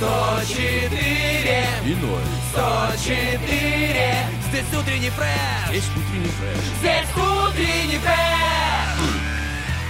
104 0.00 0.98
И 1.84 1.94
ноль. 1.96 2.22
104 2.52 4.26
Здесь 4.48 4.80
утренний 4.80 5.10
фреш 5.10 5.74
Есть 5.74 5.90
утренний 5.90 6.30
фреш. 6.30 6.64
Здесь 6.80 7.08
утренний 7.14 7.98
фреш 7.98 8.29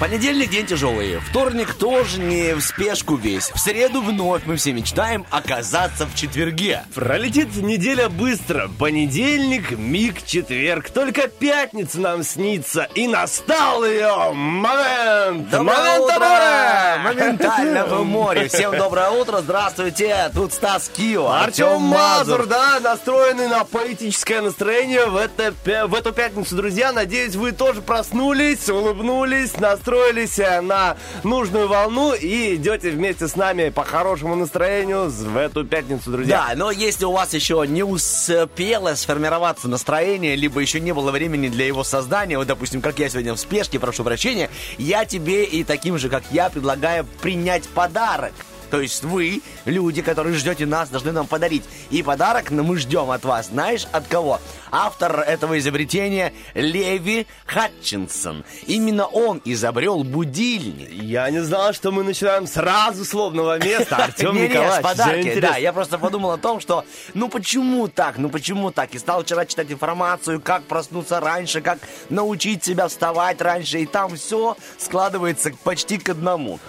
Понедельник 0.01 0.49
день 0.49 0.65
тяжелый, 0.65 1.19
вторник 1.19 1.75
тоже 1.75 2.21
не 2.21 2.55
в 2.55 2.63
спешку 2.63 3.17
весь. 3.17 3.51
В 3.51 3.59
среду 3.59 4.01
вновь 4.01 4.47
мы 4.47 4.57
все 4.57 4.73
мечтаем 4.73 5.27
оказаться 5.29 6.07
в 6.07 6.15
четверге. 6.15 6.85
Пролетит 6.95 7.55
неделя 7.57 8.09
быстро. 8.09 8.71
Понедельник, 8.79 9.73
миг, 9.73 10.25
четверг. 10.25 10.89
Только 10.89 11.29
пятница 11.29 12.01
нам 12.01 12.23
снится. 12.23 12.89
И 12.95 13.07
настал 13.09 13.85
ее 13.85 14.33
момент. 14.33 15.51
Доброе 15.51 15.77
момент 15.77 16.05
утро! 16.05 16.15
амора! 16.15 16.99
Моментально 17.05 17.85
в 17.85 18.05
море. 18.07 18.49
Всем 18.49 18.75
доброе 18.79 19.11
утро, 19.11 19.43
здравствуйте. 19.43 20.31
Тут 20.35 20.55
Стас 20.55 20.89
Кио, 20.89 21.29
Артем 21.29 21.83
Мазур, 21.83 22.47
да, 22.47 22.81
настроенный 22.81 23.49
на 23.49 23.65
поэтическое 23.65 24.41
настроение 24.41 25.05
в, 25.05 25.17
это, 25.17 25.53
в 25.87 25.95
эту 25.95 26.15
пятницу, 26.15 26.57
друзья. 26.57 26.91
Надеюсь, 26.91 27.35
вы 27.35 27.53
тоже 27.53 27.83
проснулись, 27.83 28.67
улыбнулись, 28.71 29.59
настроились 29.59 29.90
э, 29.91 30.61
на 30.61 30.97
нужную 31.25 31.69
волну 31.69 32.15
и 32.15 32.57
идете 32.57 32.91
вместе 32.91 33.29
с 33.29 33.37
нами 33.37 33.71
по 33.71 33.85
хорошему 33.85 34.35
настроению 34.35 35.11
в 35.11 35.37
эту 35.37 35.65
пятницу, 35.65 36.11
друзья. 36.11 36.47
Да, 36.49 36.55
но 36.57 36.71
если 36.71 37.05
у 37.05 37.13
вас 37.13 37.35
еще 37.35 37.65
не 37.67 37.83
успело 37.83 38.95
сформироваться 38.95 39.69
настроение, 39.69 40.37
либо 40.37 40.61
еще 40.61 40.81
не 40.81 40.93
было 40.93 41.11
времени 41.11 41.49
для 41.49 41.67
его 41.67 41.85
создания, 41.85 42.39
вот, 42.39 42.47
допустим, 42.47 42.81
как 42.81 42.99
я 42.99 43.09
сегодня 43.09 43.35
в 43.35 43.41
спешке, 43.41 43.79
прошу 43.79 44.05
прощения, 44.05 44.51
я 44.79 45.05
тебе 45.05 45.45
и 45.45 45.65
таким 45.65 45.99
же, 45.99 46.09
как 46.09 46.23
я, 46.31 46.51
предлагаю 46.51 47.07
принять 47.21 47.69
подарок. 47.69 48.33
То 48.71 48.81
есть 48.81 49.03
вы, 49.03 49.43
люди, 49.65 50.01
которые 50.03 50.37
ждете 50.37 50.67
нас, 50.67 50.89
должны 50.89 51.13
нам 51.13 51.27
подарить. 51.27 51.65
И 51.91 52.03
подарок 52.03 52.51
ну, 52.51 52.63
мы 52.63 52.79
ждем 52.79 53.11
от 53.11 53.25
вас. 53.25 53.49
Знаешь, 53.49 53.87
от 53.93 54.07
кого? 54.07 54.41
Автор 54.71 55.21
этого 55.21 55.59
изобретения 55.59 56.33
Леви 56.55 57.27
Хатчинсон. 57.47 58.45
Именно 58.67 59.07
он 59.07 59.43
изобрел 59.45 60.05
будильник. 60.05 60.91
Я 60.91 61.29
не 61.31 61.43
знал, 61.43 61.73
что 61.73 61.91
мы 61.91 62.05
начинаем 62.05 62.47
сразу 62.47 63.05
с 63.05 63.13
лобного 63.13 63.59
места. 63.59 63.97
Артем 63.97 64.35
Николаевич, 64.43 64.83
подарки, 64.83 65.41
да. 65.41 65.57
Я 65.57 65.73
просто 65.73 65.99
подумал 65.99 66.33
о 66.33 66.39
том, 66.39 66.61
что 66.61 66.85
ну 67.15 67.29
почему 67.29 67.89
так, 67.89 68.19
ну 68.19 68.31
почему 68.31 68.71
так? 68.71 68.95
И 68.95 68.99
стал 68.99 69.25
вчера 69.25 69.45
читать 69.47 69.73
информацию, 69.73 70.41
как 70.41 70.63
проснуться 70.65 71.19
раньше, 71.19 71.61
как 71.61 71.79
научить 72.09 72.65
себя 72.65 72.87
вставать 72.87 73.41
раньше. 73.41 73.81
И 73.81 73.87
там 73.87 74.15
все 74.17 74.57
складывается 74.79 75.51
почти 75.65 75.99
к 75.99 76.09
одному. 76.09 76.61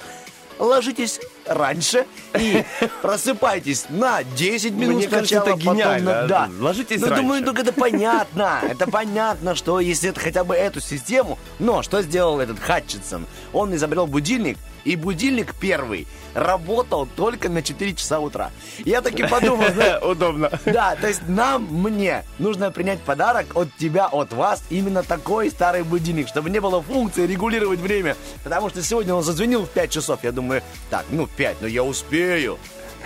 Ложитесь 0.62 1.20
раньше 1.54 2.06
и 2.38 2.64
просыпайтесь 3.02 3.86
на 3.90 4.24
10 4.24 4.72
минут 4.74 4.96
Мне 4.96 5.08
кажется, 5.08 5.36
сначала, 5.36 5.50
это 5.50 5.58
потом 5.58 5.76
гениально. 5.76 6.22
на- 6.22 6.28
Да. 6.28 6.50
Ложитесь 6.60 7.02
ну, 7.02 7.08
думаю, 7.08 7.44
раньше. 7.44 7.54
ну, 7.54 7.62
это 7.62 7.74
понятно. 7.74 8.62
Это 8.70 8.90
понятно, 8.90 9.56
что 9.56 9.80
если 9.80 10.10
это 10.10 10.20
хотя 10.20 10.44
бы 10.44 10.56
эту 10.56 10.80
систему... 10.82 11.38
Но 11.60 11.82
что 11.84 12.02
сделал 12.02 12.40
этот 12.40 12.60
Хатчинсон? 12.60 13.26
Он 13.54 13.76
изобрел 13.76 14.08
будильник, 14.08 14.58
и 14.84 14.96
будильник 14.96 15.54
первый 15.56 16.08
работал 16.34 17.06
только 17.06 17.50
на 17.50 17.62
4 17.62 17.94
часа 17.94 18.20
утра. 18.20 18.52
Я 18.80 19.02
таки 19.02 19.24
подумал, 19.28 19.66
знаешь, 19.74 20.02
Удобно. 20.02 20.50
да, 20.66 20.96
то 20.96 21.08
есть 21.08 21.22
нам, 21.28 21.68
мне, 21.70 22.24
нужно 22.40 22.72
принять 22.72 23.02
подарок 23.02 23.48
от 23.56 23.68
тебя, 23.78 24.08
от 24.08 24.34
вас, 24.34 24.64
именно 24.70 25.04
такой 25.04 25.52
старый 25.52 25.84
будильник, 25.84 26.28
чтобы 26.30 26.50
не 26.50 26.60
было 26.60 26.82
функции 26.82 27.28
регулировать 27.28 27.80
время. 27.80 28.16
Потому 28.44 28.70
что 28.70 28.82
сегодня 28.82 29.14
он 29.14 29.24
зазвонил 29.24 29.66
в 29.66 29.70
5 29.70 29.92
часов, 29.92 30.20
я 30.24 30.32
думаю, 30.32 30.64
так, 30.90 31.06
ну 31.12 31.28
5, 31.42 31.58
но 31.62 31.68
я 31.68 31.84
успею. 31.84 32.60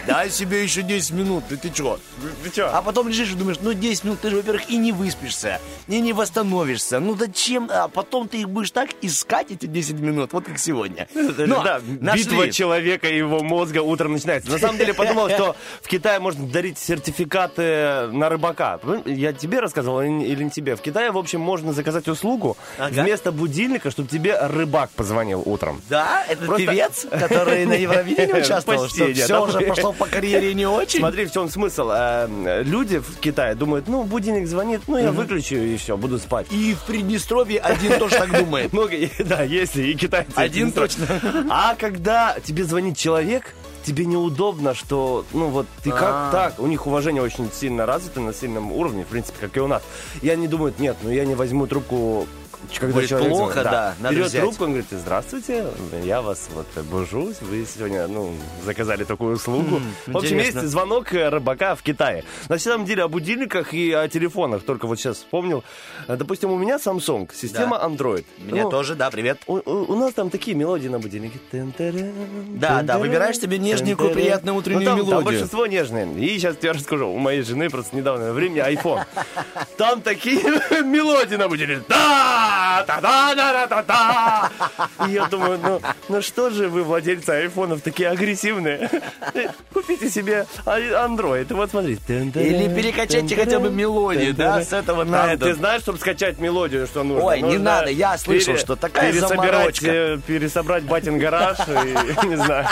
Дай 0.07 0.29
себе 0.29 0.63
еще 0.63 0.81
10 0.83 1.11
минут, 1.11 1.43
ты, 1.49 1.57
ты 1.57 1.69
чё? 1.69 1.99
Ты 2.43 2.49
чё? 2.51 2.69
А 2.71 2.81
потом 2.81 3.07
лежишь 3.07 3.31
и 3.31 3.35
думаешь, 3.35 3.57
ну 3.61 3.73
10 3.73 4.03
минут, 4.03 4.19
ты 4.21 4.29
же, 4.29 4.37
во-первых, 4.37 4.69
и 4.69 4.77
не 4.77 4.91
выспишься, 4.91 5.59
и 5.87 5.99
не 5.99 6.13
восстановишься. 6.13 6.99
Ну 6.99 7.15
зачем? 7.17 7.69
А 7.71 7.87
потом 7.87 8.27
ты 8.27 8.41
их 8.41 8.49
будешь 8.49 8.71
так 8.71 8.89
искать, 9.01 9.51
эти 9.51 9.65
10 9.65 9.95
минут, 9.99 10.33
вот 10.33 10.45
как 10.45 10.59
сегодня. 10.59 11.07
Но 11.13 11.63
да, 11.63 11.81
нашли. 12.01 12.23
битва 12.23 12.51
человека 12.51 13.07
и 13.07 13.17
его 13.17 13.39
мозга 13.41 13.79
утром 13.81 14.13
начинается. 14.13 14.51
На 14.51 14.59
самом 14.59 14.77
деле 14.77 14.93
подумал, 14.93 15.29
что 15.29 15.55
в 15.81 15.87
Китае 15.87 16.19
можно 16.19 16.45
дарить 16.47 16.77
сертификаты 16.77 18.07
на 18.11 18.29
рыбака. 18.29 18.79
Я 19.05 19.33
тебе 19.33 19.59
рассказывал 19.59 20.01
или 20.01 20.43
не- 20.43 20.49
тебе? 20.49 20.75
В 20.75 20.81
Китае, 20.81 21.11
в 21.11 21.17
общем, 21.17 21.41
можно 21.41 21.73
заказать 21.73 22.07
услугу 22.07 22.57
Ага. 22.77 23.01
вместо 23.01 23.31
будильника, 23.31 23.91
чтобы 23.91 24.07
тебе 24.09 24.37
рыбак 24.39 24.89
позвонил 24.91 25.41
утром. 25.45 25.81
Да, 25.89 26.23
это 26.27 26.45
Просто- 26.45 26.65
певец, 26.67 27.05
который 27.09 27.65
на 27.65 27.73
Евровидении 27.73 28.33
участвовал, 28.41 28.83
Почти, 28.83 29.13
что 29.13 29.23
все 29.25 29.43
уже 29.43 29.61
пошло 29.61 29.84
по 29.93 30.05
карьере 30.05 30.53
не 30.53 30.65
очень. 30.67 30.99
Смотри, 30.99 31.25
в 31.25 31.31
чем 31.31 31.49
смысл. 31.49 31.89
Э, 31.91 32.63
Люди 32.63 32.99
в 32.99 33.17
Китае 33.19 33.55
думают, 33.55 33.87
ну, 33.87 34.03
будильник 34.03 34.47
звонит, 34.47 34.81
ну, 34.87 34.97
я 34.97 35.11
выключу 35.11 35.55
и 35.55 35.77
все, 35.77 35.97
буду 35.97 36.17
спать. 36.19 36.47
И 36.51 36.73
в 36.73 36.83
Приднестровье 36.85 37.59
один 37.59 37.99
тоже 37.99 38.15
так 38.15 38.37
думает. 38.37 38.73
Много, 38.73 38.95
да, 39.19 39.43
если 39.43 39.83
и 39.83 39.93
китайцы. 39.95 40.31
Один 40.35 40.71
точно. 40.71 41.05
А 41.49 41.75
когда 41.75 42.35
тебе 42.43 42.63
звонит 42.63 42.97
человек, 42.97 43.53
тебе 43.83 44.05
неудобно, 44.05 44.73
что, 44.73 45.25
ну 45.33 45.47
вот, 45.49 45.67
ты 45.83 45.91
А. 45.91 45.93
как 45.93 46.31
так? 46.31 46.59
У 46.59 46.67
них 46.67 46.87
уважение 46.87 47.21
очень 47.21 47.49
сильно 47.53 47.85
развито 47.85 48.19
на 48.19 48.33
сильном 48.33 48.71
уровне, 48.71 49.03
в 49.03 49.07
принципе, 49.07 49.37
как 49.41 49.55
и 49.57 49.59
у 49.59 49.67
нас. 49.67 49.83
И 50.21 50.29
они 50.29 50.47
думают, 50.47 50.79
нет, 50.79 50.97
ну 51.03 51.11
я 51.11 51.23
не 51.25 51.35
возьму 51.35 51.67
трубку 51.67 52.27
когда 52.79 52.93
Будет 52.95 53.09
человек 53.09 53.29
плохо, 53.29 53.63
да, 53.63 53.95
надо 53.99 54.15
Берет 54.15 54.27
взять. 54.27 54.41
трубку, 54.41 54.63
он 54.63 54.69
говорит, 54.71 54.87
здравствуйте, 54.91 55.65
я 56.03 56.21
вас 56.21 56.49
вот 56.53 56.67
бужусь, 56.85 57.37
вы 57.41 57.65
сегодня, 57.65 58.07
ну, 58.07 58.33
заказали 58.63 59.03
такую 59.03 59.35
услугу. 59.35 59.79
в 60.07 60.17
общем, 60.17 60.35
интересно. 60.37 60.59
есть 60.59 60.71
звонок 60.71 61.13
э, 61.13 61.29
рыбака 61.29 61.75
в 61.75 61.81
Китае. 61.83 62.23
На 62.49 62.57
самом 62.59 62.85
деле 62.85 63.03
о 63.03 63.07
будильниках 63.07 63.73
и 63.73 63.91
о 63.91 64.07
телефонах, 64.07 64.63
только 64.63 64.87
вот 64.87 64.99
сейчас 64.99 65.17
вспомнил. 65.17 65.63
Э, 66.07 66.15
Допустим, 66.17 66.51
у 66.51 66.57
меня 66.57 66.77
Samsung, 66.77 67.29
система 67.33 67.77
Android. 67.77 68.25
Меня 68.39 68.63
Ну, 68.63 68.69
тоже, 68.69 68.95
да, 68.95 69.09
привет. 69.11 69.39
у, 69.47 69.55
у- 69.57 69.93
у 69.93 69.95
нас 69.95 70.13
там 70.13 70.29
такие 70.29 70.55
мелодии 70.57 70.87
на 70.87 70.99
будильнике. 70.99 71.39
Да, 71.51 72.81
да, 72.81 72.97
выбираешь 72.97 73.39
себе 73.39 73.57
нежненькую, 73.57 74.11
приятную 74.11 74.55
утреннюю 74.57 74.81
Ну, 74.81 74.85
там- 74.85 74.97
Там 74.97 75.07
мелодию. 75.07 75.25
большинство 75.25 75.65
нежные. 75.65 76.07
И 76.19 76.37
сейчас 76.39 76.55
тебе 76.57 76.71
расскажу. 76.71 77.07
У 77.09 77.17
моей 77.17 77.41
жены 77.41 77.69
просто 77.69 77.95
недавно 77.95 78.31
времени 78.33 78.61
iPhone. 78.61 79.03
Там 79.77 80.01
такие 80.01 80.39
мелодии 80.83 81.35
на 81.35 81.47
будильнике. 81.47 81.83
Да, 81.89 82.54
да, 82.87 83.01
да, 83.01 83.35
да, 83.35 83.53
да, 83.53 83.67
да, 83.67 83.83
да. 83.83 85.07
И 85.07 85.11
я 85.11 85.25
думаю, 85.25 85.59
ну, 85.61 85.81
ну 86.09 86.21
что 86.21 86.49
же 86.49 86.69
вы, 86.69 86.83
владельцы 86.83 87.29
айфонов, 87.29 87.81
такие 87.81 88.09
агрессивные? 88.09 88.89
Купите 89.73 90.09
себе 90.09 90.45
Android. 90.65 91.53
Вот 91.53 91.69
смотри. 91.71 91.97
Или 92.07 92.73
перекачайте 92.73 93.35
хотя 93.35 93.59
бы 93.59 93.69
мелодию, 93.69 94.33
да, 94.33 94.61
с 94.63 94.73
этого 94.73 95.03
на 95.03 95.27
Там, 95.27 95.39
Ты 95.39 95.53
знаешь, 95.55 95.81
чтобы 95.81 95.99
скачать 95.99 96.39
мелодию, 96.39 96.87
что 96.87 97.03
нужно? 97.03 97.25
Ой, 97.25 97.41
не 97.41 97.57
надо, 97.57 97.89
я 97.89 98.17
слышал, 98.17 98.57
что 98.57 98.75
такая 98.75 99.11
заморочка. 99.13 99.87
э, 99.87 100.17
пересобрать 100.25 100.83
батин 100.83 101.17
гараж 101.17 101.57
не 102.23 102.35
знаю, 102.35 102.67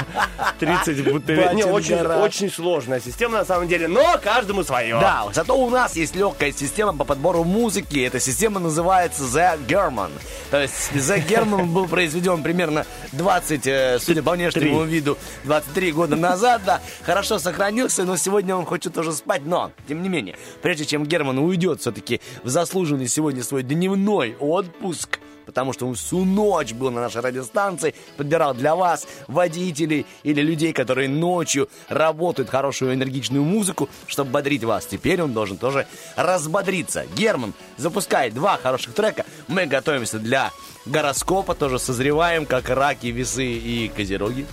30 0.59 1.11
бутылей. 1.11 1.53
Не, 1.55 1.63
очень 1.65 2.51
сложная 2.51 2.99
система 2.99 3.39
на 3.39 3.45
самом 3.45 3.67
деле, 3.67 3.87
но 3.87 4.17
каждому 4.23 4.63
свое. 4.63 4.99
Да, 4.99 5.25
зато 5.33 5.55
у 5.57 5.69
нас 5.69 5.95
есть 5.95 6.15
легкая 6.15 6.51
система 6.51 6.95
по 6.95 7.03
подбору 7.03 7.43
музыки. 7.43 7.99
Эта 8.05 8.19
система 8.19 8.59
называется 8.59 9.23
The 9.23 9.62
German. 9.67 10.11
То 10.51 10.61
есть 10.61 10.91
The 10.93 11.25
German 11.27 11.67
был 11.67 11.87
произведен 11.87 12.43
примерно 12.43 12.85
20, 13.13 13.67
э, 13.67 13.99
судя 13.99 14.23
по 14.23 14.31
внешнему 14.31 14.83
виду, 14.83 15.17
23 15.43 15.91
года 15.91 16.15
назад, 16.15 16.61
да. 16.65 16.81
Хорошо 17.03 17.39
сохранился, 17.39 18.03
но 18.03 18.17
сегодня 18.17 18.55
он 18.55 18.65
хочет 18.65 18.93
тоже 18.93 19.13
спать. 19.13 19.43
Но, 19.45 19.71
тем 19.87 20.01
не 20.01 20.09
менее, 20.09 20.35
прежде 20.61 20.85
чем 20.85 21.05
Герман 21.05 21.39
уйдет 21.39 21.81
все-таки 21.81 22.21
в 22.43 22.49
заслуженный 22.49 23.07
сегодня 23.07 23.43
свой 23.43 23.63
дневной 23.63 24.35
отпуск, 24.39 25.19
потому 25.45 25.73
что 25.73 25.87
он 25.87 25.95
всю 25.95 26.25
ночь 26.25 26.73
был 26.73 26.91
на 26.91 27.01
нашей 27.01 27.21
радиостанции, 27.21 27.95
подбирал 28.17 28.53
для 28.53 28.75
вас, 28.75 29.07
водителей 29.27 30.05
или 30.23 30.41
людей, 30.41 30.73
которые 30.73 31.09
ночью 31.09 31.69
работают 31.89 32.49
хорошую 32.49 32.93
энергичную 32.93 33.43
музыку, 33.43 33.89
чтобы 34.07 34.31
бодрить 34.31 34.63
вас. 34.63 34.85
Теперь 34.85 35.21
он 35.21 35.33
должен 35.33 35.57
тоже 35.57 35.87
разбодриться. 36.15 37.05
Герман 37.15 37.53
запускает 37.77 38.33
два 38.33 38.57
хороших 38.57 38.93
трека. 38.93 39.25
Мы 39.47 39.65
готовимся 39.65 40.19
для 40.19 40.51
гороскопа, 40.85 41.55
тоже 41.55 41.79
созреваем, 41.79 42.45
как 42.45 42.69
раки, 42.69 43.07
весы 43.07 43.45
и 43.45 43.89
козероги. 43.89 44.45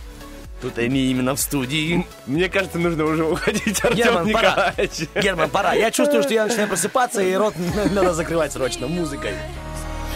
Тут 0.60 0.78
Эми 0.78 0.98
именно 0.98 1.34
в 1.34 1.40
студии. 1.40 2.06
Мне 2.26 2.50
кажется, 2.50 2.78
нужно 2.78 3.04
уже 3.04 3.24
уходить, 3.24 3.82
Артем 3.82 3.96
Герман, 3.96 4.30
пора. 4.30 4.50
Николаевич. 4.50 5.08
Герман, 5.14 5.50
пора. 5.50 5.72
Я 5.72 5.90
чувствую, 5.90 6.22
что 6.22 6.34
я 6.34 6.44
начинаю 6.46 6.68
просыпаться, 6.68 7.22
и 7.22 7.34
рот 7.34 7.54
надо 7.92 8.12
закрывать 8.12 8.52
срочно 8.52 8.86
музыкой. 8.86 9.32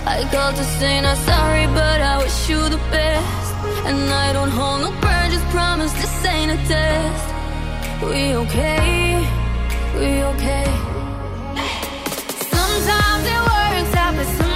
I 0.06 0.28
called 0.30 0.56
to 0.56 0.64
say 0.78 1.00
not 1.00 1.16
sorry, 1.18 1.66
but 1.66 2.00
I 2.00 2.18
wish 2.18 2.48
you 2.48 2.60
the 2.68 2.82
best. 2.90 3.54
And 3.86 4.10
I 4.10 4.32
don't 4.32 4.50
hold 4.50 4.82
no 4.82 4.90
grudges, 5.00 5.42
promise 5.50 5.92
this 5.94 6.24
ain't 6.24 6.52
a 6.52 6.56
test. 6.68 7.26
We 8.02 8.34
okay, 8.42 9.26
we 9.98 10.22
okay. 10.32 10.66
Sometimes 12.52 13.24
it 13.34 13.40
works 13.52 13.94
out, 13.96 14.14
but 14.16 14.26
sometimes 14.26 14.53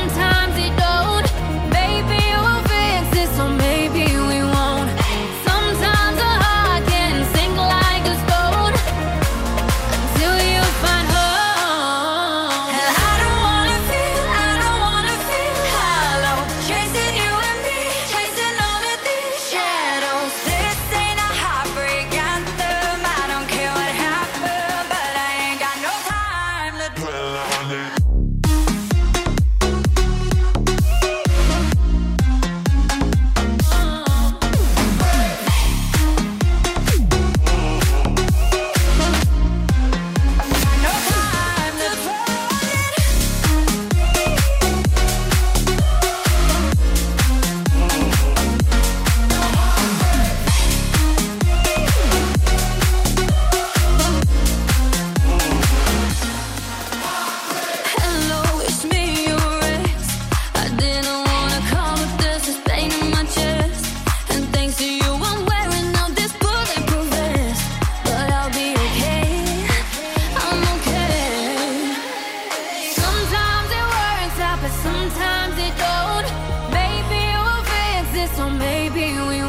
so 78.34 78.48
maybe 78.50 79.06
we 79.28 79.47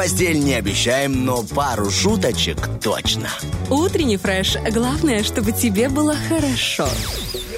постель 0.00 0.40
не 0.40 0.54
обещаем, 0.54 1.26
но 1.26 1.42
пару 1.42 1.90
шуточек 1.90 2.56
точно. 2.82 3.28
Утренний 3.68 4.16
фреш. 4.16 4.56
Главное, 4.72 5.22
чтобы 5.22 5.52
тебе 5.52 5.90
было 5.90 6.16
хорошо. 6.26 6.88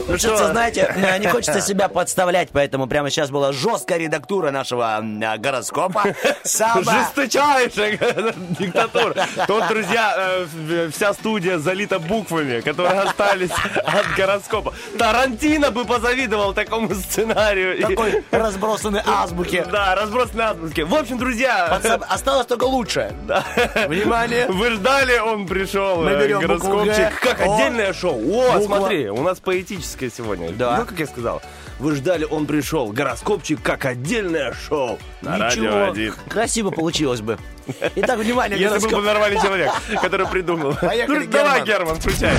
Ну 0.08 0.18
что, 0.18 0.36
знаете, 0.52 0.92
э, 0.94 1.18
не 1.20 1.26
хочется 1.28 1.60
себя 1.60 1.88
подставлять, 1.88 2.48
поэтому 2.52 2.86
прямо 2.86 3.10
сейчас 3.10 3.30
была 3.30 3.52
жесткая 3.52 3.98
редактура 3.98 4.50
нашего 4.50 5.00
э, 5.02 5.38
гороскопа. 5.38 6.04
Жесточайшая 6.44 7.98
диктатура. 8.58 9.14
Тут, 9.46 9.68
друзья, 9.68 10.14
э, 10.16 10.44
в- 10.44 10.90
вся 10.92 11.12
студия 11.14 11.58
залита 11.58 11.98
буквами, 11.98 12.60
которые 12.60 13.00
остались 13.00 13.50
от 13.50 14.06
гороскопа. 14.16 14.74
Тарантино 14.98 15.70
бы 15.70 15.84
позавидовал 15.84 16.52
такому 16.52 16.94
сценарию. 16.94 17.80
Такой 17.80 18.24
разбросанной 18.30 19.02
азбуки. 19.06 19.64
Да, 19.70 19.94
разбросанные 19.94 20.48
азбуки. 20.48 20.80
В 20.82 20.94
общем, 20.94 21.18
друзья, 21.18 21.68
Подсоб- 21.80 22.04
Осталось 22.08 22.46
только 22.46 22.64
лучшее. 22.64 23.12
Внимание. 23.86 24.46
вы 24.48 24.70
ждали, 24.72 25.18
он 25.18 25.46
пришел. 25.46 26.02
Мы 26.02 26.10
э, 26.10 26.20
берем 26.22 26.40
гороскопчик. 26.40 27.18
Как 27.20 27.40
отдельное 27.40 27.92
шоу. 27.92 28.20
О, 28.32 28.60
смотри, 28.60 29.08
у 29.10 29.22
нас 29.22 29.38
поэтическое 29.92 30.10
сегодня. 30.10 30.50
Да. 30.52 30.78
Ну, 30.78 30.86
как 30.86 30.98
я 30.98 31.06
сказал. 31.06 31.42
Вы 31.78 31.96
ждали, 31.96 32.24
он 32.24 32.46
пришел. 32.46 32.88
Гороскопчик 32.92 33.62
как 33.62 33.84
отдельное 33.84 34.52
шоу. 34.54 34.98
На 35.20 35.38
радио 35.38 35.62
Ничего, 35.62 35.84
один. 35.90 36.14
красиво 36.28 36.70
получилось 36.70 37.20
бы. 37.20 37.38
Итак, 37.96 38.18
внимание, 38.18 38.58
Если 38.58 38.74
был 38.78 38.82
бы 38.82 38.88
гороскоп. 38.88 39.04
нормальный 39.04 39.40
человек, 39.40 39.70
который 40.00 40.26
придумал. 40.26 40.74
Поехали, 40.80 41.18
Ну, 41.26 41.26
давай, 41.32 41.62
Герман. 41.64 41.96
Герман, 41.96 41.96
включай. 42.00 42.36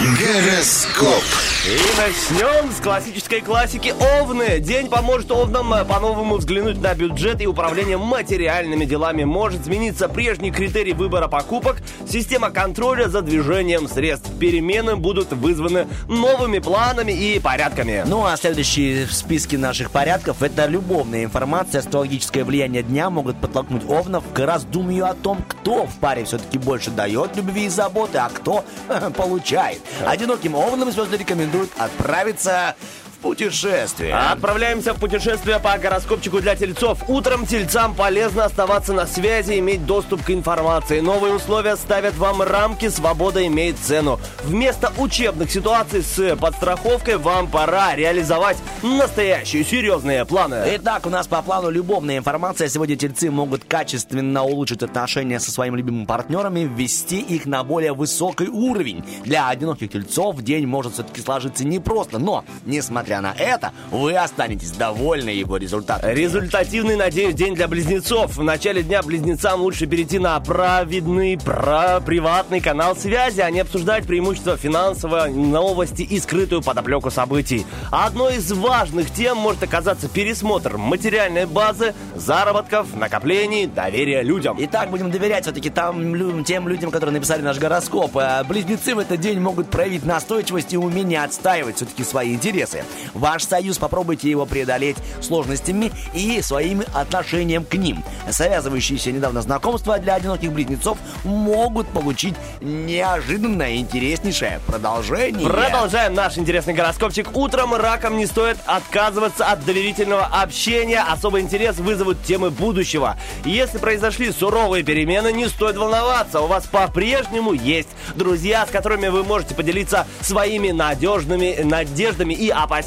Гороскоп. 0.00 1.22
И 1.66 1.80
начнем 1.98 2.70
с 2.70 2.80
классической 2.80 3.40
классики 3.40 3.92
Овны. 4.20 4.60
День 4.60 4.88
поможет 4.88 5.32
Овнам 5.32 5.74
э, 5.74 5.84
по-новому 5.84 6.36
взглянуть 6.36 6.80
на 6.80 6.94
бюджет 6.94 7.40
и 7.40 7.48
управление 7.48 7.96
материальными 7.96 8.84
делами. 8.84 9.24
Может 9.24 9.64
смениться 9.64 10.08
прежний 10.08 10.52
критерий 10.52 10.92
выбора 10.92 11.26
покупок, 11.26 11.78
система 12.08 12.50
контроля 12.50 13.08
за 13.08 13.20
движением 13.20 13.88
средств. 13.88 14.30
Перемены 14.38 14.94
будут 14.94 15.32
вызваны 15.32 15.88
новыми 16.06 16.60
планами 16.60 17.10
и 17.10 17.40
порядками. 17.40 18.04
Ну 18.06 18.24
а 18.24 18.36
следующие 18.36 19.04
в 19.04 19.12
списке 19.12 19.58
наших 19.58 19.90
порядков 19.90 20.44
это 20.44 20.66
любовная 20.66 21.24
информация, 21.24 21.80
астрологическое 21.80 22.44
влияние 22.44 22.84
дня 22.84 23.10
могут 23.10 23.40
подтолкнуть 23.40 23.82
овнов 23.88 24.22
к 24.32 24.38
раздумью 24.38 25.06
о 25.06 25.14
том, 25.14 25.44
кто 25.48 25.86
в 25.86 25.96
паре 25.96 26.26
все-таки 26.26 26.58
больше 26.58 26.92
дает 26.92 27.36
любви 27.36 27.64
и 27.64 27.68
заботы, 27.68 28.18
а 28.18 28.28
кто 28.28 28.64
получает. 29.16 29.80
Одиноким 30.06 30.54
овнам 30.54 30.92
звезды 30.92 31.16
рекомендуют 31.16 31.55
отправиться 31.78 32.74
в 33.16 33.18
путешествие. 33.18 34.14
Отправляемся 34.14 34.92
в 34.92 35.00
путешествие 35.00 35.58
по 35.58 35.76
гороскопчику 35.78 36.40
для 36.40 36.54
тельцов. 36.54 37.08
Утром 37.08 37.46
тельцам 37.46 37.94
полезно 37.94 38.44
оставаться 38.44 38.92
на 38.92 39.06
связи, 39.06 39.58
иметь 39.58 39.86
доступ 39.86 40.22
к 40.22 40.30
информации. 40.30 41.00
Новые 41.00 41.34
условия 41.34 41.76
ставят 41.76 42.14
вам 42.16 42.42
рамки, 42.42 42.88
свобода 42.88 43.46
имеет 43.46 43.78
цену. 43.78 44.20
Вместо 44.44 44.92
учебных 44.98 45.50
ситуаций 45.50 46.02
с 46.02 46.36
подстраховкой 46.36 47.16
вам 47.16 47.48
пора 47.48 47.94
реализовать 47.94 48.58
настоящие 48.82 49.64
серьезные 49.64 50.24
планы. 50.24 50.62
Итак, 50.76 51.06
у 51.06 51.10
нас 51.10 51.26
по 51.26 51.40
плану 51.42 51.70
любовная 51.70 52.18
информация. 52.18 52.68
Сегодня 52.68 52.96
тельцы 52.96 53.30
могут 53.30 53.64
качественно 53.64 54.44
улучшить 54.44 54.82
отношения 54.82 55.40
со 55.40 55.50
своими 55.50 55.76
любимыми 55.76 56.04
партнерами, 56.04 56.60
ввести 56.60 57.20
их 57.20 57.46
на 57.46 57.64
более 57.64 57.94
высокий 57.94 58.48
уровень. 58.48 59.04
Для 59.24 59.48
одиноких 59.48 59.90
тельцов 59.90 60.42
день 60.42 60.66
может 60.66 60.94
все-таки 60.94 61.20
сложиться 61.22 61.66
непросто, 61.66 62.18
но, 62.18 62.44
несмотря 62.64 63.05
несмотря 63.06 63.20
на 63.20 63.34
это, 63.38 63.72
вы 63.90 64.16
останетесь 64.16 64.72
довольны 64.72 65.30
его 65.30 65.56
результатом. 65.56 66.10
Результативный, 66.10 66.96
надеюсь, 66.96 67.34
день 67.34 67.54
для 67.54 67.68
близнецов. 67.68 68.36
В 68.36 68.42
начале 68.42 68.82
дня 68.82 69.02
близнецам 69.02 69.60
лучше 69.60 69.86
перейти 69.86 70.18
на 70.18 70.38
праведный, 70.40 71.38
про 71.38 72.00
приватный 72.00 72.60
канал 72.60 72.96
связи, 72.96 73.40
а 73.40 73.50
не 73.50 73.60
обсуждать 73.60 74.06
преимущества 74.06 74.56
финансовой 74.56 75.30
новости 75.30 76.02
и 76.02 76.18
скрытую 76.18 76.62
подоплеку 76.62 77.10
событий. 77.10 77.64
Одной 77.90 78.36
из 78.36 78.50
важных 78.52 79.12
тем 79.12 79.36
может 79.38 79.62
оказаться 79.62 80.08
пересмотр 80.08 80.76
материальной 80.76 81.46
базы, 81.46 81.94
заработков, 82.16 82.94
накоплений, 82.94 83.66
доверия 83.66 84.22
людям. 84.22 84.56
Итак, 84.60 84.90
будем 84.90 85.10
доверять 85.10 85.44
все-таки 85.44 85.70
там, 85.70 86.44
тем 86.44 86.68
людям, 86.68 86.90
которые 86.90 87.14
написали 87.14 87.42
наш 87.42 87.58
гороскоп. 87.58 88.16
А 88.16 88.42
Близнецы 88.44 88.94
в 88.94 88.98
этот 88.98 89.20
день 89.20 89.38
могут 89.38 89.70
проявить 89.70 90.04
настойчивость 90.04 90.72
и 90.72 90.76
умение 90.76 91.22
отстаивать 91.22 91.76
все-таки 91.76 92.02
свои 92.02 92.34
интересы. 92.34 92.84
Ваш 93.14 93.44
союз, 93.44 93.78
попробуйте 93.78 94.30
его 94.30 94.46
преодолеть 94.46 94.96
сложностями 95.20 95.92
и 96.14 96.40
своим 96.42 96.82
отношением 96.92 97.64
к 97.64 97.74
ним. 97.74 98.04
Связывающиеся 98.30 99.12
недавно 99.12 99.42
знакомства 99.42 99.98
для 99.98 100.14
одиноких 100.14 100.52
близнецов 100.52 100.98
могут 101.24 101.88
получить 101.88 102.34
неожиданное 102.60 103.76
интереснейшее 103.76 104.60
продолжение. 104.66 105.48
Продолжаем 105.48 106.14
наш 106.14 106.38
интересный 106.38 106.74
гороскопчик. 106.74 107.36
Утром 107.36 107.74
раком 107.74 108.16
не 108.16 108.26
стоит 108.26 108.58
отказываться 108.66 109.46
от 109.46 109.64
доверительного 109.64 110.26
общения. 110.26 111.00
Особый 111.00 111.42
интерес 111.42 111.76
вызовут 111.76 112.22
темы 112.22 112.50
будущего. 112.50 113.16
Если 113.44 113.78
произошли 113.78 114.32
суровые 114.32 114.82
перемены, 114.82 115.32
не 115.32 115.48
стоит 115.48 115.76
волноваться. 115.76 116.40
У 116.40 116.46
вас 116.46 116.66
по-прежнему 116.66 117.52
есть 117.52 117.88
друзья, 118.14 118.66
с 118.66 118.70
которыми 118.70 119.08
вы 119.08 119.24
можете 119.24 119.54
поделиться 119.54 120.06
своими 120.20 120.70
надежными 120.70 121.60
надеждами 121.62 122.34
и 122.34 122.48
опасениями. 122.50 122.85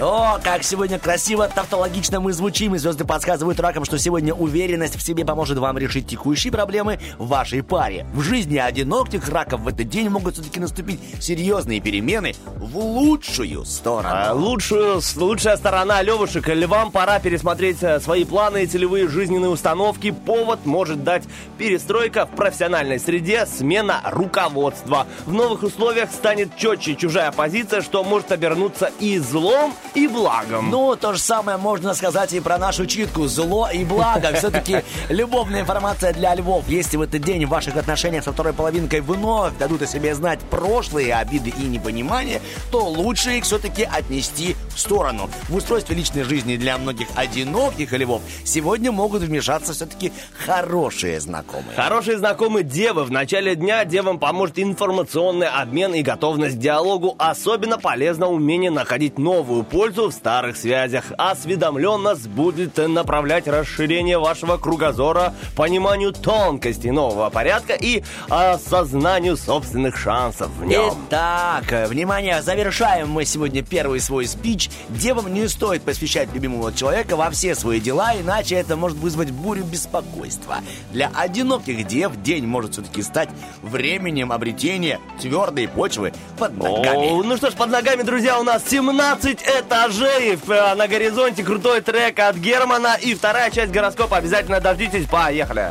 О, 0.00 0.38
как 0.44 0.62
сегодня 0.62 1.00
красиво, 1.00 1.48
тавтологично 1.48 2.20
мы 2.20 2.32
звучим, 2.32 2.76
и 2.76 2.78
звезды 2.78 3.04
подсказывают 3.04 3.58
ракам, 3.58 3.84
что 3.84 3.98
сегодня 3.98 4.32
уверенность 4.32 4.94
в 4.94 5.02
себе 5.02 5.24
поможет 5.24 5.58
вам 5.58 5.76
решить 5.76 6.06
текущие 6.06 6.52
проблемы 6.52 7.00
в 7.18 7.26
вашей 7.26 7.64
паре. 7.64 8.06
В 8.14 8.20
жизни 8.20 8.58
одиноких 8.58 9.28
раков 9.28 9.62
в 9.62 9.68
этот 9.68 9.88
день 9.88 10.08
могут 10.08 10.34
все-таки 10.34 10.60
наступить 10.60 11.00
серьезные 11.20 11.80
перемены 11.80 12.34
в 12.56 12.76
лучшую 12.78 13.64
сторону. 13.64 14.08
А, 14.12 14.32
Лучшую, 14.32 15.00
лучшая 15.16 15.56
сторона 15.56 16.00
Левушек. 16.00 16.46
Львам 16.46 16.92
пора 16.92 17.18
пересмотреть 17.18 17.82
э, 17.82 17.98
свои 17.98 18.24
планы 18.24 18.62
и 18.62 18.66
целевые 18.68 19.08
жизненные 19.08 19.50
установки. 19.50 20.12
Повод 20.12 20.64
может 20.64 21.02
дать 21.02 21.24
перестройка 21.58 22.26
в 22.26 22.36
профессиональной 22.36 23.00
среде, 23.00 23.46
смена 23.46 24.00
руководства. 24.04 25.08
В 25.26 25.32
новых 25.32 25.64
условиях 25.64 26.12
станет 26.12 26.56
четче 26.56 26.94
чужая 26.94 27.32
позиция, 27.32 27.82
что 27.82 28.04
может 28.04 28.30
обернуться 28.30 28.92
и 29.00 29.18
злом, 29.40 29.74
и 29.94 30.06
благом. 30.06 30.70
Ну, 30.70 30.96
то 30.96 31.14
же 31.14 31.18
самое 31.18 31.56
можно 31.56 31.94
сказать 31.94 32.32
и 32.32 32.40
про 32.40 32.58
нашу 32.58 32.86
читку 32.86 33.26
«Зло 33.26 33.68
и 33.72 33.84
благо». 33.84 34.32
Все-таки 34.36 34.82
любовная 35.08 35.62
информация 35.62 36.12
для 36.12 36.34
львов. 36.34 36.68
Если 36.68 36.96
в 36.96 37.02
этот 37.02 37.22
день 37.22 37.46
в 37.46 37.48
ваших 37.48 37.76
отношениях 37.76 38.24
со 38.24 38.32
второй 38.32 38.52
половинкой 38.52 39.00
вновь 39.00 39.56
дадут 39.58 39.82
о 39.82 39.86
себе 39.86 40.14
знать 40.14 40.40
прошлые 40.50 41.14
обиды 41.14 41.50
и 41.50 41.62
непонимания, 41.62 42.40
то 42.70 42.86
лучше 42.86 43.38
их 43.38 43.44
все-таки 43.44 43.84
отнести 43.84 44.56
сторону. 44.80 45.30
В 45.48 45.56
устройстве 45.56 45.94
личной 45.96 46.24
жизни 46.24 46.56
для 46.56 46.78
многих 46.78 47.08
одиноких 47.14 47.92
львов 47.92 48.22
сегодня 48.44 48.90
могут 48.90 49.22
вмешаться 49.22 49.72
все-таки 49.72 50.12
хорошие 50.46 51.20
знакомые. 51.20 51.74
Хорошие 51.76 52.18
знакомые 52.18 52.64
девы. 52.64 53.04
В 53.04 53.10
начале 53.10 53.54
дня 53.54 53.84
девам 53.84 54.18
поможет 54.18 54.58
информационный 54.58 55.48
обмен 55.48 55.94
и 55.94 56.02
готовность 56.02 56.56
к 56.56 56.58
диалогу. 56.58 57.14
Особенно 57.18 57.78
полезно 57.78 58.28
умение 58.28 58.70
находить 58.70 59.18
новую 59.18 59.64
пользу 59.64 60.08
в 60.08 60.12
старых 60.12 60.56
связях. 60.56 61.04
Осведомленность 61.18 62.28
будет 62.28 62.76
направлять 62.78 63.46
расширение 63.46 64.18
вашего 64.18 64.56
кругозора, 64.56 65.34
пониманию 65.56 66.12
тонкостей 66.12 66.90
нового 66.90 67.28
порядка 67.30 67.74
и 67.74 68.02
осознанию 68.28 69.36
собственных 69.36 69.96
шансов 69.96 70.48
в 70.58 70.64
нем. 70.64 70.94
Итак, 71.08 71.72
э, 71.72 71.86
внимание, 71.86 72.42
завершаем 72.42 73.10
мы 73.10 73.24
сегодня 73.24 73.62
первый 73.62 74.00
свой 74.00 74.26
спич. 74.26 74.69
Девам 74.88 75.32
не 75.32 75.48
стоит 75.48 75.82
посвящать 75.82 76.32
любимого 76.34 76.72
человека 76.72 77.16
во 77.16 77.30
все 77.30 77.54
свои 77.54 77.80
дела, 77.80 78.14
иначе 78.18 78.56
это 78.56 78.76
может 78.76 78.98
вызвать 78.98 79.30
бурю 79.30 79.64
беспокойства. 79.64 80.56
Для 80.92 81.10
одиноких 81.14 81.86
дев 81.86 82.20
день 82.22 82.46
может 82.46 82.72
все-таки 82.72 83.02
стать 83.02 83.28
временем 83.62 84.32
обретения 84.32 84.98
твердой 85.20 85.68
почвы 85.68 86.12
под 86.38 86.56
ногами. 86.56 87.10
О, 87.10 87.22
ну 87.22 87.36
что 87.36 87.50
ж, 87.50 87.54
под 87.54 87.70
ногами, 87.70 88.02
друзья, 88.02 88.38
у 88.40 88.42
нас 88.42 88.62
17 88.68 89.42
этажей. 89.42 90.38
Э, 90.48 90.74
На 90.74 90.88
горизонте 90.88 91.42
крутой 91.44 91.80
трек 91.80 92.18
от 92.18 92.36
Германа. 92.36 92.96
И 93.00 93.14
вторая 93.14 93.50
часть 93.50 93.72
гороскопа. 93.72 94.16
Обязательно 94.18 94.60
дождитесь. 94.60 95.06
Поехали. 95.06 95.70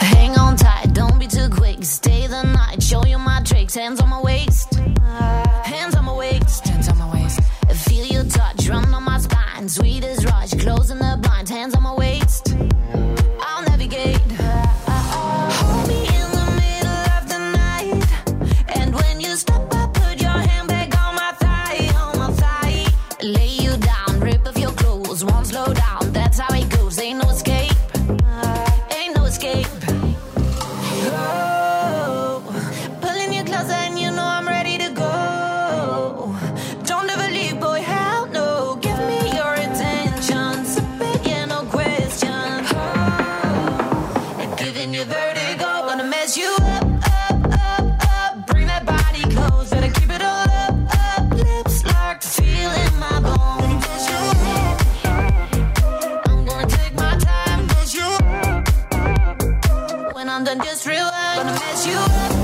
Hang 0.00 0.34
on 0.36 0.56
tight, 0.56 0.92
don't 0.92 1.18
be 1.18 1.26
too 1.26 1.48
quick. 1.48 1.82
Stay 1.82 2.26
the 2.26 2.42
night, 2.42 2.80
show 2.82 3.02
you 3.06 3.18
my 3.18 3.40
tricks. 3.42 3.74
Hands 3.74 3.98
on 4.00 4.08
my 4.10 4.20
waist, 4.20 4.74
hands 4.74 4.94
on 4.94 4.94
my 4.94 5.32
waist, 5.40 5.64
hands 5.64 5.94
on 5.96 6.04
my 6.04 6.12
waist. 6.14 6.67
Touch, 8.28 8.68
run 8.68 8.92
on 8.94 9.04
my 9.04 9.18
spine. 9.18 9.68
Sweet 9.68 10.04
as 10.04 10.24
rush, 10.24 10.52
closing 10.54 10.98
the 10.98 11.18
blinds. 11.20 11.50
Hands 11.50 11.74
on 11.74 11.82
my 11.82 11.94
waist, 11.94 12.54
done, 60.48 60.64
just 60.64 60.86
rewind. 60.86 61.12
Gonna 61.36 61.52
mess 61.52 61.86
you 61.86 61.92
up, 61.92 62.37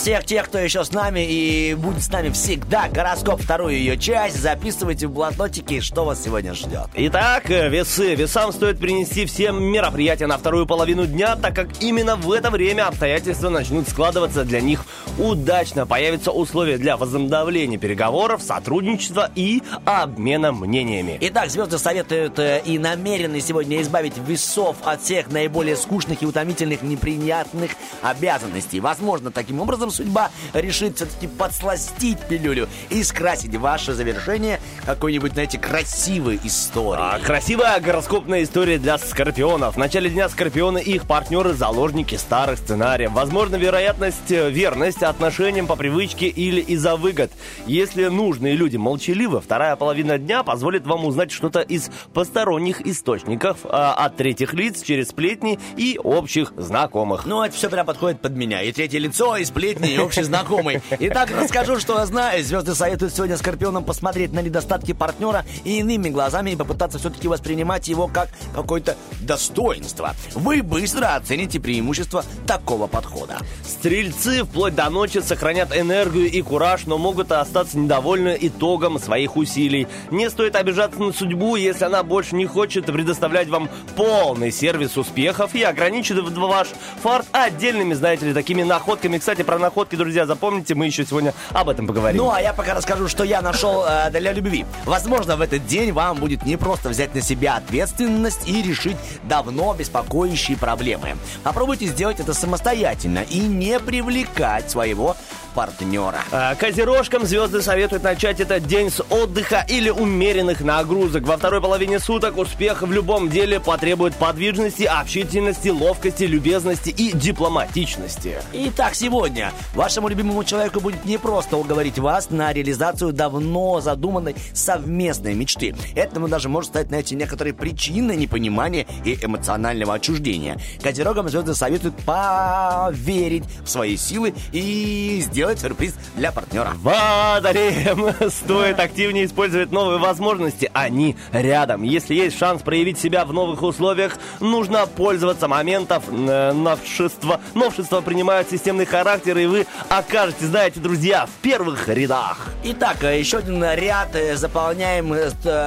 всех 0.00 0.24
тех, 0.24 0.46
кто 0.46 0.56
еще 0.56 0.82
с 0.82 0.92
нами 0.92 1.26
и 1.26 1.74
будет 1.74 2.02
с 2.02 2.08
нами 2.08 2.30
всегда. 2.30 2.88
Гороскоп, 2.88 3.42
вторую 3.42 3.74
ее 3.74 3.98
часть. 3.98 4.40
Записывайте 4.40 5.06
в 5.06 5.12
блокнотики, 5.12 5.80
что 5.80 6.06
вас 6.06 6.24
сегодня 6.24 6.54
ждет. 6.54 6.88
Итак, 6.94 7.50
э, 7.50 7.68
весы. 7.68 8.14
Весам 8.14 8.50
стоит 8.52 8.78
принести 8.78 9.26
все 9.26 9.52
мероприятия 9.52 10.26
на 10.26 10.38
вторую 10.38 10.64
половину 10.64 11.04
дня, 11.04 11.36
так 11.36 11.54
как 11.54 11.82
именно 11.82 12.16
в 12.16 12.32
это 12.32 12.50
время 12.50 12.86
обстоятельства 12.86 13.50
начнут 13.50 13.90
складываться 13.90 14.44
для 14.44 14.62
них 14.62 14.86
удачно. 15.20 15.86
Появятся 15.86 16.32
условия 16.32 16.78
для 16.78 16.96
возобновления 16.96 17.78
переговоров, 17.78 18.42
сотрудничества 18.42 19.30
и 19.34 19.62
обмена 19.84 20.52
мнениями. 20.52 21.18
Итак, 21.20 21.50
звезды 21.50 21.78
советуют 21.78 22.38
э, 22.38 22.62
и 22.64 22.78
намерены 22.78 23.40
сегодня 23.40 23.82
избавить 23.82 24.16
весов 24.16 24.76
от 24.84 25.02
всех 25.02 25.30
наиболее 25.30 25.76
скучных 25.76 26.22
и 26.22 26.26
утомительных 26.26 26.82
неприятных 26.82 27.72
обязанностей. 28.02 28.80
Возможно, 28.80 29.30
таким 29.30 29.60
образом 29.60 29.90
судьба 29.90 30.30
решит 30.54 30.96
все-таки 30.96 31.26
подсластить 31.26 32.18
пилюлю 32.20 32.68
и 32.88 33.02
скрасить 33.02 33.54
ваше 33.56 33.92
завершение 33.92 34.60
какой-нибудь, 34.86 35.32
знаете, 35.32 35.58
красивой 35.58 36.40
историей. 36.42 37.02
А, 37.02 37.18
красивая 37.18 37.78
гороскопная 37.80 38.42
история 38.42 38.78
для 38.78 38.96
скорпионов. 38.96 39.74
В 39.74 39.78
начале 39.78 40.08
дня 40.08 40.28
скорпионы 40.28 40.80
и 40.80 40.94
их 40.94 41.06
партнеры 41.06 41.52
заложники 41.52 42.14
старых 42.14 42.58
сценариев. 42.58 43.12
Возможно, 43.12 43.56
вероятность 43.56 44.30
э, 44.30 44.50
верность 44.50 45.02
отношениям 45.10 45.66
по 45.66 45.76
привычке 45.76 46.26
или 46.26 46.60
из-за 46.60 46.96
выгод. 46.96 47.30
Если 47.66 48.06
нужные 48.06 48.54
люди 48.54 48.76
молчаливы, 48.76 49.40
вторая 49.40 49.76
половина 49.76 50.18
дня 50.18 50.42
позволит 50.42 50.86
вам 50.86 51.04
узнать 51.04 51.30
что-то 51.30 51.60
из 51.60 51.90
посторонних 52.14 52.86
источников, 52.86 53.58
а, 53.64 53.92
от 53.94 54.16
третьих 54.16 54.54
лиц 54.54 54.82
через 54.82 55.08
сплетни 55.08 55.58
и 55.76 55.98
общих 56.02 56.52
знакомых. 56.56 57.26
Ну, 57.26 57.42
это 57.42 57.54
все 57.54 57.68
прям 57.68 57.84
подходит 57.86 58.20
под 58.20 58.32
меня. 58.32 58.62
И 58.62 58.72
третье 58.72 58.98
лицо, 58.98 59.36
и 59.36 59.44
сплетни, 59.44 59.92
и 59.92 59.98
общий 59.98 60.22
знакомый. 60.22 60.80
Итак, 60.98 61.30
расскажу, 61.30 61.78
что 61.78 61.98
я 61.98 62.06
знаю. 62.06 62.42
Звезды 62.44 62.74
советуют 62.74 63.14
сегодня 63.14 63.36
Скорпионам 63.36 63.84
посмотреть 63.84 64.32
на 64.32 64.40
недостатки 64.40 64.92
партнера 64.92 65.44
и 65.64 65.78
иными 65.78 66.08
глазами 66.08 66.52
и 66.52 66.56
попытаться 66.56 66.98
все-таки 66.98 67.28
воспринимать 67.28 67.88
его 67.88 68.06
как 68.06 68.28
какое-то 68.54 68.96
достоинство. 69.20 70.14
Вы 70.34 70.62
быстро 70.62 71.16
оцените 71.16 71.60
преимущества 71.60 72.24
такого 72.46 72.86
подхода. 72.86 73.38
Стрельцы 73.64 74.44
вплоть 74.44 74.74
до 74.74 74.88
ночи 75.00 75.20
сохранят 75.20 75.74
энергию 75.74 76.30
и 76.30 76.42
кураж, 76.42 76.84
но 76.84 76.98
могут 76.98 77.32
остаться 77.32 77.78
недовольны 77.78 78.36
итогом 78.38 78.98
своих 78.98 79.38
усилий. 79.38 79.88
Не 80.10 80.28
стоит 80.28 80.56
обижаться 80.56 81.00
на 81.00 81.10
судьбу, 81.14 81.56
если 81.56 81.86
она 81.86 82.02
больше 82.02 82.34
не 82.34 82.44
хочет 82.44 82.84
предоставлять 82.84 83.48
вам 83.48 83.70
полный 83.96 84.52
сервис 84.52 84.98
успехов 84.98 85.54
и 85.54 85.62
ограничит 85.62 86.18
ваш 86.18 86.68
фарт 87.02 87.26
отдельными, 87.32 87.94
знаете 87.94 88.26
ли, 88.26 88.34
такими 88.34 88.62
находками. 88.62 89.16
Кстати, 89.16 89.40
про 89.40 89.58
находки, 89.58 89.96
друзья, 89.96 90.26
запомните, 90.26 90.74
мы 90.74 90.84
еще 90.84 91.06
сегодня 91.06 91.32
об 91.52 91.70
этом 91.70 91.86
поговорим. 91.86 92.18
Ну, 92.18 92.30
а 92.30 92.42
я 92.42 92.52
пока 92.52 92.74
расскажу, 92.74 93.08
что 93.08 93.24
я 93.24 93.40
нашел 93.40 93.82
э, 93.88 94.10
для 94.10 94.32
любви. 94.32 94.66
Возможно, 94.84 95.36
в 95.36 95.40
этот 95.40 95.66
день 95.66 95.92
вам 95.92 96.18
будет 96.18 96.44
не 96.44 96.58
просто 96.58 96.90
взять 96.90 97.14
на 97.14 97.22
себя 97.22 97.56
ответственность 97.56 98.46
и 98.46 98.60
решить 98.60 98.98
давно 99.22 99.72
беспокоящие 99.72 100.58
проблемы. 100.58 101.16
Попробуйте 101.42 101.86
сделать 101.86 102.20
это 102.20 102.34
самостоятельно 102.34 103.20
и 103.30 103.38
не 103.38 103.80
привлекать 103.80 104.70
valuable 104.94 105.16
партнера. 105.54 106.22
А, 106.32 106.54
Козерожкам 106.54 107.26
звезды 107.26 107.62
советуют 107.62 108.02
начать 108.02 108.40
этот 108.40 108.66
день 108.66 108.90
с 108.90 109.02
отдыха 109.10 109.64
или 109.68 109.90
умеренных 109.90 110.60
нагрузок. 110.60 111.24
Во 111.24 111.36
второй 111.36 111.60
половине 111.60 111.98
суток 111.98 112.38
успех 112.38 112.82
в 112.82 112.92
любом 112.92 113.28
деле 113.28 113.60
потребует 113.60 114.14
подвижности, 114.14 114.84
общительности, 114.84 115.68
ловкости, 115.68 116.24
любезности 116.24 116.90
и 116.90 117.12
дипломатичности. 117.12 118.38
Итак, 118.52 118.94
сегодня 118.94 119.52
вашему 119.74 120.08
любимому 120.08 120.44
человеку 120.44 120.80
будет 120.80 121.04
не 121.04 121.18
просто 121.18 121.56
уговорить 121.56 121.98
вас 121.98 122.30
на 122.30 122.52
реализацию 122.52 123.12
давно 123.12 123.80
задуманной 123.80 124.36
совместной 124.54 125.34
мечты. 125.34 125.74
Этому 125.94 126.28
даже 126.28 126.48
может 126.48 126.70
стать, 126.70 126.88
знаете, 126.88 127.16
некоторые 127.16 127.54
причины 127.54 128.12
непонимания 128.12 128.86
и 129.04 129.18
эмоционального 129.20 129.94
отчуждения. 129.94 130.56
Козерогам 130.82 131.28
звезды 131.28 131.54
советуют 131.54 131.96
поверить 132.04 133.44
в 133.64 133.68
свои 133.68 133.96
силы 133.96 134.34
и 134.52 135.20
сделать 135.22 135.39
сюрприз 135.56 135.94
для 136.16 136.32
партнера. 136.32 136.72
Водолеям 136.76 138.14
стоит 138.30 138.78
активнее 138.78 139.24
использовать 139.24 139.72
новые 139.72 139.98
возможности. 139.98 140.70
Они 140.72 141.16
рядом. 141.32 141.82
Если 141.82 142.14
есть 142.14 142.38
шанс 142.38 142.62
проявить 142.62 142.98
себя 142.98 143.24
в 143.24 143.32
новых 143.32 143.62
условиях, 143.62 144.16
нужно 144.40 144.86
пользоваться 144.86 145.48
моментов. 145.48 146.04
Э, 146.10 146.52
Новшества, 146.52 147.40
новшества 147.54 148.00
принимают 148.00 148.50
системный 148.50 148.84
характер, 148.84 149.38
и 149.38 149.46
вы 149.46 149.66
окажетесь, 149.88 150.46
знаете, 150.46 150.80
друзья, 150.80 151.26
в 151.26 151.42
первых 151.42 151.88
рядах. 151.88 152.48
Итак, 152.64 153.02
э, 153.02 153.18
еще 153.18 153.38
один 153.38 153.62
ряд 153.62 154.14
э, 154.14 154.36
заполняем 154.36 155.14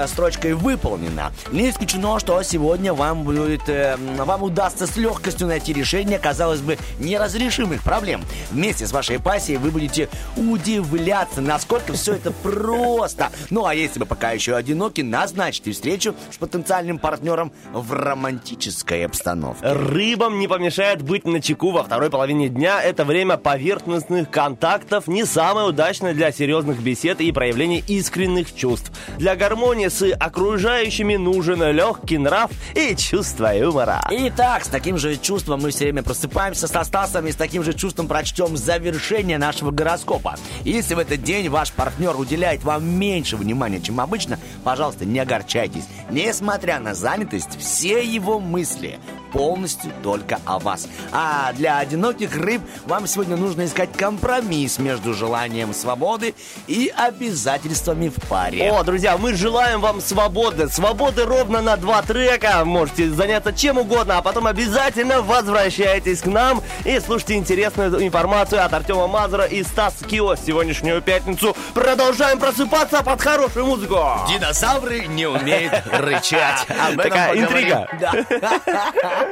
строчкой 0.07 0.53
«Выполнено». 0.53 1.31
Не 1.51 1.69
исключено, 1.69 2.19
что 2.19 2.41
сегодня 2.43 2.93
вам 2.93 3.23
будет, 3.23 3.61
вам 3.67 4.43
удастся 4.43 4.87
с 4.87 4.97
легкостью 4.97 5.47
найти 5.47 5.73
решение, 5.73 6.19
казалось 6.19 6.61
бы, 6.61 6.77
неразрешимых 6.99 7.83
проблем. 7.83 8.21
Вместе 8.51 8.85
с 8.85 8.91
вашей 8.91 9.19
пассией 9.19 9.57
вы 9.63 9.71
будете 9.71 10.09
удивляться, 10.35 11.41
насколько 11.41 11.93
все 11.93 12.15
это 12.15 12.31
просто. 12.31 13.31
Ну, 13.49 13.65
а 13.65 13.73
если 13.73 13.99
вы 13.99 14.05
пока 14.05 14.31
еще 14.31 14.55
одиноки, 14.55 15.01
назначьте 15.01 15.71
встречу 15.71 16.13
с 16.29 16.37
потенциальным 16.37 16.99
партнером 16.99 17.53
в 17.71 17.93
романтической 17.93 19.05
обстановке. 19.05 19.65
Рыбам 19.65 20.39
не 20.39 20.47
помешает 20.47 21.01
быть 21.01 21.25
на 21.25 21.41
чеку 21.41 21.71
во 21.71 21.83
второй 21.83 22.09
половине 22.09 22.49
дня. 22.49 22.81
Это 22.81 23.05
время 23.05 23.37
поверхностных 23.37 24.29
контактов, 24.29 25.07
не 25.07 25.25
самое 25.25 25.67
удачное 25.67 26.13
для 26.13 26.31
серьезных 26.33 26.81
бесед 26.81 27.21
и 27.21 27.31
проявления 27.31 27.79
искренних 27.79 28.53
чувств. 28.53 28.91
Для 29.17 29.35
гармонии 29.37 29.87
с 29.87 30.13
окружающими 30.13 31.15
нужен 31.15 31.63
легкий 31.71 32.17
нрав 32.17 32.51
и 32.75 32.95
чувство 32.95 33.55
юмора. 33.55 34.01
Итак, 34.11 34.65
с 34.65 34.67
таким 34.67 34.97
же 34.97 35.15
чувством 35.15 35.61
мы 35.61 35.71
все 35.71 35.85
время 35.85 36.03
просыпаемся 36.03 36.67
со 36.67 36.83
Стасом 36.83 37.27
и 37.27 37.31
с 37.31 37.35
таким 37.35 37.63
же 37.63 37.73
чувством 37.73 38.07
прочтем 38.07 38.57
завершение 38.57 39.37
нашего 39.37 39.52
гороскопа. 39.61 40.35
Если 40.63 40.93
в 40.93 40.99
этот 40.99 41.23
день 41.23 41.49
ваш 41.49 41.71
партнер 41.71 42.15
уделяет 42.19 42.63
вам 42.63 42.85
меньше 42.85 43.37
внимания, 43.37 43.79
чем 43.79 43.99
обычно, 43.99 44.39
пожалуйста, 44.63 45.05
не 45.05 45.19
огорчайтесь. 45.19 45.85
Несмотря 46.09 46.79
на 46.79 46.93
занятость, 46.93 47.57
все 47.59 48.03
его 48.03 48.39
мысли 48.39 48.99
полностью 49.33 49.91
только 50.03 50.39
о 50.45 50.59
вас. 50.59 50.87
А 51.11 51.51
для 51.53 51.79
одиноких 51.79 52.37
рыб 52.37 52.61
вам 52.85 53.07
сегодня 53.07 53.35
нужно 53.35 53.65
искать 53.65 53.91
компромисс 53.91 54.77
между 54.77 55.13
желанием 55.13 55.73
свободы 55.73 56.35
и 56.67 56.93
обязательствами 56.95 58.09
в 58.09 58.29
паре. 58.29 58.71
О, 58.71 58.83
друзья, 58.83 59.17
мы 59.17 59.33
желаем 59.33 59.81
вам 59.81 59.99
свободы. 59.99 60.69
Свободы 60.69 61.25
ровно 61.25 61.61
на 61.61 61.75
два 61.75 62.01
трека. 62.03 62.63
Можете 62.63 63.09
заняться 63.09 63.51
чем 63.51 63.79
угодно, 63.79 64.19
а 64.19 64.21
потом 64.21 64.45
обязательно 64.45 65.21
возвращайтесь 65.21 66.21
к 66.21 66.27
нам 66.27 66.61
и 66.85 66.99
слушайте 66.99 67.33
интересную 67.33 68.05
информацию 68.05 68.63
от 68.63 68.73
Артема 68.73 69.07
Мазура 69.07 69.45
и 69.45 69.63
Стаса 69.63 70.05
Кио 70.05 70.35
сегодняшнюю 70.35 71.01
пятницу. 71.01 71.55
Продолжаем 71.73 72.39
просыпаться 72.39 73.01
под 73.03 73.19
хорошую 73.19 73.65
музыку. 73.65 73.99
Динозавры 74.29 75.07
не 75.07 75.25
умеют 75.25 75.73
рычать. 75.91 76.67
Такая 76.97 77.39
интрига. 77.39 77.87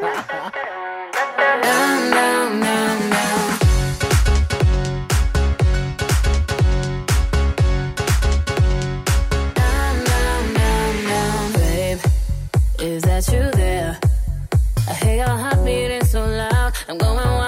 Is 12.82 13.04
that 13.04 13.28
you 13.32 13.52
there? 13.52 14.00
I 14.88 14.94
hear 14.94 15.16
your 15.18 15.28
heartbeat 15.28 15.92
is 15.92 16.10
so 16.12 16.26
loud. 16.26 16.74
I'm 16.88 16.98
going. 16.98 17.41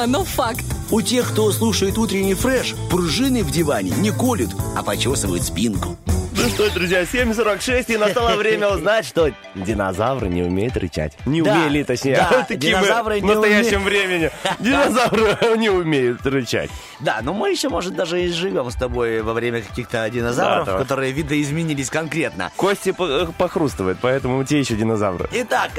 Необъяснимо, 0.00 0.06
но 0.06 0.24
факт. 0.24 0.64
У 0.90 1.00
тех, 1.00 1.30
кто 1.30 1.50
слушает 1.52 1.98
утренний 1.98 2.34
фреш, 2.34 2.74
пружины 2.90 3.42
в 3.42 3.50
диване 3.50 3.90
не 3.90 4.10
колют, 4.10 4.50
а 4.76 4.82
почесывают 4.82 5.44
спинку. 5.44 5.96
Ну 6.32 6.48
что, 6.48 6.72
друзья, 6.72 7.02
7.46, 7.02 7.94
и 7.94 7.96
настало 7.96 8.36
время 8.36 8.68
узнать, 8.68 9.04
что 9.04 9.30
динозавры 9.60 10.28
не 10.28 10.42
умеют 10.42 10.76
рычать. 10.76 11.12
Не 11.26 11.42
Да, 11.42 11.52
умели, 11.54 11.82
точнее. 11.82 12.16
да, 12.16 12.44
Такие 12.48 12.76
мы 12.76 12.82
динозавры 12.84 13.20
в 13.20 13.22
не 13.24 13.28
настоящем 13.28 13.84
времени. 13.84 14.30
Динозавры 14.58 15.36
не 15.58 15.70
умеют 15.70 16.24
рычать. 16.26 16.70
Да, 17.00 17.20
но 17.22 17.32
мы 17.32 17.50
еще, 17.50 17.68
может, 17.68 17.94
даже 17.94 18.22
и 18.22 18.28
живем 18.32 18.70
с 18.70 18.74
тобой 18.74 19.22
во 19.22 19.32
время 19.32 19.62
каких-то 19.62 20.08
динозавров, 20.10 20.66
Да, 20.66 20.78
которые 20.78 21.12
видоизменились 21.12 21.88
конкретно. 21.90 22.50
Кости 22.56 22.92
по- 22.92 23.26
похрустывают, 23.38 23.98
поэтому 24.00 24.44
те 24.44 24.60
еще 24.60 24.74
динозавры. 24.76 25.28
Итак, 25.32 25.70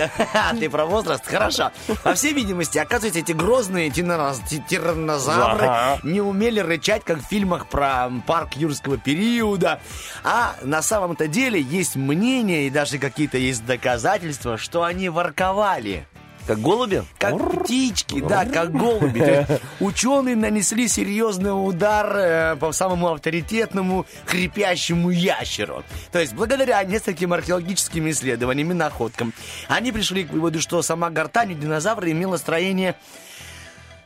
ты 0.60 0.70
про 0.70 0.86
возраст, 0.86 1.26
хорошо. 1.26 1.72
По 2.04 2.13
всей 2.15 2.34
видимости, 2.34 2.78
оказывается, 2.78 3.20
эти 3.20 3.32
грозные 3.34 3.89
тиранноз- 3.89 4.41
ти- 4.50 4.63
тираннозавры 4.67 5.65
Ага. 5.65 6.00
не 6.04 6.22
умели 6.22 6.60
рычать, 6.60 7.04
как 7.04 7.20
в 7.20 7.28
фильмах 7.28 7.67
про 7.67 8.10
парк 8.26 8.54
юрского 8.56 8.98
периода. 8.98 9.80
А 10.24 10.56
на 10.63 10.82
самом-то 10.82 11.28
деле 11.28 11.62
есть 11.62 11.96
мнение 11.96 12.67
и 12.67 12.70
даже 12.70 12.98
какие-то 12.98 13.38
есть 13.38 13.65
доказательства, 13.71 14.57
что 14.57 14.84
они 14.84 15.07
ворковали. 15.07 16.05
Как 16.45 16.60
голуби? 16.60 17.03
Как 17.17 17.63
птички, 17.63 18.19
да, 18.19 18.45
как 18.45 18.73
голуби. 18.73 19.47
Ученые 19.79 20.36
нанесли 20.36 20.89
серьезный 20.89 21.51
удар 21.51 22.13
э, 22.13 22.55
по 22.57 22.73
самому 22.73 23.07
авторитетному 23.10 24.05
хрипящему 24.25 25.10
ящеру. 25.12 25.84
То 26.12 26.19
есть 26.19 26.34
благодаря 26.34 26.84
нескольким 26.84 27.31
археологическим 27.31 28.10
исследованиям 28.10 28.71
и 28.71 28.73
находкам 28.73 29.34
они 29.69 29.93
пришли 29.93 30.25
к 30.25 30.34
выводу, 30.34 30.60
что 30.60 30.81
сама 30.81 31.10
гортань 31.10 31.53
у 31.53 31.55
динозавра 31.55 32.12
имела 32.12 32.36
строение 32.36 32.95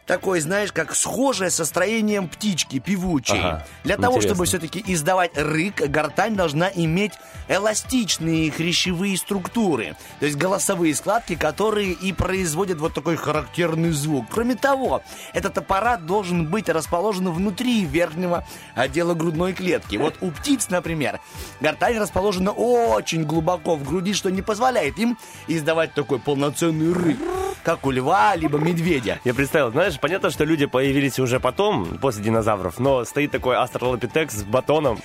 такое, 0.06 0.40
знаешь, 0.42 0.72
как 0.72 0.96
схожее 0.96 1.50
со 1.50 1.66
строением 1.66 2.28
птички 2.28 2.80
певучей. 2.80 3.40
Ага, 3.40 3.66
Для 3.84 3.98
того, 3.98 4.18
интересно. 4.18 4.30
чтобы 4.30 4.46
все-таки 4.46 4.84
издавать 4.88 5.38
рык, 5.38 5.82
гортань 5.90 6.36
должна 6.36 6.70
иметь 6.74 7.14
эластичные 7.48 8.52
хрящевые 8.52 9.18
структуры, 9.18 9.96
то 10.20 10.26
есть 10.26 10.38
голосовые 10.38 10.96
складки, 10.96 11.36
которые 11.36 11.92
и 11.92 12.12
производят 12.12 12.80
вот 12.80 12.94
такой 12.94 13.16
характерный 13.18 13.92
звук. 13.92 14.26
Кроме 14.32 14.56
того, 14.56 15.04
этот 15.34 15.58
аппарат 15.58 16.06
должен 16.06 16.48
быть 16.48 16.70
расположен 16.70 17.30
внутри 17.32 17.86
верхнего 17.86 18.48
отдела 18.74 19.14
грудной 19.14 19.54
клетки. 19.54 19.96
Вот 19.98 20.16
у 20.22 20.32
птиц, 20.32 20.70
например, 20.70 21.20
гортань 21.62 21.98
расположена 21.98 22.52
очень 22.52 23.24
глубоко 23.24 23.76
в 23.76 23.84
груди, 23.84 24.14
что 24.14 24.30
не 24.32 24.42
позволяет 24.42 24.98
им 24.98 25.18
издавать 25.48 25.94
такой 25.94 26.20
полноценный 26.20 26.94
рык, 26.94 27.18
как 27.64 27.86
у 27.86 27.92
льва 27.92 28.36
либо 28.36 28.58
медведя. 28.58 29.20
Я 29.24 29.34
представил, 29.34 29.72
знаешь, 29.72 29.95
понятно, 30.00 30.30
что 30.30 30.44
люди 30.44 30.66
появились 30.66 31.20
уже 31.20 31.40
потом, 31.40 31.98
после 32.00 32.24
динозавров, 32.24 32.80
но 32.80 33.06
стоит 33.06 33.32
такой 33.32 33.56
астролопитекс 33.58 34.36
с 34.36 34.44
батоном 34.44 35.00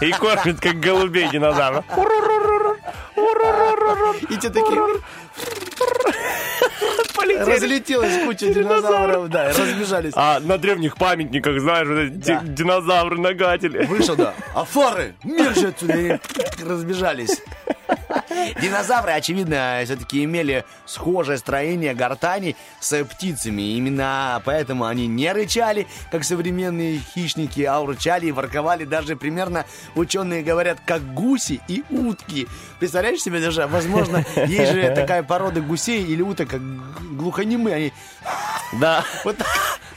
и 0.00 0.10
кормит, 0.12 0.60
как 0.60 0.78
голубей 0.80 1.28
динозавров. 1.30 1.84
И 4.30 4.36
те 4.36 4.50
такие... 4.50 4.82
Разлетелась 7.46 8.22
куча 8.24 8.52
динозавров, 8.52 9.28
да, 9.28 9.48
разбежались. 9.48 10.12
А 10.14 10.40
на 10.40 10.58
древних 10.58 10.96
памятниках, 10.96 11.58
знаешь, 11.60 11.88
вот 11.88 11.98
эти 11.98 12.12
Да. 12.28 12.40
ди- 12.40 12.48
динозавры-нагатели. 12.62 13.86
Вышел, 13.86 14.14
да. 14.14 14.34
Афары, 14.54 15.14
мир 15.24 15.54
же 15.54 15.68
отсюда. 15.68 15.96
И 15.98 16.18
разбежались. 16.62 17.40
Динозавры, 18.60 19.12
очевидно, 19.12 19.80
все-таки 19.84 20.24
имели 20.24 20.64
схожее 20.86 21.38
строение 21.38 21.94
гортани 21.94 22.56
с 22.80 23.04
птицами. 23.04 23.76
Именно 23.76 24.42
поэтому 24.44 24.84
они 24.86 25.06
не 25.06 25.32
рычали, 25.32 25.86
как 26.10 26.24
современные 26.24 26.98
хищники, 26.98 27.62
а 27.62 27.80
урчали 27.80 28.26
и 28.26 28.32
ворковали 28.32 28.84
даже 28.84 29.16
примерно, 29.16 29.64
ученые 29.94 30.42
говорят, 30.42 30.78
как 30.84 31.02
гуси 31.14 31.60
и 31.68 31.82
утки. 31.90 32.46
Представляешь 32.78 33.22
себе 33.22 33.40
даже, 33.40 33.66
возможно, 33.66 34.24
есть 34.46 34.72
же 34.72 34.90
такая 34.94 35.22
порода 35.22 35.60
гусей 35.60 36.04
или 36.04 36.22
уток, 36.22 36.48
как 36.50 36.60
глухонемые. 37.16 37.76
Они 37.76 37.92
Да. 38.80 39.04
вот 39.24 39.36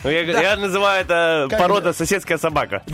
Ну, 0.04 0.10
Я, 0.10 0.22
я 0.22 0.56
называю 0.58 1.02
это 1.02 1.48
Как 1.50 1.60
порода 1.60 1.94
соседская 1.94 2.38
собака. 2.38 2.84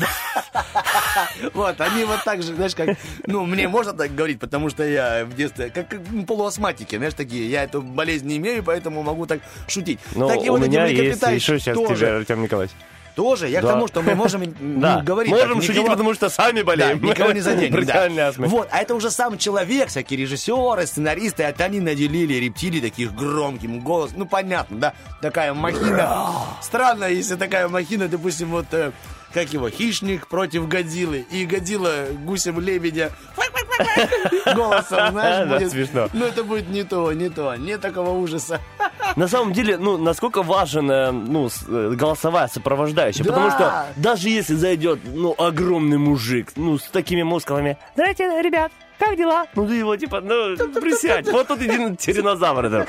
Вот, 1.54 1.80
они 1.82 2.04
вот 2.06 2.24
так 2.24 2.42
же, 2.44 2.54
знаешь, 2.56 2.76
как... 2.76 2.98
Ну, 3.28 3.46
мне 3.46 3.68
можно 3.68 3.94
так 3.94 4.14
говорить, 4.16 4.40
потому 4.40 4.70
что 4.70 4.84
я 4.84 5.26
в 5.26 5.36
детстве... 5.36 5.70
Как 5.70 5.88
как 5.88 6.00
полуастматики, 6.28 6.96
знаешь, 6.96 7.14
такие. 7.14 7.50
Я 7.50 7.64
эту 7.64 7.82
болезнь 7.82 8.28
не 8.28 8.38
имею, 8.38 8.64
поэтому 8.64 9.04
могу 9.04 9.26
так 9.26 9.40
шутить. 9.68 10.00
Такие 10.28 10.52
у 10.52 10.58
меня 10.58 10.86
есть 10.86 11.22
еще 11.22 11.60
сейчас 11.60 11.76
тоже, 11.78 11.96
тебе, 11.96 12.12
Артем 12.18 12.42
Николаевич. 12.44 12.76
Тоже. 13.16 13.48
Я 13.48 13.62
Да. 13.62 13.68
к 13.68 13.72
тому, 13.74 13.88
что 13.88 14.02
мы 14.02 14.16
можем 14.16 14.42
Да, 14.82 15.02
говорить. 15.02 15.32
можем 15.32 15.56
так, 15.60 15.62
шутить, 15.62 15.76
никого- 15.82 15.92
потому 15.92 16.14
что 16.16 16.30
сами 16.32 16.60
Да, 16.62 16.66
болеем. 16.66 17.04
никого 17.04 17.32
не 17.32 17.42
заденем. 17.42 17.86
да. 17.86 18.32
Вот, 18.38 18.68
а 18.72 18.80
это 18.80 18.96
уже 18.96 19.12
сам 19.12 19.38
человек, 19.38 19.90
всякие 19.90 20.20
режиссеры, 20.20 20.88
сценаристы, 20.88 21.44
это 21.44 21.66
они 21.66 21.80
наделили 21.80 22.34
рептилий 22.34 22.82
таких 22.82 23.14
громким 23.14 23.82
голосом. 23.82 24.18
Ну, 24.20 24.26
понятно, 24.26 24.78
да? 24.80 24.94
Такая 25.22 25.54
махина. 25.54 26.32
Странно, 26.62 27.06
если 27.06 27.36
такая 27.36 27.68
махина, 27.68 28.08
допустим, 28.08 28.50
вот... 28.50 28.66
как 29.34 29.52
его, 29.52 29.70
хищник 29.70 30.28
против 30.28 30.68
Годзиллы. 30.68 31.26
И 31.32 31.46
Годзилла 31.46 32.06
гусем 32.26 32.60
лебедя 32.60 33.12
голосом, 34.56 35.12
знаешь, 35.12 35.50
будет. 35.50 35.72
смешно. 35.72 36.10
Ну, 36.14 36.26
это 36.26 36.44
будет 36.44 36.70
не 36.70 36.84
то, 36.84 37.12
не 37.14 37.30
то. 37.30 37.56
Нет 37.56 37.82
такого 37.82 38.12
ужаса. 38.12 38.60
На 39.16 39.28
самом 39.28 39.54
деле, 39.54 39.78
ну, 39.78 39.98
насколько 39.98 40.44
важен, 40.44 40.90
э, 40.90 41.12
ну, 41.12 41.50
э, 41.68 41.94
голосовая 41.96 42.48
сопровождающая. 42.48 43.24
Да. 43.24 43.32
Потому 43.32 43.52
что 43.52 43.86
даже 43.96 44.30
если 44.30 44.56
зайдет, 44.56 45.00
ну, 45.06 45.36
огромный 45.38 45.98
мужик, 45.98 46.52
ну, 46.56 46.78
с 46.78 46.84
такими 46.84 47.24
мускулами. 47.24 47.78
Здравствуйте, 47.96 48.42
ребят, 48.42 48.72
как 49.00 49.18
дела? 49.18 49.46
Ну, 49.56 49.68
ты 49.68 49.76
его, 49.76 49.96
типа, 49.96 50.22
ну, 50.22 50.56
присядь. 50.80 51.30
Вот 51.32 51.48
тут 51.48 51.62
один 51.62 51.96
тиранозавр. 51.98 52.66
это. 52.66 52.88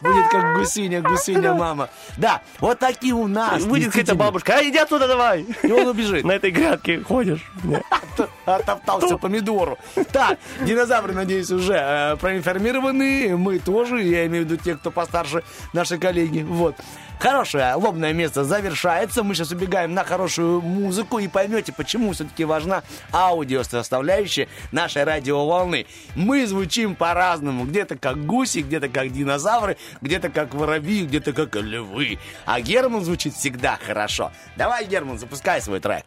Будет 0.00 0.28
как 0.30 0.56
гусыня, 0.56 1.02
гусыня, 1.02 1.54
мама. 1.54 1.88
Да, 2.16 2.42
вот 2.60 2.78
такие 2.78 3.14
у 3.14 3.26
нас. 3.26 3.64
Будет 3.64 3.88
какая-то 3.88 4.14
бабушка, 4.14 4.56
а 4.58 4.62
иди 4.62 4.78
оттуда 4.78 5.08
давай. 5.08 5.46
И 5.62 5.70
он 5.70 5.86
убежит. 5.86 6.24
На 6.24 6.32
этой 6.32 6.50
грядке 6.50 7.00
ходишь. 7.00 7.40
Оттоптался 8.46 9.16
помидору. 9.18 9.78
Так, 10.12 10.38
динозавры, 10.60 11.12
надеюсь, 11.12 11.50
уже 11.50 11.74
э, 11.74 12.16
проинформированы. 12.16 13.36
Мы 13.36 13.58
тоже, 13.58 14.02
я 14.02 14.26
имею 14.26 14.44
в 14.44 14.48
виду 14.50 14.62
те, 14.62 14.74
кто 14.74 14.90
постарше, 14.90 15.42
наши 15.72 15.98
коллеги. 15.98 16.42
Вот. 16.42 16.76
Хорошее 17.18 17.74
лобное 17.74 18.12
место 18.12 18.44
завершается. 18.44 19.22
Мы 19.22 19.34
сейчас 19.34 19.50
убегаем 19.50 19.94
на 19.94 20.04
хорошую 20.04 20.60
музыку 20.60 21.18
и 21.18 21.28
поймете, 21.28 21.72
почему 21.72 22.12
все-таки 22.12 22.44
важна 22.44 22.82
аудиосоставляющая 24.36 24.48
нашей 24.72 25.04
радиоволны. 25.04 25.86
Мы 26.14 26.46
звучим 26.46 26.94
по-разному. 26.94 27.64
Где-то 27.64 27.96
как 27.96 28.24
гуси, 28.26 28.58
где-то 28.58 28.88
как 28.88 29.10
динозавры, 29.12 29.76
где-то 30.00 30.28
как 30.28 30.54
воробьи, 30.54 31.04
где-то 31.04 31.32
как 31.32 31.56
львы. 31.56 32.18
А 32.44 32.60
Герман 32.60 33.04
звучит 33.04 33.34
всегда 33.34 33.78
хорошо. 33.84 34.32
Давай, 34.56 34.86
Герман, 34.86 35.18
запускай 35.18 35.60
свой 35.60 35.80
трек. 35.80 36.04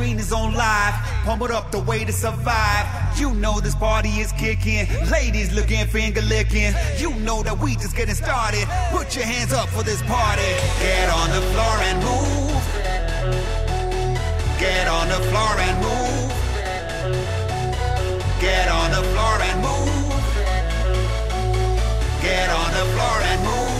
Screen 0.00 0.18
is 0.18 0.32
on 0.32 0.54
live. 0.54 0.94
It 1.26 1.50
up 1.50 1.70
the 1.70 1.80
way 1.80 2.04
to 2.04 2.12
survive. 2.12 2.86
You 3.18 3.34
know 3.34 3.60
this 3.60 3.74
party 3.74 4.20
is 4.20 4.32
kicking. 4.32 4.86
Ladies 5.10 5.52
looking, 5.52 5.86
finger 5.86 6.22
licking. 6.22 6.72
You 6.96 7.10
know 7.20 7.42
that 7.42 7.58
we 7.58 7.74
just 7.74 7.94
getting 7.94 8.14
started. 8.14 8.66
Put 8.90 9.14
your 9.14 9.26
hands 9.26 9.52
up 9.52 9.68
for 9.68 9.82
this 9.82 10.00
party. 10.02 10.52
Get 10.80 11.08
on 11.10 11.28
the 11.36 11.42
floor 11.52 11.76
and 11.88 11.98
move. 12.08 12.62
Get 14.58 14.88
on 14.88 15.08
the 15.08 15.20
floor 15.28 15.54
and 15.66 15.76
move. 15.84 16.32
Get 18.40 18.68
on 18.68 18.90
the 18.96 19.02
floor 19.12 19.36
and 19.48 19.58
move. 19.68 20.12
Get 22.22 22.48
on 22.48 22.70
the 22.78 22.86
floor 22.94 23.18
and 23.30 23.40
move. 23.44 23.79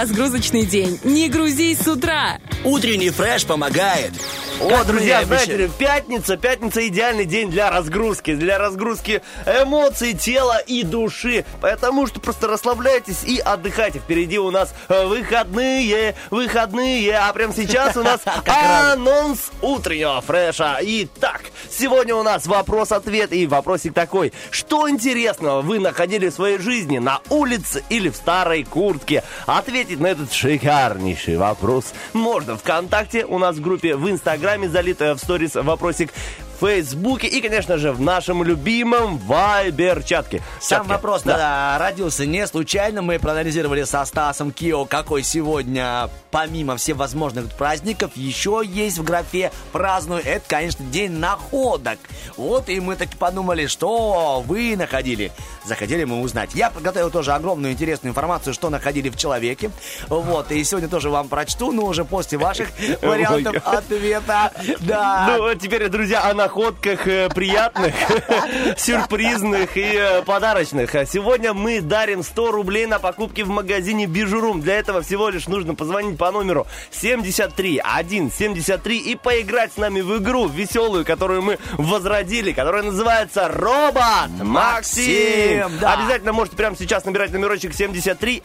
Разгрузочный 0.00 0.64
день. 0.64 0.98
Не 1.04 1.28
грузись 1.28 1.80
с 1.80 1.86
утра. 1.88 2.38
Утренний 2.64 3.10
фреш 3.10 3.44
помогает. 3.44 4.12
О, 4.60 4.68
Как 4.68 4.86
друзья, 4.86 5.24
знаете 5.24 5.70
пятница, 5.78 6.36
пятница 6.36 6.86
идеальный 6.88 7.24
день 7.24 7.50
для 7.50 7.70
разгрузки, 7.70 8.34
для 8.34 8.58
разгрузки 8.58 9.22
эмоций, 9.46 10.14
тела 10.14 10.58
и 10.58 10.82
души. 10.82 11.44
Потому 11.60 12.06
что 12.06 12.20
просто 12.20 12.46
расслабляйтесь 12.46 13.24
и 13.24 13.38
отдыхайте. 13.38 13.98
Впереди 13.98 14.38
у 14.38 14.50
нас 14.50 14.74
э, 14.88 15.06
выходные, 15.06 16.14
выходные, 16.30 17.16
а 17.16 17.32
прямо 17.32 17.54
сейчас 17.54 17.96
у 17.96 18.02
нас 18.02 18.20
анонс 18.46 19.50
утреннего 19.60 20.20
фреша. 20.20 20.78
Итак, 20.80 21.42
сегодня 21.70 22.14
у 22.14 22.22
нас 22.22 22.46
вопрос-ответ 22.46 23.32
и 23.32 23.46
вопросик 23.46 23.94
такой. 23.94 24.32
Что 24.50 24.88
интересного 24.88 25.62
вы 25.62 25.78
находили 25.78 26.28
в 26.28 26.34
своей 26.34 26.58
жизни 26.58 26.98
на 26.98 27.20
улице 27.30 27.82
или 27.88 28.08
в 28.08 28.16
старой 28.16 28.64
куртке? 28.64 29.22
Ответить 29.46 30.00
на 30.00 30.08
этот 30.08 30.32
шикарнейший 30.32 31.36
вопрос 31.36 31.92
можно 32.12 32.56
ВКонтакте, 32.56 33.24
у 33.24 33.38
нас 33.38 33.56
в 33.56 33.60
группе 33.60 33.96
в 33.96 34.10
Инстаграме, 34.10 34.68
залитая 34.68 35.14
в 35.14 35.18
сторис 35.18 35.54
вопросик 35.54 36.10
Фейсбуке 36.60 37.26
и, 37.26 37.40
конечно 37.40 37.78
же, 37.78 37.90
в 37.90 38.02
нашем 38.02 38.44
любимом 38.44 39.16
Вайбер-чатке. 39.16 40.42
Сам 40.60 40.80
Чатке. 40.80 40.92
вопрос 40.92 41.22
Да. 41.22 41.36
да, 41.36 41.78
родился 41.78 42.26
не 42.26 42.46
случайно. 42.46 43.00
Мы 43.00 43.18
проанализировали 43.18 43.84
со 43.84 44.04
Стасом 44.04 44.52
Кио, 44.52 44.84
какой 44.84 45.22
сегодня, 45.22 46.10
помимо 46.30 46.76
всевозможных 46.76 47.50
праздников, 47.54 48.10
еще 48.14 48.62
есть 48.62 48.98
в 48.98 49.04
графе 49.04 49.52
«праздную». 49.72 50.22
Это, 50.22 50.44
конечно, 50.46 50.84
день 50.84 51.12
находок. 51.12 51.98
Вот 52.36 52.68
и 52.68 52.78
мы 52.78 52.96
так 52.96 53.08
подумали, 53.10 53.66
что 53.66 54.44
вы 54.46 54.76
находили. 54.76 55.32
Захотели 55.64 56.04
мы 56.04 56.20
узнать. 56.20 56.50
Я 56.54 56.70
подготовил 56.70 57.10
тоже 57.10 57.32
огромную 57.32 57.72
интересную 57.72 58.10
информацию, 58.10 58.52
что 58.52 58.68
находили 58.68 59.08
в 59.08 59.16
человеке. 59.16 59.70
Вот, 60.08 60.52
и 60.52 60.62
сегодня 60.64 60.90
тоже 60.90 61.08
вам 61.08 61.28
прочту, 61.28 61.72
но 61.72 61.86
уже 61.86 62.04
после 62.04 62.36
ваших 62.36 62.68
вариантов 63.00 63.56
ответа. 63.66 64.52
Да. 64.80 65.26
Ну, 65.28 65.42
вот 65.42 65.60
теперь, 65.60 65.88
друзья, 65.88 66.22
о 66.22 66.34
находках 66.50 67.06
э, 67.06 67.28
приятных, 67.28 67.94
сюрпризных 68.76 69.76
и 69.76 69.94
э, 69.94 70.22
подарочных. 70.22 70.92
А 70.96 71.06
Сегодня 71.06 71.54
мы 71.54 71.80
дарим 71.80 72.24
100 72.24 72.50
рублей 72.50 72.86
на 72.86 72.98
покупки 72.98 73.42
в 73.42 73.48
магазине 73.48 74.06
Бижурум. 74.06 74.60
Для 74.60 74.74
этого 74.74 75.00
всего 75.02 75.28
лишь 75.28 75.46
нужно 75.46 75.76
позвонить 75.76 76.18
по 76.18 76.32
номеру 76.32 76.66
73 76.90 77.80
173 77.80 78.98
и 78.98 79.14
поиграть 79.14 79.74
с 79.74 79.76
нами 79.76 80.00
в 80.00 80.18
игру 80.18 80.48
веселую, 80.48 81.04
которую 81.04 81.42
мы 81.42 81.58
возродили, 81.74 82.50
которая 82.50 82.82
называется 82.82 83.48
Робот 83.48 84.30
Максим. 84.42 85.70
Да. 85.80 85.94
Обязательно 85.94 86.32
можете 86.32 86.56
прямо 86.56 86.74
сейчас 86.76 87.04
набирать 87.04 87.30
номерочек 87.30 87.74
73 87.74 88.42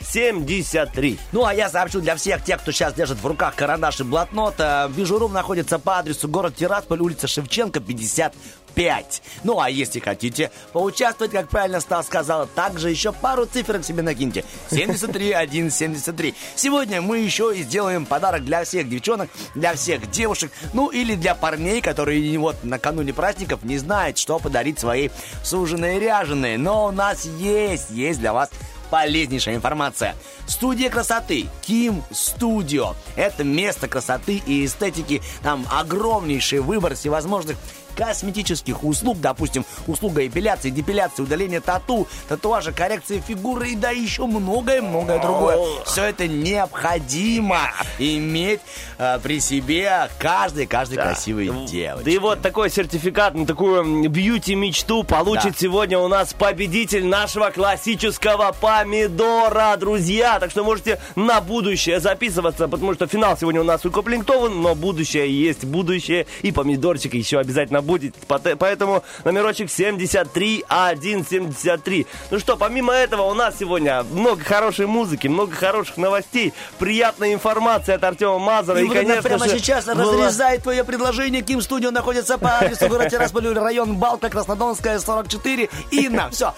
173. 0.00 1.18
Ну, 1.32 1.44
а 1.44 1.52
я 1.52 1.68
сообщу 1.68 2.00
для 2.00 2.16
всех 2.16 2.42
тех, 2.44 2.62
кто 2.62 2.72
сейчас 2.72 2.94
держит 2.94 3.18
в 3.22 3.26
руках 3.26 3.54
карандаш 3.56 4.00
и 4.00 4.04
блокнот. 4.04 4.54
э, 4.58 4.88
Бижурум 4.88 5.34
находится 5.34 5.78
по 5.78 5.98
адресу 5.98 6.28
город 6.28 6.56
Тирасполь, 6.56 7.00
улица 7.00 7.25
Шевченко, 7.26 7.80
55. 7.80 9.22
Ну, 9.44 9.60
а 9.60 9.70
если 9.70 10.00
хотите 10.00 10.50
поучаствовать, 10.72 11.32
как 11.32 11.48
правильно 11.48 11.80
Стас 11.80 12.06
сказал, 12.06 12.46
также 12.46 12.90
еще 12.90 13.12
пару 13.12 13.46
цифр 13.46 13.78
к 13.78 13.84
себе 13.84 14.02
накиньте. 14.02 14.44
73 14.70 15.34
173. 15.70 16.34
Сегодня 16.54 17.00
мы 17.02 17.18
еще 17.18 17.56
и 17.56 17.62
сделаем 17.62 18.06
подарок 18.06 18.44
для 18.44 18.64
всех 18.64 18.88
девчонок, 18.88 19.30
для 19.54 19.74
всех 19.74 20.10
девушек, 20.10 20.52
ну, 20.72 20.88
или 20.88 21.14
для 21.14 21.34
парней, 21.34 21.80
которые 21.80 22.38
вот 22.38 22.56
накануне 22.64 23.14
праздников 23.14 23.62
не 23.62 23.78
знают, 23.78 24.18
что 24.18 24.38
подарить 24.38 24.78
своей 24.78 25.10
суженой 25.42 25.98
ряженой. 25.98 26.56
Но 26.56 26.86
у 26.86 26.90
нас 26.90 27.24
есть, 27.24 27.90
есть 27.90 28.20
для 28.20 28.32
вас 28.32 28.50
полезнейшая 28.90 29.56
информация. 29.56 30.14
Студия 30.46 30.90
красоты 30.90 31.46
Ким 31.62 32.02
Студио. 32.10 32.94
Это 33.16 33.44
место 33.44 33.88
красоты 33.88 34.42
и 34.46 34.64
эстетики. 34.64 35.22
Там 35.42 35.66
огромнейший 35.70 36.60
выбор 36.60 36.94
всевозможных 36.94 37.56
косметических 37.96 38.84
услуг, 38.84 39.18
допустим, 39.20 39.64
услуга 39.86 40.26
эпиляции, 40.26 40.70
депиляции, 40.70 41.22
удаления 41.22 41.60
тату, 41.60 42.06
татуажа, 42.28 42.72
коррекции 42.72 43.22
фигуры 43.26 43.70
и 43.70 43.76
да 43.76 43.90
еще 43.90 44.26
многое-многое 44.26 45.20
другое. 45.20 45.58
Все 45.84 46.04
это 46.04 46.28
необходимо 46.28 47.58
иметь 47.98 48.60
э, 48.98 49.18
при 49.22 49.40
себе 49.40 50.08
каждой, 50.18 50.66
каждой 50.66 50.96
красивой 50.98 51.50
девочке. 51.66 52.04
Да 52.04 52.10
и 52.10 52.18
вот 52.18 52.42
такой 52.42 52.70
сертификат 52.70 53.34
на 53.34 53.46
такую 53.46 54.08
бьюти-мечту 54.08 55.02
получит 55.04 55.52
Да. 55.52 55.58
сегодня 55.58 55.98
у 55.98 56.08
нас 56.08 56.32
победитель 56.32 57.06
нашего 57.06 57.50
классического 57.50 58.54
помидора, 58.60 59.76
друзья. 59.78 60.38
Так 60.38 60.50
что 60.50 60.64
можете 60.64 61.00
на 61.14 61.40
будущее 61.40 62.00
записываться, 62.00 62.68
потому 62.68 62.94
что 62.94 63.06
финал 63.06 63.36
сегодня 63.38 63.60
у 63.60 63.64
нас 63.64 63.84
укомплектован, 63.84 64.60
но 64.60 64.74
будущее 64.74 65.30
есть 65.30 65.64
будущее, 65.64 66.26
и 66.42 66.52
помидорчик 66.52 67.14
еще 67.14 67.38
обязательно 67.38 67.82
будет. 67.86 68.14
Поэтому 68.58 69.02
номерочек 69.24 69.70
73173. 69.70 72.06
Ну 72.30 72.38
что, 72.38 72.56
помимо 72.56 72.92
этого 72.92 73.22
у 73.22 73.34
нас 73.34 73.54
сегодня 73.58 74.02
много 74.10 74.42
хорошей 74.44 74.86
музыки, 74.86 75.26
много 75.28 75.54
хороших 75.54 75.96
новостей, 75.96 76.52
приятная 76.78 77.32
информация 77.32 77.94
от 77.96 78.04
Артема 78.04 78.38
Мазара. 78.38 78.80
И, 78.80 78.84
И, 78.84 78.86
вот 78.86 78.96
конечно 78.96 79.22
прямо 79.22 79.48
же, 79.48 79.58
сейчас 79.58 79.86
была- 79.86 80.12
разрезает 80.12 80.62
твое 80.62 80.84
предложение. 80.84 81.42
Ким 81.42 81.60
Студио 81.62 81.90
находится 81.90 82.38
по 82.38 82.58
адресу 82.58 82.88
город 82.88 83.08
Тирасполь, 83.10 83.46
район 83.54 83.96
Балка, 83.96 84.28
Краснодонская, 84.28 84.98
44. 84.98 85.68
Инна, 85.92 86.28
все, 86.30 86.54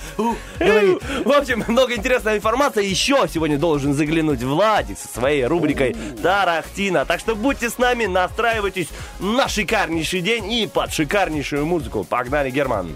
говори. 0.59 0.99
В 1.25 1.33
общем, 1.33 1.64
много 1.69 1.95
интересной 1.95 2.37
информации. 2.37 2.85
Еще 2.85 3.27
сегодня 3.33 3.59
должен 3.59 3.95
заглянуть 3.95 4.43
Владик 4.43 4.99
со 4.99 5.09
своей 5.09 5.45
рубрикой 5.45 5.97
Тарахтина. 6.23 7.05
Так 7.05 7.21
что 7.21 7.35
будьте 7.35 7.69
с 7.71 7.79
нами, 7.79 8.07
настраивайтесь 8.07 8.88
на 9.21 9.49
шикарнейший 9.49 10.21
день 10.21 10.51
и 10.53 10.67
под 10.67 10.93
шикарнейшую 11.18 11.66
музыку. 11.66 12.04
Погнали, 12.04 12.48
Герман. 12.48 12.90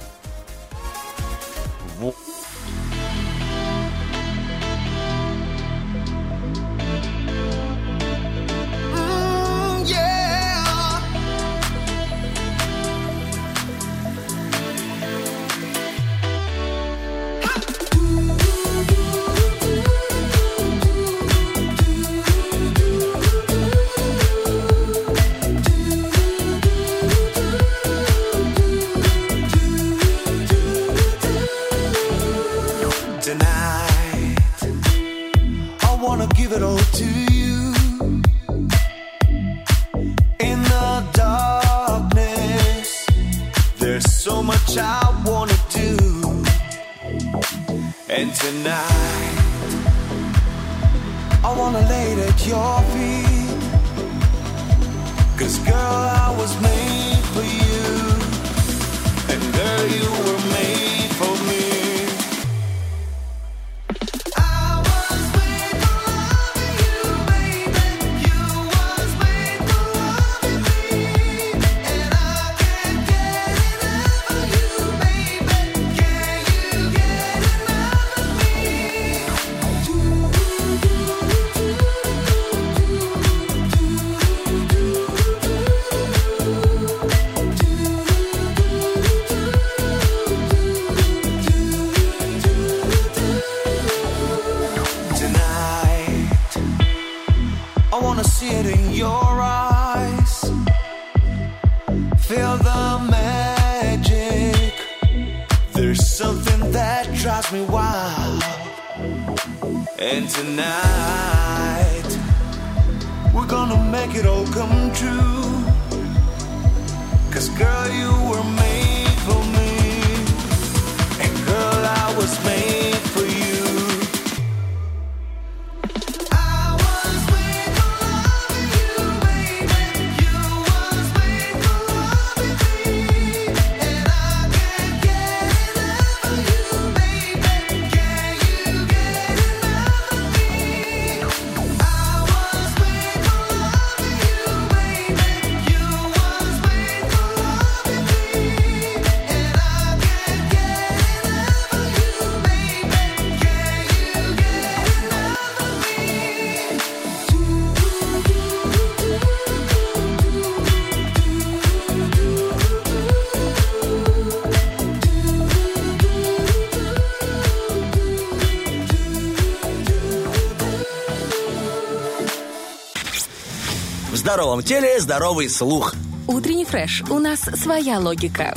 Здоровом 174.33 174.63
теле 174.63 174.99
здоровый 174.99 175.51
слух. 175.51 175.95
Утренний 176.27 176.65
фреш. 176.65 177.03
У 177.11 177.19
нас 177.19 177.41
своя 177.41 177.99
логика. 177.99 178.57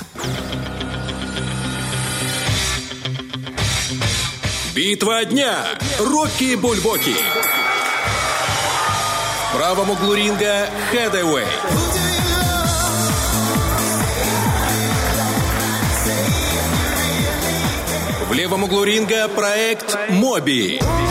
Битва 4.74 5.26
дня. 5.26 5.66
Рокки 6.00 6.56
Бульбоки. 6.56 7.14
В 9.50 9.58
правом 9.58 9.90
углу 9.90 10.14
ринга 10.14 10.70
Хэдэуэй. 10.92 11.44
В 18.30 18.34
левом 18.34 18.64
углу 18.64 18.86
ринга 18.86 19.28
проект 19.28 19.98
Моби. 20.10 20.80
К 20.80 21.05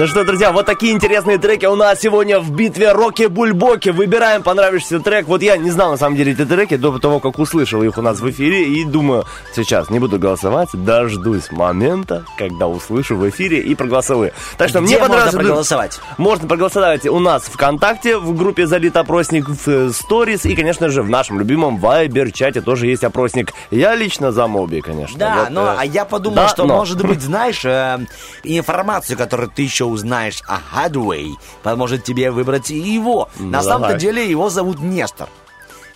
Ну 0.00 0.06
что, 0.06 0.24
друзья, 0.24 0.50
вот 0.50 0.64
такие 0.64 0.94
интересные 0.94 1.36
треки 1.36 1.66
у 1.66 1.76
нас 1.76 2.00
сегодня 2.00 2.40
в 2.40 2.50
битве 2.52 2.92
Роки-Бульбоки. 2.92 3.90
Выбираем 3.90 4.42
понравившийся 4.42 4.98
трек. 5.00 5.26
Вот 5.26 5.42
я 5.42 5.58
не 5.58 5.70
знал, 5.70 5.90
на 5.90 5.98
самом 5.98 6.16
деле, 6.16 6.32
эти 6.32 6.46
треки 6.46 6.78
до 6.78 6.98
того, 6.98 7.20
как 7.20 7.38
услышал 7.38 7.82
их 7.82 7.98
у 7.98 8.00
нас 8.00 8.18
в 8.18 8.30
эфире. 8.30 8.66
И 8.66 8.84
думаю, 8.86 9.26
сейчас 9.54 9.90
не 9.90 9.98
буду 9.98 10.18
голосовать, 10.18 10.70
дождусь 10.72 11.50
момента, 11.50 12.24
когда 12.38 12.66
услышу 12.66 13.14
в 13.14 13.28
эфире 13.28 13.60
и 13.60 13.74
проголосую. 13.74 14.32
Так 14.56 14.70
что 14.70 14.80
Где 14.80 14.86
мне 14.86 14.98
можно 15.00 15.16
понравился... 15.16 15.36
проголосовать? 15.36 16.00
Можно 16.16 16.48
проголосовать 16.48 17.06
у 17.06 17.18
нас 17.18 17.42
ВКонтакте, 17.42 18.16
в 18.16 18.34
группе 18.34 18.66
«Залит 18.66 18.96
опросник», 18.96 19.50
в 19.50 19.68
э, 19.68 19.90
сторис 19.90 20.46
и, 20.46 20.56
конечно 20.56 20.88
же, 20.88 21.02
в 21.02 21.10
нашем 21.10 21.38
любимом 21.38 21.76
Вайбер-чате 21.76 22.62
тоже 22.62 22.86
есть 22.86 23.04
опросник. 23.04 23.52
Я 23.70 23.94
лично 23.94 24.32
за 24.32 24.46
Моби, 24.46 24.80
конечно. 24.80 25.18
Да, 25.18 25.40
Вот, 25.40 25.50
но 25.50 25.66
э, 25.66 25.76
а 25.80 25.84
я 25.84 26.06
подумал, 26.06 26.36
да, 26.36 26.48
что, 26.48 26.64
но. 26.64 26.76
может 26.76 27.04
быть, 27.04 27.20
знаешь, 27.20 27.62
э, 27.66 27.98
информацию, 28.44 29.18
которую 29.18 29.50
ты 29.50 29.60
еще 29.60 29.89
узнаешь 29.90 30.42
о 30.46 30.58
Хадуэй, 30.58 31.34
поможет 31.62 32.04
тебе 32.04 32.30
выбрать 32.30 32.70
и 32.70 32.78
его. 32.78 33.28
На 33.38 33.58
Ну, 33.58 33.64
самом-то 33.64 33.88
давай. 33.88 34.00
деле 34.00 34.30
его 34.30 34.48
зовут 34.50 34.80
Нестор. 34.80 35.28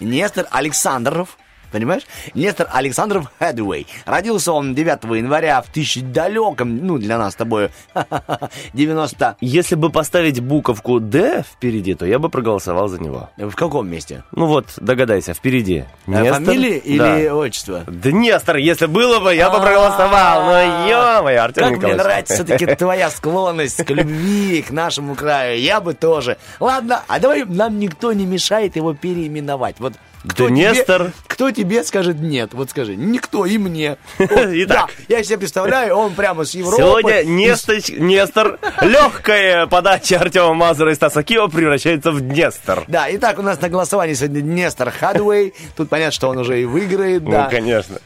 Нестор 0.01 0.47
Александров. 0.51 1.37
Понимаешь? 1.75 2.03
Нестор 2.35 2.69
Александров 2.73 3.33
Хедуэй. 3.41 3.89
Родился 4.07 4.53
он 4.53 4.77
9 4.77 5.03
января 5.17 5.61
в 5.61 5.67
тысячи 5.67 6.03
далеком, 6.03 6.87
ну, 6.87 6.99
для 6.99 7.19
нас 7.19 7.33
с 7.33 7.37
тобой, 7.37 7.71
90... 8.75 9.39
Если 9.41 9.75
бы 9.75 9.91
поставить 9.91 10.39
буковку 10.39 11.01
«Д» 11.01 11.43
впереди, 11.43 11.95
то 11.95 12.07
я 12.07 12.21
бы 12.21 12.29
проголосовал 12.29 12.87
за 12.87 13.01
него. 13.01 13.29
В 13.37 13.57
каком 13.57 13.89
месте? 13.89 14.23
Ну 14.31 14.47
вот, 14.47 14.67
догадайся, 14.77 15.35
впереди. 15.35 15.85
Э, 16.07 16.11
Нестор? 16.23 16.45
Фамилия 16.45 16.79
или 16.79 17.27
Да. 17.27 17.35
отчество? 17.35 17.83
Да 17.89 18.13
Нестор, 18.13 18.57
если 18.59 18.87
было 18.87 19.19
бы, 19.19 19.35
я 19.35 19.51
бы 19.51 19.59
проголосовал. 19.59 20.45
Ну, 20.45 20.89
ё-моё, 20.89 21.43
Артем 21.43 21.75
Как 21.75 21.83
мне 21.83 21.95
нравится 21.97 22.35
все-таки 22.35 22.67
твоя 22.77 23.11
склонность 23.11 23.85
к 23.85 23.91
любви, 23.91 24.63
к 24.63 24.71
нашему 24.71 25.17
краю. 25.17 25.59
Я 25.61 25.81
бы 25.81 25.95
тоже. 25.95 26.37
Ладно, 26.61 27.03
а 27.09 27.19
давай 27.19 27.45
нам 27.45 27.81
никто 27.81 28.13
не 28.13 28.27
мешает 28.27 28.77
его 28.77 28.95
переименовать. 28.95 29.81
Вот 29.81 29.95
кто 30.27 30.49
Да 30.49 30.55
тебе, 30.55 31.13
кто 31.27 31.51
тебе 31.51 31.85
скажет 31.85 32.19
нет? 32.21 32.55
Вот 32.55 32.71
скажи, 32.71 32.97
никто 32.97 33.45
и 33.45 33.59
мне. 33.59 33.99
Итак. 34.19 34.91
Да, 35.09 35.17
я 35.17 35.23
себе 35.23 35.39
представляю, 35.39 35.95
он 35.97 36.15
прямо 36.15 36.45
с 36.45 36.55
Европы. 36.55 36.77
Сегодня 36.77 37.25
Несточ, 37.25 37.91
Нестор, 37.91 38.59
легкая 38.81 39.67
подача 39.67 40.19
Артема 40.19 40.55
Мазура 40.55 40.93
и 40.93 40.95
Стаса 40.95 41.23
Киева 41.23 41.49
превращается 41.49 42.11
в 42.11 42.23
Нестор. 42.23 42.85
Да, 42.89 43.07
итак, 43.11 43.39
у 43.39 43.43
нас 43.43 43.61
на 43.61 43.69
голосовании 43.69 44.15
сегодня 44.15 44.41
Нестор 44.41 44.91
Хадуэй. 44.91 45.53
Тут 45.77 45.91
понятно, 45.91 46.13
что 46.13 46.29
он 46.29 46.39
уже 46.39 46.63
и 46.63 46.65
выиграет. 46.65 47.25
Да. 47.25 47.45
Ну, 47.45 47.51
конечно. 47.51 47.99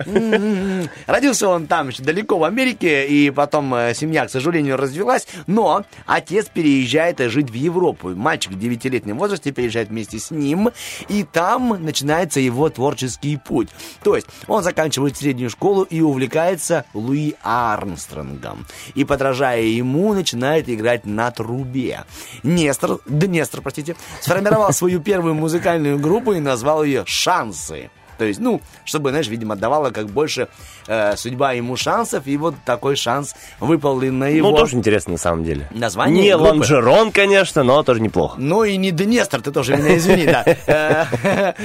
Родился 1.07 1.49
он 1.49 1.67
там 1.67 1.89
еще 1.89 2.03
далеко 2.03 2.39
в 2.39 2.45
Америке, 2.45 3.07
и 3.07 3.31
потом 3.31 3.75
э, 3.75 3.95
семья, 3.95 4.27
к 4.27 4.31
сожалению, 4.31 4.77
развелась, 4.77 5.29
но 5.47 5.85
отец 6.07 6.47
переезжает 6.53 7.21
жить 7.31 7.51
в 7.51 7.55
Европу. 7.55 8.09
Мальчик 8.09 8.53
в 8.53 8.59
9-летнем 8.59 9.19
возрасте 9.19 9.53
переезжает 9.53 9.89
вместе 9.89 10.19
с 10.19 10.31
ним, 10.31 10.71
и 11.09 11.25
там 11.25 11.85
начинается 12.09 12.41
его 12.41 12.71
творческий 12.71 13.37
путь. 13.37 13.69
То 14.03 14.17
есть 14.17 14.27
он 14.47 14.63
заканчивает 14.63 15.17
среднюю 15.17 15.51
школу 15.51 15.83
и 15.83 16.01
увлекается 16.01 16.87
Луи 16.95 17.35
Армстронгом. 17.43 18.67
И, 18.95 19.05
подражая 19.05 19.63
ему, 19.63 20.15
начинает 20.15 20.71
играть 20.71 21.05
на 21.05 21.31
трубе. 21.31 22.05
Нестор, 22.43 23.01
да 23.05 23.27
Нестор, 23.27 23.61
простите, 23.61 23.95
сформировал 24.23 24.73
свою 24.73 25.01
первую 25.01 25.35
музыкальную 25.35 25.99
группу 25.99 26.33
и 26.33 26.41
назвал 26.41 26.83
ее 26.83 27.05
«Шансы». 27.07 27.91
То 28.19 28.25
есть, 28.25 28.41
ну, 28.41 28.61
чтобы, 28.85 29.11
знаешь, 29.11 29.29
видимо, 29.29 29.57
давала 29.57 29.91
как 29.91 30.07
больше 30.09 30.49
э, 30.87 31.17
судьба 31.17 31.53
ему 31.53 31.77
шансов, 31.77 32.27
и 32.27 32.37
вот 32.37 32.55
такой 32.65 32.97
шанс 32.97 33.35
выпал 33.61 34.03
и 34.03 34.11
на 34.11 34.29
его... 34.29 34.51
Ну, 34.51 34.57
тоже 34.57 34.77
интересно, 34.77 35.13
на 35.13 35.19
самом 35.19 35.45
деле. 35.45 35.69
Название 35.71 36.23
Не 36.23 36.37
группы. 36.37 36.51
лонжерон, 36.51 37.13
конечно, 37.13 37.63
но 37.63 37.83
тоже 37.83 38.01
неплохо. 38.01 38.35
Ну 38.39 38.65
и 38.65 38.77
не 38.77 38.91
Днестр, 38.91 39.41
ты 39.41 39.53
тоже 39.53 39.77
меня 39.77 39.97
извини, 39.97 40.27
да. 40.27 40.45
Э, 40.67 41.05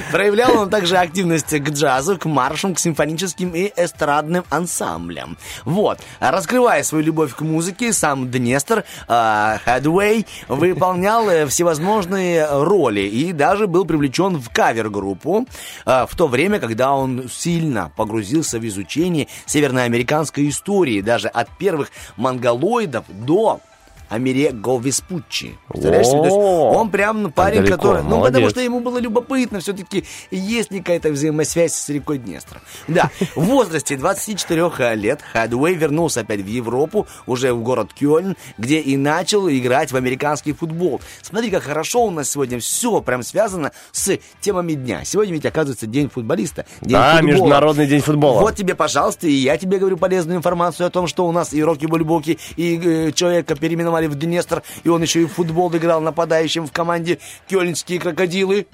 Проявлял 0.12 0.56
он 0.56 0.70
также 0.70 0.96
активность 0.96 1.50
к 1.50 1.70
джазу, 1.70 2.16
к 2.16 2.26
маршам, 2.26 2.74
к 2.74 2.78
симфоническим 2.78 3.50
и 3.54 3.72
эстрадным 3.76 4.44
ансамблям. 4.50 5.36
Вот. 5.64 5.98
Раскрывая 6.20 6.82
свою 6.84 7.04
любовь 7.04 7.34
к 7.34 7.40
музыке, 7.40 7.92
сам 7.92 8.30
Днестр 8.30 8.84
э, 9.08 9.58
Хадуэй 9.64 10.26
выполнял 10.48 11.28
э, 11.28 11.46
всевозможные 11.46 12.46
роли 12.50 13.00
и 13.00 13.32
даже 13.32 13.66
был 13.66 13.84
привлечен 13.84 14.36
в 14.40 14.48
кавер-группу 14.50 15.46
в 15.84 16.10
то 16.16 16.28
время, 16.28 16.43
когда 16.60 16.92
он 16.92 17.28
сильно 17.28 17.92
погрузился 17.96 18.58
в 18.58 18.66
изучение 18.66 19.28
северноамериканской 19.46 20.48
истории, 20.48 21.00
даже 21.00 21.28
от 21.28 21.48
первых 21.58 21.90
монголоидов 22.16 23.04
до 23.08 23.60
Амерего 24.08 24.78
Веспуччи. 24.78 25.56
Представляешь 25.68 26.06
себе? 26.06 26.30
Он 26.30 26.90
прям 26.90 27.32
парень, 27.32 27.60
далеко, 27.60 27.76
который... 27.76 28.02
Ну, 28.02 28.08
потому 28.10 28.22
молодец. 28.22 28.50
что 28.50 28.60
ему 28.60 28.80
было 28.80 28.98
любопытно, 28.98 29.60
все-таки 29.60 30.04
есть 30.30 30.70
ли 30.70 30.80
какая-то 30.80 31.10
взаимосвязь 31.10 31.74
с 31.74 31.88
рекой 31.88 32.18
Днестр. 32.18 32.60
Да, 32.88 33.10
в 33.34 33.44
возрасте 33.44 33.96
24 33.96 34.94
лет 34.94 35.20
Хадуэй 35.32 35.74
вернулся 35.74 36.20
опять 36.20 36.40
в 36.40 36.46
Европу, 36.46 37.06
уже 37.26 37.52
в 37.52 37.62
город 37.62 37.92
Кёльн, 37.94 38.36
где 38.58 38.80
и 38.80 38.96
начал 38.96 39.48
играть 39.48 39.92
в 39.92 39.96
американский 39.96 40.52
футбол. 40.52 41.00
Смотри, 41.22 41.50
как 41.50 41.62
хорошо 41.62 42.04
у 42.04 42.10
нас 42.10 42.30
сегодня 42.30 42.58
все 42.60 43.00
прям 43.00 43.22
связано 43.22 43.72
с 43.92 44.18
темами 44.40 44.74
дня. 44.74 45.04
Сегодня 45.04 45.34
ведь, 45.34 45.46
оказывается, 45.46 45.86
день 45.86 46.10
футболиста. 46.10 46.66
День 46.80 46.92
Да, 46.92 47.12
футбола. 47.16 47.32
Международный 47.32 47.86
день 47.86 48.00
футбола. 48.00 48.40
Вот 48.40 48.56
тебе, 48.56 48.74
пожалуйста, 48.74 49.26
и 49.26 49.32
я 49.32 49.56
тебе 49.56 49.78
говорю 49.78 49.96
полезную 49.96 50.38
информацию 50.38 50.86
о 50.86 50.90
том, 50.90 51.06
что 51.06 51.26
у 51.26 51.32
нас 51.32 51.52
и 51.52 51.62
Рокки 51.62 51.86
Бульбоки, 51.86 52.38
и 52.56 52.80
э, 53.08 53.12
человека 53.12 53.54
переименовали 53.54 53.93
в 54.06 54.14
Днестр, 54.14 54.62
и 54.82 54.88
он 54.88 55.02
еще 55.02 55.22
и 55.22 55.24
в 55.26 55.32
футбол 55.32 55.74
играл 55.74 56.00
нападающим 56.00 56.66
в 56.66 56.72
команде 56.72 57.18
Кёльнские 57.48 58.00
крокодилы. 58.00 58.66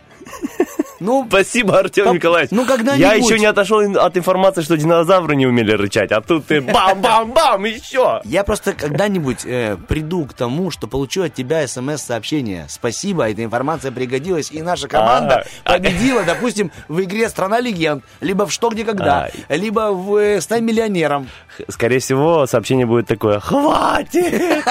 Ну, 1.00 1.24
Спасибо, 1.28 1.78
Артем 1.78 2.04
Там- 2.04 2.14
Николаевич. 2.16 2.50
ну, 2.50 2.66
когда-нибудь. 2.66 3.00
Я 3.00 3.14
еще 3.14 3.38
не 3.38 3.46
отошел 3.46 3.80
от 3.80 4.16
информации, 4.16 4.60
что 4.62 4.76
динозавры 4.76 5.34
не 5.34 5.46
умели 5.46 5.72
рычать, 5.72 6.12
а 6.12 6.20
тут 6.20 6.46
ты 6.46 6.60
бам-бам-бам, 6.60 7.64
еще. 7.64 8.20
я 8.24 8.44
просто 8.44 8.74
когда-нибудь 8.74 9.44
э, 9.44 9.76
приду 9.88 10.26
к 10.26 10.34
тому, 10.34 10.70
что 10.70 10.86
получу 10.86 11.22
от 11.22 11.34
тебя 11.34 11.66
смс-сообщение. 11.66 12.66
Спасибо, 12.68 13.30
эта 13.30 13.42
информация 13.42 13.90
пригодилась, 13.92 14.50
и 14.52 14.60
наша 14.62 14.88
команда 14.88 15.46
А. 15.64 15.72
победила, 15.72 16.22
допустим, 16.22 16.70
в 16.88 17.02
игре 17.02 17.28
«Страна 17.28 17.60
легенд», 17.60 18.04
либо 18.20 18.46
в 18.46 18.52
«Что, 18.52 18.68
где, 18.68 18.84
когда», 18.84 19.30
либо 19.48 19.92
в 19.92 20.16
э, 20.16 20.40
«Стань 20.40 20.64
миллионером». 20.64 21.28
Скорее 21.68 21.98
всего, 21.98 22.46
сообщение 22.46 22.86
будет 22.86 23.06
такое, 23.06 23.40
хватит 23.40 24.64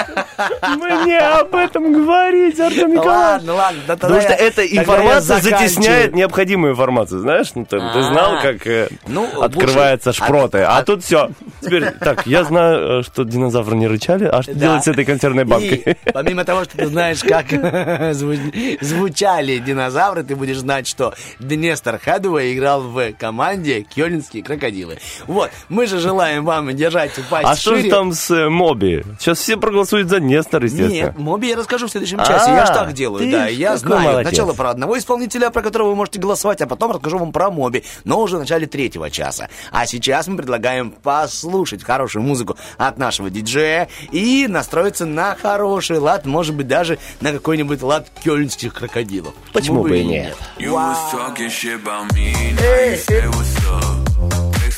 мне 0.77 1.19
об 1.19 1.55
этом 1.55 1.91
говорить, 1.93 2.59
Артем 2.59 2.91
Николаевич. 2.93 3.47
Ладно, 3.47 3.53
ладно. 3.53 3.81
Потому 3.87 4.21
что 4.21 4.33
эта 4.33 4.65
информация 4.65 5.39
затесняет. 5.39 6.13
Необходимую 6.19 6.73
информацию, 6.73 7.19
знаешь? 7.21 7.47
Ну, 7.55 7.65
ты, 7.65 7.79
ты 7.79 7.83
А. 7.99 8.03
знал, 8.03 8.41
как 8.41 8.65
э, 8.67 8.89
Ну, 9.07 9.25
открываются 9.41 10.09
больше- 10.09 10.23
шпроты, 10.23 10.57
от- 10.59 10.69
а 10.69 10.77
от- 10.77 10.85
тут 10.85 11.03
все. 11.03 11.29
Теперь, 11.61 11.91
так, 11.91 12.25
я 12.27 12.43
знаю, 12.43 12.99
э, 12.99 13.03
что 13.03 13.23
динозавры 13.23 13.75
не 13.75 13.87
рычали, 13.87 14.25
а 14.25 14.41
что 14.43 14.53
Да. 14.53 14.59
делать 14.59 14.83
с 14.83 14.87
этой 14.87 15.05
консервной 15.05 15.45
банкой? 15.45 15.83
И 16.05 16.11
помимо 16.11 16.43
того, 16.45 16.63
что 16.65 16.77
ты 16.77 16.87
знаешь, 16.87 17.21
как 17.23 17.47
зву- 18.13 18.77
звучали 18.81 19.57
динозавры, 19.57 20.23
ты 20.23 20.35
будешь 20.35 20.57
знать, 20.57 20.87
что 20.87 21.13
Днестр 21.39 21.99
Хадуэй 22.03 22.55
играл 22.55 22.81
в 22.81 23.13
команде 23.13 23.81
Кёльнские 23.81 24.43
крокодилы. 24.43 24.97
Вот, 25.27 25.51
мы 25.69 25.85
же 25.87 25.99
желаем 25.99 26.43
вам 26.45 26.75
держать 26.75 27.11
пасть 27.29 27.45
А 27.47 27.55
что 27.55 27.75
же 27.75 27.81
шире. 27.81 27.91
там 27.91 28.13
с 28.13 28.31
э, 28.31 28.49
Моби? 28.49 29.03
Сейчас 29.19 29.39
все 29.39 29.57
проголосуют 29.57 30.09
за 30.09 30.19
Нестор, 30.19 30.63
естественно. 30.63 30.89
Нет, 31.07 31.17
Моби 31.17 31.49
я 31.49 31.55
расскажу 31.55 31.87
в 31.87 31.91
следующем 31.91 32.17
часе. 32.19 32.51
Я 32.51 32.65
ж 32.65 32.69
А, 32.69 32.73
так 32.73 32.93
делаю, 32.93 33.29
да. 33.31 33.45
Я 33.47 33.77
знаю 33.77 34.01
молодец. 34.03 34.29
сначала 34.29 34.53
про 34.53 34.69
одного 34.71 34.97
исполнителя, 34.97 35.49
про 35.51 35.61
которого 35.61 35.89
вы 35.89 35.95
можете 35.95 36.08
голосовать, 36.17 36.61
а 36.61 36.67
потом 36.67 36.91
расскажу 36.91 37.17
вам 37.17 37.31
про 37.31 37.51
Моби, 37.51 37.83
но 38.03 38.21
уже 38.21 38.37
в 38.37 38.39
начале 38.39 38.67
третьего 38.67 39.09
часа. 39.09 39.49
А 39.71 39.85
сейчас 39.85 40.27
мы 40.27 40.37
предлагаем 40.37 40.91
послушать 40.91 41.83
хорошую 41.83 42.23
музыку 42.23 42.57
от 42.77 42.97
нашего 42.97 43.29
диджея 43.29 43.89
и 44.11 44.47
настроиться 44.47 45.05
на 45.05 45.35
хороший 45.35 45.99
лад, 45.99 46.25
может 46.25 46.55
быть, 46.55 46.67
даже 46.67 46.97
на 47.21 47.31
какой-нибудь 47.31 47.81
лад 47.81 48.07
кёльнских 48.23 48.73
крокодилов. 48.73 49.33
Почему 49.53 49.83
бы 49.83 49.99
и 49.99 50.05
нет? 50.05 50.37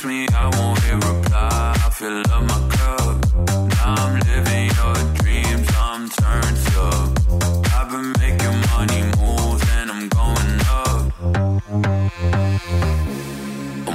Me, 0.04 0.26
I 0.34 0.50
won't 0.56 0.78
hit 0.80 0.96
reply. 0.96 1.74
I 1.86 1.90
fill 1.90 2.22
up 2.34 2.42
my 2.42 2.60
cup. 2.74 3.12
Now 3.70 3.94
I'm 4.02 4.18
living 4.18 4.66
your 4.78 4.94
dreams, 5.14 5.68
I'm 5.78 6.08
turned 6.08 6.58
I'm 11.72 12.10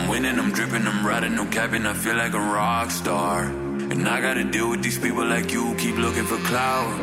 winning, 0.09 0.39
I'm 0.39 0.51
dripping, 0.51 0.87
I'm 0.87 1.05
riding, 1.05 1.35
no 1.35 1.45
capping. 1.45 1.85
I 1.85 1.93
feel 1.93 2.15
like 2.15 2.33
a 2.33 2.39
rock 2.39 2.89
star. 2.89 3.43
And 3.43 4.07
I 4.09 4.19
gotta 4.19 4.43
deal 4.43 4.71
with 4.71 4.81
these 4.81 4.97
people 4.97 5.23
like 5.23 5.51
you, 5.51 5.75
keep 5.75 5.95
looking 5.95 6.23
for 6.23 6.37
clout. 6.37 6.99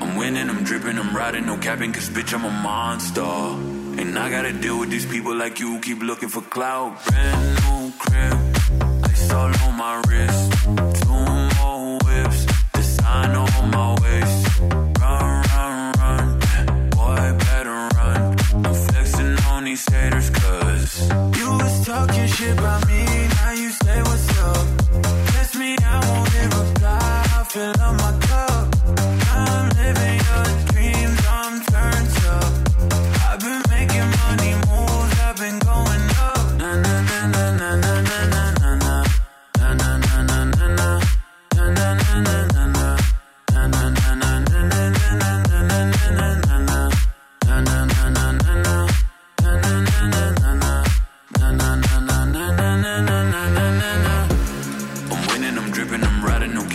I'm 0.00 0.16
winning, 0.16 0.48
I'm 0.48 0.64
dripping, 0.64 0.98
I'm 0.98 1.14
riding, 1.14 1.44
no 1.44 1.58
capping, 1.58 1.92
cause 1.92 2.08
bitch, 2.08 2.32
I'm 2.32 2.46
a 2.46 2.50
monster. 2.50 3.20
And 4.00 4.18
I 4.18 4.30
gotta 4.30 4.54
deal 4.54 4.80
with 4.80 4.88
these 4.88 5.04
people 5.04 5.36
like 5.36 5.60
you, 5.60 5.78
keep 5.80 6.00
looking 6.02 6.30
for 6.30 6.40
clout. 6.40 7.04
Brand 7.04 7.62
new 7.64 7.92
crib, 7.98 8.38
ice 9.04 9.30
all 9.30 9.54
on 9.64 9.76
my 9.76 10.00
wrist. 10.08 10.89
these 19.80 19.94
haters 19.94 20.30
cause 20.30 21.08
You 21.38 21.50
was 21.52 21.86
talking 21.86 22.26
shit 22.26 22.58
about 22.58 22.86
me, 22.86 23.04
now 23.04 23.52
you 23.52 23.70
say 23.70 24.02
what's 24.02 24.38
up. 24.38 24.66
Guess 25.32 25.56
me, 25.56 25.76
I 25.80 25.96
won't 26.06 26.30
reply, 26.34 27.26
I 27.38 27.44
feel 27.44 27.82
on 27.82 27.96
my 27.96 28.29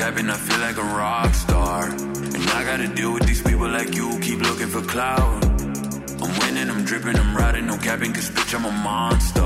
Capping, 0.06 0.30
I 0.30 0.38
feel 0.38 0.60
like 0.60 0.78
a 0.78 0.84
rock 0.84 1.34
star. 1.34 1.90
And 1.90 2.50
I 2.60 2.64
gotta 2.64 2.88
deal 2.88 3.12
with 3.12 3.26
these 3.26 3.42
people 3.42 3.68
like 3.68 3.96
you, 3.96 4.20
keep 4.20 4.40
looking 4.40 4.68
for 4.68 4.82
clout. 4.82 5.44
I'm 6.24 6.32
winning, 6.42 6.70
I'm 6.70 6.86
dripping, 6.86 7.18
I'm 7.18 7.36
riding, 7.36 7.66
no 7.66 7.76
capping, 7.80 8.14
cause 8.14 8.30
bitch, 8.30 8.54
I'm 8.54 8.66
a 8.66 8.72
monster. 8.72 9.42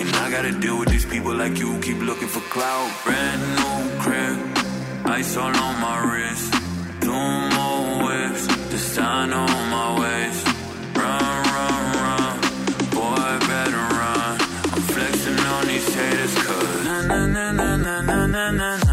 And 0.00 0.08
I 0.24 0.30
gotta 0.30 0.52
deal 0.58 0.78
with 0.78 0.88
these 0.88 1.04
people 1.04 1.34
like 1.34 1.58
you, 1.58 1.78
keep 1.80 1.98
looking 1.98 2.28
for 2.28 2.40
clout. 2.54 2.90
Brand 3.04 3.42
new 3.58 4.00
crib, 4.00 4.38
ice 5.04 5.36
all 5.36 5.54
on 5.54 5.74
my 5.86 5.96
wrist. 6.08 6.50
Two 7.02 7.26
more 7.56 8.04
whips, 8.06 8.46
the 8.72 8.78
sign 8.78 9.34
on 9.34 9.70
my 9.76 9.88
waist. 10.00 10.46
Run, 10.96 11.36
run, 11.56 11.84
run, 12.00 12.34
boy, 12.96 13.46
better 13.52 13.84
run. 14.00 14.32
I'm 14.72 14.82
flexing 14.94 15.40
on 15.54 15.66
these 15.66 15.94
haters, 15.94 16.34
cause 16.42 16.84
na 16.86 17.02
na 17.02 17.52
na 17.52 17.76
na 17.76 18.00
na 18.00 18.26
na 18.26 18.50
na. 18.50 18.83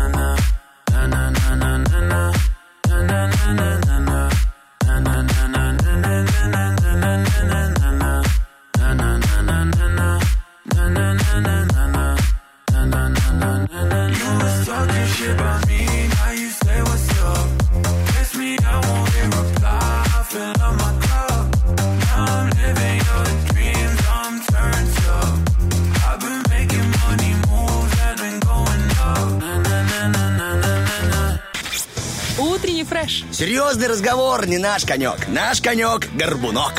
Серьезный 33.82 33.96
разговор 33.96 34.46
не 34.46 34.60
наш 34.60 34.86
конек. 34.86 35.28
Наш 35.28 35.60
конек– 35.60 36.08
горбунок. 36.14 36.74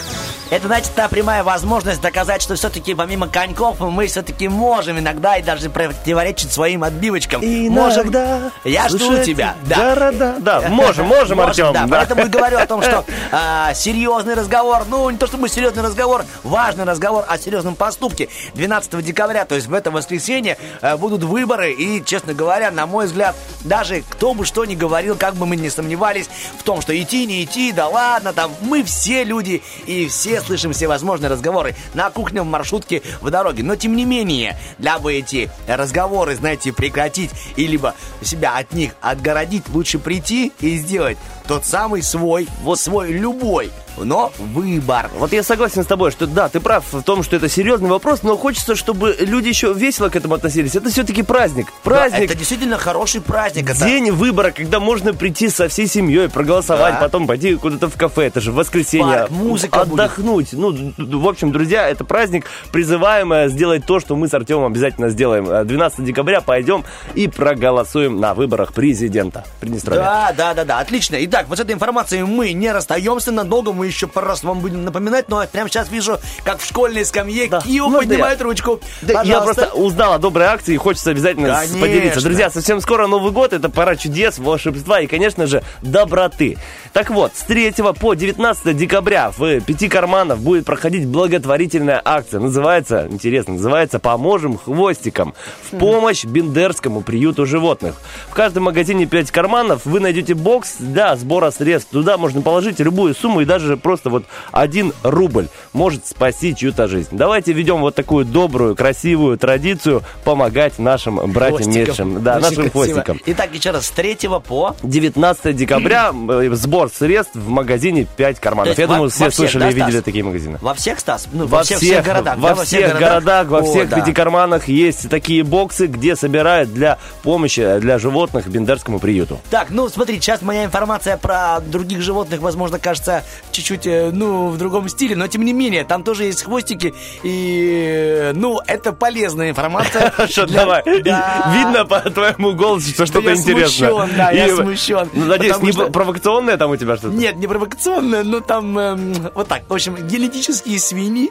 Это, 0.53 0.67
значит, 0.67 0.93
та 0.95 1.09
прямая 1.09 1.43
возможность 1.43 2.03
доказать, 2.03 2.43
что 2.43 2.57
все-таки 2.57 2.95
помимо 2.95 3.27
коньков 3.27 3.81
мы 3.81 4.07
все-таки 4.07 4.49
можем 4.49 4.99
иногда 4.99 5.39
и 5.39 5.43
даже 5.43 5.71
противоречить 5.71 6.53
своим 6.53 6.85
отбивочкам. 6.85 7.41
можем. 7.71 8.15
Я 8.63 8.87
жду 8.91 9.25
тебя. 9.25 9.55
Да. 9.65 9.77
Города. 9.77 10.35
Да, 10.41 10.61
можем, 10.69 11.07
можем, 11.07 11.41
Артем. 11.41 11.73
Да, 11.73 11.87
да. 11.87 11.97
поэтому 11.97 12.27
и 12.27 12.29
говорю 12.29 12.59
о 12.59 12.67
том, 12.67 12.83
что 12.83 13.03
а, 13.33 13.73
серьезный 13.73 14.35
разговор, 14.35 14.83
ну, 14.87 15.09
не 15.09 15.17
то 15.17 15.27
чтобы 15.27 15.49
серьезный 15.49 15.83
разговор, 15.83 16.27
важный 16.43 16.85
разговор 16.85 17.25
о 17.27 17.39
серьезном 17.39 17.75
поступке. 17.75 18.29
12 18.53 19.03
декабря, 19.03 19.47
то 19.47 19.55
есть 19.55 19.69
в 19.69 19.73
это 19.73 19.91
воскресенье, 19.91 20.59
э, 20.83 20.99
будут 20.99 21.23
выборы, 21.23 21.73
и, 21.73 22.05
честно 22.05 22.35
говоря, 22.35 22.71
на 22.71 22.87
мой 22.87 23.07
взгляд, 23.07 23.35
даже 23.65 24.03
кто 24.03 24.35
бы 24.35 24.45
что 24.45 24.67
ни 24.67 24.75
говорил, 24.75 25.17
как 25.17 25.35
бы 25.35 25.47
мы 25.47 25.57
ни 25.57 25.71
сомневались 25.71 26.29
в 26.59 26.63
том, 26.63 26.83
что 26.83 26.93
идти, 27.01 27.25
не 27.25 27.43
идти, 27.43 27.73
да 27.73 27.89
ладно, 27.89 28.35
там, 28.35 28.51
мы 28.61 28.83
все 28.85 29.25
люди, 29.25 29.63
и 29.87 30.09
все 30.09 30.42
слышим 30.43 30.73
все 30.73 30.89
возможные 30.89 31.31
разговоры 31.31 31.75
на 31.95 32.11
кухне, 32.11 32.43
в 32.43 32.47
маршрутке, 32.47 33.03
в 33.21 33.31
дороге. 33.31 33.63
Но, 33.63 33.77
тем 33.77 33.97
не 33.97 34.05
менее, 34.05 34.59
дабы 34.79 35.15
эти 35.15 35.51
разговоры, 35.67 36.35
знаете, 36.35 36.73
прекратить 36.73 37.31
и 37.57 37.67
либо 37.67 37.95
себя 38.23 38.57
от 38.57 38.73
них 38.73 38.93
отгородить, 39.01 39.69
лучше 39.69 39.99
прийти 39.99 40.53
и 40.61 40.77
сделать 40.77 41.19
тот 41.47 41.65
самый 41.65 42.03
свой, 42.03 42.49
вот 42.63 42.79
свой 42.79 43.13
любой, 43.13 43.71
но 43.97 44.33
выбор. 44.39 45.11
Вот 45.17 45.33
я 45.33 45.43
согласен 45.43 45.83
с 45.83 45.87
тобой, 45.87 46.11
что 46.11 46.27
да, 46.27 46.49
ты 46.49 46.61
прав 46.61 46.85
в 46.93 47.03
том, 47.03 47.23
что 47.23 47.37
это 47.37 47.49
серьезный 47.49 47.89
вопрос, 47.91 48.23
но 48.23 48.37
хочется, 48.37 48.75
чтобы 48.75 49.17
люди 49.21 49.49
еще 49.49 49.73
весело 49.73 50.09
к 50.09 50.17
этому 50.17 50.35
относились. 50.35 50.75
Это 50.77 50.89
все-таки 50.91 51.23
праздник. 51.23 51.67
Да, 51.67 51.73
Праздник. 51.91 52.25
это 52.31 52.35
действительно 52.35 52.79
хороший 52.79 53.21
праздник. 53.21 53.71
это- 53.71 53.85
День 53.85 54.11
выбора, 54.13 54.51
когда 54.51 54.81
можно 54.81 55.13
прийти 55.15 55.49
со 55.49 55.69
всей 55.69 55.87
семьей, 55.87 56.29
проголосовать, 56.29 56.95
Да. 56.95 57.01
потом 57.01 57.27
пойти 57.27 57.55
куда-то 57.57 57.89
в 57.89 57.97
кафе, 57.97 58.27
это 58.27 58.41
же 58.41 58.53
воскресенье, 58.53 59.19
Парк, 59.19 59.31
музыка 59.31 59.85
будет. 59.85 59.93
отдохнуть. 60.01 60.49
Ну, 60.53 60.73
д- 60.73 60.93
д- 60.97 61.17
в 61.17 61.29
общем, 61.29 61.53
друзья, 61.53 61.89
это 61.89 62.05
праздник, 62.05 62.47
призываем 62.73 63.33
э, 63.33 63.49
сделать 63.49 63.85
то, 63.87 64.01
что 64.01 64.17
мы 64.17 64.29
с 64.29 64.35
Артемом 64.35 64.67
обязательно 64.73 65.09
сделаем. 65.11 65.49
Э, 65.51 65.65
12 65.65 66.05
декабря 66.05 66.41
пойдем 66.41 66.85
и 67.15 67.29
проголосуем 67.29 68.21
на 68.21 68.35
выборах 68.35 68.73
президента 68.73 69.45
Приднестровья. 69.61 70.01
Да, 70.03 70.33
да, 70.37 70.55
да, 70.55 70.65
да, 70.65 70.79
отлично. 70.81 71.17
Итак, 71.25 71.47
вот 71.49 71.59
с 71.59 71.61
этой 71.61 71.75
информацией 71.75 72.23
мы 72.25 72.53
не 72.53 72.71
расстаемся 72.73 73.31
надолго, 73.33 73.73
мы 73.73 73.82
еще 73.83 74.07
пару 74.07 74.27
раз 74.27 74.43
вам 74.43 74.61
будем 74.61 74.85
напоминать, 74.85 75.29
но 75.29 75.45
прямо 75.51 75.69
сейчас 75.69 75.91
вижу, 75.91 76.19
как 76.45 76.61
в 76.61 76.67
школьной 76.67 77.05
скамье 77.05 77.49
Да. 77.49 77.61
Кио 77.61 77.89
Можно 77.89 78.09
поднимает 78.09 78.39
я? 78.39 78.45
ручку. 78.45 78.81
Да, 79.03 79.23
я 79.23 79.41
просто 79.41 79.69
узнал 79.75 80.15
о 80.15 80.19
доброй 80.19 80.47
акции 80.47 80.75
и 80.75 80.77
хочется 80.77 81.11
обязательно 81.11 81.55
Конечно. 81.55 81.79
поделиться. 81.79 82.21
Друзья, 82.23 82.51
совсем 82.51 82.81
скоро 82.81 83.07
Новый 83.07 83.33
год, 83.33 83.53
это 83.53 83.69
пора 83.69 83.97
чудес, 83.97 84.39
волшебства 84.39 85.01
и, 85.01 85.07
конечно 85.07 85.47
же, 85.47 85.63
доброты. 85.83 86.57
Так 86.93 87.11
вот, 87.11 87.33
с 87.35 87.43
3 87.43 87.73
по 87.99 88.15
19 88.15 88.77
декабря 88.77 89.31
в 89.37 89.61
пяти 89.61 89.89
карманах 89.89 90.39
будет 90.39 90.65
проходить 90.65 91.07
благотворительная 91.07 92.01
акция. 92.05 92.41
Называется, 92.41 93.07
интересно, 93.11 93.55
называется 93.55 93.99
«Поможем 93.99 94.59
хвостикам» 94.59 95.35
в 95.71 95.79
помощь 95.79 96.25
Бендерскому 96.25 97.01
приюту 97.03 97.47
животных. 97.47 97.95
В 98.29 98.35
каждом 98.35 98.65
магазине 98.65 99.07
5 99.07 99.31
карманов 99.31 99.85
вы 99.85 100.01
найдете 100.01 100.35
бокс 100.35 100.77
для 100.79 101.15
сбора 101.17 101.51
средств. 101.51 101.91
Туда 101.93 102.19
можно 102.19 102.43
положить 102.43 102.79
любую 102.81 103.15
сумму 103.15 103.41
и 103.41 103.45
даже 103.45 103.72
просто 103.77 104.11
вот 104.11 104.25
один 104.51 104.93
рубль 105.03 105.49
может 105.73 106.07
спасти 106.07 106.55
чью-то 106.55 106.89
жизнь. 106.89 107.09
Давайте 107.13 107.53
ведем 107.53 107.79
вот 107.79 107.95
такую 107.95 108.25
добрую, 108.25 108.77
красивую 108.77 109.39
традицию 109.39 110.03
помогать 110.25 110.79
нашим 110.79 111.17
братьям 111.33 111.71
меньшим, 111.73 112.23
да, 112.23 112.37
Очень 112.37 112.43
нашим 112.43 112.55
красиво. 112.57 112.71
хвостикам. 112.73 113.21
Итак, 113.27 113.51
еще 113.53 113.71
раз, 113.71 113.87
с 113.87 113.91
3 113.91 114.17
по... 114.47 114.77
19 114.83 115.57
декабря 115.57 116.13
э, 116.29 116.49
сбор 116.53 116.91
средств 116.91 117.35
в 117.35 117.49
магазине 117.49 118.07
5 118.17 118.41
карманов. 118.41 118.79
Я 118.79 118.87
во- 118.87 118.95
думаю, 118.95 119.11
все 119.11 119.31
всех, 119.31 119.35
слышали 119.35 119.63
да, 119.63 119.71
и 119.71 119.75
видели 119.75 119.91
Стас? 119.93 120.05
такие 120.05 120.25
магазины. 120.25 120.59
Во 120.61 120.75
всех, 120.75 121.01
Стас? 121.01 121.27
Ну, 121.33 121.47
Во 121.47 121.63
всех, 121.63 122.05
городах, 122.05 122.39
во 122.39 122.55
да, 122.55 122.65
всех 122.65 122.99
городах, 122.99 123.49
во 123.49 123.63
всех 123.63 123.89
да. 123.89 124.01
пяти 124.01 124.13
карманах 124.13 124.69
есть 124.69 125.09
такие 125.09 125.43
боксы, 125.43 125.87
где 125.87 126.17
собирают 126.17 126.73
для 126.73 126.99
помощи 127.23 127.79
для 127.79 127.99
животных 127.99 128.49
Бендерскому 128.49 128.99
приюту. 128.99 129.41
Так, 129.51 129.71
ну 129.71 129.89
смотри, 129.89 130.21
сейчас 130.21 130.43
моя 130.43 130.65
информация 130.65 131.17
про 131.17 131.61
других 131.61 132.03
животных, 132.03 132.41
возможно, 132.41 132.79
кажется 132.79 133.25
чуть-чуть, 133.63 133.87
э, 133.87 134.11
ну, 134.13 134.49
в 134.49 134.59
другом 134.59 134.89
стиле, 134.89 135.17
но 135.17 135.27
тем 135.27 135.45
не 135.45 135.53
менее, 135.53 135.85
там 135.85 136.03
тоже 136.03 136.25
есть 136.25 136.43
хвостики, 136.43 136.95
и, 137.23 138.33
ну, 138.35 138.61
это 138.67 138.93
полезная 138.93 139.51
информация. 139.51 140.11
Хорошо, 140.17 140.47
давай. 140.47 140.83
Да. 141.03 141.55
Видно 141.57 141.85
по 141.85 142.01
твоему 142.01 142.53
голосу, 142.53 142.91
что 142.91 143.07
что-то 143.07 143.31
я 143.31 143.37
интересное. 143.37 143.91
смущен, 143.91 144.17
да, 144.17 144.31
я 144.31 144.57
смущен. 144.57 145.09
Ну, 145.13 145.27
надеюсь, 145.27 145.59
не 145.59 145.73
провокационное 145.73 146.57
там 146.57 146.71
у 146.71 146.77
тебя 146.77 146.97
что-то? 146.97 147.15
Нет, 147.15 147.37
не 147.37 147.47
провокационная, 147.47 148.25
но 148.25 148.41
там 148.41 148.79
эм, 148.79 149.15
вот 149.35 149.49
так. 149.49 149.63
В 149.69 149.73
общем, 149.75 149.97
генетические 149.97 150.79
свиньи, 150.79 151.31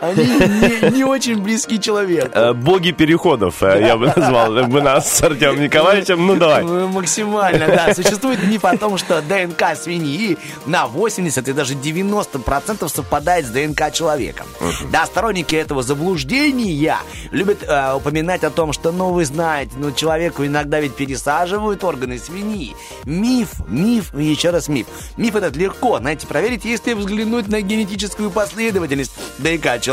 они 0.00 0.24
не, 0.24 0.90
не 0.90 1.04
очень 1.04 1.40
близки 1.40 1.78
человеку. 1.78 2.30
Э, 2.32 2.52
Боги 2.52 2.90
переходов, 2.92 3.62
э, 3.62 3.86
я 3.86 3.96
бы 3.96 4.12
назвал 4.14 4.52
бы 4.64 4.80
нас 4.80 5.12
с 5.12 5.22
Артемом 5.22 5.60
Николаевичем. 5.60 6.26
Ну, 6.26 6.36
давай. 6.36 6.64
Э, 6.64 6.86
Максимально, 6.86 7.66
да. 7.66 7.94
Существует 7.94 8.42
миф 8.42 8.64
о 8.64 8.76
том, 8.76 8.96
что 8.96 9.20
ДНК 9.22 9.76
свиньи 9.76 10.38
на 10.66 10.86
80 10.86 11.48
и 11.48 11.52
даже 11.52 11.74
90% 11.74 12.88
совпадает 12.88 13.46
с 13.46 13.50
ДНК 13.50 13.92
человека. 13.92 14.44
Да, 14.90 15.06
сторонники 15.06 15.54
этого 15.54 15.82
заблуждения 15.82 16.96
любят 17.30 17.62
э, 17.62 17.94
упоминать 17.94 18.44
о 18.44 18.50
том, 18.50 18.72
что, 18.72 18.92
ну, 18.92 19.10
вы 19.10 19.24
знаете, 19.24 19.72
ну, 19.76 19.92
человеку 19.92 20.46
иногда 20.46 20.80
ведь 20.80 20.94
пересаживают 20.94 21.84
органы 21.84 22.18
свиньи. 22.18 22.74
Миф, 23.04 23.48
миф 23.68 24.14
и 24.14 24.24
еще 24.24 24.50
раз 24.50 24.68
миф. 24.68 24.86
Миф 25.16 25.36
этот 25.36 25.56
легко, 25.56 25.98
знаете, 25.98 26.26
проверить, 26.26 26.64
если 26.64 26.94
взглянуть 26.94 27.48
на 27.48 27.60
генетическую 27.60 28.30
последовательность 28.30 29.12
ДНК 29.38 29.80
человека 29.80 29.89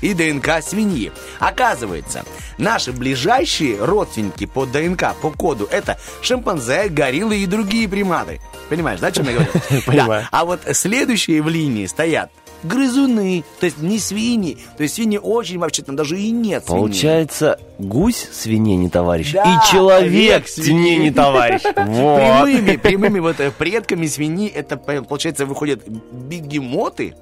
и 0.00 0.14
ДНК 0.14 0.62
свиньи. 0.62 1.12
Оказывается, 1.38 2.24
наши 2.58 2.92
ближайшие 2.92 3.82
родственники 3.82 4.46
по 4.46 4.66
ДНК, 4.66 5.14
по 5.20 5.30
коду, 5.30 5.68
это 5.70 5.98
шимпанзе, 6.20 6.88
гориллы 6.88 7.38
и 7.38 7.46
другие 7.46 7.88
приматы. 7.88 8.40
Понимаешь, 8.68 9.00
да, 9.00 9.08
о 9.08 9.12
чем 9.12 9.26
я 9.26 9.32
говорю? 9.32 9.50
Понимаю. 9.86 10.28
А 10.30 10.44
вот 10.44 10.60
следующие 10.72 11.42
в 11.42 11.48
линии 11.48 11.86
стоят 11.86 12.30
грызуны, 12.62 13.44
то 13.60 13.66
есть 13.66 13.78
не 13.78 13.98
свиньи. 13.98 14.58
То 14.76 14.82
есть 14.82 14.94
свиньи 14.94 15.18
очень 15.18 15.58
вообще 15.58 15.82
там 15.82 15.96
даже 15.96 16.18
и 16.18 16.30
нет 16.30 16.64
свиней. 16.64 16.80
Получается, 16.80 17.58
гусь 17.78 18.28
свиней 18.32 18.76
не 18.76 18.88
товарищ, 18.88 19.32
Да, 19.32 19.42
и 19.42 19.70
человек 19.70 20.48
свиней 20.48 20.96
не 20.96 21.10
товарищ. 21.10 21.62
Вот. 21.92 22.18
Прямыми, 22.18 22.76
прямыми 22.76 23.18
вот 23.18 23.40
э, 23.40 23.50
предками 23.50 24.06
свиньи 24.06 24.48
это, 24.48 24.76
получается, 24.76 25.46
выходят 25.46 25.82
бегемоты, 25.86 27.14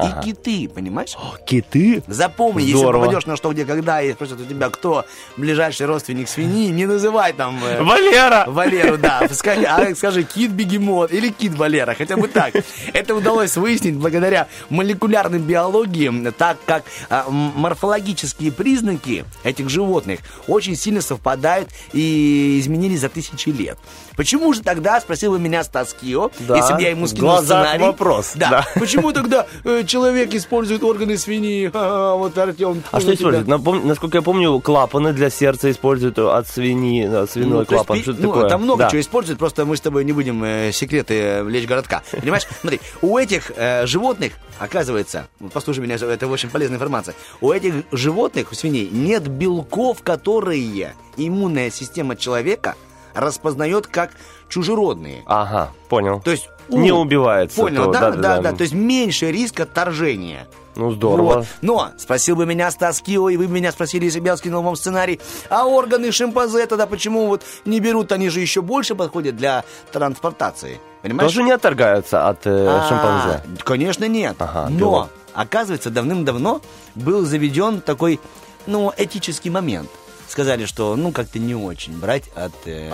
и 0.00 0.24
киты, 0.24 0.68
понимаешь? 0.68 1.16
Киты? 1.46 2.02
Запомни, 2.06 2.62
если 2.62 2.78
Здорово. 2.78 3.02
попадешь 3.04 3.26
на 3.26 3.36
что, 3.36 3.52
где, 3.52 3.64
когда, 3.64 4.02
и 4.02 4.12
спросят 4.12 4.40
у 4.40 4.44
тебя, 4.44 4.68
кто 4.70 5.04
ближайший 5.36 5.86
родственник 5.86 6.28
свиньи, 6.28 6.68
не 6.70 6.86
называй 6.86 7.32
там... 7.32 7.58
э, 7.64 7.82
Валера! 7.82 8.44
Валеру, 8.46 8.98
да. 8.98 9.22
Скажи, 9.32 9.64
а 9.64 9.94
скажи 9.94 10.22
кит-бегемот 10.22 11.12
или 11.12 11.28
кит-валера, 11.28 11.94
хотя 11.94 12.16
бы 12.16 12.28
так. 12.28 12.54
Это 12.92 13.14
удалось 13.14 13.56
выяснить 13.56 13.94
благодаря 13.96 14.48
молекулярной 14.70 15.38
биологии, 15.38 16.30
так 16.32 16.56
как 16.66 16.84
м- 17.10 17.52
морфологические 17.56 18.52
признаки 18.52 19.24
этих 19.44 19.68
животных 19.68 20.20
очень 20.46 20.76
сильно 20.76 21.00
совпадают 21.00 21.68
и 21.92 22.58
изменились 22.60 23.00
за 23.00 23.08
тысячи 23.08 23.50
лет. 23.50 23.78
Почему 24.16 24.52
же 24.52 24.60
тогда, 24.62 25.00
спросил 25.00 25.32
бы 25.32 25.38
меня 25.38 25.64
Стас 25.64 25.94
Кио, 25.98 26.30
Да, 26.40 26.56
если 26.56 26.74
бы 26.74 26.82
я 26.82 26.90
ему 26.90 27.06
скинул 27.06 27.30
глазах 27.30 27.64
сценарий. 27.64 27.82
вопрос, 27.84 28.32
Да. 28.34 28.50
да. 28.50 28.66
Почему 28.74 29.12
тогда 29.12 29.46
э, 29.64 29.81
человек 29.84 30.34
использует 30.34 30.82
органы 30.82 31.16
свиньи? 31.18 31.68
Ха-ха, 31.72 32.14
вот 32.16 32.36
Артем. 32.38 32.82
А 32.90 33.00
что 33.00 33.14
используют? 33.14 33.48
Напом- 33.48 33.84
Насколько 33.86 34.18
я 34.18 34.22
помню, 34.22 34.58
клапаны 34.60 35.12
для 35.12 35.30
сердца 35.30 35.70
используют 35.70 36.18
от 36.18 36.46
свиньи, 36.48 37.06
да, 37.06 37.26
свиной 37.26 37.50
Ну, 37.50 37.58
есть, 37.60 37.68
клапан. 37.70 37.96
пи- 37.98 38.02
Что 38.02 38.12
ну, 38.12 38.28
такое? 38.32 38.48
Там 38.48 38.62
много 38.62 38.84
Да. 38.84 38.90
чего 38.90 39.00
используют, 39.00 39.38
просто 39.38 39.64
мы 39.64 39.76
с 39.76 39.80
тобой 39.80 40.04
не 40.04 40.12
будем 40.12 40.42
э, 40.44 40.70
секреты 40.72 41.14
э, 41.14 41.42
влечь 41.42 41.66
городка. 41.66 42.02
Понимаешь? 42.20 42.46
Смотри, 42.60 42.80
у 43.00 43.18
этих 43.18 43.50
э, 43.56 43.86
животных, 43.86 44.32
оказывается, 44.58 45.28
послушай 45.52 45.80
меня, 45.80 45.96
это 45.96 46.26
очень 46.26 46.50
полезная 46.50 46.76
информация, 46.76 47.14
у 47.40 47.50
этих 47.52 47.74
животных, 47.92 48.52
у 48.52 48.54
свиней, 48.54 48.88
нет 48.90 49.26
белков, 49.28 50.02
которые 50.02 50.94
иммунная 51.16 51.70
система 51.70 52.16
человека 52.16 52.74
распознает 53.14 53.86
как 53.86 54.10
чужеродные. 54.48 55.22
Ага, 55.26 55.70
понял. 55.88 56.20
То 56.24 56.30
есть 56.30 56.48
у- 56.68 56.78
Не 56.78 56.92
убивается 56.92 57.60
Понял, 57.60 57.84
то, 57.86 57.92
да, 57.92 58.00
да, 58.00 58.10
да-да-да. 58.10 58.50
да, 58.50 58.56
То 58.56 58.62
есть 58.62 58.74
меньше 58.74 59.30
риск 59.32 59.60
отторжения. 59.60 60.46
Ну, 60.74 60.90
здорово. 60.90 61.34
Вот. 61.34 61.46
Но 61.60 61.88
спросил 61.98 62.34
бы 62.34 62.46
меня 62.46 62.70
Стас 62.70 63.02
Кио, 63.02 63.28
и 63.28 63.36
вы 63.36 63.46
бы 63.46 63.52
меня 63.52 63.72
спросили, 63.72 64.06
если 64.06 64.20
бы 64.20 64.28
я 64.28 64.36
скинул 64.38 64.62
вам 64.62 64.74
сценарий, 64.74 65.20
а 65.50 65.66
органы 65.66 66.10
шимпанзе 66.12 66.64
тогда 66.66 66.86
почему 66.86 67.26
вот 67.26 67.42
не 67.66 67.78
берут, 67.78 68.10
они 68.10 68.30
же 68.30 68.40
еще 68.40 68.62
больше 68.62 68.94
подходят 68.94 69.36
для 69.36 69.64
транспортации. 69.92 70.80
Понимаешь? 71.02 71.30
Тоже 71.30 71.42
не 71.42 71.50
отторгаются 71.52 72.26
от 72.28 72.46
э, 72.46 72.66
А, 72.68 72.88
шимпанзе? 72.88 73.62
Конечно, 73.64 74.08
нет. 74.08 74.36
Ага, 74.38 74.68
Но, 74.70 74.78
белок. 74.78 75.08
оказывается, 75.34 75.90
давным-давно 75.90 76.62
был 76.94 77.26
заведен 77.26 77.80
такой, 77.82 78.18
ну, 78.66 78.92
этический 78.96 79.50
момент. 79.50 79.90
Сказали, 80.28 80.64
что, 80.64 80.96
ну, 80.96 81.12
как-то 81.12 81.38
не 81.38 81.54
очень 81.54 81.98
брать 81.98 82.30
от, 82.34 82.52
э, 82.64 82.90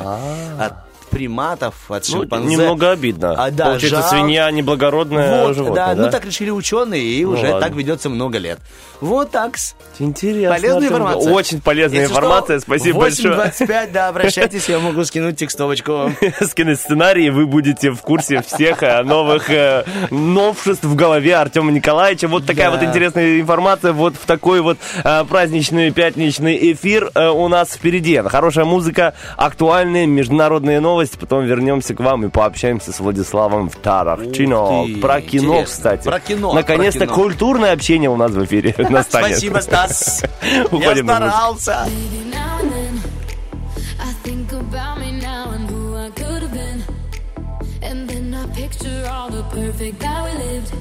от 0.59 0.73
приматов, 1.09 1.75
от. 1.91 2.09
Ну, 2.09 2.21
шимпанзе. 2.23 2.49
немного 2.49 2.91
обидно. 2.91 3.33
А, 3.33 3.51
да, 3.51 3.67
Получается, 3.67 4.01
жалко. 4.01 4.09
свинья 4.17 4.51
неблагородное 4.51 5.45
Вот, 5.47 5.57
животное, 5.57 5.87
да, 5.87 5.95
да? 5.95 6.03
ну 6.05 6.11
так 6.11 6.25
решили 6.25 6.51
ученые, 6.51 7.03
и 7.03 7.25
Ну 7.25 7.33
уже 7.33 7.47
ладно. 7.53 7.61
так 7.61 7.73
ведется 7.77 8.09
много 8.09 8.39
лет. 8.39 8.59
Вот 9.01 9.31
так. 9.31 9.57
Интересно. 9.99 10.55
Полезная 10.57 10.89
информация. 10.89 11.33
Очень 11.33 11.61
полезная 11.61 12.01
Если 12.01 12.13
информация, 12.13 12.59
что, 12.59 12.67
спасибо 12.67 12.99
большое. 13.01 13.35
8.25, 13.35 13.93
да, 13.93 14.09
обращайтесь, 14.09 14.69
я 14.69 14.79
могу 14.79 15.05
скинуть 15.05 15.37
текстовочку. 15.37 16.13
скинуть 16.43 16.81
сценарий, 16.81 17.31
вы 17.31 17.47
будете 17.47 17.91
в 17.91 18.01
курсе 18.03 18.43
всех 18.43 18.83
э, 18.83 19.03
новых 19.03 19.51
э, 19.51 19.85
новшеств 20.11 20.85
в 20.85 20.95
голове 20.95 21.37
Артема 21.37 21.73
Николаевича. 21.73 22.29
Вот 22.29 22.47
такая 22.47 22.71
вот 22.71 22.83
интересная 22.83 23.41
информация 23.41 23.93
вот 23.93 24.15
в 24.15 24.27
такой 24.27 24.61
вот 24.61 24.79
э, 25.05 25.25
праздничный 25.25 25.91
пятничный 25.93 26.73
эфир 26.73 27.11
у 27.15 27.49
нас 27.49 27.71
впереди. 27.73 28.19
Хорошая 28.19 28.65
музыка, 28.65 29.15
актуальные 29.37 30.07
международные 30.07 30.81
новости. 30.81 30.97
Потом 31.18 31.44
вернемся 31.44 31.94
к 31.94 32.01
вам 32.01 32.24
и 32.24 32.28
пообщаемся 32.28 32.92
с 32.92 33.01
Владиславом 33.01 33.68
Тарахчино. 33.70 34.80
Ух 34.82 34.86
ты, 34.86 34.96
Про 35.01 35.20
кино, 35.20 35.42
интересно. 35.61 35.64
кстати. 35.64 36.05
Про 36.09 36.20
кино, 36.20 36.53
Наконец-то 36.53 37.01
про 37.01 37.07
кино. 37.07 37.14
культурное 37.16 37.72
общение 37.72 38.11
у 38.11 38.16
нас 38.16 38.32
в 38.32 38.44
эфире 38.44 38.74
настанет. 38.90 39.28
Спасибо, 39.30 39.59
Стас. 39.59 40.24
Я 40.72 40.96
старался. 40.96 41.86
Picture 48.55 49.05
all 49.09 49.30
the 49.30 49.42
perfect 49.55 50.01
that 50.01 50.24
we 50.24 50.32
lived. 50.44 50.72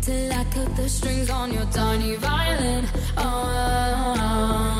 Till 0.00 0.32
I 0.32 0.44
cut 0.54 0.76
the 0.76 0.88
strings 0.88 1.28
on 1.28 1.52
your 1.52 1.66
tiny 1.66 2.16
violin. 2.16 2.86
Oh, 3.18 4.75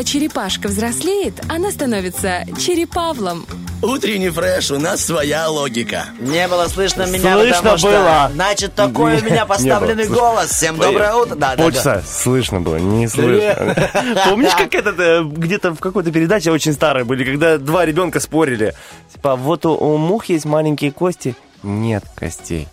Когда 0.00 0.12
черепашка 0.12 0.68
взрослеет, 0.68 1.34
она 1.50 1.70
становится 1.70 2.46
черепавлом. 2.58 3.44
Утренний 3.82 4.30
фреш, 4.30 4.70
у 4.70 4.78
нас 4.78 5.04
своя 5.04 5.46
логика. 5.50 6.06
Не 6.20 6.48
было 6.48 6.68
слышно 6.68 7.04
меня, 7.04 7.34
Слышно 7.34 7.56
потому 7.56 7.76
что... 7.76 7.88
было. 7.88 8.30
Значит, 8.32 8.74
такой 8.74 9.20
у 9.20 9.22
меня 9.22 9.44
поставленный 9.44 10.04
Не 10.04 10.08
было. 10.08 10.18
голос. 10.20 10.52
Всем 10.52 10.78
доброе 10.78 11.12
утро. 11.12 11.34
Да, 11.34 11.50
да, 11.50 11.56
да. 11.56 11.62
Полчаса 11.64 12.02
слышно 12.02 12.62
было, 12.62 12.76
не 12.76 13.08
слышно. 13.08 13.90
Помнишь, 14.24 14.54
как 14.56 14.74
этот, 14.74 14.98
э, 14.98 15.22
где-то 15.22 15.72
в 15.74 15.80
какой-то 15.80 16.10
передаче 16.10 16.50
очень 16.50 16.72
старой 16.72 17.04
были, 17.04 17.22
когда 17.22 17.58
два 17.58 17.84
ребенка 17.84 18.20
спорили? 18.20 18.74
Типа, 19.12 19.36
вот 19.36 19.66
у, 19.66 19.72
у 19.72 19.98
мух 19.98 20.24
есть 20.26 20.46
маленькие 20.46 20.92
кости. 20.92 21.36
Нет 21.62 22.04
костей. 22.14 22.68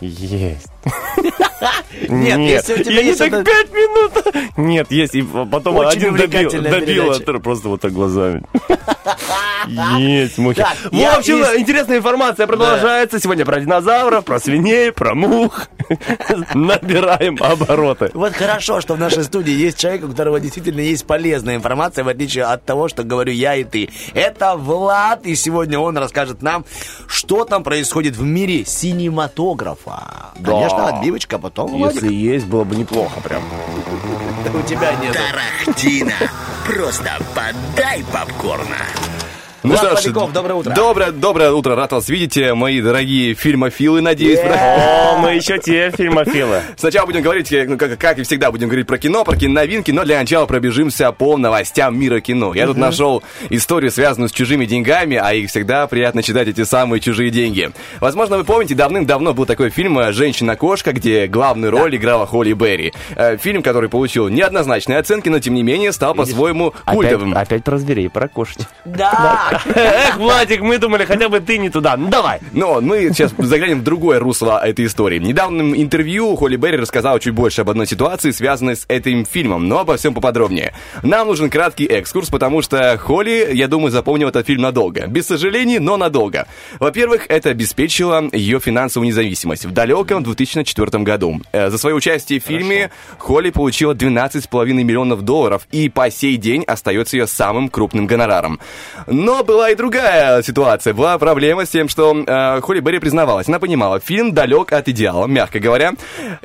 Есть. 0.00 0.68
Нет, 2.08 2.38
если 2.38 2.74
у 2.74 2.84
тебя 2.84 3.00
есть 3.00 3.18
так 3.18 3.30
пять 3.44 3.72
минут. 3.72 4.56
Нет, 4.56 4.90
есть. 4.90 5.14
И 5.14 5.22
потом 5.22 5.76
Очень 5.76 5.98
один 5.98 6.16
добил, 6.16 6.50
добил, 6.50 7.40
просто 7.40 7.68
вот 7.68 7.80
так 7.80 7.92
глазами. 7.92 8.42
Есть, 9.98 10.38
мухи. 10.38 10.64
В 10.90 11.18
общем, 11.18 11.36
интересная 11.58 11.98
информация 11.98 12.46
продолжается. 12.46 13.20
Сегодня 13.20 13.44
про 13.44 13.60
динозавров, 13.60 14.24
про 14.24 14.40
свиней, 14.40 14.92
про 14.92 15.14
мух. 15.14 15.66
Набираем 16.54 17.36
обороты. 17.40 18.10
Вот 18.14 18.32
хорошо, 18.32 18.80
что 18.80 18.94
в 18.94 18.98
нашей 18.98 19.24
студии 19.24 19.52
есть 19.52 19.78
человек, 19.78 20.04
у 20.04 20.08
которого 20.08 20.40
действительно 20.40 20.80
есть 20.80 21.04
полезная 21.06 21.56
информация, 21.56 22.04
в 22.04 22.08
отличие 22.08 22.44
от 22.44 22.64
того, 22.64 22.88
что 22.88 23.04
говорю 23.04 23.32
я 23.32 23.56
и 23.56 23.64
ты. 23.64 23.90
Это 24.14 24.56
Влад, 24.56 25.26
и 25.26 25.34
сегодня 25.34 25.78
он 25.78 25.98
расскажет 25.98 26.42
нам, 26.42 26.64
что 27.06 27.44
там 27.44 27.62
происходит 27.62 28.16
в 28.16 28.22
мире 28.22 28.64
синематографа. 28.64 30.32
Конечно, 30.42 30.88
отбивочка, 30.88 31.38
потом 31.50 31.72
Владик. 31.72 32.02
Если 32.02 32.14
есть, 32.14 32.46
было 32.46 32.64
бы 32.64 32.76
неплохо 32.76 33.20
прям. 33.20 33.42
Да 34.44 34.58
у 34.58 34.62
тебя 34.62 34.92
нет. 35.02 35.16
Тарахтина. 35.16 36.14
Просто 36.64 37.18
подай 37.34 38.04
попкорна. 38.12 38.76
Ну 39.62 39.74
Влад 39.74 40.02
Поляков, 40.02 40.32
доброе 40.32 40.54
утро. 40.54 40.74
Доброе, 40.74 41.12
доброе 41.12 41.52
утро, 41.52 41.74
рад 41.74 41.92
вас 41.92 42.08
видеть, 42.08 42.38
э, 42.38 42.54
мои 42.54 42.80
дорогие 42.80 43.34
фильмофилы, 43.34 44.00
надеюсь. 44.00 44.38
О, 44.40 45.18
мы 45.18 45.34
еще 45.34 45.58
те 45.58 45.90
фильмофилы. 45.90 46.62
Сначала 46.78 47.04
будем 47.04 47.20
говорить, 47.20 47.52
э, 47.52 47.66
ну, 47.68 47.76
как, 47.76 47.98
как 47.98 48.18
и 48.18 48.22
всегда, 48.22 48.50
будем 48.50 48.68
говорить 48.68 48.86
про 48.86 48.96
кино, 48.96 49.22
про 49.22 49.36
киноновинки, 49.36 49.90
но 49.90 50.04
для 50.04 50.18
начала 50.18 50.46
пробежимся 50.46 51.12
по 51.12 51.36
новостям 51.36 51.98
мира 51.98 52.20
кино. 52.20 52.54
Я 52.54 52.66
тут 52.66 52.78
нашел 52.78 53.22
историю, 53.50 53.90
связанную 53.90 54.30
с 54.30 54.32
чужими 54.32 54.64
деньгами, 54.64 55.18
а 55.22 55.34
их 55.34 55.50
всегда 55.50 55.86
приятно 55.86 56.22
читать, 56.22 56.48
эти 56.48 56.64
самые 56.64 57.00
чужие 57.00 57.30
деньги. 57.30 57.70
Возможно, 58.00 58.38
вы 58.38 58.44
помните, 58.44 58.74
давным-давно 58.74 59.34
был 59.34 59.44
такой 59.44 59.68
фильм 59.68 59.98
э, 59.98 60.12
«Женщина-кошка», 60.12 60.94
где 60.94 61.26
главную 61.26 61.70
роль 61.70 61.96
играла 61.96 62.26
Холли 62.26 62.54
Берри. 62.54 62.94
Фильм, 63.42 63.62
который 63.62 63.90
получил 63.90 64.28
неоднозначные 64.28 64.98
оценки, 64.98 65.28
но 65.28 65.38
тем 65.38 65.52
не 65.52 65.62
менее 65.62 65.92
стал 65.92 66.14
по-своему 66.14 66.68
Опять, 66.86 66.94
культовым. 66.94 67.36
опять 67.36 67.62
про 67.62 67.76
зверей, 67.76 68.08
про 68.08 68.26
кошечек. 68.26 68.66
Да. 68.86 69.49
Эх, 69.74 70.16
Владик, 70.16 70.60
мы 70.60 70.78
думали, 70.78 71.04
хотя 71.04 71.28
бы 71.28 71.40
ты 71.40 71.58
не 71.58 71.70
туда. 71.70 71.96
Ну 71.96 72.08
давай. 72.08 72.40
Но 72.52 72.80
мы 72.80 73.08
сейчас 73.08 73.32
заглянем 73.36 73.80
в 73.80 73.84
другое 73.84 74.18
русло 74.18 74.60
этой 74.64 74.86
истории. 74.86 75.18
В 75.18 75.22
недавнем 75.22 75.74
интервью 75.74 76.36
Холли 76.36 76.56
Берри 76.56 76.76
рассказала 76.76 77.18
чуть 77.20 77.34
больше 77.34 77.62
об 77.62 77.70
одной 77.70 77.86
ситуации, 77.86 78.30
связанной 78.30 78.76
с 78.76 78.84
этим 78.88 79.24
фильмом, 79.24 79.68
но 79.68 79.80
обо 79.80 79.96
всем 79.96 80.14
поподробнее. 80.14 80.72
Нам 81.02 81.26
нужен 81.28 81.50
краткий 81.50 81.86
экскурс, 81.86 82.28
потому 82.28 82.62
что 82.62 82.96
Холли, 82.98 83.48
я 83.52 83.68
думаю, 83.68 83.90
запомнил 83.90 84.28
этот 84.28 84.46
фильм 84.46 84.62
надолго. 84.62 85.06
Без 85.06 85.26
сожалений, 85.26 85.78
но 85.78 85.96
надолго. 85.96 86.46
Во-первых, 86.78 87.26
это 87.28 87.50
обеспечило 87.50 88.28
ее 88.32 88.60
финансовую 88.60 89.08
независимость 89.08 89.64
в 89.64 89.72
далеком 89.72 90.22
2004 90.22 91.02
году. 91.02 91.40
Э, 91.52 91.70
За 91.70 91.78
свое 91.78 91.94
участие 91.96 92.40
в 92.40 92.44
фильме 92.44 92.90
Холли 93.18 93.50
получила 93.50 93.94
12,5 93.94 94.72
миллионов 94.72 95.22
долларов 95.22 95.66
и 95.72 95.88
по 95.88 96.10
сей 96.10 96.36
день 96.36 96.62
остается 96.64 97.16
ее 97.16 97.26
самым 97.26 97.68
крупным 97.68 98.06
гонораром. 98.06 98.60
Но 99.06 99.39
была 99.42 99.70
и 99.70 99.74
другая 99.74 100.42
ситуация. 100.42 100.94
Была 100.94 101.18
проблема 101.18 101.64
с 101.64 101.70
тем, 101.70 101.88
что 101.88 102.24
э, 102.26 102.60
Холли 102.60 102.80
Берри 102.80 102.98
признавалась. 102.98 103.48
Она 103.48 103.58
понимала, 103.58 104.00
фильм 104.00 104.32
далек 104.32 104.72
от 104.72 104.88
идеала, 104.88 105.26
мягко 105.26 105.58
говоря. 105.58 105.92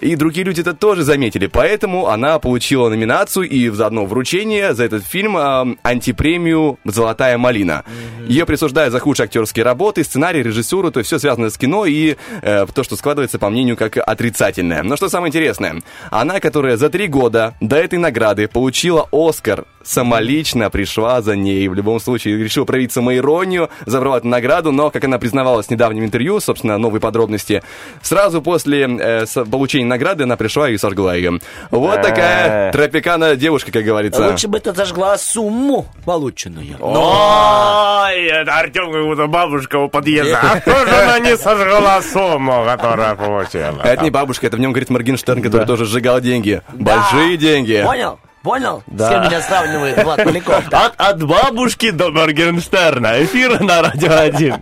И 0.01 0.15
другие 0.15 0.45
люди 0.45 0.61
это 0.61 0.73
тоже 0.73 1.03
заметили. 1.03 1.47
Поэтому 1.47 2.07
она 2.07 2.39
получила 2.39 2.89
номинацию 2.89 3.47
и 3.47 3.69
заодно 3.69 4.05
вручение 4.05 4.73
за 4.73 4.85
этот 4.85 5.05
фильм 5.05 5.37
э, 5.37 5.75
антипремию 5.83 6.79
«Золотая 6.85 7.37
малина». 7.37 7.83
Ее 8.27 8.45
присуждают 8.45 8.91
за 8.91 8.99
худшие 8.99 9.25
актерские 9.25 9.63
работы, 9.63 10.03
сценарий, 10.03 10.41
режиссуру, 10.41 10.91
то 10.91 10.99
есть 10.99 11.07
все 11.07 11.19
связано 11.19 11.49
с 11.49 11.57
кино 11.57 11.85
и 11.85 12.15
э, 12.41 12.65
то, 12.73 12.83
что 12.83 12.95
складывается, 12.95 13.39
по 13.39 13.49
мнению, 13.49 13.77
как 13.77 13.97
отрицательное. 13.97 14.83
Но 14.83 14.95
что 14.95 15.09
самое 15.09 15.29
интересное, 15.29 15.81
она, 16.09 16.39
которая 16.39 16.77
за 16.77 16.89
три 16.89 17.07
года 17.07 17.55
до 17.61 17.75
этой 17.75 17.99
награды 17.99 18.47
получила 18.47 19.07
Оскар, 19.11 19.65
самолично 19.83 20.69
пришла 20.69 21.21
за 21.21 21.35
ней. 21.35 21.67
В 21.67 21.73
любом 21.73 21.99
случае, 21.99 22.43
решила 22.43 22.65
проявить 22.85 22.91
самоиронию, 22.91 23.69
забрала 23.85 24.17
эту 24.17 24.27
награду, 24.27 24.71
но, 24.71 24.89
как 24.89 25.03
она 25.03 25.17
признавалась 25.17 25.67
в 25.67 25.69
недавнем 25.71 26.05
интервью, 26.05 26.39
собственно, 26.39 26.77
новые 26.77 27.01
подробности, 27.01 27.63
сразу 28.01 28.41
после 28.41 28.85
э, 28.85 29.25
получения 29.49 29.85
награды 29.85 30.23
она 30.23 30.37
пришла 30.37 30.69
и 30.69 30.77
сожгла 30.77 31.15
ее. 31.15 31.39
Вот 31.71 32.01
такая 32.01 32.71
тропикана 32.71 33.35
девушка, 33.35 33.71
как 33.71 33.83
говорится. 33.83 34.27
Лучше 34.27 34.47
бы 34.47 34.59
ты 34.59 34.73
зажгла 34.73 35.17
сумму 35.17 35.85
полученную. 36.05 36.77
Ой, 36.79 38.25
это 38.25 38.57
Артем 38.57 38.91
как 38.91 39.03
будто 39.03 39.27
бабушка 39.27 39.77
у 39.77 39.89
подъезда. 39.89 40.39
А 40.41 40.59
кто 40.59 40.85
же 40.85 40.95
она 40.95 41.19
не 41.19 41.37
сожгла 41.37 42.01
сумму, 42.01 42.65
которая 42.65 43.15
получила? 43.15 43.81
Это 43.83 44.03
не 44.03 44.11
бабушка, 44.11 44.47
это 44.47 44.57
в 44.57 44.59
нем 44.59 44.71
говорит 44.71 44.89
Моргенштерн, 44.89 45.41
который 45.41 45.65
тоже 45.65 45.85
сжигал 45.85 46.21
деньги. 46.21 46.61
Большие 46.73 47.37
деньги. 47.37 47.81
Понял? 47.83 48.19
Понял? 48.45 48.83
Да. 48.85 49.07
С 49.07 49.09
кем 49.09 49.23
меня 49.23 49.41
сравнивает 49.41 50.03
Влад 50.03 50.23
Поляков? 50.23 50.63
От, 50.71 50.93
от 50.97 51.23
бабушки 51.23 51.89
до 51.89 52.11
Моргенштерна. 52.11 53.23
Эфир 53.23 53.59
на 53.59 53.81
Радио 53.81 54.13
1. 54.13 54.55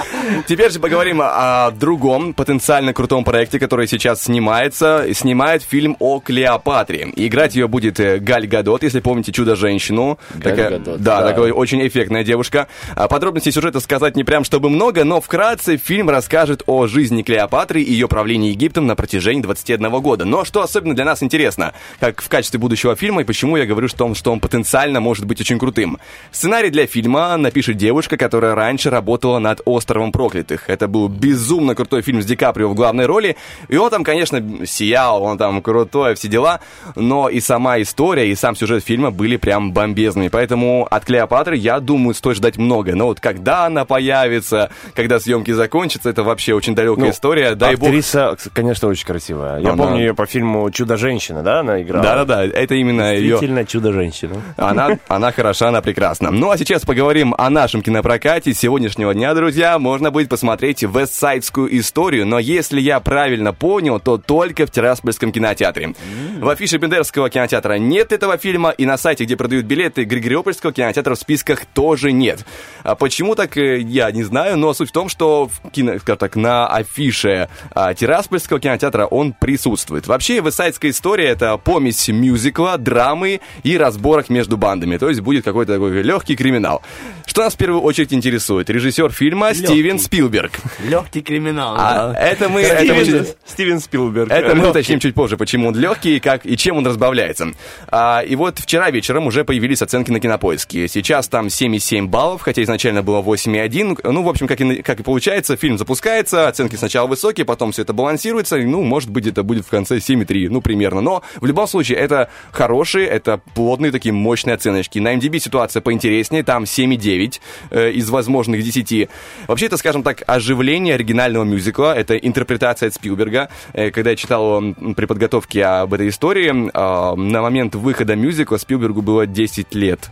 Теперь 0.46 0.70
же 0.70 0.78
поговорим 0.78 1.22
о, 1.22 1.66
о 1.66 1.70
другом 1.70 2.34
потенциально 2.34 2.92
крутом 2.92 3.24
проекте, 3.24 3.58
который 3.58 3.86
сейчас 3.86 4.24
снимается. 4.24 5.06
Снимает 5.14 5.62
фильм 5.62 5.96
о 6.00 6.20
Клеопатре. 6.20 7.08
И 7.16 7.28
играть 7.28 7.54
ее 7.54 7.66
будет 7.66 7.98
э, 7.98 8.18
Галь 8.18 8.46
Гадот, 8.46 8.82
если 8.82 9.00
помните 9.00 9.32
«Чудо-женщину». 9.32 10.18
Такая- 10.42 10.72
Гадот, 10.72 11.00
да, 11.02 11.22
да. 11.22 11.28
такая 11.28 11.54
очень 11.54 11.86
эффектная 11.86 12.24
девушка. 12.24 12.68
А 12.94 13.08
Подробностей 13.08 13.52
сюжета 13.52 13.80
сказать 13.80 14.16
не 14.16 14.24
прям 14.24 14.44
чтобы 14.44 14.68
много, 14.68 15.04
но 15.04 15.22
вкратце 15.22 15.78
фильм 15.78 16.10
расскажет 16.10 16.62
о 16.66 16.86
жизни 16.86 17.22
Клеопатры 17.22 17.80
и 17.80 17.90
ее 17.90 18.06
правлении 18.06 18.50
Египтом 18.50 18.86
на 18.86 18.96
протяжении 18.96 19.40
21 19.40 19.88
года. 20.02 20.26
Но 20.26 20.44
что 20.44 20.60
особенно 20.60 20.94
для 20.94 21.06
нас 21.06 21.22
интересно, 21.22 21.72
как 22.00 22.20
в 22.20 22.28
качестве 22.28 22.60
будущего 22.60 22.94
фильма, 22.96 23.22
и 23.22 23.29
почему 23.30 23.56
я 23.56 23.64
говорю, 23.64 23.86
что 23.86 24.06
он, 24.06 24.16
что 24.16 24.32
он 24.32 24.40
потенциально 24.40 24.98
может 24.98 25.24
быть 25.24 25.40
очень 25.40 25.56
крутым. 25.60 25.98
Сценарий 26.32 26.68
для 26.70 26.88
фильма 26.88 27.36
напишет 27.36 27.76
девушка, 27.76 28.16
которая 28.16 28.56
раньше 28.56 28.90
работала 28.90 29.38
над 29.38 29.60
«Островом 29.66 30.10
проклятых». 30.10 30.68
Это 30.68 30.88
был 30.88 31.06
безумно 31.06 31.76
крутой 31.76 32.02
фильм 32.02 32.22
с 32.22 32.26
Ди 32.26 32.34
Каприо 32.34 32.68
в 32.68 32.74
главной 32.74 33.06
роли. 33.06 33.36
И 33.68 33.76
он 33.76 33.88
там, 33.88 34.02
конечно, 34.02 34.66
сиял, 34.66 35.22
он 35.22 35.38
там 35.38 35.62
крутой, 35.62 36.16
все 36.16 36.26
дела. 36.26 36.58
Но 36.96 37.28
и 37.28 37.38
сама 37.38 37.80
история, 37.80 38.28
и 38.28 38.34
сам 38.34 38.56
сюжет 38.56 38.82
фильма 38.84 39.12
были 39.12 39.36
прям 39.36 39.72
бомбезными. 39.72 40.26
Поэтому 40.26 40.88
от 40.90 41.04
Клеопатры, 41.04 41.54
я 41.54 41.78
думаю, 41.78 42.14
стоит 42.14 42.38
ждать 42.38 42.56
много. 42.58 42.96
Но 42.96 43.06
вот 43.06 43.20
когда 43.20 43.66
она 43.66 43.84
появится, 43.84 44.70
когда 44.96 45.20
съемки 45.20 45.52
закончатся, 45.52 46.10
это 46.10 46.24
вообще 46.24 46.52
очень 46.54 46.74
далекая 46.74 47.12
история. 47.12 47.54
Дай 47.54 47.76
бог. 47.76 47.82
Ну, 47.82 47.86
Актриса, 47.86 48.36
конечно, 48.52 48.88
очень 48.88 49.06
красивая. 49.06 49.60
Я 49.60 49.74
Она- 49.74 49.84
помню 49.84 50.00
ее 50.00 50.14
по 50.14 50.26
фильму 50.26 50.68
«Чудо-женщина», 50.72 51.44
да, 51.44 51.60
она 51.60 51.80
играла? 51.80 52.02
Да-да-да, 52.02 52.44
это 52.44 52.74
именно 52.74 53.19
ее... 53.20 53.30
Действительно 53.30 53.64
чудо-женщина. 53.64 54.36
Она, 54.56 54.98
она 55.08 55.32
хороша, 55.32 55.68
она 55.68 55.80
прекрасна. 55.82 56.30
Ну 56.30 56.50
а 56.50 56.58
сейчас 56.58 56.84
поговорим 56.84 57.34
о 57.36 57.50
нашем 57.50 57.82
кинопрокате. 57.82 58.54
Сегодняшнего 58.54 59.14
дня, 59.14 59.34
друзья, 59.34 59.78
можно 59.78 60.10
будет 60.10 60.28
посмотреть 60.28 60.82
вестсайдскую 60.82 61.78
историю, 61.78 62.26
но 62.26 62.38
если 62.38 62.80
я 62.80 63.00
правильно 63.00 63.52
понял, 63.52 64.00
то 64.00 64.18
только 64.18 64.66
в 64.66 64.70
Тираспольском 64.70 65.32
кинотеатре. 65.32 65.94
В 66.40 66.48
афише 66.48 66.78
Бендерского 66.78 67.30
кинотеатра 67.30 67.74
нет 67.74 68.12
этого 68.12 68.38
фильма, 68.38 68.70
и 68.70 68.86
на 68.86 68.96
сайте, 68.96 69.24
где 69.24 69.36
продают 69.36 69.66
билеты 69.66 70.04
Григориопольского 70.04 70.72
кинотеатра 70.72 71.14
в 71.14 71.18
списках 71.18 71.64
тоже 71.66 72.12
нет. 72.12 72.44
А 72.82 72.94
почему 72.94 73.34
так, 73.34 73.56
э, 73.56 73.80
я 73.80 74.10
не 74.10 74.22
знаю, 74.22 74.56
но 74.56 74.72
суть 74.72 74.90
в 74.90 74.92
том, 74.92 75.08
что 75.08 75.48
в 75.48 75.70
кино, 75.70 75.98
скажем 75.98 76.18
так, 76.18 76.36
на 76.36 76.66
афише 76.66 77.48
а, 77.72 77.94
Тираспольского 77.94 78.60
кинотеатра 78.60 79.06
он 79.06 79.32
присутствует. 79.32 80.06
Вообще, 80.06 80.40
вестсайдская 80.40 80.90
история— 80.90 81.26
это 81.28 81.56
помесь 81.58 82.08
мюзикла, 82.08 82.78
драмы 83.10 83.40
и 83.62 83.76
разборок 83.76 84.28
между 84.28 84.56
бандами. 84.56 84.96
То 84.96 85.08
есть 85.08 85.20
будет 85.20 85.44
какой-то 85.44 85.74
такой 85.74 86.02
легкий 86.02 86.36
криминал. 86.36 86.82
Что 87.26 87.42
нас 87.42 87.54
в 87.54 87.56
первую 87.56 87.82
очередь 87.82 88.12
интересует? 88.12 88.70
Режиссер 88.70 89.10
фильма 89.12 89.54
Стивен 89.54 89.98
Спилберг. 89.98 90.52
Легкий 90.84 91.20
криминал. 91.20 91.74
А 91.78 92.12
да. 92.12 92.20
это 92.20 92.48
мы... 92.48 92.60
это 92.62 92.94
мы- 92.94 93.04
Стивен, 93.04 93.26
Стивен 93.46 93.80
Спилберг. 93.80 94.30
это 94.30 94.48
мы 94.48 94.54
Лёгкий. 94.56 94.70
уточним 94.70 95.00
чуть 95.00 95.14
позже, 95.14 95.36
почему 95.36 95.68
он 95.68 95.76
легкий 95.76 96.16
и, 96.16 96.20
как, 96.20 96.44
и 96.46 96.56
чем 96.56 96.76
он 96.78 96.86
разбавляется. 96.86 97.52
А, 97.88 98.20
и 98.20 98.36
вот 98.36 98.58
вчера 98.58 98.90
вечером 98.90 99.26
уже 99.26 99.44
появились 99.44 99.82
оценки 99.82 100.10
на 100.10 100.20
кинопоиске. 100.20 100.88
Сейчас 100.88 101.28
там 101.28 101.46
7,7 101.46 102.06
баллов, 102.06 102.42
хотя 102.42 102.62
изначально 102.62 103.02
было 103.02 103.22
8,1. 103.22 104.10
Ну, 104.10 104.22
в 104.22 104.28
общем, 104.28 104.46
как 104.46 104.60
и, 104.60 104.82
как 104.82 105.00
и 105.00 105.02
получается, 105.02 105.56
фильм 105.56 105.78
запускается, 105.78 106.48
оценки 106.48 106.76
сначала 106.76 107.06
высокие, 107.06 107.44
потом 107.44 107.72
все 107.72 107.82
это 107.82 107.92
балансируется, 107.92 108.56
и, 108.56 108.64
ну, 108.64 108.82
может 108.82 109.10
быть, 109.10 109.26
это 109.26 109.42
будет 109.42 109.66
в 109.66 109.70
конце 109.70 109.98
7,3, 109.98 110.48
ну, 110.50 110.60
примерно. 110.60 111.00
Но 111.00 111.22
в 111.40 111.46
любом 111.46 111.66
случае, 111.68 111.98
это 111.98 112.28
хороший 112.52 112.99
хорошие, 113.00 113.08
это 113.08 113.40
плотные 113.54 113.92
такие 113.92 114.12
мощные 114.12 114.54
оценочки. 114.54 114.98
На 114.98 115.14
MDB 115.14 115.38
ситуация 115.38 115.80
поинтереснее, 115.80 116.42
там 116.42 116.64
7,9 116.64 117.40
э, 117.70 117.90
из 117.92 118.10
возможных 118.10 118.62
10. 118.62 119.08
Вообще, 119.48 119.66
это, 119.66 119.76
скажем 119.76 120.02
так, 120.02 120.22
оживление 120.26 120.94
оригинального 120.94 121.44
мюзикла, 121.44 121.94
это 121.96 122.16
интерпретация 122.16 122.88
от 122.88 122.94
Спилберга. 122.94 123.48
Э, 123.72 123.90
когда 123.90 124.10
я 124.10 124.16
читал 124.16 124.62
при 124.96 125.06
подготовке 125.06 125.64
об 125.64 125.94
этой 125.94 126.08
истории, 126.08 126.50
э, 126.50 127.16
на 127.16 127.42
момент 127.42 127.74
выхода 127.74 128.16
мюзикла 128.16 128.58
Спилбергу 128.58 129.02
было 129.02 129.26
10 129.26 129.74
лет. 129.74 130.10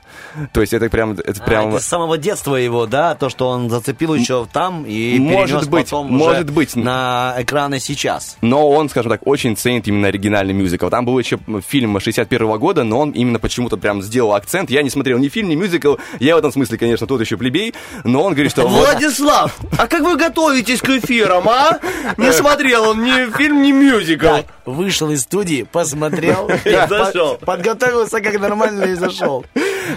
То 0.53 0.61
есть 0.61 0.73
это 0.73 0.89
прям... 0.89 1.13
Это 1.13 1.43
А, 1.43 1.47
прям... 1.47 1.69
это 1.69 1.81
с 1.81 1.87
самого 1.87 2.19
детства 2.19 2.57
его, 2.57 2.87
да, 2.87 3.15
то, 3.15 3.29
что 3.29 3.49
он 3.49 3.71
зацепил 3.71 4.15
еще 4.15 4.47
там 4.53 4.85
и 4.87 5.19
Может 5.19 5.69
быть, 5.69 5.87
потом 5.91 6.13
может 6.13 6.45
уже 6.45 6.53
быть. 6.53 6.77
на 6.77 7.35
экраны 7.39 7.81
сейчас. 7.81 8.37
Но 8.41 8.69
он, 8.71 8.89
скажем 8.89 9.11
так, 9.11 9.27
очень 9.27 9.57
ценит 9.57 9.89
именно 9.89 10.09
оригинальный 10.09 10.55
мюзикл. 10.55 10.89
Там 10.89 11.05
был 11.05 11.19
еще 11.19 11.39
фильм 11.67 11.99
61 11.99 12.59
года, 12.59 12.68
но 12.75 13.01
он 13.01 13.11
именно 13.11 13.39
почему-то 13.39 13.77
прям 13.77 14.03
сделал 14.03 14.35
акцент. 14.35 14.71
Я 14.71 14.83
не 14.83 14.91
смотрел 14.91 15.19
ни 15.19 15.29
фильм, 15.29 15.49
ни 15.49 15.55
мюзикл. 15.55 15.97
Я 16.21 16.35
в 16.37 16.39
этом 16.39 16.53
смысле, 16.53 16.79
конечно, 16.79 17.07
тот 17.07 17.21
еще 17.21 17.37
плебей. 17.37 17.75
Но 18.05 18.23
он 18.23 18.33
говорит, 18.35 18.53
что... 18.53 18.67
Владислав, 18.69 19.57
а 19.79 19.87
как 19.87 20.01
вы 20.03 20.17
готовитесь 20.17 20.81
к 20.81 20.89
эфирам, 20.91 21.49
а? 21.49 21.79
Не 22.17 22.33
смотрел 22.33 22.91
он 22.91 23.03
ни 23.03 23.31
фильм, 23.37 23.63
ни 23.63 23.73
мюзикл. 23.73 24.39
Вышел 24.65 25.11
из 25.11 25.23
студии, 25.23 25.63
посмотрел, 25.71 26.51
Зашел. 26.89 27.37
по- 27.37 27.47
подготовился 27.47 28.21
как 28.21 28.39
нормально 28.39 28.85
и 28.85 28.95
зашел. 28.95 29.45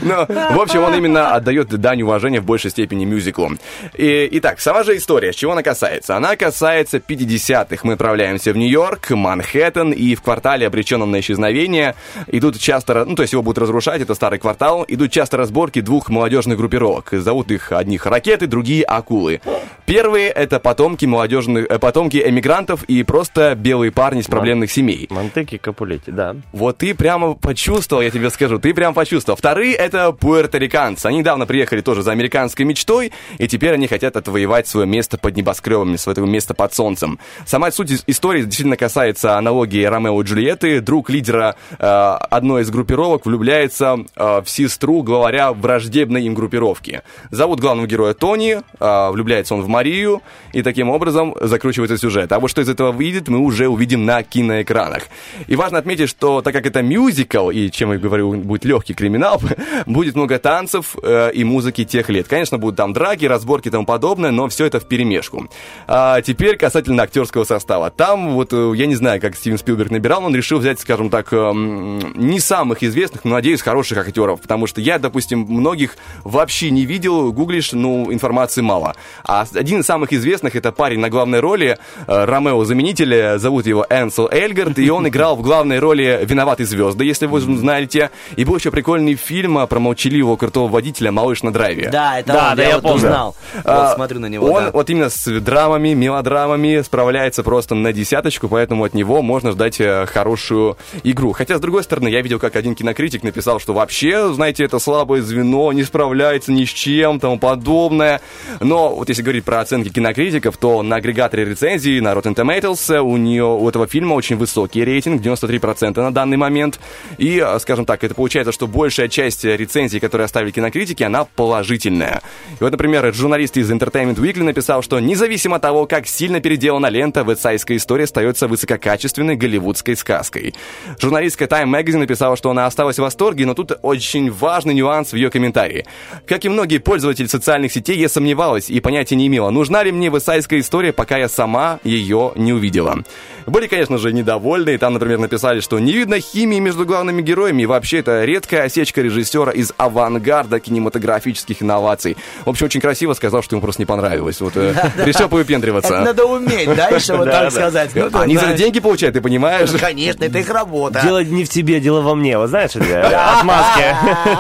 Но, 0.01 0.25
в 0.27 0.59
общем, 0.59 0.83
он 0.83 0.95
именно 0.95 1.33
отдает 1.35 1.69
дань 1.69 2.01
уважения 2.01 2.41
в 2.41 2.45
большей 2.45 2.71
степени 2.71 3.05
мюзиклу. 3.05 3.51
И, 3.97 4.29
итак, 4.33 4.59
сама 4.59 4.83
же 4.83 4.97
история, 4.97 5.33
с 5.33 5.35
чего 5.35 5.53
она 5.53 5.63
касается? 5.63 6.15
Она 6.15 6.35
касается 6.35 6.97
50-х. 6.97 7.81
Мы 7.83 7.93
отправляемся 7.93 8.53
в 8.53 8.57
Нью-Йорк, 8.57 9.11
Манхэттен, 9.11 9.91
и 9.91 10.15
в 10.15 10.21
квартале, 10.21 10.67
обреченном 10.67 11.11
на 11.11 11.19
исчезновение, 11.19 11.95
идут 12.27 12.59
часто, 12.59 13.05
ну, 13.05 13.15
то 13.15 13.23
есть 13.23 13.33
его 13.33 13.41
будут 13.41 13.59
разрушать, 13.59 14.01
это 14.01 14.15
старый 14.15 14.39
квартал, 14.39 14.85
идут 14.87 15.11
часто 15.11 15.37
разборки 15.37 15.81
двух 15.81 16.09
молодежных 16.09 16.57
группировок. 16.57 17.09
Зовут 17.11 17.51
их 17.51 17.71
одних 17.71 18.05
ракеты, 18.05 18.47
другие 18.47 18.83
акулы. 18.83 19.41
Первые— 19.85 20.29
это 20.29 20.59
потомки 20.59 21.05
молодежных, 21.05 21.65
э, 21.69 21.79
потомки 21.79 22.21
эмигрантов 22.25 22.83
и 22.83 23.03
просто 23.03 23.55
белые 23.55 23.91
парни 23.91 24.21
из 24.21 24.27
проблемных 24.27 24.71
семей. 24.71 25.07
Монтеки 25.09 25.57
Капулетти, 25.57 26.11
да. 26.11 26.35
Вот 26.53 26.77
ты 26.77 26.93
прямо 26.93 27.33
почувствовал, 27.33 28.01
я 28.01 28.09
тебе 28.09 28.29
скажу, 28.29 28.57
ты 28.59 28.73
прям 28.73 28.93
почувствовал. 28.93 29.35
Вторые— 29.37 29.75
это 29.81 30.11
пуэрториканцы. 30.11 31.07
Они 31.07 31.19
недавно 31.19 31.45
приехали 31.45 31.81
тоже 31.81 32.03
за 32.03 32.11
американской 32.11 32.65
мечтой, 32.65 33.11
и 33.37 33.47
теперь 33.47 33.73
они 33.73 33.87
хотят 33.87 34.15
отвоевать 34.15 34.67
свое 34.67 34.87
место 34.87 35.17
под 35.17 35.35
небоскребами, 35.35 35.95
свое 35.95 36.25
место 36.27 36.53
под 36.53 36.73
солнцем. 36.73 37.19
Сама 37.45 37.71
суть 37.71 37.91
ис- 37.91 38.03
истории 38.07 38.43
действительно 38.43 38.77
касается 38.77 39.37
аналогии 39.37 39.83
Ромео 39.83 40.21
и 40.21 40.23
Джульетты. 40.23 40.79
Друг 40.81 41.09
лидера 41.09 41.55
э, 41.77 41.85
одной 41.85 42.61
из 42.63 42.69
группировок 42.69 43.25
влюбляется 43.25 43.97
э, 44.15 44.41
в 44.43 44.49
сестру 44.49 45.03
главаря 45.03 45.53
враждебной 45.53 46.23
им 46.23 46.33
группировки. 46.33 47.01
Зовут 47.31 47.59
главного 47.59 47.87
героя 47.87 48.13
Тони, 48.13 48.61
э, 48.79 49.11
влюбляется 49.11 49.55
он 49.55 49.61
в 49.61 49.67
Марию, 49.67 50.21
и 50.53 50.61
таким 50.61 50.89
образом 50.89 51.35
закручивается 51.41 51.97
сюжет. 51.97 52.31
А 52.31 52.39
вот 52.39 52.49
что 52.49 52.61
из 52.61 52.69
этого 52.69 52.91
выйдет, 52.91 53.27
мы 53.27 53.39
уже 53.39 53.67
увидим 53.67 54.05
на 54.05 54.21
киноэкранах. 54.23 55.03
И 55.47 55.55
важно 55.55 55.77
отметить, 55.77 56.09
что 56.09 56.41
так 56.41 56.53
как 56.53 56.65
это 56.65 56.81
мюзикл, 56.81 57.49
и 57.49 57.69
чем 57.71 57.91
я 57.91 57.97
говорю, 57.97 58.33
будет 58.33 58.65
легкий 58.65 58.93
криминал, 58.93 59.41
будет 59.85 60.15
много 60.15 60.39
танцев 60.39 60.95
э, 61.01 61.31
и 61.33 61.43
музыки 61.43 61.85
тех 61.85 62.09
лет. 62.09 62.27
Конечно, 62.27 62.57
будут 62.57 62.77
там 62.77 62.93
драки, 62.93 63.25
разборки 63.25 63.67
и 63.67 63.71
тому 63.71 63.85
подобное, 63.85 64.31
но 64.31 64.47
все 64.49 64.65
это 64.65 64.79
в 64.79 64.85
перемешку. 64.85 65.47
А 65.87 66.21
теперь 66.21 66.57
касательно 66.57 67.03
актерского 67.03 67.43
состава. 67.43 67.89
Там 67.91 68.33
вот, 68.33 68.53
э, 68.53 68.73
я 68.75 68.85
не 68.85 68.95
знаю, 68.95 69.21
как 69.21 69.35
Стивен 69.35 69.57
Спилберг 69.57 69.91
набирал, 69.91 70.25
он 70.25 70.35
решил 70.35 70.59
взять, 70.59 70.79
скажем 70.79 71.09
так, 71.09 71.31
эм, 71.33 72.13
не 72.15 72.39
самых 72.39 72.83
известных, 72.83 73.23
но, 73.23 73.31
надеюсь, 73.31 73.61
хороших 73.61 73.97
актеров. 73.97 74.41
Потому 74.41 74.67
что 74.67 74.81
я, 74.81 74.99
допустим, 74.99 75.45
многих 75.47 75.97
вообще 76.23 76.69
не 76.69 76.85
видел, 76.85 77.31
гуглишь, 77.31 77.71
ну, 77.73 78.11
информации 78.11 78.61
мало. 78.61 78.95
А 79.23 79.45
один 79.53 79.81
из 79.81 79.85
самых 79.85 80.13
известных 80.13 80.55
это 80.55 80.71
парень 80.71 80.99
на 80.99 81.09
главной 81.09 81.39
роли, 81.39 81.77
э, 82.07 82.25
Ромео 82.25 82.63
заменитель, 82.65 83.39
зовут 83.39 83.65
его 83.65 83.85
Энсел 83.89 84.27
Эльгард, 84.31 84.79
и 84.79 84.89
он 84.89 85.07
играл 85.07 85.35
в 85.35 85.41
главной 85.41 85.79
роли 85.79 86.19
«Виноваты 86.23 86.65
звезды», 86.65 87.05
если 87.05 87.25
вы 87.25 87.41
знаете. 87.41 88.11
И 88.35 88.45
был 88.45 88.55
еще 88.55 88.71
прикольный 88.71 89.15
фильм 89.15 89.57
э, 89.63 89.67
про 89.67 89.79
молчаливого 89.79 90.35
крутого 90.35 90.67
водителя 90.67 91.11
«Малыш 91.11 91.43
на 91.43 91.51
драйве». 91.53 91.89
Да, 91.91 92.19
это 92.19 92.33
Да, 92.33 92.49
он, 92.51 92.55
да, 92.57 92.63
я, 92.63 92.69
я 92.69 92.75
вот 92.75 92.83
помню. 92.83 92.97
узнал. 92.97 93.35
А, 93.63 93.87
Вот 93.87 93.95
смотрю 93.95 94.19
на 94.19 94.27
него, 94.27 94.47
Он 94.51 94.65
да. 94.65 94.71
вот 94.71 94.89
именно 94.89 95.09
с 95.09 95.39
драмами, 95.39 95.89
мелодрамами 95.93 96.81
справляется 96.81 97.43
просто 97.43 97.75
на 97.75 97.93
десяточку, 97.93 98.47
поэтому 98.47 98.83
от 98.83 98.93
него 98.93 99.21
можно 99.21 99.51
ждать 99.51 99.79
э, 99.79 100.05
хорошую 100.05 100.77
игру. 101.03 101.31
Хотя, 101.31 101.57
с 101.57 101.61
другой 101.61 101.83
стороны, 101.83 102.07
я 102.09 102.21
видел, 102.21 102.39
как 102.39 102.55
один 102.55 102.75
кинокритик 102.75 103.23
написал, 103.23 103.59
что 103.59 103.73
вообще, 103.73 104.33
знаете, 104.33 104.63
это 104.63 104.79
слабое 104.79 105.21
звено, 105.21 105.71
не 105.71 105.83
справляется 105.83 106.51
ни 106.51 106.65
с 106.65 106.69
чем, 106.69 107.19
тому 107.19 107.37
подобное. 107.39 108.21
Но 108.59 108.95
вот 108.95 109.09
если 109.09 109.21
говорить 109.21 109.43
про 109.45 109.59
оценки 109.61 109.89
кинокритиков, 109.89 110.57
то 110.57 110.81
на 110.83 110.97
агрегаторе 110.97 111.45
рецензий, 111.45 111.99
на 111.99 112.13
Rotten 112.13 112.35
Tomatoes, 112.35 112.99
у 112.99 113.17
нее, 113.17 113.45
у 113.45 113.67
этого 113.67 113.87
фильма 113.87 114.13
очень 114.13 114.37
высокий 114.37 114.83
рейтинг, 114.83 115.21
93% 115.21 116.01
на 116.01 116.13
данный 116.13 116.37
момент. 116.37 116.79
И, 117.17 117.43
э, 117.45 117.59
скажем 117.59 117.85
так, 117.85 118.03
это 118.03 118.15
получается, 118.15 118.51
что 118.51 118.67
большая 118.67 119.07
часть 119.07 119.40
рецензий, 119.43 119.99
которые 119.99 120.25
оставили 120.25 120.51
кинокритики, 120.51 121.03
она 121.03 121.25
положительная. 121.25 122.21
И 122.59 122.63
вот, 122.63 122.71
например, 122.71 123.13
журналист 123.13 123.57
из 123.57 123.71
Entertainment 123.71 124.15
Weekly 124.15 124.43
написал, 124.43 124.81
что 124.81 124.99
независимо 124.99 125.57
от 125.57 125.61
того, 125.61 125.85
как 125.85 126.07
сильно 126.07 126.39
переделана 126.39 126.87
лента, 126.87 127.21
вестсайдская 127.21 127.77
история 127.77 128.05
остается 128.05 128.47
высококачественной 128.47 129.35
голливудской 129.35 129.95
сказкой. 129.95 130.53
Журналистка 130.99 131.45
Time 131.45 131.65
Magazine 131.65 131.99
написала, 131.99 132.35
что 132.35 132.49
она 132.49 132.65
осталась 132.65 132.97
в 132.97 133.01
восторге, 133.01 133.45
но 133.45 133.53
тут 133.53 133.73
очень 133.81 134.31
важный 134.31 134.73
нюанс 134.73 135.11
в 135.11 135.15
ее 135.15 135.29
комментарии. 135.29 135.85
Как 136.27 136.45
и 136.45 136.49
многие 136.49 136.79
пользователи 136.79 137.27
социальных 137.27 137.71
сетей, 137.71 137.97
я 137.97 138.09
сомневалась 138.09 138.69
и 138.69 138.79
понятия 138.79 139.15
не 139.15 139.27
имела, 139.27 139.49
нужна 139.49 139.83
ли 139.83 139.91
мне 139.91 140.09
вестсайдская 140.09 140.59
история, 140.59 140.93
пока 140.93 141.17
я 141.17 141.29
сама 141.29 141.79
ее 141.83 142.33
не 142.35 142.53
увидела. 142.53 143.03
Были, 143.47 143.67
конечно 143.67 143.97
же, 143.97 144.13
недовольны, 144.13 144.75
и 144.75 144.77
там, 144.77 144.93
например, 144.93 145.19
написали, 145.19 145.61
что 145.61 145.79
не 145.79 145.93
видно 145.93 146.19
химии 146.19 146.59
между 146.59 146.85
главными 146.85 147.21
героями, 147.21 147.63
и 147.63 147.65
вообще 147.65 147.99
это 147.99 148.23
редкая 148.23 148.63
осечка 148.63 149.01
режиссера 149.01 149.21
из 149.51 149.73
авангарда 149.77 150.59
кинематографических 150.59 151.61
инноваций. 151.61 152.17
В 152.45 152.49
общем, 152.49 152.65
очень 152.65 152.81
красиво 152.81 153.13
сказал, 153.13 153.41
что 153.41 153.55
ему 153.55 153.61
просто 153.61 153.81
не 153.81 153.85
понравилось. 153.85 154.41
Вот 154.41 154.53
э, 154.55 154.73
решил 155.05 155.29
повыпендриваться. 155.29 156.01
Надо 156.01 156.25
уметь, 156.25 156.73
да, 156.75 156.89
еще 156.89 157.15
вот 157.15 157.29
так 157.29 157.51
сказать. 157.51 157.91
Ну, 157.95 158.09
Они 158.13 158.37
за 158.37 158.53
деньги 158.53 158.79
получают, 158.79 159.15
ты 159.15 159.21
понимаешь? 159.21 159.69
Ну, 159.71 159.79
Конечно, 159.79 160.23
это 160.23 160.39
их 160.39 160.49
работа. 160.49 161.01
Дело 161.01 161.23
не 161.23 161.45
в 161.45 161.49
тебе, 161.49 161.79
дело 161.79 162.01
во 162.01 162.15
мне. 162.15 162.37
Вот 162.37 162.49
знаешь, 162.49 162.71
это 162.75 163.37
отмазки 163.39 163.83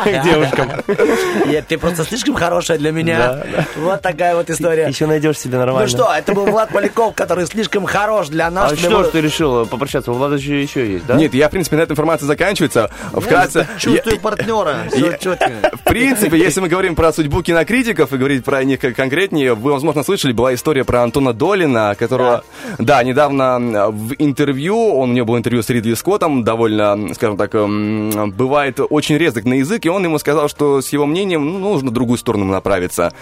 к 0.03 0.23
девушкам. 0.23 0.71
Нет, 1.47 1.65
Ты 1.67 1.77
просто 1.77 2.03
слишком 2.03 2.35
хорошая 2.35 2.77
для 2.77 2.91
меня. 2.91 3.43
Вот 3.77 4.01
такая 4.01 4.35
вот 4.35 4.49
история. 4.49 4.87
Еще 4.87 5.05
найдешь 5.05 5.39
себе 5.39 5.57
нормально. 5.57 5.81
Ну 5.81 5.87
что, 5.87 6.13
это 6.13 6.33
был 6.33 6.45
Влад 6.45 6.69
Поляков, 6.71 7.15
который 7.15 7.45
слишком 7.45 7.85
хорош 7.85 8.27
для 8.29 8.49
нас. 8.51 8.73
А 8.73 8.75
что 8.75 9.03
ж 9.03 9.07
ты 9.07 9.21
решил 9.21 9.65
попрощаться? 9.65 10.11
У 10.11 10.15
Влада 10.15 10.35
еще, 10.35 10.61
еще 10.61 10.91
есть, 10.91 11.05
да? 11.05 11.15
Нет, 11.15 11.33
я, 11.33 11.47
в 11.47 11.51
принципе, 11.51 11.77
на 11.77 11.81
этой 11.81 11.93
информация 11.93 12.27
заканчивается. 12.27 12.89
Вкратце, 13.13 13.67
Чувствую 13.77 14.19
партнера. 14.19 14.77
Все 14.89 15.17
четко. 15.17 15.71
В 15.73 15.83
принципе, 15.83 16.37
если 16.37 16.61
мы 16.61 16.67
говорим 16.67 16.95
про 16.95 17.11
судьбу 17.13 17.41
кинокритиков 17.41 18.13
и 18.13 18.17
говорить 18.17 18.43
про 18.43 18.63
них 18.63 18.79
конкретнее, 18.79 19.53
вы, 19.53 19.73
возможно, 19.73 20.03
слышали, 20.03 20.31
была 20.31 20.53
история 20.53 20.83
про 20.83 21.03
Антона 21.03 21.33
Долина, 21.33 21.95
которого, 21.97 22.43
да, 22.77 23.03
недавно 23.03 23.89
в 23.91 24.13
интервью, 24.19 24.95
он, 24.95 25.11
у 25.11 25.13
него 25.13 25.25
было 25.25 25.37
интервью 25.37 25.63
с 25.63 25.69
Ридли 25.69 25.93
Скоттом, 25.93 26.43
довольно, 26.43 27.13
скажем 27.13 27.37
так, 27.37 27.53
м, 27.55 28.31
бывает 28.31 28.79
очень 28.89 29.17
резок 29.17 29.45
на 29.45 29.55
язык, 29.55 29.85
и 29.85 29.89
он 29.89 30.03
ему 30.03 30.17
сказал, 30.19 30.49
что 30.49 30.81
с 30.81 30.89
его 30.93 31.05
мнением 31.05 31.45
ну, 31.45 31.59
нужно 31.59 31.89
в 31.89 31.93
другую 31.93 32.17
сторону 32.17 32.45
направиться. 32.45 33.13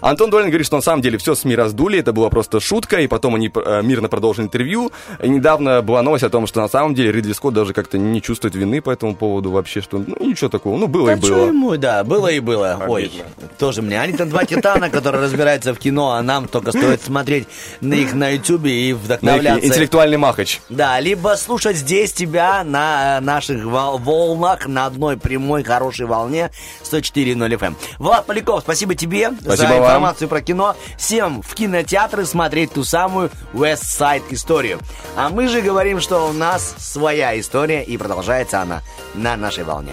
Антон 0.00 0.30
Долин 0.30 0.48
говорит, 0.48 0.66
что 0.66 0.76
на 0.76 0.82
самом 0.82 1.02
деле 1.02 1.18
все 1.18 1.34
СМИ 1.34 1.56
раздули, 1.56 1.98
это 1.98 2.12
была 2.12 2.28
просто 2.28 2.60
шутка, 2.60 3.00
и 3.00 3.06
потом 3.06 3.34
они 3.34 3.50
э, 3.54 3.82
мирно 3.82 4.08
продолжили 4.08 4.46
интервью. 4.46 4.92
И 5.22 5.28
недавно 5.28 5.82
была 5.82 6.02
новость 6.02 6.24
о 6.24 6.30
том, 6.30 6.46
что 6.46 6.60
на 6.60 6.68
самом 6.68 6.94
деле 6.94 7.12
Ридли 7.12 7.32
Скотт 7.32 7.54
даже 7.54 7.72
как-то 7.72 7.98
не 7.98 8.20
чувствует 8.22 8.54
вины 8.54 8.80
по 8.80 8.90
этому 8.90 9.14
поводу 9.14 9.50
вообще, 9.50 9.80
что 9.80 9.98
ну 9.98 10.16
ничего 10.20 10.48
такого, 10.48 10.76
ну 10.76 10.86
было 10.86 11.07
и 11.12 11.16
Да 11.16 11.28
было. 11.28 11.46
ему, 11.46 11.76
да, 11.76 12.04
было 12.04 12.28
и 12.28 12.40
было. 12.40 12.82
Ой, 12.88 13.10
тоже 13.58 13.82
мне. 13.82 14.00
Они-то 14.00 14.24
два 14.26 14.44
титана, 14.44 14.90
которые 14.90 15.22
разбираются 15.22 15.74
в 15.74 15.78
кино, 15.78 16.12
а 16.12 16.22
нам 16.22 16.48
только 16.48 16.70
стоит 16.72 17.02
смотреть 17.02 17.46
на 17.80 17.94
их 17.94 18.14
на 18.14 18.28
ютубе 18.30 18.72
и 18.72 18.92
вдохновляться. 18.92 19.66
интеллектуальный 19.66 20.16
махач. 20.16 20.60
Да, 20.68 20.98
либо 21.00 21.36
слушать 21.36 21.76
здесь 21.76 22.12
тебя 22.12 22.62
на 22.64 23.18
э, 23.18 23.20
наших 23.20 23.64
вол- 23.64 23.98
волнах, 23.98 24.66
на 24.66 24.86
одной 24.86 25.16
прямой 25.16 25.62
хорошей 25.64 26.06
волне 26.06 26.50
104.0 26.84 27.58
FM. 27.58 27.74
Влад 27.98 28.26
Поляков, 28.26 28.62
спасибо 28.62 28.94
тебе 28.94 29.30
Спасибо 29.40 29.56
за 29.56 29.66
вам. 29.74 29.78
информацию 29.84 30.28
про 30.28 30.40
кино. 30.40 30.76
Всем 30.96 31.42
в 31.42 31.54
кинотеатры 31.54 32.24
смотреть 32.24 32.72
ту 32.72 32.84
самую 32.84 33.30
West 33.52 33.82
Side 33.98 34.22
историю. 34.30 34.78
А 35.16 35.28
мы 35.28 35.48
же 35.48 35.60
говорим, 35.60 36.00
что 36.00 36.28
у 36.28 36.32
нас 36.32 36.74
своя 36.78 37.38
история, 37.38 37.82
и 37.82 37.96
продолжается 37.96 38.60
она 38.60 38.82
на 39.14 39.36
нашей 39.36 39.64
волне. 39.64 39.92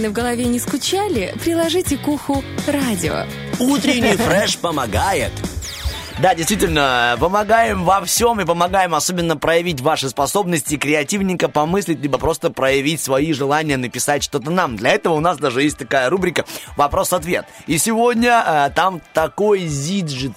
Тараканы 0.00 0.08
в 0.08 0.12
голове 0.12 0.44
не 0.46 0.58
скучали, 0.58 1.34
приложите 1.42 1.96
к 1.96 2.08
уху 2.08 2.42
радио. 2.66 3.26
Утренний 3.58 4.16
фреш 4.16 4.56
помогает. 4.58 5.32
Да, 6.22 6.34
действительно, 6.34 7.16
помогаем 7.18 7.84
во 7.84 8.04
всем 8.04 8.42
и 8.42 8.44
помогаем 8.44 8.94
особенно 8.94 9.38
проявить 9.38 9.80
ваши 9.80 10.10
способности, 10.10 10.76
креативненько 10.76 11.48
помыслить, 11.48 12.00
либо 12.00 12.18
просто 12.18 12.50
проявить 12.50 13.00
свои 13.00 13.32
желания, 13.32 13.78
написать 13.78 14.22
что-то 14.22 14.50
нам. 14.50 14.76
Для 14.76 14.90
этого 14.90 15.14
у 15.14 15.20
нас 15.20 15.38
даже 15.38 15.62
есть 15.62 15.78
такая 15.78 16.10
рубрика 16.10 16.44
«Вопрос-ответ». 16.76 17.46
И 17.66 17.78
сегодня 17.78 18.44
э, 18.46 18.70
там 18.74 19.00
такой 19.14 19.60
зиджит. 19.60 20.32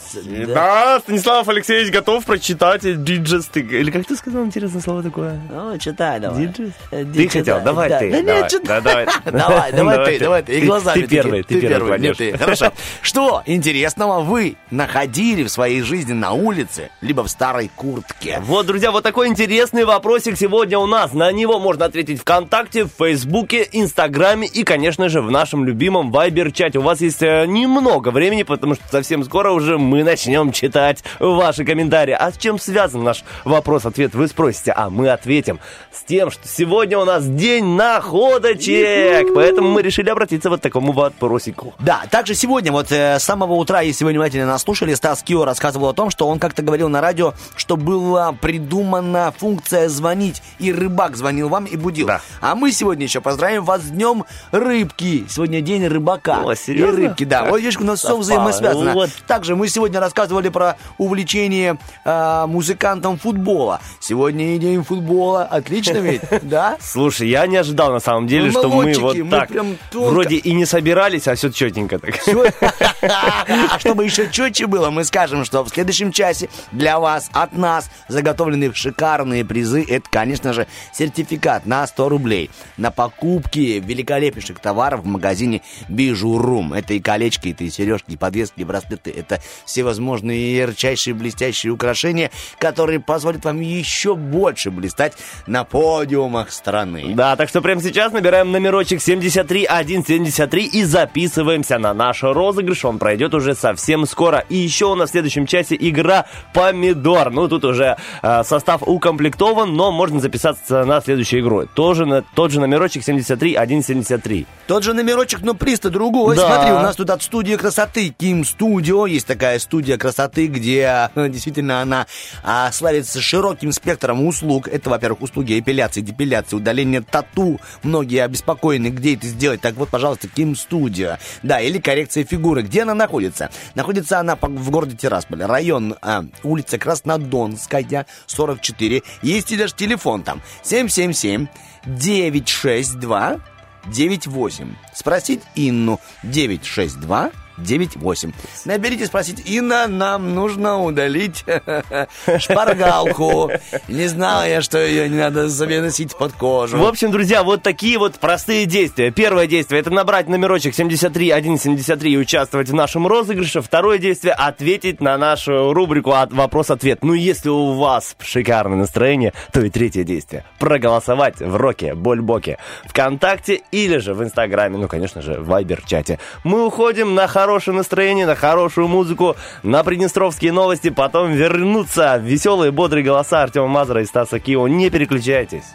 Да, 0.48 1.02
Станислав 1.02 1.50
Алексеевич 1.50 1.92
готов 1.92 2.24
прочитать 2.24 3.04
диджест. 3.04 3.58
Или 3.58 3.92
как 3.92 4.06
ты 4.06 4.16
сказал 4.16 4.46
интересное 4.46 4.82
слово 4.82 5.04
такое? 5.04 5.38
Ну, 5.52 5.78
читай 5.80 6.18
давай. 6.22 6.46
Диджест? 6.48 6.78
Э, 6.92 7.04
Ты 7.04 7.28
хотел, 7.28 7.60
давай 7.60 7.90
Да. 7.90 8.00
ты. 8.00 8.10
Да 8.10 8.22
давай, 8.22 8.42
нет, 8.42 8.52
читай. 8.52 8.66
да, 8.66 8.82
давай. 8.82 9.06
Давай, 9.74 10.06
ты, 10.06 10.20
давай 10.20 10.44
ты. 10.44 10.60
И 10.60 10.66
глазами 10.66 11.02
Ты 11.02 11.08
первый, 11.08 11.44
ты 11.44 11.60
первый. 11.60 12.38
Хорошо. 12.38 12.72
Что 13.02 13.44
интересного 13.46 14.22
вы 14.22 14.56
находили 14.72 15.44
в 15.44 15.50
своей 15.50 15.73
жизни 15.82 16.14
на 16.14 16.34
улице, 16.34 16.92
либо 17.02 17.24
в 17.24 17.30
старой 17.30 17.70
куртке? 17.76 18.40
Вот, 18.46 18.66
друзья, 18.66 18.92
вот 18.92 19.04
такой 19.04 19.28
интересный 19.28 19.84
вопросик 19.84 20.38
сегодня 20.38 20.78
у 20.78 20.86
нас. 20.86 21.14
На 21.14 21.32
него 21.32 21.60
можно 21.60 21.86
ответить 21.86 22.22
ВКонтакте, 22.22 22.86
в 22.86 22.90
Фейсбуке, 22.98 23.68
Инстаграме 23.72 24.48
и, 24.48 24.64
конечно 24.64 25.10
же, 25.10 25.22
в 25.22 25.32
нашем 25.32 25.66
любимом 25.66 26.12
Вайбер-чате. 26.12 26.80
У 26.80 26.84
вас 26.84 27.02
есть 27.02 27.22
э, 27.22 27.46
немного 27.48 28.10
времени, 28.10 28.44
потому 28.44 28.76
что 28.76 28.84
совсем 28.92 29.24
скоро 29.24 29.52
уже 29.52 29.78
мы 29.78 30.04
начнем 30.04 30.52
читать 30.52 31.04
ваши 31.20 31.66
комментарии. 31.66 32.16
А 32.18 32.32
с 32.32 32.38
чем 32.38 32.60
связан 32.60 33.04
наш 33.04 33.24
вопрос-ответ, 33.44 34.14
вы 34.14 34.28
спросите, 34.28 34.72
а 34.76 34.90
мы 34.90 35.10
ответим 35.10 35.60
с 35.92 36.04
тем, 36.04 36.32
что 36.32 36.48
сегодня 36.48 37.00
у 37.00 37.06
нас 37.06 37.26
день 37.26 37.66
находочек. 37.66 39.34
Поэтому 39.34 39.70
мы 39.70 39.82
решили 39.82 40.10
обратиться 40.10 40.50
вот 40.50 40.60
к 40.60 40.64
такому 40.64 40.92
вопросику. 40.92 41.74
Да, 41.80 42.04
также 42.12 42.36
сегодня, 42.36 42.72
вот 42.72 42.92
э, 42.92 43.20
с 43.20 43.24
самого 43.24 43.54
утра, 43.54 43.82
если 43.82 44.06
вы 44.06 44.12
внимательно 44.12 44.46
нас 44.46 44.62
слушали, 44.62 44.94
Стас 44.94 45.24
Кио 45.24 45.46
рассказывал 45.46 45.63
о 45.64 45.94
том, 45.94 46.10
что 46.10 46.28
он 46.28 46.40
как-то 46.40 46.62
говорил 46.62 46.90
на 46.90 47.02
радио, 47.02 47.34
что 47.56 47.78
была 47.78 48.32
придумана 48.34 49.34
функция 49.38 49.90
звонить, 49.90 50.42
и 50.60 50.72
рыбак 50.72 51.16
звонил 51.16 51.50
вам 51.50 51.66
и 51.66 51.78
будил. 51.78 52.08
Да. 52.08 52.22
А 52.42 52.56
мы 52.56 52.72
сегодня 52.72 53.06
еще 53.06 53.22
поздравим 53.22 53.64
вас 53.64 53.82
с 53.82 53.90
днем 53.90 54.26
рыбки. 54.52 55.26
Сегодня 55.30 55.62
день 55.62 55.88
рыбака. 55.88 56.42
О, 56.44 56.56
серьезно? 56.56 57.00
И 57.00 57.06
рыбки, 57.08 57.24
да. 57.24 57.46
Вот 57.46 57.58
видишь, 57.58 57.78
у 57.78 57.84
нас 57.84 58.00
все 58.00 58.18
взаимосвязано. 58.18 58.94
Вот. 58.94 59.10
Также 59.28 59.56
мы 59.56 59.68
сегодня 59.68 60.00
рассказывали 60.00 60.50
про 60.50 60.78
увлечение 60.98 61.78
э, 62.04 62.46
музыкантом 62.48 63.18
футбола. 63.18 63.80
Сегодня 64.00 64.56
и 64.56 64.60
день 64.60 64.84
футбола. 64.84 65.44
Отлично 65.44 65.98
ведь, 65.98 66.22
да? 66.42 66.78
Слушай, 66.82 67.30
я 67.30 67.48
не 67.48 67.58
ожидал 67.58 67.92
на 67.92 68.00
самом 68.00 68.28
деле, 68.28 68.46
Мы 68.46 68.52
что 68.52 68.70
мы 68.70 68.94
вот 68.94 69.30
так 69.30 69.50
вроде 69.94 70.36
и 70.36 70.54
не 70.54 70.66
собирались, 70.66 71.28
а 71.28 71.36
все 71.36 71.50
четенько 71.50 72.00
так. 72.00 72.16
А 73.04 73.80
чтобы 73.80 74.06
еще 74.06 74.30
четче 74.30 74.68
было, 74.68 74.90
мы 74.90 75.04
скажем, 75.04 75.46
что 75.46 75.53
в 75.62 75.70
следующем 75.70 76.12
часе 76.12 76.50
для 76.72 77.00
вас, 77.00 77.30
от 77.34 77.54
нас, 77.54 77.90
заготовлены 78.08 78.74
шикарные 78.74 79.46
призы. 79.46 79.86
Это, 79.88 80.10
конечно 80.10 80.54
же, 80.54 80.68
сертификат 80.94 81.66
на 81.66 81.86
100 81.86 82.10
рублей 82.10 82.50
на 82.78 82.92
покупки 82.92 83.82
великолепнейших 83.86 84.60
товаров 84.60 85.02
в 85.02 85.06
магазине 85.06 85.62
Бижурум. 85.88 86.74
Это 86.74 86.94
и 86.94 87.00
колечки, 87.00 87.50
это 87.50 87.64
и 87.64 87.70
сережки, 87.70 88.12
и 88.12 88.18
подвески, 88.18 88.62
и 88.62 88.64
браслеты. 88.64 89.12
Это 89.12 89.42
всевозможные 89.66 90.58
ярчайшие, 90.58 91.14
блестящие 91.14 91.72
украшения, 91.72 92.32
которые 92.58 93.00
позволят 93.00 93.46
вам 93.46 93.60
еще 93.60 94.16
больше 94.16 94.72
блистать 94.72 95.14
на 95.48 95.64
подиумах 95.64 96.52
страны. 96.52 97.14
Да, 97.16 97.36
так 97.36 97.50
что 97.50 97.62
прямо 97.62 97.82
сейчас 97.82 98.12
набираем 98.14 98.52
номерочек 98.52 99.02
73173 99.02 100.66
и 100.66 100.84
записываемся 100.84 101.78
на 101.78 101.94
наш 101.94 102.24
розыгрыш. 102.24 102.86
Он 102.86 103.00
пройдет 103.00 103.34
уже 103.34 103.56
совсем 103.56 104.06
скоро. 104.06 104.46
И 104.50 104.56
еще 104.56 104.86
у 104.86 104.96
нас 104.96 105.10
в 105.10 105.12
следующем 105.12 105.43
часе 105.46 105.76
игра 105.80 106.26
«Помидор». 106.54 107.32
Ну, 107.32 107.48
тут 107.48 107.66
уже 107.66 107.98
э, 108.22 108.44
состав 108.44 108.84
укомплектован, 108.84 109.74
но 109.74 109.92
можно 109.92 110.20
записаться 110.20 110.84
на 110.86 111.02
следующую 111.02 111.42
игру. 111.42 111.66
Тоже 111.74 112.06
на, 112.06 112.22
тот 112.22 112.52
же 112.52 112.60
номерочек 112.60 113.04
73173. 113.04 114.46
Тот 114.68 114.84
же 114.84 114.94
номерочек, 114.94 115.42
но 115.42 115.54
приз-то 115.54 115.90
другой. 115.90 116.36
Да. 116.36 116.48
Смотри, 116.48 116.72
у 116.72 116.80
нас 116.80 116.96
тут 116.96 117.10
от 117.10 117.22
студии 117.22 117.56
красоты 117.56 118.10
Ким 118.10 118.46
Студио. 118.46 119.06
Есть 119.06 119.28
такая 119.28 119.60
студия 119.60 119.98
красоты, 119.98 120.48
где 120.48 121.10
э, 121.16 121.30
действительно 121.30 121.82
она 121.82 122.08
а, 122.44 122.72
славится 122.72 123.22
широким 123.22 123.72
спектром 123.72 124.26
услуг. 124.26 124.68
Это, 124.68 124.90
во-первых, 124.90 125.22
услуги 125.22 125.60
эпиляции, 125.60 126.02
депиляции, 126.02 126.56
удаления 126.56 127.02
тату. 127.02 127.60
Многие 127.84 128.24
обеспокоены, 128.24 128.88
где 128.88 129.16
это 129.16 129.28
сделать. 129.28 129.62
Так 129.62 129.76
вот, 129.76 129.90
пожалуйста, 129.90 130.28
Ким 130.28 130.56
Студио. 130.56 131.18
Да, 131.42 131.60
или 131.60 131.80
коррекция 131.80 132.24
фигуры. 132.24 132.62
Где 132.64 132.84
она 132.84 132.94
находится? 132.94 133.50
Находится 133.76 134.20
она 134.20 134.36
в 134.36 134.70
городе 134.70 134.96
Тирасполь. 135.34 135.44
Район, 135.44 135.96
а, 136.02 136.26
улица 136.44 136.78
Краснодонская, 136.78 138.06
44. 138.26 139.04
Есть 139.22 139.52
и 139.52 139.58
даже 139.58 139.74
телефон 139.74 140.24
там. 140.24 140.42
777 140.64 141.48
962 141.86 143.40
98. 143.86 144.76
Спросить 144.94 145.42
Инну 145.56 146.00
962 146.24 147.32
98. 147.58 148.32
Наберите, 148.66 149.06
спросить, 149.06 149.44
Инна, 149.46 149.88
нам 149.88 150.34
нужно 150.34 150.82
удалить 150.82 151.46
шпаргалку. 152.40 153.52
Не 153.88 154.08
знала 154.08 154.48
я, 154.48 154.62
что 154.62 154.80
ее 154.80 155.10
не 155.10 155.18
надо 155.18 155.50
себе 155.50 155.82
носить 155.82 156.16
под 156.16 156.34
кожу. 156.34 156.78
В 156.78 156.86
общем, 156.86 157.12
друзья, 157.12 157.44
вот 157.44 157.64
такие 157.64 157.98
вот 157.98 158.16
простые 158.16 158.66
действия. 158.66 159.12
Первое 159.12 159.48
действие 159.48 159.82
это 159.82 159.92
набрать 159.92 160.28
номерочек 160.28 160.76
73173 160.76 162.12
и 162.12 162.18
участвовать 162.18 162.70
в 162.70 162.74
нашем 162.74 163.08
розыгрыше. 163.08 163.62
Второе 163.62 163.98
действие 163.98 164.34
ответить 164.34 165.02
на 165.02 165.18
нашу 165.18 165.74
рубрику 165.74 166.12
от 166.12 166.32
вопрос-ответ. 166.34 167.04
Ну, 167.04 167.14
если 167.14 167.50
у 167.50 167.74
вас 167.74 168.16
шикарное 168.20 168.78
настроение, 168.78 169.34
то 169.52 169.62
и 169.62 169.70
третье 169.70 170.04
действие 170.04 170.46
проголосовать 170.60 171.40
в 171.40 171.56
Роке 171.56 171.94
Больбоке 171.94 172.58
ВКонтакте 172.86 173.62
или 173.72 173.98
же 173.98 174.14
в 174.14 174.24
Инстаграме, 174.24 174.78
ну, 174.78 174.88
конечно 174.88 175.22
же, 175.22 175.40
в 175.40 175.48
Вайбер-чате. 175.48 176.20
Мы 176.44 176.66
уходим 176.66 177.16
на 177.16 177.28
хорошее 177.44 177.76
настроение, 177.76 178.26
на 178.26 178.36
хорошую 178.36 178.88
музыку, 178.88 179.36
на 179.64 179.84
приднестровские 179.84 180.54
новости, 180.54 180.90
потом 180.90 181.34
вернутся 181.34 182.16
веселые, 182.16 182.72
бодрые 182.72 183.04
голоса 183.04 183.44
Артема 183.44 183.68
Мазера 183.68 184.02
и 184.02 184.06
Стаса 184.06 184.40
Кио. 184.40 184.66
Не 184.70 184.90
переключайтесь. 184.90 185.66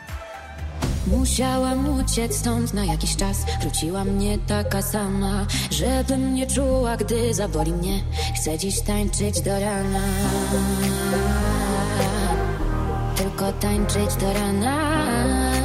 Musiałam 1.06 1.88
uciec 1.88 2.36
stąd 2.36 2.74
na 2.74 2.84
jakiś 2.84 3.16
czas 3.16 3.36
Wróciłam 3.60 4.18
nie 4.18 4.38
taka 4.38 4.82
sama 4.82 5.46
Żebym 5.70 6.34
nie 6.34 6.46
czuła, 6.46 6.96
gdy 6.96 7.34
zaboli 7.34 7.72
mnie 7.72 8.00
Chcę 8.36 8.58
dziś 8.58 8.80
tańczyć 8.80 9.40
do 9.40 9.60
rana 9.60 10.00
Tylko 13.16 13.52
tańczyć 13.52 14.14
do 14.20 14.32
rana 14.32 15.57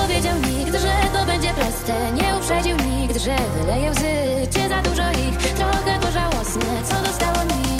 powiedział 0.00 0.36
nikt, 0.38 0.72
że 0.72 0.92
to 1.12 1.26
będzie 1.26 1.50
proste. 1.54 2.12
Nie 2.12 2.36
uprzedził 2.36 2.76
nikt, 2.76 3.16
że 3.16 3.36
wyleje 3.60 3.90
łzy 3.90 4.14
Czy 4.52 4.68
za 4.68 4.82
dużo 4.82 5.02
ich, 5.10 5.38
trochę 5.56 6.00
to 6.00 6.10
żałosne 6.12 6.82
Co 6.84 6.94
dostało 7.02 7.44
mi. 7.44 7.78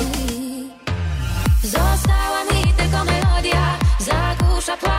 Została 1.62 2.40
mi 2.52 2.72
tylko 2.76 3.04
melodia. 3.04 3.78
Zagłusza 3.98 4.76
płacz, 4.76 4.97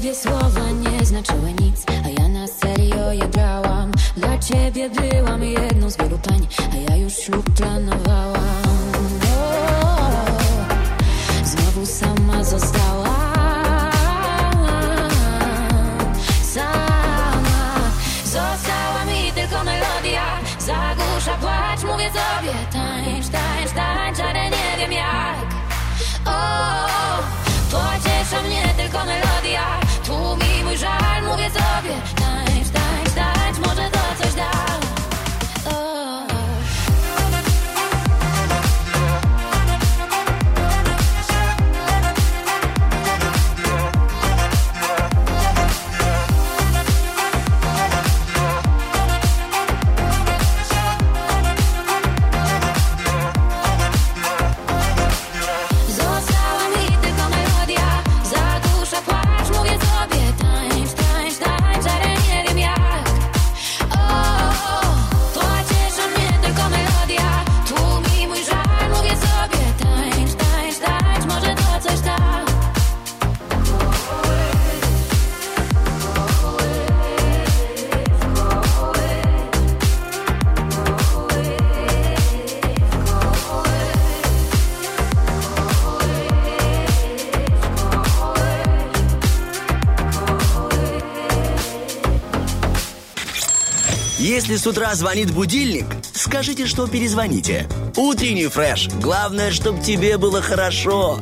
ciebie 0.00 0.14
słowa 0.14 0.70
nie 0.70 1.06
znaczyły 1.06 1.52
nic, 1.52 1.84
a 2.04 2.08
ja 2.08 2.28
na 2.28 2.46
serio 2.46 3.12
je 3.12 3.28
brałam. 3.28 3.92
Dla 4.16 4.38
ciebie 4.38 4.90
byłam 4.90 5.44
jedną 5.44 5.90
z 5.90 5.96
wielu 5.96 6.18
pań, 6.18 6.46
a 6.72 6.76
ja 6.90 6.96
już 6.96 7.12
ślub 7.12 7.50
planowałam. 7.50 8.39
Если 94.50 94.64
с 94.64 94.66
утра 94.66 94.92
звонит 94.96 95.30
будильник, 95.30 95.86
скажите, 96.12 96.66
что 96.66 96.88
перезвоните. 96.88 97.68
Утренний 97.94 98.48
фреш. 98.48 98.88
Главное, 99.00 99.52
чтобы 99.52 99.80
тебе 99.80 100.18
было 100.18 100.42
хорошо. 100.42 101.20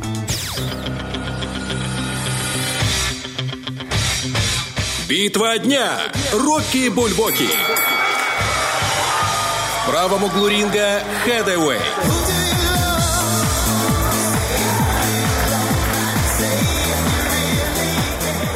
Битва 5.06 5.58
дня. 5.58 5.98
Рокки 6.32 6.88
Бульбоки. 6.88 7.50
В 9.82 9.90
правом 9.90 10.24
углу 10.24 10.48
ринга 10.48 11.02
Хэдэуэй. 11.26 11.80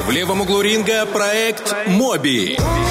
В 0.06 0.10
левом 0.10 0.40
углу 0.40 0.62
ринга 0.62 1.04
проект 1.04 1.74
Моби. 1.88 2.56
К 2.56 2.81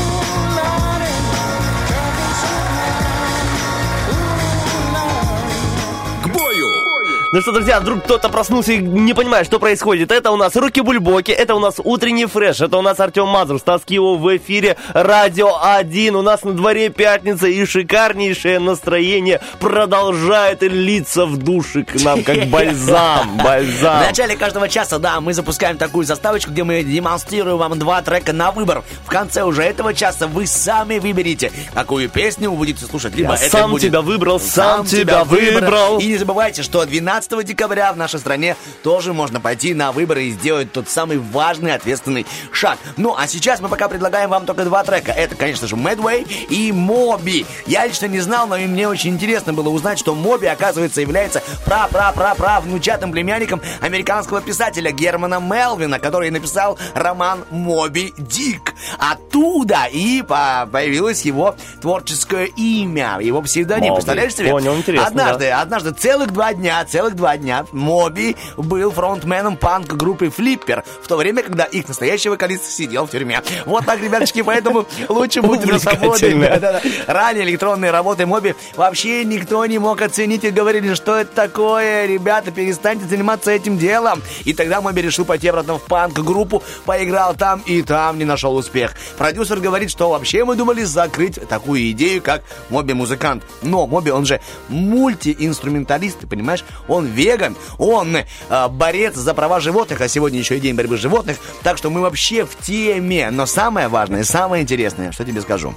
Ну 7.34 7.40
что, 7.42 7.54
друзья, 7.54 7.80
вдруг 7.80 8.04
кто-то 8.04 8.28
проснулся 8.28 8.74
и 8.74 8.80
не 8.80 9.14
понимает, 9.14 9.46
что 9.46 9.58
происходит. 9.58 10.12
Это 10.12 10.32
у 10.32 10.36
нас 10.36 10.54
Руки 10.58 10.82
Бульбоки, 10.82 11.32
это 11.32 11.56
у 11.56 11.60
нас 11.60 11.76
Утренний 11.82 12.26
Фреш, 12.26 12.60
это 12.60 12.78
у 12.78 12.82
нас 12.82 13.00
Артем 13.00 13.26
Мазур, 13.30 13.58
Стас 13.58 13.84
Киев 13.86 14.20
в 14.20 14.36
эфире 14.36 14.76
Радио 14.94 15.58
1. 15.64 16.14
У 16.18 16.22
нас 16.24 16.44
на 16.44 16.52
дворе 16.52 16.90
пятница 16.90 17.48
и 17.48 17.64
шикарнейшее 17.66 18.60
настроение 18.60 19.40
продолжает 19.62 20.62
литься 20.62 21.26
в 21.26 21.38
души 21.38 21.86
к 21.86 21.96
нам, 22.04 22.22
как 22.22 22.46
бальзам, 22.50 23.38
В 23.40 23.44
бальзам. 23.44 24.00
начале 24.02 24.36
каждого 24.36 24.68
часа, 24.68 25.00
да, 25.00 25.22
мы 25.22 25.34
запускаем 25.34 25.78
такую 25.78 26.06
заставочку, 26.06 26.52
где 26.52 26.66
мы 26.66 26.84
демонстрируем 26.84 27.58
вам 27.58 27.80
два 27.80 28.02
трека 28.02 28.34
на 28.34 28.52
выбор. 28.52 28.84
В 29.06 29.10
конце 29.10 29.44
уже 29.44 29.64
этого 29.64 29.94
часа 29.94 30.28
вы 30.28 30.46
сами 30.48 31.00
выберите, 31.00 31.54
какую 31.74 32.10
песню 32.10 32.52
вы 32.52 32.58
будете 32.58 32.84
слушать. 32.86 33.16
Либо 33.16 33.36
Я 33.36 33.46
это 33.46 33.58
сам 33.58 33.72
будет 33.72 33.84
тебя 33.84 34.02
выбрал, 34.02 34.38
сам 34.38 34.86
тебя 34.86 35.24
выбрал. 35.24 36.00
И 36.00 36.08
не 36.08 36.18
забывайте, 36.18 36.62
что 36.62 36.84
12 36.86 37.21
декабря 37.30 37.92
в 37.94 37.98
нашей 37.98 38.20
стране 38.20 38.56
тоже 38.84 39.14
можно 39.14 39.40
пойти 39.40 39.74
на 39.74 39.92
выборы 39.92 40.24
и 40.26 40.32
сделать 40.32 40.72
тот 40.72 40.90
самый 40.90 41.18
важный 41.18 41.74
ответственный 41.74 42.26
шаг. 42.52 42.78
Ну, 42.98 43.16
а 43.18 43.28
сейчас 43.28 43.60
мы 43.60 43.70
пока 43.70 43.88
предлагаем 43.88 44.30
вам 44.30 44.46
только 44.46 44.64
два 44.66 44.84
трека. 44.84 45.12
Это, 45.12 45.36
конечно 45.36 45.68
же, 45.68 45.76
Medway 45.76 46.24
и 46.50 46.72
Моби. 46.72 47.46
Я 47.66 47.86
лично 47.86 48.06
не 48.08 48.20
знал, 48.20 48.48
но 48.48 48.58
и 48.58 48.66
мне 48.66 48.88
очень 48.88 49.12
интересно 49.12 49.54
было 49.54 49.70
узнать, 49.70 50.00
что 50.00 50.14
Моби, 50.16 50.48
оказывается, 50.48 51.02
является 51.02 51.42
пра-пра-пра-пра 51.66 52.62
внучатым 52.62 53.12
племянником 53.12 53.62
американского 53.82 54.42
писателя 54.42 54.92
Германа 54.92 55.40
Мелвина, 55.40 56.00
который 56.00 56.30
написал 56.32 56.78
роман 56.94 57.46
Моби 57.50 58.14
Дик. 58.18 58.74
Оттуда 58.98 59.86
и 59.92 60.22
по- 60.22 60.68
появилось 60.72 61.24
его 61.24 61.56
творческое 61.82 62.46
имя, 62.46 63.18
его 63.22 63.42
псевдоним. 63.42 63.90
Моби. 63.90 63.96
Представляешь 63.96 64.36
себе? 64.36 64.52
Понял, 64.52 64.76
интересно, 64.76 65.08
Однажды, 65.08 65.46
да. 65.50 65.62
однажды, 65.62 65.92
целых 65.92 66.32
два 66.32 66.54
дня, 66.54 66.84
целых 66.86 67.11
два 67.16 67.38
дня 67.38 67.66
Моби 67.72 68.36
был 68.58 68.92
фронтменом 68.92 69.58
панк-группы 69.58 70.30
Флиппер, 70.30 70.84
в 71.02 71.08
то 71.08 71.18
время, 71.18 71.44
когда 71.44 71.64
их 71.64 71.88
настоящий 71.88 72.30
вокалист 72.30 72.66
сидел 72.66 73.06
в 73.06 73.12
тюрьме. 73.12 73.42
Вот 73.66 73.86
так, 73.86 74.02
ребяточки, 74.02 74.42
поэтому 74.42 74.86
лучше 75.10 75.42
будьте 75.42 75.68
на 75.68 75.80
свободе. 75.80 76.32
Ранее 77.08 77.44
электронные 77.46 77.92
работы 77.92 78.26
Моби 78.26 78.56
вообще 78.76 79.24
никто 79.26 79.66
не 79.66 79.80
мог 79.80 80.02
оценить 80.02 80.44
и 80.44 80.52
говорили, 80.52 80.94
что 80.94 81.16
это 81.16 81.34
такое, 81.34 82.06
ребята, 82.06 82.52
перестаньте 82.52 83.06
заниматься 83.06 83.52
этим 83.52 83.78
делом. 83.78 84.22
И 84.46 84.54
тогда 84.54 84.82
Моби 84.82 85.02
решил 85.02 85.26
пойти 85.26 85.48
обратно 85.48 85.78
в 85.78 85.84
панк-группу, 85.84 86.64
поиграл 86.86 87.36
там 87.36 87.62
и 87.66 87.82
там 87.82 88.18
не 88.18 88.26
нашел 88.26 88.56
успех. 88.56 88.96
Продюсер 89.18 89.60
говорит, 89.60 89.90
что 89.92 90.10
вообще 90.10 90.46
мы 90.46 90.56
думали 90.56 90.84
закрыть 90.84 91.40
такую 91.48 91.92
идею, 91.92 92.22
как 92.22 92.44
Моби-музыкант. 92.70 93.44
Но 93.62 93.88
Моби, 93.88 94.12
он 94.12 94.26
же 94.26 94.42
мультиинструменталист, 94.70 96.20
ты 96.20 96.28
понимаешь? 96.28 96.64
Он 96.88 97.01
веган, 97.06 97.56
он 97.78 98.16
э, 98.16 98.68
борец 98.70 99.16
за 99.16 99.34
права 99.34 99.60
животных, 99.60 100.02
а 100.02 100.08
сегодня 100.08 100.40
еще 100.40 100.58
и 100.58 100.60
день 100.60 100.76
борьбы 100.76 100.98
животных, 100.98 101.38
так 101.64 101.78
что 101.78 101.90
мы 101.90 102.02
вообще 102.02 102.46
в 102.46 102.58
теме. 102.58 103.30
Но 103.32 103.46
самое 103.46 103.88
важное, 103.88 104.24
самое 104.24 104.64
интересное, 104.64 105.12
что 105.12 105.26
тебе 105.26 105.42
скажу. 105.42 105.74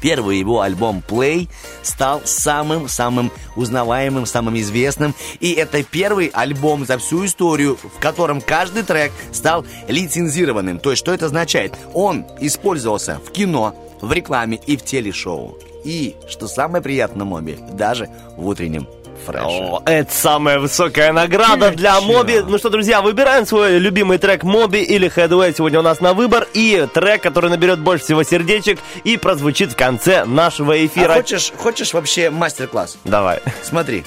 Первый 0.00 0.38
его 0.38 0.62
альбом 0.62 1.02
Play 1.06 1.48
стал 1.82 2.22
самым-самым 2.24 3.30
узнаваемым, 3.56 4.26
самым 4.26 4.58
известным. 4.58 5.14
И 5.40 5.52
это 5.52 5.82
первый 5.82 6.28
альбом 6.28 6.86
за 6.86 6.98
всю 6.98 7.26
историю, 7.26 7.76
в 7.76 8.00
котором 8.00 8.40
каждый 8.40 8.82
трек 8.82 9.12
стал 9.32 9.66
лицензированным. 9.88 10.78
То 10.78 10.90
есть, 10.90 11.00
что 11.00 11.12
это 11.12 11.26
означает? 11.26 11.74
Он 11.92 12.24
использовался 12.40 13.20
в 13.24 13.30
кино, 13.30 13.74
в 14.00 14.12
рекламе 14.12 14.58
и 14.66 14.76
в 14.76 14.84
телешоу. 14.84 15.58
И, 15.84 16.16
что 16.28 16.48
самое 16.48 16.82
приятное, 16.82 17.26
Моби, 17.26 17.58
даже 17.72 18.08
в 18.36 18.46
утреннем 18.46 18.86
фреше. 19.24 19.44
О, 19.44 19.82
это 19.84 20.12
самая 20.12 20.58
высокая 20.58 21.12
награда 21.12 21.70
для 21.70 22.00
Моби. 22.00 22.40
Ну 22.40 22.58
что, 22.58 22.70
друзья, 22.70 23.02
выбираем 23.02 23.46
свой 23.46 23.78
любимый 23.78 24.18
трек 24.18 24.42
Моби 24.42 24.82
или 24.82 25.10
Headway 25.14 25.54
сегодня 25.56 25.78
у 25.80 25.82
нас 25.82 26.00
на 26.00 26.14
выбор. 26.14 26.48
И 26.54 26.86
трек, 26.92 27.22
который 27.22 27.50
наберет 27.50 27.80
больше 27.80 28.04
всего 28.04 28.22
сердечек 28.22 28.78
и 29.04 29.16
прозвучит 29.16 29.72
в 29.72 29.76
конце 29.76 30.24
нашего 30.24 30.84
эфира. 30.84 31.12
А 31.12 31.16
хочешь, 31.16 31.52
хочешь 31.56 31.94
вообще 31.94 32.30
мастер-класс? 32.30 32.98
Давай. 33.04 33.40
Смотри, 33.62 34.04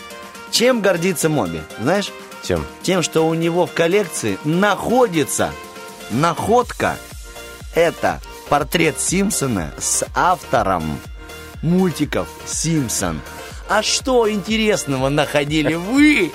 чем 0.51 0.81
гордится 0.81 1.29
Моби? 1.29 1.61
Знаешь? 1.79 2.11
Чем? 2.43 2.65
Тем, 2.81 3.01
что 3.03 3.25
у 3.25 3.33
него 3.33 3.65
в 3.65 3.73
коллекции 3.73 4.37
находится 4.43 5.51
находка. 6.09 6.97
Это 7.75 8.19
портрет 8.49 8.99
Симпсона 8.99 9.71
с 9.79 10.05
автором 10.15 10.99
мультиков 11.61 12.27
Симпсон. 12.45 13.21
А 13.69 13.81
что 13.81 14.29
интересного 14.29 15.09
находили 15.09 15.75
вы 15.75 16.31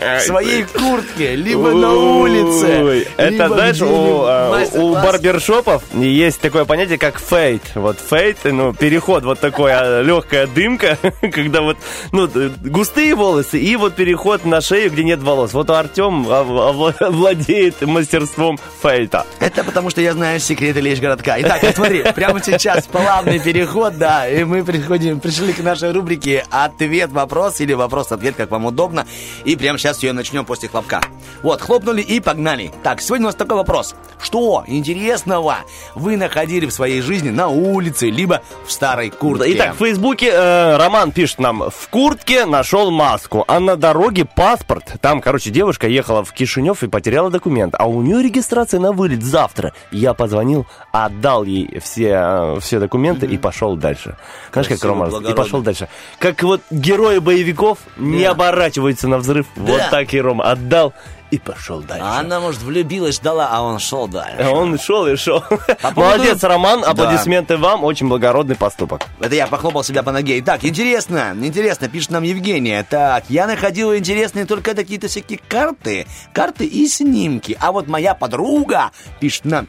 в 0.00 0.20
своей 0.20 0.64
куртке, 0.64 1.36
либо 1.36 1.72
на 1.72 1.92
улице? 1.94 3.06
Это, 3.16 3.48
знаешь, 3.48 3.80
у, 3.80 4.24
у 4.74 4.94
барбершопов 4.94 5.82
есть 5.94 6.40
такое 6.40 6.64
понятие, 6.64 6.98
как 6.98 7.18
фейт. 7.18 7.62
Вот 7.74 7.98
фейт, 7.98 8.38
ну, 8.44 8.72
переход, 8.72 9.24
вот 9.24 9.40
такая 9.40 10.02
легкая 10.02 10.46
дымка, 10.46 10.98
когда 11.32 11.62
вот, 11.62 11.76
ну, 12.12 12.28
густые 12.62 13.14
волосы 13.14 13.58
и 13.58 13.76
вот 13.76 13.94
переход 13.94 14.44
на 14.44 14.60
шею, 14.60 14.90
где 14.90 15.04
нет 15.04 15.22
волос. 15.22 15.52
Вот 15.52 15.70
Артем 15.70 16.24
владеет 16.24 17.80
мастерством 17.82 18.58
фейта. 18.82 19.26
Это 19.40 19.64
потому, 19.64 19.90
что 19.90 20.00
я 20.00 20.12
знаю 20.12 20.40
секреты 20.40 20.80
лишь 20.80 21.00
городка. 21.00 21.36
Итак, 21.38 21.60
смотри, 21.74 22.04
прямо 22.14 22.42
сейчас 22.42 22.86
плавный 22.86 23.38
переход, 23.38 23.98
да, 23.98 24.28
и 24.28 24.44
мы 24.44 24.64
приходим, 24.64 25.20
пришли 25.20 25.52
к 25.52 25.60
нашей 25.60 25.92
рубрике 25.92 26.44
«Ответ-вопрос» 26.50 27.60
или 27.60 27.72
«Вопрос-ответ», 27.72 28.34
как 28.36 28.50
вам 28.50 28.66
удобно. 28.66 29.06
И 29.44 29.56
прямо 29.56 29.78
сейчас 29.78 30.02
ее 30.02 30.12
начнем 30.12 30.44
после 30.44 30.68
хлопка. 30.68 31.00
Вот, 31.42 31.60
хлопнули 31.60 32.02
и 32.02 32.20
погнали. 32.20 32.72
Так, 32.82 33.00
сегодня 33.00 33.26
у 33.26 33.28
нас 33.28 33.34
такой 33.34 33.56
вопрос. 33.56 33.94
Что 34.20 34.43
интересного 34.66 35.56
вы 35.94 36.16
находили 36.16 36.66
в 36.66 36.72
своей 36.72 37.00
жизни 37.00 37.30
на 37.30 37.48
улице, 37.48 38.10
либо 38.10 38.42
в 38.66 38.72
старой 38.72 39.10
куртке? 39.10 39.52
Итак, 39.54 39.74
в 39.74 39.78
Фейсбуке 39.78 40.30
э, 40.32 40.76
Роман 40.76 41.12
пишет 41.12 41.38
нам, 41.38 41.62
в 41.70 41.88
куртке 41.88 42.44
нашел 42.44 42.90
маску, 42.90 43.44
а 43.48 43.60
на 43.60 43.76
дороге 43.76 44.24
паспорт. 44.24 44.94
Там, 45.00 45.20
короче, 45.20 45.50
девушка 45.50 45.88
ехала 45.88 46.24
в 46.24 46.32
Кишинев 46.32 46.82
и 46.82 46.88
потеряла 46.88 47.30
документ, 47.30 47.74
а 47.78 47.86
у 47.86 48.02
нее 48.02 48.22
регистрация 48.22 48.80
на 48.80 48.92
вылет 48.92 49.22
завтра. 49.22 49.72
Я 49.90 50.14
позвонил, 50.14 50.66
отдал 50.92 51.44
ей 51.44 51.78
все, 51.80 52.08
э, 52.56 52.58
все 52.60 52.78
документы 52.78 53.26
и 53.26 53.38
пошел 53.38 53.76
дальше. 53.76 54.16
Знаешь, 54.52 54.68
как 54.68 54.84
Рома, 54.84 55.08
и 55.08 55.34
пошел 55.34 55.60
дальше. 55.62 55.88
Как 56.18 56.42
вот 56.42 56.60
герои 56.70 57.18
боевиков 57.18 57.78
не 57.96 58.24
Да. 58.24 58.30
оборачиваются 58.30 59.08
на 59.08 59.18
взрыв. 59.18 59.46
Вот 59.56 59.78
Да. 59.78 59.88
так 59.90 60.12
и 60.14 60.20
Рома 60.20 60.44
отдал 60.50 60.92
и 61.34 61.38
пошел 61.38 61.80
дальше. 61.80 62.04
А 62.06 62.20
она, 62.20 62.40
может, 62.40 62.62
влюбилась, 62.62 63.16
ждала, 63.16 63.48
а 63.50 63.62
он 63.62 63.78
шел 63.78 64.06
дальше. 64.08 64.36
А 64.42 64.50
Он 64.64 64.78
шел 64.78 65.06
и 65.06 65.16
шел. 65.16 65.40
поводу- 65.40 65.92
Молодец, 65.96 66.42
Роман, 66.44 66.80
Да. 66.82 66.90
аплодисменты 66.90 67.56
вам, 67.56 67.82
очень 67.84 68.08
благородный 68.08 68.54
поступок. 68.56 69.02
Это 69.20 69.34
я 69.34 69.46
похлопал 69.46 69.82
себя 69.82 70.02
по 70.02 70.12
ноге. 70.12 70.38
Итак, 70.40 70.64
интересно, 70.64 71.34
интересно, 71.40 71.88
пишет 71.88 72.10
нам 72.10 72.22
Евгения. 72.22 72.84
Так, 72.88 73.24
я 73.28 73.46
находила 73.46 73.98
интересные 73.98 74.44
только 74.46 74.74
какие-то 74.74 75.08
всякие 75.08 75.40
карты, 75.48 76.06
карты 76.32 76.64
и 76.66 76.86
снимки. 76.86 77.56
А 77.60 77.72
вот 77.72 77.88
моя 77.88 78.14
подруга, 78.14 78.90
пишет 79.20 79.44
нам, 79.44 79.68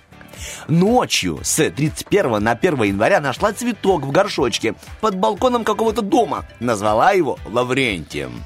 Ночью 0.68 1.40
с 1.44 1.56
31 1.70 2.44
на 2.44 2.52
1 2.52 2.84
января 2.84 3.20
нашла 3.20 3.53
цветок 3.53 4.03
в 4.03 4.12
горшочке 4.12 4.76
под 5.02 5.16
балконом 5.16 5.64
какого-то 5.64 6.02
дома. 6.02 6.45
Назвала 6.60 7.12
его 7.12 7.38
Лаврентием. 7.45 8.44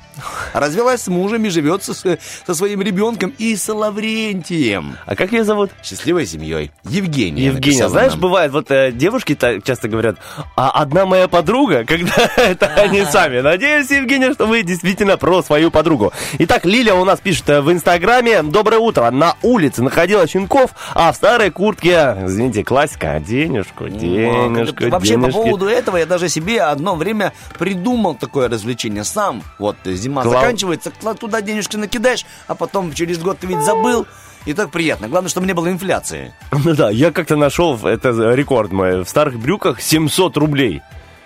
Развелась 0.54 1.04
с 1.04 1.08
мужем 1.08 1.46
и 1.46 1.50
живет 1.50 1.84
со, 1.84 1.94
со 1.94 2.54
своим 2.54 2.82
ребенком 2.82 3.34
и 3.38 3.56
с 3.56 3.72
Лаврентием. 3.74 4.98
А 5.06 5.16
как 5.16 5.32
ее 5.32 5.44
зовут? 5.44 5.72
Счастливой 5.84 6.26
семьей. 6.26 6.72
Евгения. 6.84 7.46
Евгения, 7.46 7.88
знаешь, 7.88 8.14
нам. 8.14 8.22
бывает, 8.22 8.52
вот 8.52 8.70
э, 8.72 8.92
девушки 8.92 9.38
часто 9.64 9.88
говорят, 9.88 10.18
а 10.56 10.72
одна 10.72 11.06
моя 11.06 11.28
подруга, 11.28 11.86
когда 11.88 12.30
это 12.36 12.68
они 12.68 13.06
сами. 13.06 13.40
Надеюсь, 13.40 13.90
Евгения, 13.90 14.34
что 14.34 14.46
вы 14.46 14.64
действительно 14.64 15.18
про 15.18 15.42
свою 15.42 15.72
подругу. 15.72 16.12
Итак, 16.40 16.66
Лиля 16.66 16.96
у 16.96 17.06
нас 17.06 17.20
пишет 17.20 17.50
э, 17.50 17.62
в 17.62 17.72
Инстаграме, 17.72 18.44
доброе 18.44 18.80
утро, 18.80 19.10
на 19.12 19.36
улице 19.42 19.82
находила 19.82 20.28
щенков, 20.28 20.72
а 20.94 21.12
в 21.12 21.16
старой 21.16 21.52
куртке 21.52 21.79
куртке, 21.80 22.26
извините, 22.26 22.64
классика, 22.64 23.20
денежку, 23.20 23.88
денежку, 23.90 24.76
Ну, 24.84 24.90
Вообще, 24.90 25.14
по 25.16 25.20
денежки. 25.22 25.32
поводу 25.38 25.68
этого 25.68 25.98
я 25.98 26.06
даже 26.06 26.30
себе 26.30 26.62
одно 26.62 26.96
время 26.96 27.34
придумал 27.58 28.16
такое 28.16 28.50
развлечение 28.50 29.04
сам. 29.04 29.42
Вот 29.58 29.78
зима 29.86 30.24
Клав- 30.24 30.34
заканчивается, 30.42 30.92
туда 31.20 31.42
денежки 31.42 31.76
накидаешь, 31.78 32.26
а 32.48 32.56
потом 32.56 32.94
через 32.94 33.20
год 33.20 33.40
ты 33.40 33.48
ведь 33.48 33.62
забыл. 33.64 34.06
И 34.46 34.54
так 34.54 34.72
приятно. 34.72 35.10
Главное, 35.10 35.30
чтобы 35.30 35.48
не 35.48 35.54
было 35.54 35.70
инфляции. 35.70 36.34
Ну 36.64 36.74
да, 36.74 36.90
я 36.90 37.12
как-то 37.12 37.36
нашел, 37.36 37.76
это 37.86 38.10
рекорд 38.34 38.72
мой, 38.72 39.04
в 39.04 39.10
старых 39.10 39.38
брюках 39.40 39.82
700 39.82 40.38
рублей. 40.38 40.82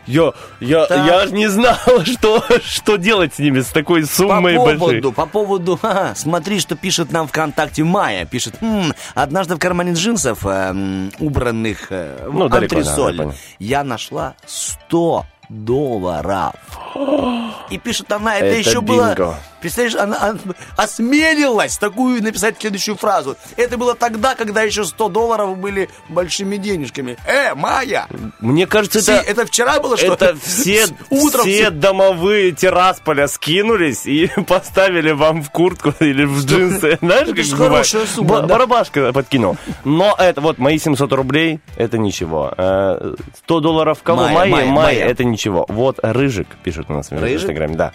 Я, 0.06 0.34
я, 0.60 0.86
Так. 0.86 1.06
я 1.06 1.26
не 1.32 1.48
знал, 1.48 1.78
что, 2.06 2.44
что 2.64 2.98
делать 2.98 3.36
с 3.36 3.40
ними, 3.40 3.62
с 3.62 3.68
такой 3.68 4.02
По 4.02 4.08
суммой 4.08 4.58
большой. 4.58 4.78
поводу, 4.78 5.12
по 5.12 5.26
поводу, 5.26 5.78
ха, 5.82 6.14
смотри, 6.16 6.60
что 6.60 6.76
пишет 6.76 7.12
нам 7.12 7.28
ВКонтакте 7.28 7.84
Майя. 7.84 8.26
Пишет, 8.26 8.56
«М, 8.62 8.94
однажды 9.16 9.56
в 9.56 9.60
кармане 9.60 9.94
джинсов, 9.94 10.46
э, 10.46 11.10
убранных 11.20 11.88
э, 11.92 12.28
в 12.28 12.34
Ну, 12.34 12.50
далеко, 12.50 12.76
да, 12.76 12.80
антресоль, 12.82 13.34
я 13.60 13.84
нашла 13.84 14.36
100 14.46 15.26
долларов. 15.50 16.54
И 17.70 17.78
пишет 17.78 18.12
она, 18.12 18.36
это, 18.38 18.46
Это 18.48 18.58
еще 18.58 18.82
было... 18.82 19.38
Представляешь, 19.64 19.96
она, 19.96 20.18
она 20.22 20.40
осмелилась 20.76 21.78
такую 21.78 22.22
написать 22.22 22.58
следующую 22.60 22.98
фразу. 22.98 23.38
Это 23.56 23.78
было 23.78 23.96
тогда, 23.96 24.36
когда 24.36 24.62
еще 24.62 24.84
100 24.84 25.08
долларов 25.08 25.58
были 25.58 25.90
большими 26.10 26.58
денежками. 26.58 27.18
Э, 27.26 27.56
Майя! 27.56 28.08
Мне 28.42 28.68
кажется, 28.68 29.02
Си- 29.02 29.14
это... 29.14 29.32
это 29.32 29.46
вчера 29.46 29.80
было, 29.80 29.96
что 29.96 30.16
Это 30.16 30.36
все, 30.44 30.88
утром 31.10 31.46
все 31.46 31.70
домовые 31.70 32.52
террасполя 32.52 33.30
скинулись 33.30 34.06
и 34.06 34.28
поставили 34.48 35.12
вам 35.12 35.42
в 35.42 35.50
куртку 35.50 35.94
или 36.02 36.26
в 36.26 36.44
джинсы. 36.46 36.98
Знаешь, 37.02 37.30
Это 37.30 37.36
как 37.38 37.46
бывает? 37.46 37.72
хорошая 37.72 38.06
сумма, 38.06 38.42
да. 38.42 38.48
Барабашка 38.48 39.14
подкинул. 39.14 39.56
Но 39.86 40.14
это 40.20 40.42
вот 40.42 40.58
мои 40.58 40.78
700 40.78 41.14
рублей, 41.14 41.62
это 41.78 41.98
ничего. 41.98 42.54
Э, 42.58 43.16
100 43.46 43.60
долларов 43.62 44.00
кого? 44.04 44.28
Майя, 44.28 44.66
Майя, 44.66 45.06
это 45.06 45.24
ничего. 45.24 45.66
Вот 45.70 46.00
Рыжик 46.04 46.50
пишет 46.66 46.88
у 46.90 46.94
нас 46.94 47.12
в? 47.12 47.14
Инстаграме, 47.14 47.76
да. 47.76 47.94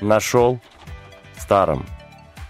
Нашел 0.00 0.58
старом, 1.38 1.86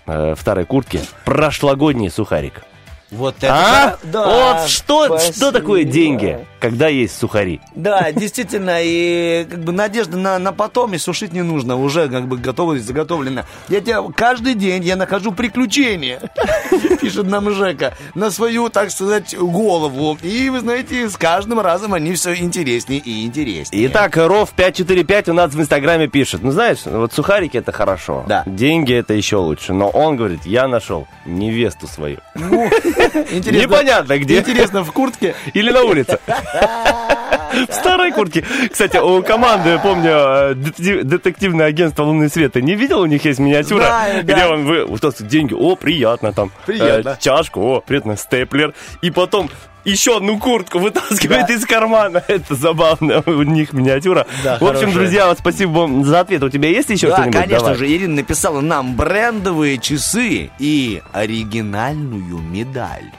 э, 0.06 0.34
в 0.34 0.40
старой 0.40 0.64
куртке. 0.64 1.00
Прошлогодний 1.24 2.10
сухарик. 2.10 2.62
Вот 3.10 3.36
это 3.38 3.52
А? 3.52 3.98
да, 4.02 4.56
вот 4.60 4.70
что, 4.70 5.18
что 5.18 5.52
такое 5.52 5.84
деньги, 5.84 6.46
когда 6.62 6.86
есть 6.86 7.18
сухари? 7.18 7.60
Да, 7.74 8.12
действительно, 8.12 8.76
и 8.80 9.44
как 9.50 9.64
бы 9.64 9.72
надежда 9.72 10.16
на, 10.16 10.38
на 10.38 10.52
потом, 10.52 10.94
и 10.94 10.98
сушить 10.98 11.32
не 11.32 11.42
нужно, 11.42 11.74
уже 11.76 12.08
как 12.08 12.28
бы 12.28 12.36
готово 12.38 12.74
и 12.74 12.78
заготовлено. 12.78 13.42
Я 13.68 13.80
тебя 13.80 14.00
каждый 14.16 14.54
день 14.54 14.84
я 14.84 14.94
нахожу 14.94 15.32
приключения, 15.32 16.20
пишет 17.00 17.26
нам 17.26 17.50
Жека, 17.52 17.94
на 18.14 18.30
свою, 18.30 18.68
так 18.68 18.92
сказать, 18.92 19.36
голову. 19.36 20.16
И 20.22 20.48
вы 20.50 20.60
знаете, 20.60 21.08
с 21.10 21.16
каждым 21.16 21.58
разом 21.58 21.94
они 21.94 22.12
все 22.14 22.34
интереснее 22.36 23.00
и 23.00 23.26
интереснее. 23.26 23.88
Итак, 23.88 24.16
Ров 24.16 24.50
545 24.52 25.30
у 25.30 25.32
нас 25.32 25.52
в 25.52 25.60
Инстаграме 25.60 26.06
пишет. 26.06 26.44
Ну, 26.44 26.52
знаешь, 26.52 26.78
вот 26.84 27.12
сухарики 27.12 27.56
это 27.56 27.72
хорошо. 27.72 28.24
Да. 28.28 28.44
Деньги 28.46 28.94
это 28.94 29.14
еще 29.14 29.36
лучше. 29.38 29.72
Но 29.72 29.88
он 29.88 30.16
говорит, 30.16 30.46
я 30.46 30.68
нашел 30.68 31.08
невесту 31.26 31.88
свою. 31.88 32.18
Интересно- 32.36 33.50
Непонятно 33.62 34.18
где. 34.18 34.38
Интересно, 34.38 34.84
в 34.84 34.92
куртке? 34.92 35.34
Или 35.54 35.72
на 35.72 35.82
улице. 35.82 36.20
В 36.52 37.72
старой 37.74 38.12
куртке. 38.12 38.44
Кстати, 38.70 38.96
у 38.96 39.22
команды, 39.22 39.78
помню, 39.82 40.10
э, 40.10 40.54
детектив- 40.54 41.04
детективное 41.04 41.66
агентство 41.66 42.04
«Лунный 42.04 42.30
свет». 42.30 42.54
Ты 42.54 42.62
не 42.62 42.74
видел, 42.74 43.00
у 43.00 43.06
них 43.06 43.24
есть 43.26 43.38
миниатюра, 43.40 43.90
где 44.22 44.34
да. 44.34 44.48
он, 44.50 44.64
вы, 44.64 44.86
вот 44.86 45.00
деньги, 45.20 45.52
о, 45.52 45.76
приятно 45.76 46.32
там. 46.32 46.50
Приятно. 46.64 47.10
Э, 47.10 47.16
чашку, 47.20 47.60
о, 47.60 47.80
приятно, 47.82 48.16
степлер. 48.16 48.72
И 49.02 49.10
потом 49.10 49.50
еще 49.84 50.16
одну 50.16 50.38
куртку 50.38 50.78
вытаскивает 50.78 51.50
из 51.50 51.66
кармана. 51.66 52.22
Это 52.28 52.54
забавно, 52.54 53.22
у 53.26 53.42
них 53.42 53.74
миниатюра. 53.74 54.26
Да, 54.42 54.52
В 54.54 54.62
общем, 54.62 54.66
хорошая. 54.68 54.92
друзья, 54.94 55.34
спасибо 55.38 55.70
вам 55.80 56.04
за 56.04 56.20
ответ. 56.20 56.42
У 56.42 56.48
тебя 56.48 56.70
есть 56.70 56.88
еще 56.88 57.08
Да, 57.08 57.16
что-нибудь? 57.16 57.34
конечно 57.40 57.58
Давай. 57.58 57.74
же, 57.76 57.86
Ирина 57.86 58.14
написала 58.16 58.60
нам 58.62 58.96
брендовые 58.96 59.76
часы 59.76 60.50
и 60.58 61.02
оригинальную 61.12 62.38
медаль. 62.38 63.10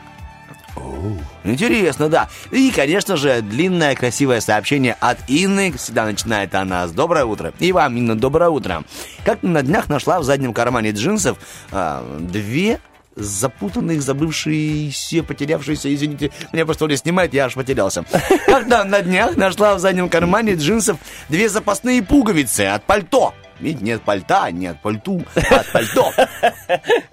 Интересно, 1.44 2.10
да. 2.10 2.30
И, 2.52 2.72
конечно 2.72 3.18
же, 3.18 3.42
длинное 3.42 3.96
красивое 3.96 4.42
сообщение 4.42 4.96
от 5.00 5.18
Инны. 5.28 5.74
Всегда 5.78 6.06
начинает 6.06 6.56
она 6.56 6.88
с 6.88 6.92
«Доброе 6.92 7.26
утро». 7.26 7.54
И 7.60 7.72
вам, 7.72 7.98
Инна, 7.98 8.18
доброе 8.18 8.50
утро. 8.50 8.84
Как 9.26 9.44
на 9.44 9.62
днях 9.62 9.90
нашла 9.90 10.20
в 10.20 10.24
заднем 10.24 10.54
кармане 10.54 10.92
джинсов 10.92 11.38
а, 11.72 12.06
две 12.20 12.80
запутанных, 13.16 14.02
забывшиеся, 14.02 15.24
потерявшиеся, 15.24 15.94
извините, 15.94 16.32
меня 16.52 16.66
просто 16.66 16.86
Оля 16.86 16.98
снимает, 16.98 17.34
я 17.34 17.46
аж 17.46 17.54
потерялся. 17.54 18.04
Когда 18.46 18.84
на 18.84 19.02
днях 19.02 19.38
нашла 19.38 19.76
в 19.76 19.80
заднем 19.80 20.10
кармане 20.10 20.56
джинсов 20.56 20.98
две 21.30 21.50
запасные 21.50 22.02
пуговицы 22.02 22.62
от 22.62 22.84
пальто. 22.84 23.34
Видите, 23.64 23.86
нет 23.86 24.02
пальта, 24.02 24.52
нет 24.52 24.78
пальту, 24.82 25.22
от 25.36 25.72
пальто. 25.72 26.12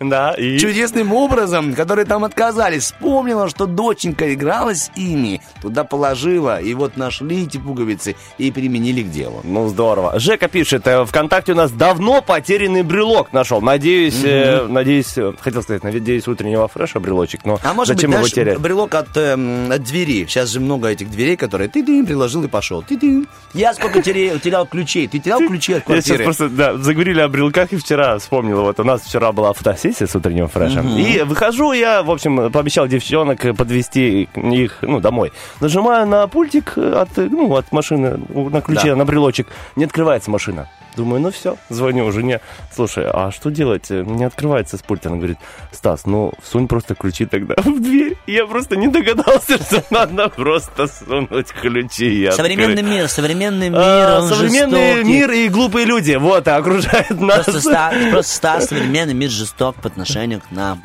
Да, 0.00 0.32
и... 0.32 0.58
Чудесным 0.58 1.12
образом, 1.12 1.74
которые 1.74 2.04
там 2.06 2.24
отказались, 2.24 2.84
вспомнила, 2.84 3.48
что 3.48 3.66
доченька 3.66 4.32
играла 4.32 4.74
с 4.74 4.90
ими, 4.96 5.40
туда 5.60 5.84
положила, 5.84 6.60
и 6.60 6.72
вот 6.74 6.96
нашли 6.96 7.44
эти 7.44 7.58
пуговицы 7.58 8.16
и 8.38 8.50
применили 8.50 9.02
к 9.02 9.10
делу. 9.10 9.40
Ну, 9.44 9.68
здорово. 9.68 10.18
Жека 10.18 10.48
пишет, 10.48 10.86
э, 10.86 11.04
ВКонтакте 11.04 11.52
у 11.52 11.54
нас 11.54 11.70
давно 11.70 12.22
потерянный 12.22 12.82
брелок 12.82 13.32
нашел. 13.32 13.60
Надеюсь, 13.60 14.22
э, 14.24 14.66
надеюсь, 14.66 15.16
э, 15.18 15.32
хотел 15.38 15.62
сказать, 15.62 15.84
надеюсь, 15.84 16.26
утреннего 16.26 16.66
фреша 16.66 16.98
брелочек, 16.98 17.44
но 17.44 17.58
А 17.62 17.74
может 17.74 17.94
зачем 17.96 18.10
быть, 18.10 18.18
его 18.18 18.26
знаешь, 18.26 18.32
терять? 18.32 18.58
брелок 18.58 18.94
от, 18.94 19.16
эм, 19.16 19.70
от 19.70 19.82
двери. 19.84 20.24
Сейчас 20.26 20.48
же 20.48 20.60
много 20.60 20.88
этих 20.88 21.10
дверей, 21.10 21.36
которые 21.36 21.68
ты 21.68 21.84
ты 21.84 22.04
приложил 22.04 22.42
и 22.44 22.48
пошел. 22.48 22.82
Ты 22.82 22.96
ты. 22.96 23.26
Я 23.54 23.74
сколько 23.74 24.02
терял, 24.02 24.38
терял 24.38 24.66
ключей. 24.66 25.06
Ты 25.08 25.18
терял 25.18 25.40
ключи 25.40 25.74
от 25.74 25.84
квартиры? 25.84 26.24
Просто, 26.40 26.56
да, 26.56 26.76
заговорили 26.78 27.20
о 27.20 27.28
брелках, 27.28 27.72
и 27.72 27.76
вчера 27.76 28.18
вспомнил, 28.18 28.62
вот 28.62 28.80
у 28.80 28.84
нас 28.84 29.02
вчера 29.02 29.32
была 29.32 29.52
фотосессия 29.52 30.06
с 30.06 30.16
утренним 30.16 30.48
фрешем, 30.48 30.88
и 30.96 31.22
выхожу 31.22 31.72
я, 31.72 32.02
в 32.02 32.10
общем, 32.10 32.50
пообещал 32.50 32.86
девчонок 32.88 33.40
подвести 33.56 34.28
их, 34.34 34.78
ну, 34.82 35.00
домой. 35.00 35.32
Нажимаю 35.60 36.06
на 36.06 36.26
пультик 36.26 36.76
от, 36.78 37.16
ну, 37.16 37.54
от 37.56 37.70
машины, 37.72 38.18
на 38.28 38.60
ключе, 38.60 38.90
Да. 38.90 38.96
на 38.96 39.04
брелочек, 39.04 39.46
не 39.76 39.84
открывается 39.84 40.30
машина. 40.30 40.68
Думаю, 40.96 41.20
ну 41.22 41.30
все, 41.30 41.56
звоню 41.68 42.10
жене. 42.12 42.40
Слушай, 42.74 43.04
а 43.08 43.30
что 43.30 43.50
делать? 43.50 43.90
Не 43.90 44.24
открывается 44.24 44.76
с 44.76 44.82
пульта. 44.82 45.08
Она 45.08 45.18
говорит, 45.18 45.38
Стас, 45.72 46.04
ну 46.04 46.32
всунь 46.42 46.66
просто 46.68 46.94
ключи 46.94 47.26
тогда 47.26 47.54
в 47.58 47.80
дверь. 47.80 48.16
Я 48.26 48.46
просто 48.46 48.76
не 48.76 48.88
догадался, 48.88 49.56
что 49.62 49.84
надо 49.90 50.28
просто 50.28 50.86
сунуть 50.88 51.48
ключи. 51.52 52.26
и 52.26 52.30
Современный 52.32 52.74
открыть. 52.74 52.90
мир, 52.90 53.08
современный 53.08 53.68
мир, 53.68 53.78
А, 53.80 54.20
он 54.22 54.28
современный 54.28 54.94
жестокий. 54.94 55.08
мир 55.08 55.30
и 55.30 55.48
глупые 55.48 55.86
люди, 55.86 56.12
вот, 56.16 56.46
окружают 56.48 57.20
нас. 57.20 57.44
Просто, 57.44 57.60
ста- 57.60 57.92
просто 58.10 58.32
стар, 58.34 58.60
современный 58.62 59.14
мир 59.14 59.30
жесток 59.30 59.76
по 59.76 59.88
отношению 59.88 60.40
к 60.40 60.50
нам. 60.50 60.82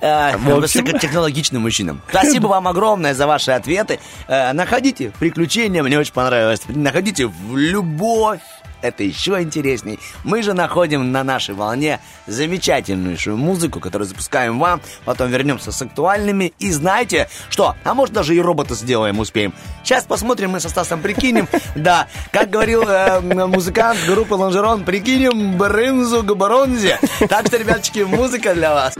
Э, 0.00 0.32
общем. 0.34 0.60
высокотехнологичным 0.60 1.62
мужчинам. 1.62 2.02
Спасибо 2.08 2.48
вам 2.48 2.66
огромное 2.66 3.14
за 3.14 3.26
ваши 3.26 3.52
ответы. 3.52 4.00
Э, 4.26 4.52
находите 4.52 5.12
приключения, 5.18 5.82
мне 5.82 5.98
очень 5.98 6.12
понравилось. 6.12 6.62
Находите 6.68 7.26
в 7.26 7.56
любовь. 7.56 8.40
Это 8.82 9.02
еще 9.02 9.40
интересней. 9.42 9.98
Мы 10.24 10.42
же 10.42 10.52
находим 10.52 11.12
на 11.12 11.24
нашей 11.24 11.54
волне 11.54 12.00
замечательнейшую 12.26 13.36
музыку, 13.36 13.80
которую 13.80 14.08
запускаем 14.08 14.58
вам. 14.58 14.80
Потом 15.04 15.30
вернемся 15.30 15.72
с 15.72 15.82
актуальными. 15.82 16.52
И 16.58 16.70
знаете 16.70 17.28
что? 17.48 17.74
А 17.84 17.94
может 17.94 18.14
даже 18.14 18.34
и 18.34 18.40
робота 18.40 18.74
сделаем, 18.74 19.18
успеем. 19.18 19.52
Сейчас 19.82 20.04
посмотрим, 20.04 20.50
мы 20.50 20.60
со 20.60 20.68
Стасом 20.68 21.00
прикинем. 21.00 21.48
Да, 21.74 22.08
как 22.32 22.50
говорил 22.50 22.82
э, 22.88 23.20
музыкант 23.20 23.98
группы 24.06 24.34
Лонжерон, 24.34 24.84
прикинем 24.84 25.58
брынзу 25.58 26.22
к 26.22 26.34
бронзе. 26.34 26.98
Так 27.28 27.46
что, 27.46 27.58
ребяточки, 27.58 28.00
музыка 28.00 28.54
для 28.54 28.72
вас. 28.72 28.94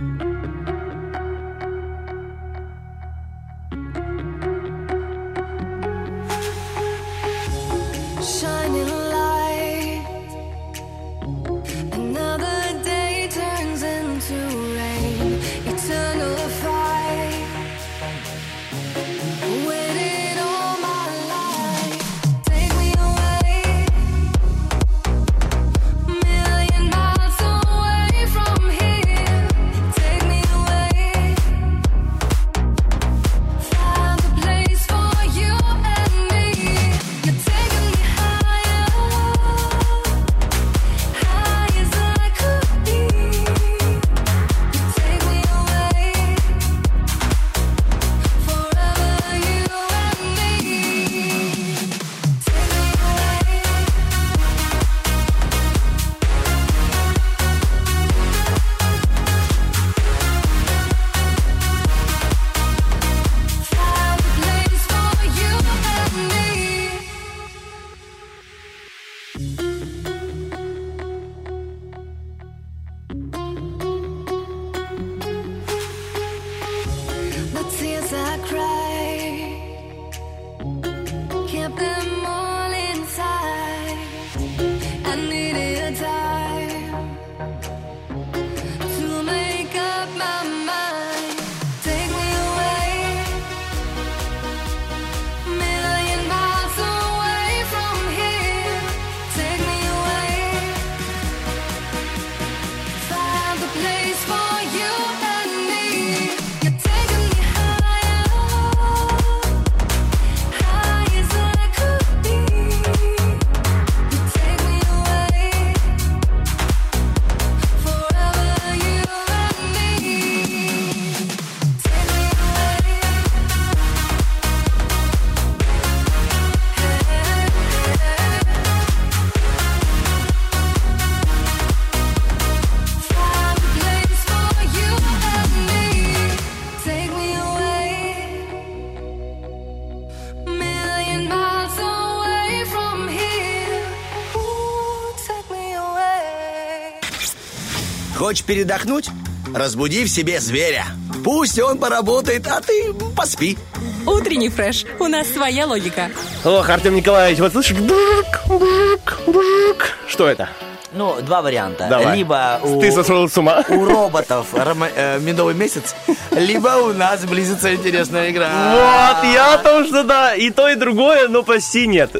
Хочешь 148.36 148.44
передохнуть? 148.44 149.08
Разбуди 149.54 150.04
в 150.04 150.10
себе 150.10 150.40
зверя. 150.40 150.84
Пусть 151.24 151.58
он 151.58 151.78
поработает, 151.78 152.46
а 152.46 152.60
ты 152.60 152.92
поспи. 153.16 153.56
Утренний 154.04 154.50
фреш. 154.50 154.84
У 154.98 155.06
нас 155.06 155.26
своя 155.28 155.64
логика. 155.64 156.10
Ох, 156.44 156.68
Артем 156.68 156.94
Николаевич, 156.96 157.40
вот 157.40 157.52
слышишь? 157.52 157.78
Бжик, 157.78 158.42
бжик, 158.46 159.18
бжик. 159.26 159.96
Что 160.06 160.28
это? 160.28 160.50
Ну, 160.92 161.16
два 161.22 161.40
варианта. 161.40 161.86
Давай. 161.88 162.16
Либо 162.16 162.60
у, 162.62 162.78
Ты 162.80 162.92
сошел 162.92 163.26
с 163.28 163.36
ума? 163.38 163.64
у 163.68 163.84
роботов 163.86 164.46
рома- 164.52 164.90
э, 164.94 165.18
медовый 165.18 165.54
месяц, 165.54 165.94
либо 166.30 166.68
у 166.76 166.92
нас 166.92 167.24
близится 167.24 167.74
интересная 167.74 168.30
игра. 168.30 168.48
Вот, 168.72 169.24
я 169.32 169.54
о 169.54 169.58
том, 169.58 169.86
что 169.86 170.04
да, 170.04 170.34
и 170.34 170.50
то, 170.50 170.68
и 170.68 170.74
другое, 170.74 171.28
но 171.28 171.42
почти 171.42 171.86
нет. 171.86 172.12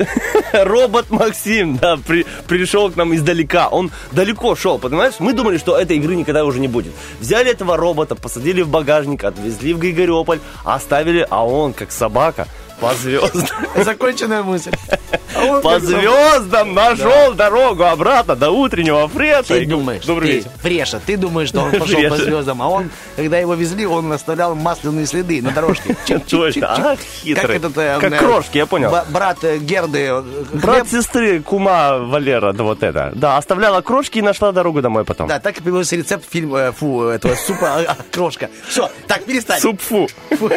Робот 0.65 1.11
Максим, 1.11 1.77
да, 1.77 1.97
при- 1.97 2.27
пришел 2.47 2.91
к 2.91 2.97
нам 2.97 3.15
издалека. 3.15 3.69
Он 3.69 3.91
далеко 4.13 4.55
шел, 4.57 4.79
понимаешь? 4.79 5.15
Мы 5.19 5.33
думали, 5.33 5.59
что 5.59 5.77
этой 5.77 5.97
игры 5.97 6.17
никогда 6.17 6.45
уже 6.45 6.61
не 6.61 6.69
будет. 6.69 6.93
Взяли 7.21 7.51
этого 7.51 7.77
робота, 7.77 8.15
посадили 8.15 8.63
в 8.63 8.69
багажник, 8.69 9.25
отвезли 9.25 9.73
в 9.75 9.79
Григориополь, 9.79 10.41
оставили, 10.65 11.27
а 11.29 11.47
он, 11.47 11.73
как 11.73 11.93
собака, 11.93 12.47
по 12.81 12.95
звездам. 12.95 13.47
Законченная 13.85 14.43
мысль. 14.43 14.73
А 15.37 15.61
По 15.61 15.79
звездам 15.81 16.75
нашел 16.75 17.35
дорогу 17.35 17.85
обратно 17.85 18.37
до 18.37 18.51
утреннего 18.51 19.07
фреша. 19.09 19.45
Ты 19.45 19.67
думаешь, 19.67 20.05
Добрый 20.05 20.33
вечер. 20.33 20.51
Фреша, 20.63 21.01
ты 21.05 21.17
думаешь, 21.17 21.49
что 21.49 21.63
он 21.63 21.71
пошел 21.79 22.01
по 22.09 22.17
звездам, 22.17 22.63
а 22.63 22.69
он, 22.69 22.91
когда 23.17 23.39
его 23.39 23.55
везли, 23.55 23.87
он 23.87 24.13
оставлял 24.13 24.55
масляные 24.55 25.07
следы 25.07 25.43
на 25.43 25.51
дорожке. 25.51 25.97
Точно, 26.29 26.93
ах, 26.93 26.99
хитрый. 27.01 27.61
Как 27.61 27.77
э, 27.77 27.99
Как 28.01 28.13
э, 28.13 28.19
крошки, 28.19 28.59
я 28.59 28.67
понял. 28.67 28.95
Брат 29.09 29.39
э, 29.43 29.59
Герды. 29.59 30.13
Брат 30.53 30.89
сестры, 30.89 31.41
кума 31.41 31.99
Валера, 31.99 32.53
да 32.53 32.65
вот 32.65 32.83
это. 32.83 33.13
Да, 33.15 33.37
оставляла 33.37 33.81
крошки 33.83 34.19
и 34.19 34.23
нашла 34.23 34.53
дорогу 34.53 34.81
домой 34.81 35.05
потом. 35.05 35.29
Да, 35.29 35.39
так 35.39 35.59
и 35.59 35.63
появился 35.63 35.97
рецепт 35.97 36.25
фильма, 36.31 36.73
фу, 36.73 37.05
этого 37.05 37.35
супа 37.35 37.77
а, 37.77 37.85
а, 37.89 37.97
крошка. 38.11 38.51
Все, 38.69 38.91
так, 39.07 39.25
перестань. 39.25 39.61
Суп-фу. 39.61 40.09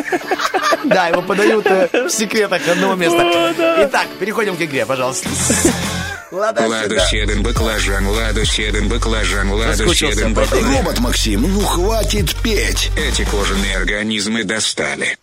Да, 0.85 1.07
его 1.07 1.21
подают 1.21 1.65
в 1.65 2.09
секретах 2.09 2.65
одного 2.67 2.95
места. 2.95 3.53
Итак, 3.79 4.07
переходим 4.17 4.55
к 4.55 4.61
игре, 4.69 4.85
пожалуйста. 4.85 5.29
Ладно, 6.31 6.67
Ладушеден 6.67 7.41
баклажан, 7.41 8.07
ладушеден 8.07 8.87
баклажан, 8.87 9.51
ладушеден 9.51 10.33
баклажан. 10.35 10.77
Робот 10.77 10.99
Максим, 10.99 11.41
ну 11.41 11.59
хватит 11.61 12.35
петь. 12.43 12.91
Эти 12.95 13.25
кожаные 13.25 13.77
организмы 13.77 14.43
достали. 14.43 15.17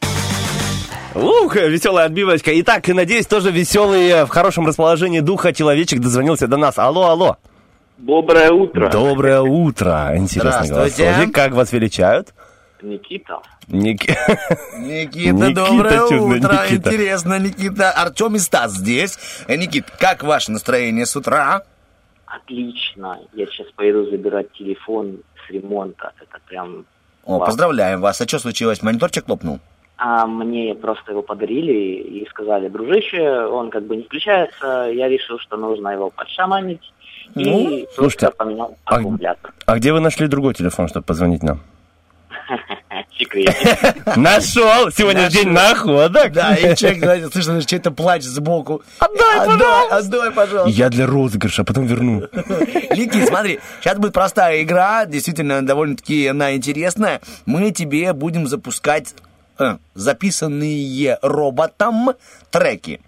Ух, 1.15 1.55
веселая 1.55 2.07
отбивочка. 2.07 2.51
Итак, 2.61 2.89
надеюсь, 2.89 3.27
тоже 3.27 3.53
веселый, 3.53 4.25
в 4.25 4.29
хорошем 4.29 4.67
расположении 4.67 5.21
духа 5.21 5.53
человечек 5.53 6.01
дозвонился 6.01 6.49
до 6.49 6.57
нас. 6.57 6.77
Алло, 6.77 7.07
алло. 7.07 7.37
Доброе 7.99 8.51
утро. 8.51 8.91
Доброе 8.91 9.41
утро. 9.41 10.13
Интересный 10.17 10.69
голосовик. 10.69 11.33
Как 11.33 11.53
вас 11.53 11.73
величают? 11.73 12.35
Никита. 12.83 13.41
Ник- 13.69 14.03
Никита, 14.79 15.33
Никита, 15.33 15.55
доброе 15.55 15.99
чудно, 16.09 16.37
утро. 16.37 16.63
Никита. 16.65 16.91
Интересно, 16.91 17.39
Никита. 17.39 17.91
Артем 17.91 18.37
и 18.37 18.39
Стас 18.39 18.73
здесь. 18.75 19.19
Э, 19.49 19.57
Никит, 19.57 19.91
как 19.91 20.23
ваше 20.23 20.53
настроение 20.53 21.07
с 21.07 21.17
утра? 21.17 21.63
Отлично. 22.27 23.19
Я 23.35 23.47
сейчас 23.47 23.69
поеду 23.77 24.05
забирать 24.11 24.53
телефон 24.53 25.19
с 25.47 25.51
ремонта. 25.51 26.13
Это 26.21 26.39
прям... 26.47 26.85
О, 27.25 27.39
вау. 27.39 27.47
поздравляем 27.47 28.01
вас. 28.01 28.21
А 28.21 28.27
что 28.29 28.39
случилось? 28.39 28.83
Мониторчик 28.83 29.29
лопнул? 29.29 29.59
А 29.99 30.27
мне 30.27 30.75
просто 30.75 31.13
его 31.13 31.23
подарили 31.23 31.73
и 32.03 32.27
сказали, 32.29 32.69
дружище, 32.69 33.47
он 33.47 33.71
как 33.71 33.85
бы 33.87 33.97
не 33.97 34.03
включается. 34.03 34.91
Я 34.93 35.09
решил, 35.09 35.39
что 35.39 35.57
нужно 35.57 35.89
его 35.89 36.11
подшаманить. 36.11 36.93
И 37.35 37.45
Ну, 37.45 37.65
просто 37.81 37.95
слушайте, 37.95 38.31
поменял 38.31 38.77
а- 38.85 38.97
аккумулятор. 38.97 39.55
А 39.65 39.77
где 39.77 39.93
вы 39.93 40.01
нашли 40.01 40.27
другой 40.29 40.53
телефон, 40.55 40.89
чтобы 40.89 41.05
позвонить 41.07 41.43
нам? 41.43 41.61
Секрет. 43.19 43.57
Нашел! 44.17 44.91
Сегодня 44.91 45.29
день 45.29 45.49
находок! 45.49 46.33
Да, 46.33 46.55
и 46.55 46.75
человек, 46.77 46.99
знаете, 47.03 47.29
слышно, 47.31 47.63
чей-то 47.63 47.91
плач 47.91 48.23
сбоку. 48.23 48.83
Отдай, 48.99 49.47
пожалуйста. 49.47 49.97
Отдай, 49.97 50.31
пожалуйста. 50.33 50.71
Я 50.71 50.89
для 50.91 51.07
розыгрыша, 51.07 51.63
а 51.63 51.65
потом 51.65 51.87
верну. 51.87 52.21
Никит, 52.97 53.29
смотри, 53.29 53.61
сейчас 53.81 53.99
будет 53.99 54.13
простая 54.13 54.63
игра, 54.63 55.07
действительно 55.07 55.65
довольно-таки 55.67 56.27
она 56.27 56.55
интересная. 56.55 57.21
Мы 57.47 57.71
тебе 57.71 58.13
будем 58.13 58.47
запускать 58.47 59.15
э, 59.59 59.77
записанные 59.95 61.19
роботом 61.23 62.11
треки. 62.51 63.01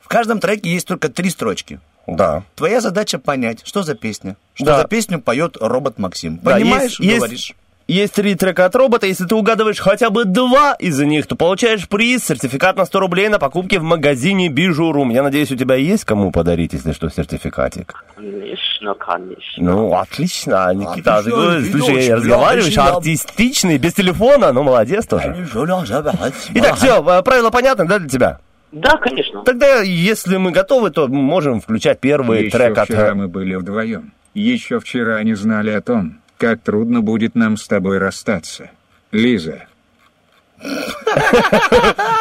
В 0.00 0.08
каждом 0.08 0.40
треке 0.40 0.70
есть 0.72 0.86
только 0.86 1.08
три 1.08 1.30
строчки. 1.30 1.80
Да. 2.06 2.42
Твоя 2.56 2.80
задача 2.80 3.18
понять, 3.18 3.60
что 3.64 3.82
за 3.82 3.94
песня. 3.94 4.36
Что 4.54 4.64
Да. 4.66 4.78
за 4.82 4.88
песню 4.88 5.20
поет 5.20 5.56
робот 5.60 5.98
Максим. 5.98 6.38
Да, 6.42 6.52
Понимаешь, 6.54 6.98
есть- 6.98 7.00
есть- 7.00 7.18
говоришь. 7.18 7.38
Есть 7.48 7.54
три 8.12 8.34
трека 8.34 8.66
от 8.66 8.74
робота. 8.76 9.06
Если 9.06 9.24
ты 9.24 9.34
угадываешь 9.34 9.80
хотя 9.80 10.10
бы 10.10 10.24
два 10.24 10.74
из 10.74 10.98
них, 11.00 11.26
то 11.26 11.36
получаешь 11.36 11.88
приз, 11.88 12.24
сертификат 12.24 12.76
на 12.76 12.84
100 12.84 13.00
рублей 13.00 13.28
на 13.28 13.38
покупки 13.38 13.76
в 13.76 13.82
магазине 13.82 14.48
Бижурум. 14.48 15.10
Я 15.10 15.22
надеюсь, 15.22 15.50
у 15.50 15.56
тебя 15.56 15.74
есть 15.74 16.04
кому 16.04 16.30
подарить, 16.30 16.72
если 16.72 16.92
что, 16.92 17.08
сертификатик. 17.08 18.04
Конечно, 18.16 18.94
конечно. 18.94 19.42
Ну, 19.58 19.94
отлично, 19.94 20.72
Никита. 20.74 21.16
Отлично, 21.16 21.60
ты 21.60 21.70
слушай, 21.70 21.96
очень 21.96 22.14
разговариваешь 22.14 22.78
артистичный, 22.78 23.78
без 23.78 23.94
телефона, 23.94 24.52
ну, 24.52 24.62
молодец 24.62 25.06
тоже. 25.06 25.46
Итак, 26.54 26.76
все, 26.76 27.02
правила 27.22 27.50
понятны, 27.50 27.86
да, 27.86 27.98
для 27.98 28.08
тебя? 28.08 28.38
Да, 28.72 28.96
конечно. 28.98 29.42
Тогда, 29.42 29.80
если 29.80 30.36
мы 30.36 30.52
готовы, 30.52 30.90
то 30.90 31.08
можем 31.08 31.60
включать 31.60 31.98
первый 31.98 32.44
Еще 32.44 32.56
трек 32.56 32.78
от... 32.78 32.84
вчера 32.84 33.14
мы 33.14 33.26
были 33.26 33.56
вдвоем. 33.56 34.12
Еще 34.32 34.78
вчера 34.78 35.16
они 35.16 35.34
знали 35.34 35.70
о 35.70 35.80
том, 35.80 36.20
как 36.40 36.62
трудно 36.62 37.02
будет 37.02 37.34
нам 37.34 37.58
с 37.58 37.68
тобой 37.68 37.98
расстаться. 37.98 38.70
Лиза, 39.12 39.66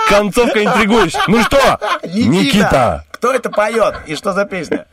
Концовка 0.09 0.63
интригуешь. 0.63 1.13
Ну 1.27 1.41
что, 1.43 1.79
Никита? 2.03 3.05
Кто 3.11 3.31
это 3.31 3.49
поет 3.49 3.95
и 4.07 4.15
что 4.15 4.33
за 4.33 4.45
песня? 4.45 4.85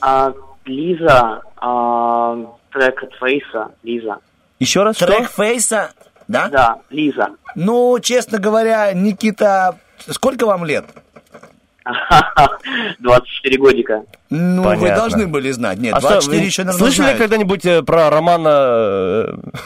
А, 0.00 0.32
Лиза, 0.66 1.42
а, 1.56 2.36
трек 2.70 3.02
от 3.02 3.14
Фейса, 3.14 3.70
Лиза. 3.82 4.18
Еще 4.58 4.82
раз, 4.82 4.96
Трек 4.96 5.30
Фейса, 5.30 5.92
да? 6.28 6.48
Да, 6.48 6.76
Лиза. 6.90 7.28
Ну, 7.54 7.98
честно 8.00 8.38
говоря, 8.38 8.92
Никита, 8.92 9.78
сколько 10.08 10.46
вам 10.46 10.64
лет? 10.64 10.84
24 12.98 13.58
годика. 13.58 14.02
Ну, 14.30 14.62
вы 14.62 14.74
Понятно. 14.76 14.96
должны 14.96 15.26
были 15.26 15.50
знать. 15.52 15.78
Нет, 15.78 15.94
А 15.94 16.00
что, 16.00 16.08
24 16.10 16.40
вы 16.40 16.46
еще, 16.46 16.62
наверное, 16.64 16.78
Слышали 16.78 17.02
знают. 17.04 17.18
когда-нибудь 17.18 17.64
э, 17.64 17.82
про 17.82 18.10
романа... 18.10 18.48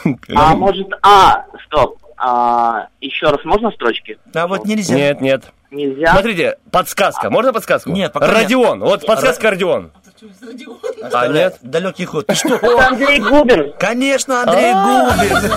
э, 0.04 0.14
А 0.34 0.54
может, 0.54 0.88
а, 1.02 1.44
стоп. 1.66 1.98
А, 2.18 2.88
еще 3.00 3.26
раз 3.30 3.42
можно 3.44 3.70
строчки? 3.70 4.18
А 4.34 4.46
вот 4.46 4.66
нельзя. 4.66 4.94
Нет, 4.94 5.20
нет. 5.22 5.44
Нельзя. 5.70 6.12
Смотрите, 6.12 6.58
подсказка. 6.70 7.30
Можно 7.30 7.52
подсказку? 7.54 7.90
Нет, 7.90 8.12
пока 8.12 8.26
нет. 8.26 8.36
Родион. 8.36 8.80
Вот 8.80 9.06
подсказка 9.06 9.50
Родион. 9.50 9.90
А, 11.12 11.28
нет? 11.28 11.56
Далекий 11.62 12.04
ход. 12.04 12.26
Ты 12.26 12.34
что? 12.34 12.56
Это 12.56 12.88
Андрей 12.88 13.20
Губин. 13.20 13.72
Конечно, 13.78 14.42
Андрей 14.42 14.74
Губин. 14.74 15.50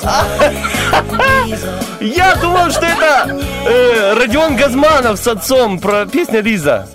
Я 2.00 2.34
думал, 2.36 2.70
что 2.70 2.86
это 2.86 3.38
э, 3.66 4.14
Родион 4.14 4.56
Газманов 4.56 5.18
с 5.18 5.26
отцом 5.26 5.78
про 5.78 6.06
песня 6.06 6.40
Лиза. 6.40 6.88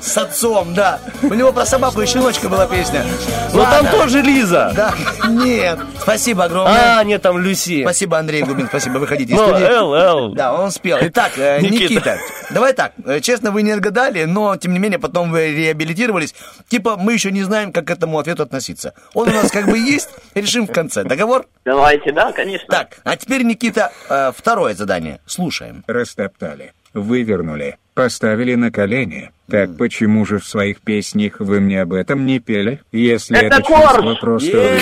С 0.00 0.16
отцом, 0.16 0.74
да. 0.74 1.00
У 1.22 1.34
него 1.34 1.52
про 1.52 1.66
собаку 1.66 2.00
и 2.00 2.06
щеночка 2.06 2.48
была 2.48 2.66
песня. 2.66 3.04
Но 3.52 3.62
там 3.62 3.84
Ладно. 3.84 3.90
тоже 3.90 4.20
Лиза. 4.22 4.72
Да, 4.74 4.94
нет. 5.28 5.78
Спасибо 6.00 6.44
огромное. 6.44 6.98
А, 6.98 7.04
нет, 7.04 7.20
там 7.22 7.38
Люси. 7.38 7.82
Спасибо, 7.82 8.18
Андрей 8.18 8.42
Губин, 8.42 8.68
спасибо, 8.68 8.98
выходите 8.98 9.34
из 9.34 9.38
Ну, 9.38 9.48
студии. 9.48 9.64
Эл, 9.66 9.94
Эл. 9.94 10.34
Да, 10.34 10.54
он 10.54 10.70
спел. 10.70 10.98
Итак, 11.00 11.32
э, 11.36 11.60
Никита. 11.62 11.82
Никита. 11.84 12.18
давай 12.50 12.72
так, 12.72 12.92
э, 13.06 13.20
честно, 13.20 13.50
вы 13.50 13.62
не 13.62 13.72
отгадали, 13.72 14.24
но, 14.24 14.56
тем 14.56 14.72
не 14.72 14.78
менее, 14.78 14.98
потом 14.98 15.30
вы 15.30 15.52
реабилитировались. 15.54 16.34
Типа, 16.68 16.96
мы 16.96 17.12
еще 17.12 17.30
не 17.30 17.42
знаем, 17.42 17.72
как 17.72 17.86
к 17.86 17.90
этому 17.90 18.18
ответу 18.18 18.42
относиться. 18.42 18.94
Он 19.12 19.28
у 19.28 19.32
нас 19.32 19.50
как 19.50 19.66
бы 19.66 19.78
есть, 19.78 20.08
решим 20.34 20.66
в 20.66 20.72
конце. 20.72 21.04
Договор? 21.04 21.46
Давайте, 21.64 22.12
да, 22.12 22.32
конечно. 22.32 22.66
Так, 22.68 22.96
а 23.04 23.16
теперь, 23.16 23.42
Никита, 23.42 23.73
э, 24.08 24.32
второе 24.36 24.74
задание. 24.74 25.20
Слушаем. 25.26 25.84
растоптали, 25.86 26.72
вывернули, 26.92 27.76
поставили 27.94 28.54
на 28.54 28.70
колени. 28.70 29.30
Так 29.50 29.76
почему 29.76 30.24
же 30.24 30.38
в 30.38 30.46
своих 30.46 30.80
песнях 30.80 31.38
вы 31.38 31.60
мне 31.60 31.82
об 31.82 31.92
этом 31.92 32.24
не 32.24 32.38
пели? 32.40 32.80
Если 32.92 33.36
Это 33.36 33.56
это, 33.56 33.62
чувство 33.62 34.02
Корж! 34.02 34.20
просто 34.20 34.80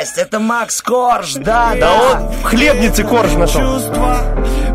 Есть, 0.00 0.18
это 0.18 0.38
Макс 0.40 0.82
Корж, 0.82 1.34
да, 1.34 1.74
Да 1.78 1.92
он 1.94 2.28
в 2.28 2.42
хлебнице 2.42 3.04
корж 3.04 3.32
нашел. 3.34 3.60
Чувства 3.60 4.18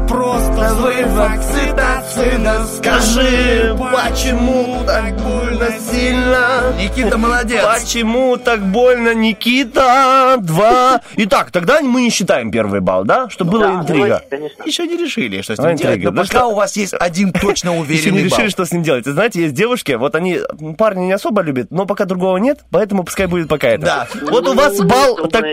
просто 0.07 0.46
разрывах 0.67 1.39
цитацина 1.43 2.65
Скажи, 2.65 3.75
почему 3.93 4.83
так 4.85 5.15
больно 5.17 5.67
сильно 5.79 6.73
Никита 6.77 7.17
молодец. 7.17 7.63
Почему 7.63 8.37
так 8.37 8.61
больно, 8.61 9.13
Никита? 9.15 10.35
Два. 10.39 11.01
Итак, 11.15 11.51
тогда 11.51 11.81
мы 11.81 12.01
не 12.01 12.09
считаем 12.09 12.51
первый 12.51 12.81
балл, 12.81 13.05
да? 13.05 13.29
Чтобы 13.29 13.51
была 13.51 13.71
интрига. 13.81 14.21
Еще 14.65 14.87
не 14.87 14.97
решили, 14.97 15.41
что 15.41 15.55
с 15.55 15.59
А, 15.59 15.67
ним 15.69 15.77
делать, 15.77 15.95
интрига. 15.97 16.11
но 16.11 16.17
Да 16.17 16.27
пока 16.27 16.39
что? 16.39 16.47
у 16.47 16.55
вас 16.55 16.75
есть 16.75 16.93
один 16.93 17.31
точно 17.31 17.69
Еще 17.71 17.77
не 17.77 17.81
уверенный 17.81 18.23
решили, 18.23 18.41
балл. 18.41 18.49
что 18.49 18.65
с 18.65 18.71
ним 18.71 18.83
делать. 18.83 19.05
Знаете, 19.05 19.41
есть 19.43 19.53
девушки, 19.53 19.93
вот 19.93 20.15
они 20.15 20.39
парни 20.77 21.05
не 21.05 21.13
особо 21.13 21.41
любят, 21.41 21.67
но 21.71 21.85
пока 21.85 22.05
другого 22.05 22.37
нет, 22.37 22.59
поэтому 22.71 23.03
пускай 23.03 23.27
будет 23.27 23.47
пока 23.47 23.69
это. 23.69 23.85
Да. 23.85 24.07
Вот 24.29 24.47
у 24.47 24.53
вас 24.53 24.77
балл... 24.79 25.15
Так- 25.27 25.45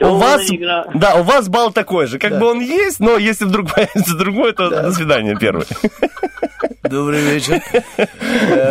у 0.00 0.14
вас, 0.16 0.42
да, 0.94 1.14
у 1.16 1.22
вас 1.22 1.48
балл 1.48 1.72
такой 1.72 2.06
же. 2.06 2.18
Как 2.18 2.38
бы 2.38 2.46
он 2.46 2.60
есть, 2.60 3.00
но 3.00 3.16
если 3.16 3.44
вдруг 3.44 3.72
появится 3.74 4.16
другой, 4.16 4.52
то 4.58 4.68
до 4.70 4.92
свидания 4.92 5.36
первый. 5.36 5.66
Добрый 6.82 7.20
вечер. 7.22 7.60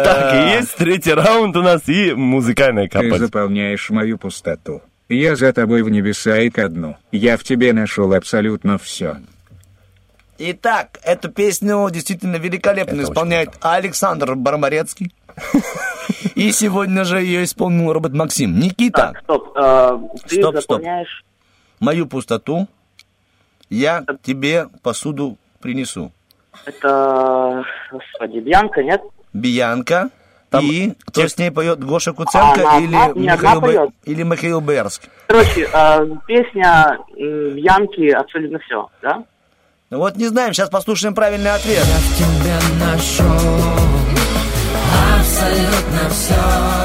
Так, 0.03 0.34
и 0.35 0.57
есть 0.57 0.76
третий 0.76 1.14
раунд 1.14 1.55
у 1.55 1.61
нас 1.61 1.88
и 1.88 2.14
музыкальная 2.14 2.88
Ты 2.88 2.89
капать. 2.89 3.19
заполняешь 3.19 3.89
мою 3.89 4.18
пустоту. 4.18 4.81
Я 5.09 5.35
за 5.35 5.53
тобой 5.53 5.81
в 5.84 5.89
небеса 5.89 6.38
и 6.39 6.49
ко 6.49 6.68
дну. 6.68 6.97
Я 7.11 7.38
в 7.38 7.43
тебе 7.43 7.72
нашел 7.73 8.14
абсолютно 8.14 8.77
все. 8.77 9.18
Итак, 10.38 10.99
эту 11.03 11.30
песню 11.30 11.89
действительно 11.89 12.35
великолепно 12.35 13.01
исполняет 13.01 13.51
Александр 13.61 14.35
Бармарецкий. 14.35 15.14
И 16.35 16.51
сегодня 16.51 17.03
же 17.05 17.22
ее 17.22 17.43
исполнил 17.43 17.91
робот 17.93 18.14
Максим. 18.14 18.59
Никита, 18.59 19.14
Стоп, 19.23 19.51
э, 19.55 19.97
ты 20.27 20.35
Стоп, 20.41 20.57
стоп. 20.57 20.61
заполняешь... 20.61 21.23
мою 21.80 22.07
пустоту 22.07 22.68
я 23.69 24.05
тебе 24.23 24.68
посуду 24.81 25.38
принесу. 25.68 26.14
Это, 26.65 27.65
господи, 27.91 28.39
Бьянка, 28.39 28.81
нет? 28.81 29.02
Бьянка. 29.34 30.10
и 30.61 30.94
кто 31.06 31.27
с 31.27 31.38
ней 31.38 31.52
поет? 31.52 31.84
Гоша 31.84 32.14
Куценко 32.14 32.61
она 32.61 32.80
или, 32.80 32.95
одна 32.95 33.34
Михаил 33.34 33.60
Бе- 33.60 33.68
поет? 33.68 33.89
или 34.06 34.23
Михаил 34.23 34.61
Берский? 34.61 35.10
Короче, 35.27 35.68
э, 35.73 36.06
песня 36.26 36.98
Бьянки 37.18 38.10
абсолютно 38.11 38.60
все, 38.60 38.88
да? 39.02 39.23
Ну 39.89 39.98
вот 39.98 40.15
не 40.15 40.27
знаем, 40.27 40.53
сейчас 40.53 40.69
послушаем 40.69 41.14
правильный 41.14 41.52
ответ. 41.53 41.84
тебя 42.18 42.60
нашел 42.80 43.26
абсолютно 45.19 46.10
все. 46.11 46.77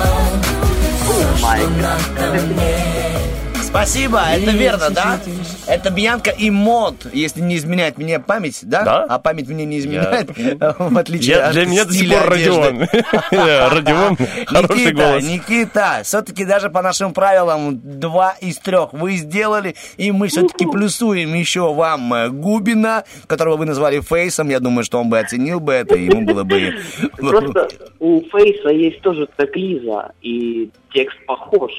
Спасибо, 3.73 4.21
это 4.31 4.51
верно, 4.51 4.91
да? 4.91 5.19
Это 5.67 5.89
Бьянка 5.89 6.31
и 6.31 6.51
Мод, 6.51 7.07
если 7.15 7.41
не 7.41 7.57
изменяет 7.57 7.97
мне 7.97 8.21
память, 8.21 8.61
да? 8.65 8.85
Да. 8.85 9.05
А 9.09 9.19
память 9.19 9.49
мне 9.49 9.65
не 9.65 9.79
изменяет, 9.79 10.29
в 10.37 10.99
отличие 10.99 11.37
Я- 11.37 11.47
от 11.47 11.53
для 11.55 11.65
меня 11.65 11.87
до 11.87 11.95
сих 11.95 12.11
пор. 12.11 12.29
Родион. 12.29 12.81
Родион, 13.31 14.17
хороший 14.47 14.77
Никита, 14.77 14.93
голос. 14.93 15.25
Никита, 15.25 16.01
все-таки 16.05 16.45
даже 16.45 16.69
по 16.69 16.83
нашим 16.83 17.15
правилам 17.15 17.81
два 17.83 18.37
из 18.43 18.59
трех 18.59 18.93
вы 18.93 19.17
сделали, 19.17 19.75
и 19.97 20.13
мы 20.13 20.29
все-таки 20.29 20.67
плюсуем 20.67 21.33
еще 21.33 21.73
вам 21.73 22.13
э, 22.13 22.29
Губина, 22.29 23.05
которого 23.27 23.57
вы 23.57 23.65
назвали 23.65 24.01
Фейсом. 24.01 24.51
Я 24.51 24.61
думаю, 24.61 24.85
что 24.85 25.01
он 25.01 25.09
бы 25.09 25.19
оценил 25.19 25.61
бы 25.61 25.73
это, 25.73 25.95
и 25.95 26.05
ему 26.05 26.27
было 26.27 26.45
бы... 26.45 26.75
Просто 27.17 27.69
у 28.01 28.21
Фейса 28.21 28.69
есть 28.69 29.01
тоже 29.01 29.27
так 29.35 29.57
Лиза, 29.57 30.13
и 30.21 30.71
текст 30.93 31.17
похож. 31.25 31.73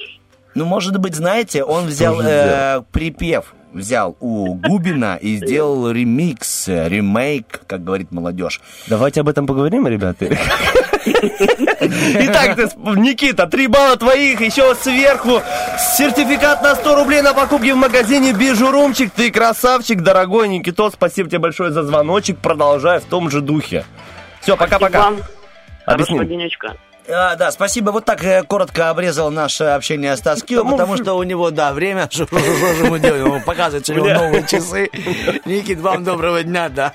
Ну, 0.54 0.64
может 0.64 0.98
быть, 0.98 1.14
знаете, 1.14 1.64
он 1.64 1.86
взял 1.86 2.20
э, 2.20 2.82
припев, 2.92 3.54
взял 3.72 4.16
у 4.20 4.54
Губина 4.54 5.16
и 5.20 5.36
сделал 5.36 5.90
ремикс, 5.90 6.68
э, 6.68 6.88
ремейк, 6.88 7.62
как 7.66 7.82
говорит 7.82 8.12
молодежь. 8.12 8.60
Давайте 8.86 9.20
об 9.22 9.28
этом 9.28 9.46
поговорим, 9.46 9.88
ребята. 9.88 10.26
Итак, 11.06 12.56
Никита, 12.96 13.46
три 13.46 13.66
балла 13.66 13.96
твоих, 13.96 14.40
еще 14.40 14.74
сверху 14.74 15.42
сертификат 15.96 16.62
на 16.62 16.76
100 16.76 16.94
рублей 16.96 17.20
на 17.22 17.34
покупки 17.34 17.72
в 17.72 17.76
магазине 17.76 18.32
Бижурумчик. 18.32 19.10
Ты 19.10 19.30
красавчик, 19.30 20.00
дорогой 20.02 20.48
Никитос, 20.48 20.92
спасибо 20.94 21.28
тебе 21.28 21.40
большое 21.40 21.72
за 21.72 21.82
звоночек, 21.82 22.38
продолжай 22.38 23.00
в 23.00 23.04
том 23.04 23.28
же 23.28 23.40
духе. 23.40 23.84
Все, 24.40 24.56
пока-пока. 24.56 25.12
Объясним. 25.86 26.20
А, 27.08 27.36
да, 27.36 27.50
спасибо. 27.50 27.90
Вот 27.90 28.04
так 28.04 28.24
э, 28.24 28.42
коротко 28.44 28.88
обрезал 28.88 29.30
наше 29.30 29.64
общение 29.64 30.16
с 30.16 30.20
Таскио, 30.20 30.64
потому 30.64 30.96
что 30.96 31.14
у 31.14 31.22
него, 31.22 31.50
да, 31.50 31.72
время. 31.72 32.08
Что 32.10 32.26
мы 32.88 32.98
делаем? 32.98 33.30
Он 33.30 33.42
показывает, 33.42 33.88
у 33.90 33.92
него 33.92 34.08
новые 34.08 34.46
часы. 34.46 34.88
Никит, 35.44 35.80
вам 35.80 36.04
доброго 36.04 36.42
дня, 36.42 36.68
да. 36.68 36.94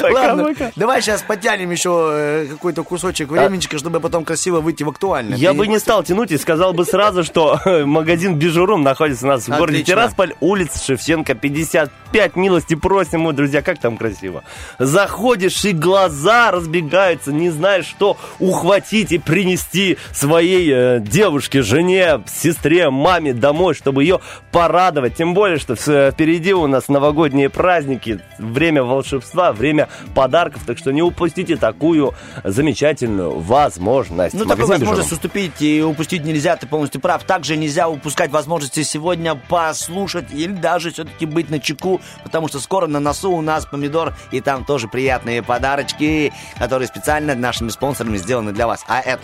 Ладно, 0.00 0.54
давай 0.76 1.02
сейчас 1.02 1.22
потянем 1.22 1.70
еще 1.70 2.10
э, 2.12 2.46
какой-то 2.50 2.84
кусочек 2.84 3.30
времечка, 3.30 3.78
чтобы 3.78 3.98
потом 4.00 4.24
красиво 4.24 4.60
выйти 4.60 4.84
в 4.84 4.90
актуальное. 4.90 5.36
Я 5.36 5.54
бы 5.54 5.66
не 5.66 5.78
стал 5.78 6.04
тянуть 6.04 6.30
и 6.30 6.38
сказал 6.38 6.72
бы 6.72 6.84
сразу, 6.84 7.24
что 7.24 7.58
магазин 7.84 8.36
Бижурум 8.36 8.82
находится 8.82 9.26
у 9.26 9.28
нас 9.28 9.48
в 9.48 9.56
городе. 9.56 9.82
Тирасполь, 9.82 10.34
улица 10.40 10.78
Шевченко, 10.84 11.34
55. 11.34 12.36
Милости 12.36 12.74
просим, 12.74 13.22
мы, 13.22 13.32
друзья, 13.32 13.62
как 13.62 13.78
там 13.78 13.96
красиво. 13.96 14.44
Заходишь, 14.78 15.64
и 15.64 15.72
глаза 15.72 16.50
разбегаются, 16.50 17.32
не 17.32 17.50
знаешь, 17.50 17.86
что 17.86 18.16
ухватить 18.38 19.10
и 19.12 19.18
принести 19.32 19.96
своей 20.12 20.70
э, 20.70 21.00
девушке, 21.00 21.62
жене, 21.62 22.22
сестре, 22.26 22.90
маме 22.90 23.32
домой, 23.32 23.72
чтобы 23.72 24.04
ее 24.04 24.20
порадовать. 24.50 25.16
Тем 25.16 25.32
более, 25.32 25.56
что 25.56 25.74
впереди 25.74 26.52
у 26.52 26.66
нас 26.66 26.88
новогодние 26.88 27.48
праздники, 27.48 28.20
время 28.36 28.82
волшебства, 28.82 29.54
время 29.54 29.88
подарков, 30.14 30.64
так 30.66 30.76
что 30.76 30.92
не 30.92 31.00
упустите 31.00 31.56
такую 31.56 32.12
замечательную 32.44 33.38
возможность. 33.38 34.34
Ну, 34.34 34.44
Магазин 34.44 34.68
возможность 34.68 35.10
«Бижурум». 35.10 35.16
уступить 35.16 35.62
и 35.62 35.82
упустить 35.82 36.26
нельзя, 36.26 36.56
ты 36.56 36.66
полностью 36.66 37.00
прав. 37.00 37.24
Также 37.24 37.56
нельзя 37.56 37.88
упускать 37.88 38.30
возможности 38.30 38.82
сегодня 38.82 39.34
послушать 39.34 40.26
или 40.30 40.52
даже 40.52 40.90
все-таки 40.90 41.24
быть 41.24 41.48
на 41.48 41.58
чеку, 41.58 42.02
потому 42.22 42.48
что 42.48 42.60
скоро 42.60 42.86
на 42.86 43.00
носу 43.00 43.32
у 43.32 43.40
нас 43.40 43.64
помидор, 43.64 44.12
и 44.30 44.42
там 44.42 44.66
тоже 44.66 44.88
приятные 44.88 45.42
подарочки, 45.42 46.34
которые 46.58 46.86
специально 46.86 47.34
нашими 47.34 47.70
спонсорами 47.70 48.18
сделаны 48.18 48.52
для 48.52 48.66
вас. 48.66 48.84
А 48.88 49.00
это... 49.00 49.21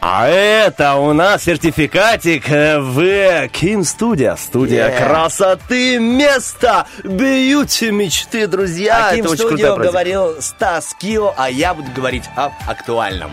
А 0.00 0.28
это 0.28 0.96
у 0.96 1.12
нас 1.12 1.44
сертификатик 1.44 2.48
э, 2.50 2.78
в 2.78 3.48
Ким 3.48 3.82
Студия. 3.82 4.36
Студия 4.36 4.88
Yeah. 4.90 5.08
красоты, 5.08 5.98
место 5.98 6.86
бьюти 7.02 7.90
мечты, 7.90 8.46
друзья. 8.46 9.08
Очень 9.12 9.22
крутая 9.24 9.46
Студио 9.46 9.76
говорил 9.76 10.42
Стас 10.42 10.94
Кио, 11.00 11.34
а 11.36 11.50
я 11.50 11.74
буду 11.74 11.90
говорить 11.92 12.24
об 12.36 12.52
актуальном. 12.68 13.30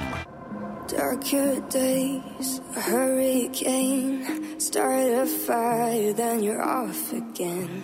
Darker 0.90 1.60
days, 1.72 2.62
a 2.76 2.82
hurricane, 2.82 4.60
start 4.60 5.10
a 5.10 5.26
fire, 5.26 6.14
then 6.14 6.44
you're 6.44 6.62
off 6.62 7.12
again. 7.12 7.84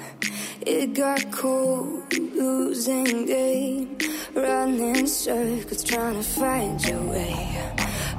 It 0.62 0.94
got 0.94 1.32
cold, 1.32 2.04
losing 2.36 3.26
game, 3.26 3.98
running 4.36 5.08
circles, 5.08 5.84
trying 5.84 6.18
to 6.18 6.24
find 6.24 6.80
your 6.86 7.02
way. 7.02 7.36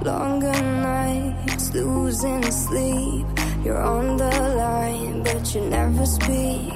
Longer 0.03 0.63
nights, 0.63 1.75
losing 1.75 2.43
sleep. 2.51 3.27
You're 3.63 3.83
on 3.83 4.17
the 4.17 4.31
line, 4.57 5.23
but 5.23 5.55
you 5.55 5.61
never 5.61 6.07
speak. 6.07 6.73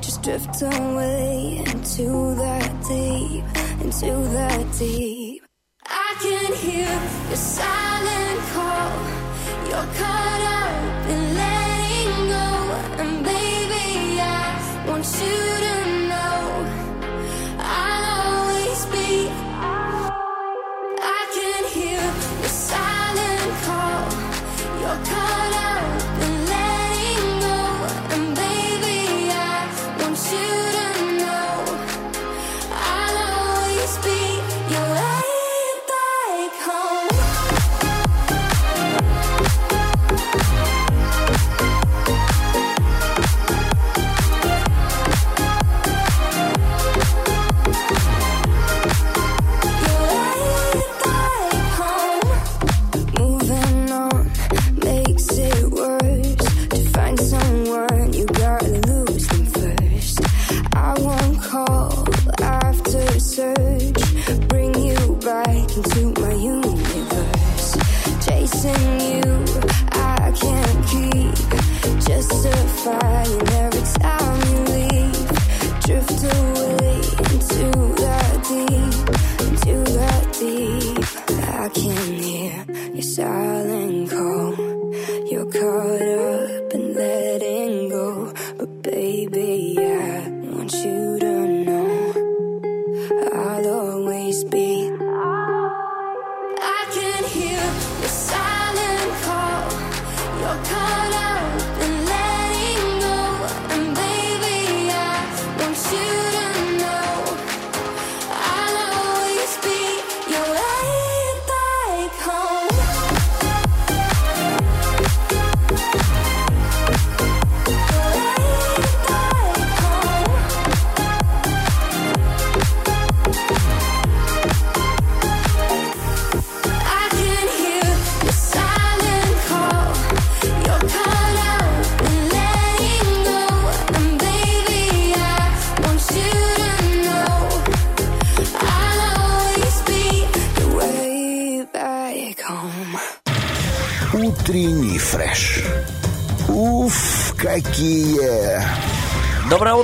Just 0.00 0.22
drift 0.22 0.62
away 0.62 1.64
into 1.66 2.36
that 2.36 2.70
deep, 2.86 3.44
into 3.82 4.12
that 4.36 4.64
deep. 4.78 5.42
I 5.86 6.14
can 6.22 6.52
hear 6.54 7.00
your 7.28 7.36
silent 7.36 8.40
call. 8.54 8.92
You're 9.68 9.94
cut 9.98 10.40
up 10.56 10.61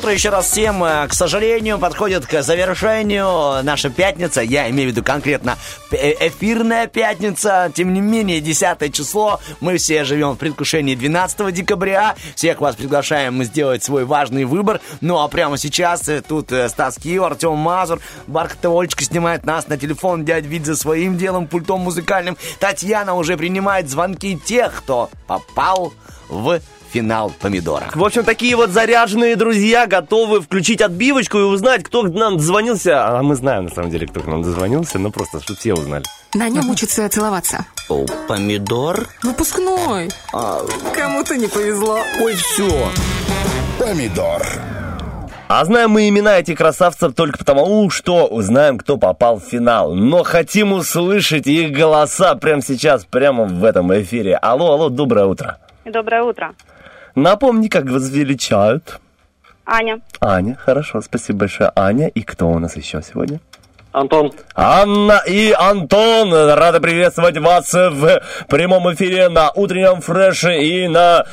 утро 0.09 0.15
еще 0.15 0.31
раз 0.31 0.47
всем. 0.51 0.83
Э, 0.85 1.07
К 1.07 1.13
сожалению, 1.13 1.79
подходит 1.79 2.25
к 2.27 2.43
завершению 2.43 3.63
наша 3.63 3.91
пятница. 3.91 4.41
Я 4.41 4.71
имею 4.71 4.89
в 4.89 4.93
виду 4.93 5.05
конкретно 5.05 5.59
э- 5.91 6.29
эфирная 6.29 6.87
пятница. 6.87 7.71
Тем 7.75 7.93
не 7.93 8.01
менее, 8.01 8.41
10 8.41 8.91
число. 8.95 9.39
Мы 9.61 9.77
все 9.77 10.05
живем 10.05 10.33
в 10.33 10.37
предвкушении 10.37 10.95
12 10.95 11.53
декабря. 11.53 12.15
Всех 12.35 12.61
вас 12.63 12.77
приглашаем 12.77 13.45
сделать 13.45 13.85
свой 13.85 14.07
важный 14.07 14.45
выбор. 14.45 14.81
Ну 15.03 15.19
а 15.19 15.29
прямо 15.29 15.59
сейчас 15.59 16.09
э, 16.09 16.23
тут 16.27 16.53
Стас 16.69 16.97
Киев, 16.97 17.25
Артем 17.25 17.57
Мазур, 17.57 18.01
Бархатова 18.27 18.81
Олечка 18.81 19.05
снимает 19.05 19.45
нас 19.45 19.69
на 19.69 19.77
телефон, 19.77 20.25
дядь 20.25 20.47
Вид 20.47 20.65
за 20.65 20.75
своим 20.77 21.19
делом, 21.19 21.47
пультом 21.47 21.81
музыкальным. 21.81 22.39
Татьяна 22.61 23.15
уже 23.15 23.37
принимает 23.37 23.91
звонки 23.91 24.39
тех, 24.39 24.75
кто 24.79 25.11
попал 25.27 25.93
в 26.29 26.61
финал 26.91 27.33
помидора. 27.41 27.91
В 27.95 28.05
общем, 28.05 28.25
такие 28.25 28.57
вот 28.57 28.71
заряженные 28.71 29.37
друзья 29.37 29.87
готовы 29.87 30.41
включить 30.41 30.81
отбивочку 30.81 31.39
и 31.39 31.43
узнать, 31.43 31.85
кто 31.85 32.03
к 32.03 32.13
нам 32.13 32.37
дозвонился. 32.37 33.07
А 33.07 33.23
мы 33.23 33.35
знаем, 33.37 33.65
на 33.65 33.71
самом 33.71 33.91
деле, 33.91 34.07
кто 34.07 34.21
к 34.21 34.27
нам 34.27 34.43
дозвонился, 34.43 34.99
но 34.99 35.11
просто, 35.11 35.41
чтобы 35.41 35.59
все 35.59 35.75
узнали. 35.75 36.05
На 36.35 36.49
нем 36.49 36.69
учатся 36.71 37.09
целоваться. 37.09 37.65
О, 37.89 38.05
помидор? 38.27 39.07
Выпускной. 39.23 40.11
Кому-то 40.95 41.37
не 41.37 41.47
повезло. 41.47 42.01
Ой, 42.21 42.35
все. 42.35 42.91
Помидор. 43.79 44.43
А 45.49 45.65
знаем 45.65 45.93
мы 45.93 46.07
имена 46.11 46.39
этих 46.39 46.59
красавцев 46.59 47.15
только 47.15 47.39
потому, 47.39 47.89
что 47.89 48.27
узнаем, 48.27 48.77
кто 48.77 48.99
попал 48.99 49.41
в 49.41 49.45
финал. 49.45 49.95
Но 49.95 50.23
хотим 50.23 50.75
услышать 50.75 51.47
их 51.47 51.73
голоса 51.73 52.35
прямо 52.35 52.61
сейчас, 52.61 53.07
прямо 53.07 53.45
в 53.45 53.65
этом 53.65 53.91
эфире. 53.99 54.37
Алло, 54.37 54.73
алло, 54.73 54.91
доброе 54.91 55.25
утро. 55.25 55.57
Доброе 55.87 56.23
утро. 56.23 56.55
Напомни, 57.23 57.69
как 57.69 57.91
вас 57.91 58.09
величают. 58.11 59.01
Аня. 59.67 60.01
Аня, 60.21 60.57
хорошо, 60.65 61.01
спасибо 61.03 61.41
большое. 61.41 61.71
Аня, 61.77 62.09
и 62.09 62.23
кто 62.23 62.49
у 62.49 62.59
нас 62.59 62.77
еще 62.77 63.03
сегодня? 63.03 63.41
Антон. 63.91 64.33
Анна 64.55 65.23
и 65.27 65.51
Антон, 65.59 66.33
рады 66.33 66.79
приветствовать 66.81 67.39
вас 67.39 67.73
в 67.73 68.21
прямом 68.49 68.93
эфире 68.95 69.29
на 69.29 69.51
утреннем 69.51 70.01
фреше 70.01 70.59
и 70.63 70.87
на 70.89 71.25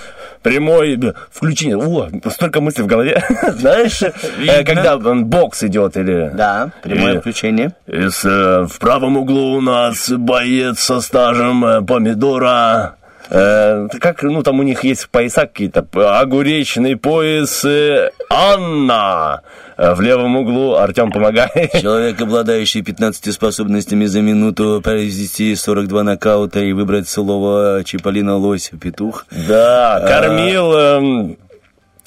прямой 0.41 0.99
включение. 1.31 1.77
О, 1.77 2.09
столько 2.31 2.61
мыслей 2.61 2.83
в 2.83 2.87
голове. 2.87 3.23
Знаешь, 3.57 4.01
э, 4.01 4.63
когда 4.63 4.93
м, 4.93 5.25
бокс 5.25 5.63
идет 5.63 5.95
или... 5.97 6.31
Да, 6.33 6.71
прямое 6.81 7.15
Э, 7.17 7.19
включение. 7.19 7.73
и 7.87 8.09
с, 8.09 8.25
э, 8.25 8.65
в 8.65 8.79
правом 8.79 9.17
углу 9.17 9.57
у 9.57 9.61
нас 9.61 10.09
боец 10.09 10.79
со 10.79 11.01
стажем 11.01 11.63
э, 11.65 11.81
помидора. 11.83 12.95
Э, 13.29 13.87
как, 13.99 14.23
ну, 14.23 14.43
там 14.43 14.59
у 14.59 14.63
них 14.63 14.83
есть 14.83 15.09
пояса 15.09 15.41
какие-то. 15.41 15.85
Огуречный 16.19 16.95
пояс 16.95 17.63
э, 17.65 18.11
Анна. 18.29 19.41
Э, 19.77 19.93
В 19.93 20.01
левом 20.01 20.35
углу 20.37 20.75
Артем 20.75 21.11
помогает. 21.11 21.71
Человек, 21.81 22.21
обладающий 22.21 22.81
15 22.81 23.33
способностями 23.33 24.05
за 24.05 24.21
минуту 24.21 24.81
произвести 24.83 25.55
42 25.55 26.03
нокаута 26.03 26.59
и 26.59 26.73
выбрать 26.73 27.09
слово 27.09 27.83
Чиполлино 27.83 28.37
Лось 28.37 28.71
Петух. 28.79 29.25
Да, 29.47 30.03
кормил 30.07 30.73
эм, 30.73 31.37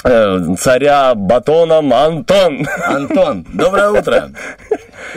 э, 0.04 0.38
царя 0.58 1.14
батоном 1.14 1.92
Антон. 1.92 2.66
Антон, 2.84 3.46
доброе 3.52 3.90
утро. 3.90 4.30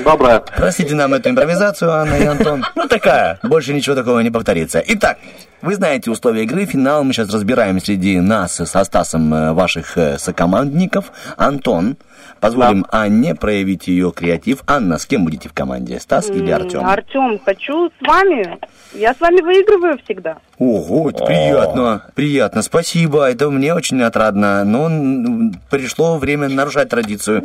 Доброе. 0.03 0.41
Простите 0.57 0.95
нам 0.95 1.13
эту 1.13 1.29
импровизацию, 1.29 1.91
Анна 1.91 2.15
и 2.15 2.25
Антон. 2.25 2.63
Ну, 2.75 2.87
такая. 2.87 3.39
Больше 3.43 3.73
ничего 3.73 3.95
такого 3.95 4.19
не 4.19 4.29
повторится. 4.29 4.81
Итак, 4.87 5.17
вы 5.61 5.75
знаете 5.75 6.11
условия 6.11 6.43
игры. 6.43 6.65
Финал 6.65 7.03
мы 7.03 7.13
сейчас 7.13 7.33
разбираем 7.33 7.79
среди 7.79 8.19
нас 8.19 8.55
со 8.55 8.83
Стасом 8.83 9.33
э, 9.33 9.53
ваших 9.53 9.97
э, 9.97 10.17
сокомандников. 10.17 11.11
Антон, 11.37 11.97
позволим 12.39 12.85
Анне 12.91 13.35
проявить 13.35 13.87
ее 13.87 14.11
креатив. 14.11 14.63
Анна, 14.67 14.97
с 14.97 15.05
кем 15.05 15.25
будете 15.25 15.49
в 15.49 15.53
команде? 15.53 15.99
Стас 15.99 16.29
или 16.29 16.51
Артем? 16.51 16.85
Артем, 16.85 17.39
хочу 17.43 17.89
с 17.89 18.07
вами. 18.07 18.59
Я 18.93 19.13
с 19.13 19.19
вами 19.19 19.41
выигрываю 19.41 19.99
всегда. 20.03 20.37
Ого, 20.61 21.09
это 21.09 21.25
приятно, 21.25 22.03
приятно, 22.13 22.61
спасибо, 22.61 23.27
это 23.27 23.49
мне 23.49 23.73
очень 23.73 23.99
отрадно, 24.03 24.63
но 24.63 25.51
пришло 25.71 26.19
время 26.19 26.49
нарушать 26.49 26.89
традицию. 26.89 27.43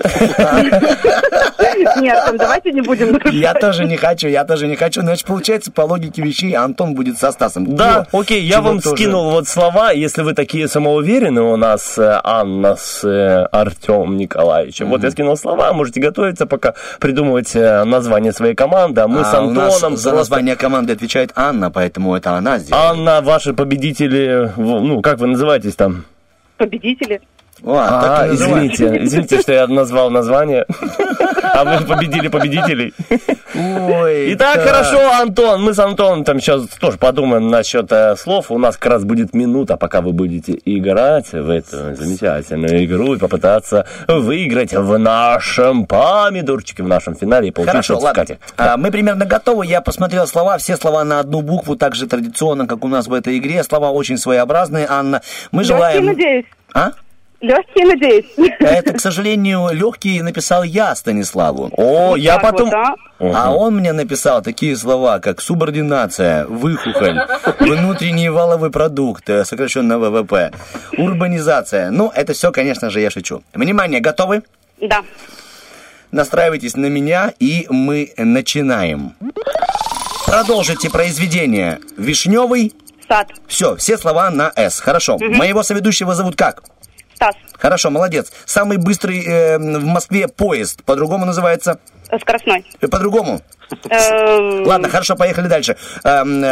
Нет, 1.99 2.35
давайте 2.39 2.73
не 2.73 2.83
будем 2.83 3.13
нарушать. 3.13 3.33
Я 3.33 3.55
тоже 3.55 3.85
не 3.85 3.97
хочу, 3.97 4.29
я 4.29 4.45
тоже 4.45 4.67
не 4.67 4.77
хочу, 4.77 5.01
значит, 5.01 5.25
получается, 5.27 5.73
по 5.73 5.83
логике 5.83 6.21
вещей, 6.21 6.53
Антон 6.55 6.95
будет 6.95 7.19
со 7.19 7.33
Стасом. 7.33 7.75
Да, 7.75 8.07
окей, 8.13 8.43
я 8.43 8.61
вам 8.61 8.81
скинул 8.81 9.31
вот 9.31 9.49
слова, 9.49 9.93
если 9.93 10.21
вы 10.21 10.35
такие 10.35 10.69
самоуверенные 10.69 11.43
у 11.43 11.57
нас, 11.57 11.99
э, 11.99 12.21
Анна 12.23 12.77
с 12.77 13.03
э, 13.03 13.47
Артем 13.51 14.19
Николаевичем. 14.19 14.89
Вот 14.89 15.03
я 15.03 15.11
скинул 15.11 15.39
слова, 15.39 15.73
можете 15.73 16.01
готовиться 16.01 16.45
пока 16.47 16.75
придумывать 17.01 17.55
э, 17.55 17.85
название 17.85 18.33
своей 18.33 18.55
команды, 18.55 19.01
а 19.01 19.09
мы 19.09 19.25
с 19.25 19.33
А 19.33 19.39
Антоном 19.39 19.97
за 19.97 20.13
название 20.13 20.57
команды 20.57 20.93
отвечает 20.93 21.33
Анна, 21.35 21.71
поэтому 21.71 22.15
это 22.15 22.33
она 22.33 22.59
сделала. 22.59 22.91
Анна, 22.91 23.06
ваши 23.07 23.55
победители, 23.55 24.53
ну, 24.57 25.01
как 25.03 25.19
вы 25.19 25.29
называетесь 25.29 25.75
там? 25.77 26.05
Победители. 26.57 27.21
О, 27.65 27.75
так 27.77 28.21
А, 28.21 28.27
и 28.27 28.31
называют. 28.31 28.73
извините, 28.75 29.05
извините, 29.05 29.41
что 29.41 29.53
я 29.53 29.67
назвал 29.67 30.11
название. 30.11 30.67
А 31.43 31.65
вы 31.65 31.87
победили 31.87 32.29
победителей. 32.29 32.93
Ой, 33.55 34.35
Итак, 34.35 34.57
так. 34.57 34.69
хорошо, 34.69 35.11
Антон, 35.23 35.63
мы 35.63 35.73
с 35.73 35.79
Антоном 35.79 36.25
там 36.25 36.39
сейчас 36.41 36.67
тоже 36.79 36.99
подумаем 36.99 37.49
насчет 37.49 37.91
э, 37.91 38.15
слов. 38.17 38.51
У 38.51 38.59
нас 38.59 38.77
как 38.77 38.93
раз 38.93 39.05
будет 39.05 39.33
минута, 39.33 39.79
пока 39.79 40.03
вы 40.03 40.13
будете 40.13 40.59
играть 40.67 41.33
в 41.33 41.49
эту 41.49 41.95
замечательную 41.95 42.85
игру 42.85 43.15
и 43.15 43.19
попытаться 43.19 43.87
выиграть 44.07 44.75
в 44.75 44.99
нашем 44.99 45.87
помидорчике, 45.87 46.83
в 46.83 46.89
нашем 46.89 47.15
финале 47.15 47.49
и 47.49 47.51
получить 47.51 47.73
Хорошо, 47.73 47.99
ладно. 47.99 48.27
сертификате. 48.27 48.53
А, 48.59 48.77
мы 48.77 48.91
примерно 48.91 49.25
готовы. 49.25 49.65
Я 49.67 49.81
посмотрел 49.81 50.27
слова, 50.27 50.59
все 50.59 50.77
слова 50.77 51.05
на 51.05 51.21
одну 51.21 51.41
букву, 51.41 51.77
так 51.77 51.95
же 51.95 52.07
традиционно, 52.07 52.67
как 52.67 52.85
у 52.85 52.89
нас 52.89 53.07
в 53.07 53.15
этой 53.15 53.39
игре. 53.39 53.63
Слова 53.63 53.91
очень 53.91 54.19
своеобразные, 54.19 54.87
Анна. 54.89 55.23
Мы 55.53 55.65
желаем... 55.65 56.05
надеюсь. 56.05 56.45
А? 56.75 56.91
Легкие, 57.41 57.87
надеюсь. 57.87 58.27
Это, 58.61 58.95
к 58.95 59.01
сожалению, 59.01 59.69
легкий 59.73 60.23
написал 60.23 60.63
я 60.63 60.95
Станиславу. 60.95 61.71
О, 61.77 62.17
я 62.17 62.35
так 62.39 62.43
потом... 62.43 62.71
вот, 62.71 62.75
а? 62.75 62.95
А 63.19 63.55
он 63.55 63.77
мне 63.77 63.93
написал 63.93 64.43
такие 64.43 64.77
слова, 64.77 65.19
как 65.19 65.41
субординация, 65.41 66.47
выхухоль, 66.47 67.19
внутренний 67.61 68.31
валовый 68.31 68.71
продукт, 68.71 69.29
э, 69.29 69.45
сокращенно 69.45 69.99
ВВП, 69.99 70.53
урбанизация. 70.97 71.91
Ну, 71.91 72.11
это 72.15 72.33
все, 72.33 72.53
конечно 72.53 72.91
же, 72.91 73.01
я 73.01 73.11
шучу. 73.11 73.43
Внимание, 73.55 74.01
готовы? 74.01 74.43
Да. 74.81 75.03
Настраивайтесь 76.11 76.77
на 76.77 76.87
меня, 76.87 77.33
и 77.39 77.67
мы 77.69 78.13
начинаем. 78.17 79.15
Продолжите 80.27 80.91
произведение. 80.91 81.81
Вишневый, 81.97 82.73
Сад. 83.09 83.29
Все, 83.47 83.77
все 83.77 83.97
слова 83.97 84.31
на 84.31 84.53
«С». 84.57 84.81
Хорошо. 84.81 85.17
Моего 85.19 85.63
соведущего 85.63 86.15
зовут 86.15 86.35
как? 86.35 86.65
Стас. 87.17 87.35
Хорошо, 87.59 87.91
молодец. 87.91 88.31
Самый 88.45 88.77
быстрый 88.77 89.25
э, 89.25 89.59
в 89.59 89.85
Москве 89.85 90.29
поезд 90.29 90.85
по-другому 90.85 91.25
называется? 91.25 91.79
Э, 92.11 92.19
Скоростной. 92.19 92.65
Э, 92.81 92.89
По-другому? 92.89 93.41
Э, 93.91 94.63
Ладно, 94.65 94.89
хорошо, 94.89 95.17
поехали 95.17 95.49
дальше. 95.49 95.77
Эм, 96.05 96.43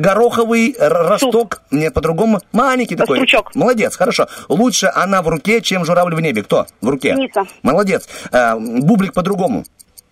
гороховый 0.00 0.74
росток. 0.78 1.62
Нет, 1.70 1.92
по-другому. 1.94 2.40
Маленький 2.52 2.96
такой. 2.96 3.18
Стручок. 3.18 3.54
Молодец, 3.54 3.96
хорошо. 3.96 4.26
Лучше 4.48 4.90
она 4.92 5.22
в 5.22 5.28
руке, 5.28 5.60
чем 5.60 5.84
журавль 5.84 6.14
в 6.14 6.20
небе. 6.20 6.42
Кто? 6.42 6.66
В 6.80 6.88
руке. 6.88 7.14
Синица. 7.14 7.44
Молодец. 7.62 8.08
Бублик 8.32 9.12
по-другому. 9.12 9.64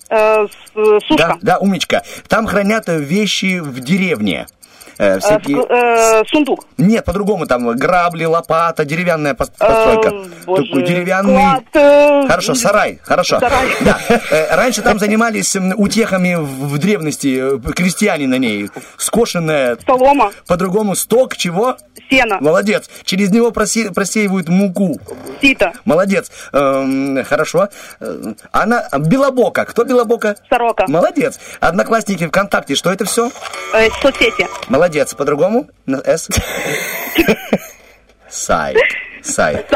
Сушка. 0.08 1.16
Да, 1.16 1.38
да, 1.40 1.58
умничка. 1.58 2.02
Там 2.28 2.46
хранят 2.46 2.84
вещи 2.86 3.58
в 3.60 3.80
деревне. 3.80 4.46
Э, 5.02 5.16
Э, 5.16 5.18
всякие... 5.18 5.58
э, 5.68 6.22
Сундук. 6.28 6.64
Нет, 6.78 7.04
по-другому 7.04 7.46
там 7.46 7.68
грабли, 7.76 8.24
лопата, 8.24 8.84
деревянная 8.84 9.34
пос- 9.34 9.50
постройка. 9.58 10.08
Э, 10.10 10.24
боже, 10.46 10.66
Такой 10.68 10.82
деревянный. 10.84 11.34
склад, 11.34 11.64
э, 11.74 12.26
Хорошо, 12.28 12.54
сарай, 12.54 13.00
хорошо. 13.02 13.40
Сарай. 13.40 13.66
Да. 13.80 13.98
Э, 14.30 14.54
Раньше 14.56 14.82
там 14.82 14.98
занимались 15.00 15.56
утехами 15.76 16.36
в 16.38 16.78
древности 16.78 17.56
э, 17.56 17.72
крестьяне 17.72 18.28
на 18.28 18.38
ней. 18.38 18.70
Скошенная. 18.96 19.76
Солома. 19.84 20.30
По-другому 20.46 20.94
сток 20.94 21.36
чего? 21.36 21.76
Сено. 22.08 22.38
Молодец. 22.40 22.88
Через 23.04 23.30
него 23.32 23.50
просе- 23.50 23.92
просеивают 23.92 24.48
муку. 24.48 25.00
Сито. 25.40 25.72
Молодец. 25.84 26.30
Эм, 26.52 27.24
хорошо. 27.24 27.68
Э, 28.00 28.32
Она 28.52 28.84
Белобока. 28.98 29.64
Кто 29.64 29.82
Белобока? 29.84 30.36
Сорока. 30.48 30.84
Молодец. 30.86 31.40
Одноклассники 31.60 32.26
ВКонтакте. 32.28 32.76
Что 32.76 32.92
это 32.92 33.04
все? 33.04 33.30
Э, 33.74 33.88
Соцсети. 34.00 34.46
Молодец. 34.68 34.91
По-другому? 35.16 35.68
На 35.86 35.98
«С»? 36.04 36.28
Сайт. 38.28 38.76
Сайт. 39.22 39.66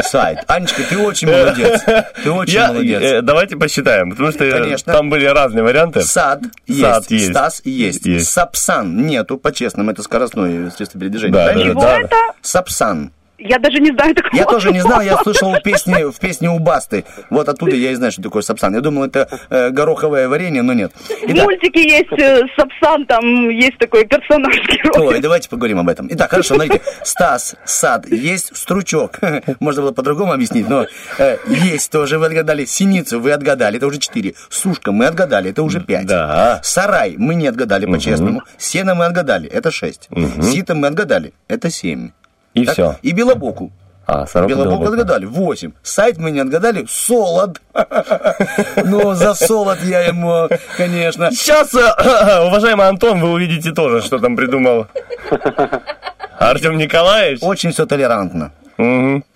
Сайт. 0.00 0.38
Анечка, 0.46 0.82
ты 0.88 0.96
очень 0.98 1.28
молодец. 1.28 1.82
Ты 2.22 2.30
очень 2.30 2.54
Я- 2.54 2.68
молодец. 2.68 3.02
э, 3.02 3.22
давайте 3.22 3.56
посчитаем, 3.56 4.10
потому 4.10 4.30
что 4.30 4.48
Конечно. 4.50 4.92
там 4.92 5.10
были 5.10 5.26
разные 5.26 5.62
варианты. 5.64 6.02
Сад 6.02 6.42
есть, 6.66 6.80
Сад 6.80 7.04
есть. 7.10 7.30
Стас 7.30 7.60
есть. 7.64 8.06
Есть. 8.06 8.30
Сапсан 8.30 9.06
нету, 9.06 9.36
по-честному, 9.36 9.90
это 9.90 10.02
скоростное 10.02 10.70
средство 10.70 11.00
передвижения. 11.00 11.32
Да, 11.34 11.52
да, 11.52 11.74
да. 11.74 12.00
это? 12.00 12.16
Сапсан. 12.40 13.12
Я 13.38 13.58
даже 13.58 13.80
не 13.80 13.90
знаю 13.90 14.14
такого. 14.14 14.34
Я 14.34 14.44
тоже 14.44 14.72
не 14.72 14.80
знал, 14.80 15.00
я 15.00 15.16
слышал 15.18 15.52
в 15.52 15.60
песне, 15.62 16.06
в 16.06 16.18
песне 16.18 16.50
у 16.50 16.58
Басты. 16.58 17.04
Вот 17.30 17.48
оттуда 17.48 17.76
я 17.76 17.90
и 17.90 17.94
знаю, 17.94 18.12
что 18.12 18.22
такое 18.22 18.42
сапсан. 18.42 18.74
Я 18.74 18.80
думал, 18.80 19.04
это 19.04 19.28
э, 19.50 19.70
гороховое 19.70 20.28
варенье, 20.28 20.62
но 20.62 20.72
нет. 20.72 20.92
В 20.94 21.10
Итак, 21.26 21.44
мультике 21.44 21.82
есть 21.82 22.12
э, 22.18 22.42
Сапсан, 22.56 23.06
там 23.06 23.50
есть 23.50 23.78
такой 23.78 24.06
персонаж 24.06 24.56
герой. 24.68 25.08
Ой, 25.14 25.20
давайте 25.20 25.48
поговорим 25.48 25.80
об 25.80 25.88
этом. 25.88 26.08
Итак, 26.10 26.30
хорошо, 26.30 26.54
смотрите. 26.54 26.82
Стас, 27.04 27.56
сад, 27.64 28.06
есть 28.08 28.56
стручок. 28.56 29.18
Можно 29.60 29.82
было 29.82 29.92
по-другому 29.92 30.32
объяснить, 30.32 30.68
но 30.68 30.86
э, 31.18 31.36
есть 31.46 31.90
тоже, 31.90 32.18
вы 32.18 32.26
отгадали. 32.26 32.64
Синицу 32.64 33.20
вы 33.20 33.32
отгадали, 33.32 33.76
это 33.76 33.86
уже 33.86 33.98
четыре. 33.98 34.34
Сушка 34.48 34.92
мы 34.92 35.06
отгадали, 35.06 35.50
это 35.50 35.62
уже 35.62 35.80
пять. 35.80 36.06
Да. 36.06 36.60
Сарай 36.62 37.16
мы 37.18 37.34
не 37.34 37.46
отгадали 37.48 37.86
по-честному. 37.86 38.42
Сено 38.56 38.94
мы 38.94 39.04
отгадали, 39.04 39.48
это 39.48 39.70
шесть. 39.70 40.08
Сито 40.40 40.74
мы 40.74 40.86
отгадали, 40.86 41.32
это 41.48 41.70
семь. 41.70 42.10
И 42.56 42.64
Так? 42.64 42.72
все. 42.74 42.96
И 43.02 43.12
белобоку. 43.12 43.70
А, 44.06 44.24
сорока 44.26 44.48
Белобок 44.54 44.72
Белобока. 44.80 44.92
отгадали, 44.92 45.24
8. 45.26 45.72
Сайт 45.82 46.16
мы 46.18 46.30
не 46.30 46.40
отгадали, 46.40 46.86
солод. 46.88 47.60
Ну, 48.84 49.14
за 49.14 49.34
солод 49.34 49.78
я 49.82 50.00
ему, 50.02 50.48
конечно. 50.76 51.30
Сейчас, 51.32 51.74
э, 51.74 52.46
уважаемый 52.46 52.86
Антон, 52.88 53.20
вы 53.20 53.30
увидите 53.32 53.72
тоже, 53.72 54.00
что 54.02 54.18
там 54.18 54.36
придумал 54.36 54.86
Артем 56.38 56.76
Николаевич. 56.78 57.40
Очень 57.42 57.72
все 57.72 57.84
толерантно. 57.86 58.52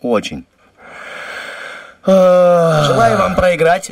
Очень. 0.02 0.46
Желаю 2.06 3.18
вам 3.18 3.34
проиграть, 3.34 3.90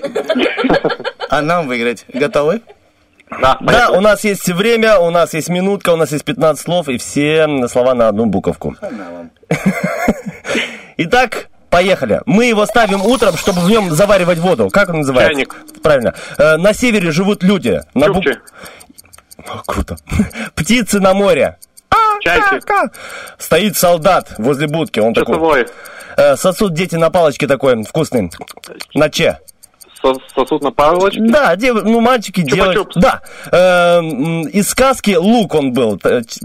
а 1.28 1.42
нам 1.42 1.66
выиграть. 1.68 2.04
Готовы? 2.12 2.62
Да, 3.30 3.58
Да, 3.60 3.90
у 3.90 4.00
нас 4.00 4.24
есть 4.24 4.48
время, 4.48 4.98
у 4.98 5.10
нас 5.10 5.34
есть 5.34 5.48
минутка, 5.48 5.90
у 5.90 5.96
нас 5.96 6.12
есть 6.12 6.24
15 6.24 6.62
слов 6.62 6.88
и 6.88 6.98
все 6.98 7.46
слова 7.68 7.94
на 7.94 8.08
одну 8.08 8.26
буковку. 8.26 8.74
Итак, 10.96 11.48
поехали. 11.70 12.20
Мы 12.26 12.46
его 12.46 12.66
ставим 12.66 13.02
утром, 13.02 13.36
чтобы 13.36 13.60
в 13.60 13.70
нем 13.70 13.90
заваривать 13.90 14.38
воду. 14.38 14.68
Как 14.70 14.88
он 14.88 14.98
называется? 14.98 15.32
Чайник. 15.34 15.56
Правильно. 15.82 16.14
Э, 16.38 16.56
на 16.56 16.72
севере 16.72 17.10
живут 17.10 17.42
люди. 17.42 17.80
На 17.94 18.06
Чукчи. 18.06 18.38
О, 19.46 19.62
Круто. 19.64 19.96
Птицы 20.54 20.98
на 21.00 21.14
море. 21.14 21.56
Чайки. 22.20 22.60
Стоит 23.38 23.76
солдат 23.76 24.34
возле 24.38 24.66
будки. 24.66 24.98
Он 24.98 25.14
такой. 25.14 25.34
Часовой. 25.34 25.66
Э, 26.16 26.36
сосут 26.36 26.74
дети 26.74 26.96
на 26.96 27.10
палочке 27.10 27.46
такой 27.46 27.80
вкусный. 27.84 28.30
На 28.94 29.08
че? 29.08 29.38
Сос- 30.02 30.20
Сосуд 30.34 30.62
на 30.62 30.70
палочке. 30.70 31.20
Да, 31.22 31.56
дев- 31.56 31.82
ну 31.84 32.00
мальчики 32.00 32.42
делают. 32.42 32.92
Да. 32.94 33.20
Э, 33.50 34.00
из 34.00 34.68
сказки 34.68 35.16
Лук 35.16 35.54
он 35.54 35.72
был. 35.72 35.98
Ч- 35.98 36.40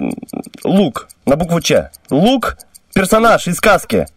Лук. 0.63 1.07
На 1.25 1.35
букву 1.35 1.61
Ч. 1.61 1.89
Лук. 2.09 2.57
Персонаж 2.93 3.47
из 3.47 3.57
сказки. 3.57 4.07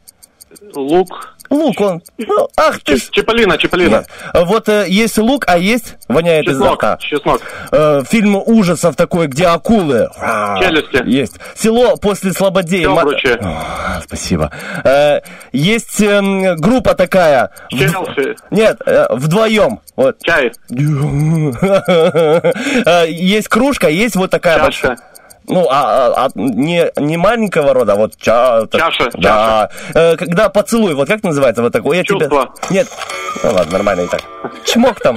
Лук. 0.74 1.35
Лук 1.50 1.80
он. 1.80 2.02
Ну, 2.18 2.48
ах 2.56 2.80
ты 2.80 2.96
ж. 2.96 3.08
Чиполлино, 3.10 3.56
Чиполлино. 3.58 4.04
Вот 4.34 4.68
э, 4.68 4.86
есть 4.88 5.18
лук, 5.18 5.44
а 5.48 5.58
есть 5.58 5.94
воняет 6.08 6.46
Чеснок. 6.46 6.74
рта. 6.82 6.96
Чеснок. 7.00 7.40
Э, 7.72 8.02
фильм 8.08 8.36
ужасов 8.36 8.96
такой, 8.96 9.26
где 9.28 9.46
акулы. 9.46 10.08
Челюсти. 10.60 11.02
Есть. 11.08 11.36
Село 11.54 11.96
после 11.96 12.32
слободей. 12.32 12.86
Ма-. 12.86 13.02
О, 13.02 14.00
спасибо. 14.04 14.50
Э, 14.84 15.20
есть 15.52 16.00
эм, 16.00 16.56
группа 16.56 16.94
такая. 16.94 17.50
В- 17.70 17.78
Челси. 17.78 18.36
Нет, 18.50 18.78
э, 18.86 19.06
вдвоем. 19.10 19.80
Вот. 19.96 20.16
Чай. 20.22 20.52
Э, 22.86 23.06
Есть 23.08 23.48
кружка, 23.48 23.88
есть 23.88 24.16
вот 24.16 24.30
такая 24.30 24.56
Чаша. 24.58 24.64
большая. 24.88 24.98
Ну, 25.48 25.66
а, 25.70 26.06
а- 26.08 26.24
а 26.26 26.28
не, 26.34 26.90
не 26.96 27.16
маленького 27.16 27.72
рода, 27.74 27.92
а 27.92 27.96
вот 27.96 28.16
ча... 28.16 28.66
Чаша, 28.72 29.10
Да. 29.14 29.70
Э, 29.94 30.16
когда 30.16 30.48
поцелуй, 30.48 30.94
вот 30.94 31.08
как 31.08 31.22
называется 31.22 31.62
вот 31.62 31.72
такой? 31.72 31.98
Я 31.98 32.02
тебя... 32.04 32.18
Чувство. 32.20 32.54
Нет. 32.70 32.88
Ну 33.44 33.52
ладно, 33.52 33.72
нормально 33.72 34.00
и 34.02 34.08
так. 34.08 34.22
Чмок 34.64 35.00
там. 35.00 35.16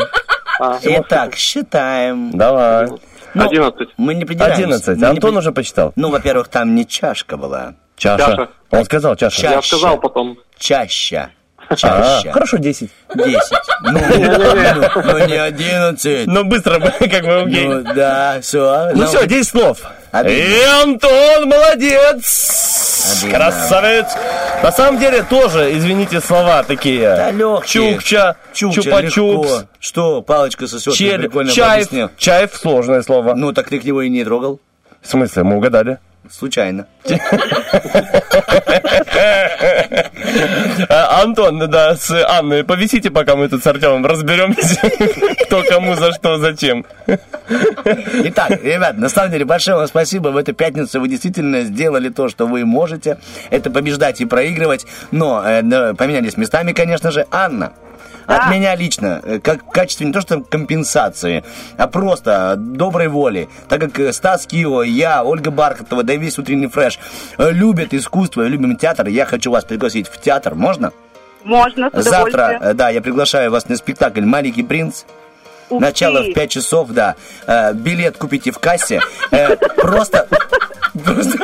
Итак, 0.84 1.36
считаем. 1.36 2.32
Давай. 2.32 2.88
Ну, 3.34 3.46
Одиннадцать. 3.46 3.90
Мы 3.98 4.16
не 4.16 4.26
придираемся. 4.26 4.64
11. 4.64 4.88
Мы 4.90 4.96
не 4.98 5.06
Антон 5.06 5.38
уже 5.38 5.52
почитал. 5.52 5.94
Ну, 5.96 6.10
во-первых, 6.10 6.48
там 6.48 6.74
не 6.76 6.86
чашка 6.86 7.38
была. 7.38 7.76
Чаша. 7.96 8.26
Чаша. 8.26 8.50
Он 8.72 8.86
сказал 8.86 9.16
чаша. 9.16 9.42
Ча- 9.42 9.52
Я 9.52 9.62
сказал 9.62 9.98
потом. 10.00 10.38
Чаща. 10.58 11.30
А, 11.70 11.76
Чаща. 11.76 12.32
хорошо, 12.32 12.58
10. 12.58 12.90
Десять. 13.16 13.52
Ну, 13.82 13.92
ну, 13.94 15.04
ну, 15.04 15.28
не 15.28 15.36
одиннадцать. 15.38 16.26
Ну, 16.26 16.44
быстро, 16.44 16.80
как 17.00 17.24
мы 17.24 17.42
окей. 17.44 17.68
Ну, 17.68 17.84
да, 17.94 18.40
все. 18.42 18.92
Ну 18.96 19.06
все, 19.06 19.28
10 19.28 19.48
слов. 19.48 19.80
И 20.26 20.64
Антон 20.82 21.48
молодец! 21.48 23.24
Красавец! 23.32 24.08
На 24.64 24.72
самом 24.72 25.00
деле 25.00 25.24
тоже, 25.24 25.78
извините, 25.78 26.20
слова 26.20 26.64
такие. 26.64 27.02
Да, 27.02 27.32
легкие. 27.32 27.94
Чукча, 27.94 28.36
чупа-чупс. 28.54 29.68
Что, 29.80 30.24
палочка 30.24 30.68
сосет, 30.68 30.96
чель, 30.96 31.30
чаев. 31.52 31.74
объяснил. 31.74 32.10
Чаев 32.18 32.56
сложное 32.56 33.04
слово. 33.04 33.36
Ну, 33.36 33.54
так 33.54 33.70
ты 33.70 33.80
к 33.80 33.84
него 33.84 34.02
и 34.02 34.10
не 34.10 34.24
трогал. 34.24 34.60
В 35.02 35.08
смысле, 35.08 35.44
мы 35.44 35.58
угадали? 35.58 36.00
Случайно. 36.30 36.88
А, 40.90 41.22
Антон, 41.22 41.60
да, 41.70 41.96
с 41.96 42.12
Анной, 42.12 42.64
повисите, 42.64 43.12
пока 43.12 43.36
мы 43.36 43.48
тут 43.50 43.64
с 43.64 43.68
Артемом 43.68 44.06
разберемся, 44.06 44.80
кто 45.46 45.64
кому 45.64 45.96
за 45.96 46.12
что, 46.14 46.38
зачем. 46.38 46.86
Итак, 48.24 48.64
ребят, 48.64 48.98
на 48.98 49.10
самом 49.10 49.32
деле, 49.32 49.46
большое 49.46 49.78
вам 49.78 49.88
спасибо. 49.88 50.30
В 50.30 50.38
эту 50.38 50.54
пятницу 50.54 51.00
вы 51.00 51.08
действительно 51.08 51.62
сделали 51.62 52.10
то, 52.10 52.30
что 52.30 52.48
вы 52.48 52.66
можете. 52.66 53.18
Это 53.50 53.70
побеждать 53.70 54.22
и 54.22 54.26
проигрывать. 54.26 54.86
Но 55.12 55.44
э, 55.46 55.94
поменялись 55.96 56.38
местами, 56.38 56.74
конечно 56.74 57.12
же. 57.12 57.26
Анна, 57.32 57.74
от 58.30 58.52
меня 58.52 58.76
лично, 58.76 59.22
э, 59.24 59.40
как 59.40 59.64
в 59.66 59.70
качестве 59.72 60.06
не 60.06 60.14
то 60.14 60.22
что 60.22 60.42
компенсации, 60.42 61.44
а 61.78 61.88
просто 61.88 62.56
доброй 62.58 63.08
воли, 63.08 63.50
так 63.68 63.82
как 63.82 64.00
э, 64.00 64.14
Стас 64.14 64.46
Кио, 64.46 64.84
я, 64.84 65.24
Ольга 65.24 65.52
Бархатова, 65.52 66.04
да 66.04 66.14
и 66.14 66.18
весь 66.18 66.38
утренний 66.38 66.68
фреш 66.68 67.00
э, 67.38 67.52
любят 67.52 67.94
искусство, 67.94 68.44
любим 68.44 68.78
театр, 68.78 69.08
я 69.08 69.26
хочу 69.26 69.52
вас 69.52 69.66
пригласить 69.66 70.08
в 70.08 70.22
театр. 70.22 70.54
Можно? 70.56 70.92
Можно, 71.44 71.90
с 71.94 72.04
Завтра, 72.04 72.74
да, 72.76 72.90
я 72.90 73.02
приглашаю 73.02 73.50
вас 73.50 73.68
на 73.70 73.76
спектакль 73.78 74.26
«Маленький 74.26 74.64
принц». 74.64 75.06
Ух 75.70 75.82
Начало 75.82 76.24
ты. 76.24 76.32
в 76.32 76.34
5 76.34 76.52
часов, 76.52 76.90
да. 76.90 77.16
Билет 77.76 78.18
купите 78.18 78.52
в 78.52 78.58
кассе. 78.60 79.00
Просто... 79.78 80.28
просто- 81.06 81.38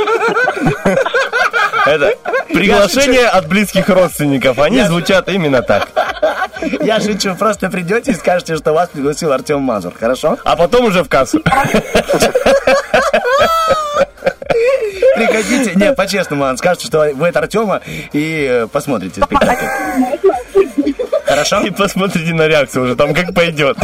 Это 1.86 2.16
приглашение 2.48 3.28
от 3.28 3.48
близких 3.48 3.88
родственников, 3.90 4.60
они 4.60 4.84
звучат 4.84 5.30
именно 5.30 5.62
так. 5.62 5.88
Я 6.82 7.00
шучу, 7.00 7.36
просто 7.36 7.70
придете 7.70 8.12
и 8.12 8.16
скажете, 8.16 8.56
что 8.58 8.74
вас 8.74 8.90
пригласил 8.90 9.32
Артем 9.32 9.62
Мазур, 9.62 9.94
хорошо? 9.98 10.38
А 10.44 10.56
потом 10.56 10.86
уже 10.86 11.04
в 11.04 11.10
кассу. 11.10 11.42
хотите, 15.36 15.76
не, 15.76 15.94
по-честному, 15.94 16.46
Ан, 16.46 16.58
скажете, 16.58 16.88
что 16.88 17.10
вы 17.14 17.30
от 17.30 17.38
Артема 17.38 17.82
и 18.14 18.48
э, 18.50 18.68
посмотрите 18.68 19.22
спектакль. 19.22 19.66
Хорошо? 21.26 21.62
И 21.62 21.70
посмотрите 21.72 22.34
на 22.34 22.48
реакцию 22.48 22.86
уже, 22.86 22.96
там 22.96 23.14
как 23.14 23.34
пойдет. 23.34 23.78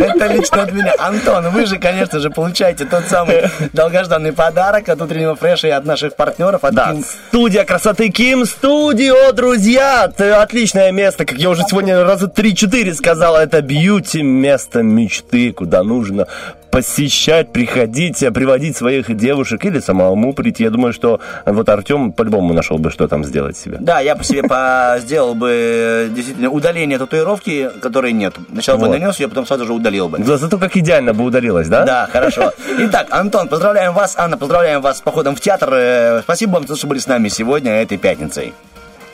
Это 0.00 0.26
лично 0.26 0.62
от 0.62 0.72
меня. 0.72 0.92
Антон, 0.98 1.48
вы 1.50 1.66
же, 1.66 1.78
конечно 1.78 2.18
же, 2.20 2.30
получаете 2.30 2.84
тот 2.84 3.04
самый 3.06 3.44
долгожданный 3.72 4.32
подарок 4.32 4.88
от 4.88 5.00
утреннего 5.00 5.34
фреша 5.36 5.68
и 5.68 5.70
от 5.70 5.84
наших 5.84 6.16
партнеров. 6.16 6.64
От 6.64 6.74
Да, 6.74 6.92
Ким- 6.92 7.04
студия 7.28 7.64
красоты 7.64 8.10
Ким 8.10 8.44
Студио, 8.46 9.32
друзья! 9.32 10.04
Отличное 10.40 10.92
место, 10.92 11.24
как 11.24 11.38
я 11.38 11.50
уже 11.50 11.62
сегодня 11.68 12.02
раза 12.04 12.26
3-4 12.26 12.94
сказал, 12.94 13.36
это 13.36 13.60
бьюти, 13.62 14.22
место 14.22 14.82
мечты, 14.82 15.52
куда 15.52 15.82
нужно 15.82 16.26
посещать, 16.72 17.52
приходить, 17.52 18.18
приводить 18.32 18.76
своих 18.78 19.14
девушек 19.14 19.64
или 19.66 19.78
самому 19.78 20.32
прийти. 20.32 20.64
Я 20.64 20.70
думаю, 20.70 20.94
что 20.94 21.20
вот 21.44 21.68
Артем 21.68 22.12
по-любому 22.12 22.54
нашел 22.54 22.78
бы, 22.78 22.90
что 22.90 23.06
там 23.08 23.24
сделать 23.24 23.58
себе. 23.58 23.76
Да, 23.78 24.00
я 24.00 24.16
по 24.16 24.24
себе 24.24 24.42
по- 24.42 24.96
сделал 25.00 25.34
бы 25.34 25.50
э, 25.50 26.08
действительно 26.08 26.48
удаление 26.50 26.98
татуировки, 26.98 27.70
которой 27.82 28.12
нет. 28.12 28.34
Сначала 28.52 28.78
бы 28.78 28.88
нанес 28.88 29.20
ее, 29.20 29.28
потом 29.28 29.46
сразу 29.46 29.66
же 29.66 29.72
удалил 29.74 30.08
бы. 30.08 30.24
За- 30.24 30.38
Зато 30.38 30.58
как 30.58 30.74
идеально 30.76 31.12
бы 31.12 31.24
удалилось, 31.24 31.68
да? 31.68 31.84
Да, 31.84 32.08
хорошо. 32.10 32.52
Итак, 32.78 33.06
Антон, 33.10 33.48
поздравляем 33.48 33.92
вас, 33.92 34.14
Анна, 34.16 34.38
поздравляем 34.38 34.80
вас 34.80 34.98
с 34.98 35.00
походом 35.02 35.36
в 35.36 35.40
театр. 35.40 35.68
Э, 35.74 36.20
Спасибо 36.22 36.52
вам 36.54 36.66
что 36.74 36.86
были 36.86 36.98
с 37.00 37.06
нами 37.06 37.28
сегодня, 37.28 37.82
этой 37.82 37.98
пятницей. 37.98 38.54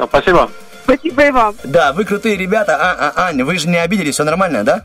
Спасибо. 0.00 0.48
Спасибо 0.84 1.26
и 1.26 1.30
вам. 1.32 1.54
Да, 1.64 1.92
вы 1.92 2.04
крутые 2.04 2.36
ребята. 2.36 2.76
А, 2.80 3.12
а, 3.14 3.26
Аня, 3.26 3.44
вы 3.44 3.58
же 3.58 3.68
не 3.68 3.76
обиделись, 3.76 4.14
все 4.14 4.24
нормально, 4.24 4.62
да? 4.64 4.84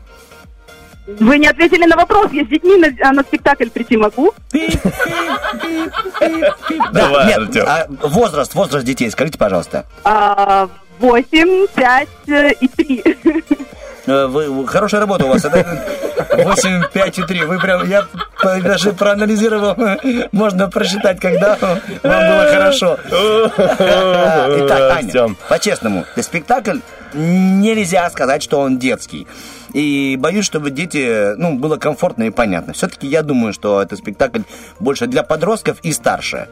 Вы 1.06 1.38
не 1.38 1.46
ответили 1.48 1.84
на 1.84 1.96
вопрос, 1.96 2.32
я 2.32 2.44
с 2.44 2.48
детьми 2.48 2.76
на, 2.76 2.88
а, 3.06 3.12
на 3.12 3.22
спектакль 3.22 3.68
прийти 3.68 3.96
могу? 3.96 4.32
Да, 6.92 7.26
нет, 7.26 7.56
а 7.58 7.86
возраст, 8.02 8.54
возраст 8.54 8.86
детей, 8.86 9.10
скажите, 9.10 9.38
пожалуйста. 9.38 9.84
А, 10.04 10.68
Восемь, 10.98 11.66
пять 11.74 12.08
э, 12.28 12.52
и 12.52 12.68
три. 12.68 13.02
Э, 14.06 14.26
Вы, 14.26 14.66
хорошая 14.66 15.00
работа 15.00 15.24
у 15.24 15.28
вас. 15.28 15.44
Это 15.44 15.84
8, 16.36 16.84
5 16.92 17.18
и 17.18 17.22
3. 17.22 17.44
Вы 17.44 17.58
прям, 17.58 17.88
я 17.88 18.06
даже 18.62 18.92
проанализировал, 18.92 19.76
можно 20.32 20.68
просчитать, 20.70 21.20
когда 21.20 21.56
вам 21.60 21.80
было 22.02 22.46
хорошо. 22.50 22.98
Итак, 24.66 24.96
Аня, 24.96 25.34
по-честному, 25.48 26.04
спектакль 26.20 26.78
нельзя 27.14 28.10
сказать, 28.10 28.42
что 28.42 28.60
он 28.60 28.78
детский. 28.78 29.26
И 29.72 30.16
боюсь, 30.18 30.44
чтобы 30.44 30.70
дети, 30.70 31.34
ну, 31.36 31.58
было 31.58 31.76
комфортно 31.76 32.24
и 32.24 32.30
понятно. 32.30 32.72
Все-таки 32.74 33.08
я 33.08 33.22
думаю, 33.22 33.52
что 33.52 33.82
это 33.82 33.96
спектакль 33.96 34.42
больше 34.78 35.06
для 35.06 35.22
подростков 35.24 35.78
и 35.82 35.92
старше. 35.92 36.48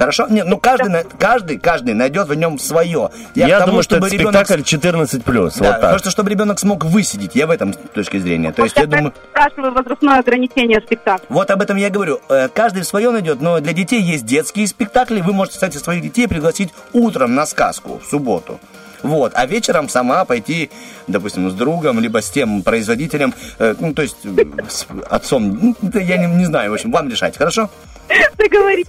Хорошо? 0.00 0.28
Нет, 0.30 0.46
ну 0.46 0.56
каждый, 0.56 1.04
каждый, 1.18 1.58
каждый 1.58 1.92
найдет 1.92 2.26
в 2.26 2.34
нем 2.34 2.58
свое. 2.58 3.10
Я, 3.34 3.48
к 3.48 3.50
тому, 3.50 3.66
думаю, 3.66 3.82
что 3.82 3.96
это 3.98 4.06
ребенок- 4.06 4.46
спектакль 4.46 4.62
14 4.62 5.22
плюс. 5.22 5.56
Да, 5.56 5.72
вот 5.72 5.80
так. 5.82 5.90
просто 5.90 6.10
чтобы 6.10 6.30
ребенок 6.30 6.58
смог 6.58 6.86
высидеть. 6.86 7.32
Я 7.34 7.46
в 7.46 7.50
этом 7.50 7.74
с 7.74 7.76
точки 7.92 8.18
зрения. 8.18 8.50
То 8.50 8.62
есть 8.64 8.74
я 8.78 8.86
думаю, 8.86 9.12
Спрашиваю 9.30 9.74
возрастное 9.74 10.20
ограничение 10.20 10.80
спектакля. 10.80 11.26
вот 11.28 11.50
об 11.50 11.60
этом 11.60 11.76
я 11.76 11.90
говорю. 11.90 12.18
Э, 12.30 12.48
Каждый 12.48 12.80
в 12.80 12.86
своем 12.86 13.12
найдет, 13.12 13.42
но 13.42 13.60
для 13.60 13.74
детей 13.74 14.00
есть 14.00 14.24
детские 14.24 14.66
спектакли. 14.68 15.20
Вы 15.20 15.34
можете, 15.34 15.56
кстати, 15.56 15.76
своих 15.76 16.00
детей 16.00 16.26
пригласить 16.26 16.70
утром 16.94 17.34
на 17.34 17.44
сказку 17.44 18.00
в 18.02 18.08
субботу. 18.08 18.58
Вот, 19.02 19.32
а 19.34 19.44
вечером 19.44 19.90
сама 19.90 20.24
пойти, 20.24 20.70
допустим, 21.08 21.50
с 21.50 21.54
другом, 21.54 22.00
либо 22.00 22.22
с 22.22 22.30
тем 22.30 22.62
производителем, 22.62 23.34
э, 23.58 23.74
ну, 23.78 23.92
то 23.92 24.00
есть 24.00 24.16
э, 24.24 24.44
с 24.66 24.86
отцом, 25.10 25.74
Ну, 25.82 26.00
я 26.00 26.16
не, 26.16 26.26
не 26.26 26.46
знаю, 26.46 26.70
в 26.70 26.74
общем, 26.74 26.90
вам 26.90 27.10
решать, 27.10 27.36
хорошо? 27.36 27.68
Договорились. 28.38 28.86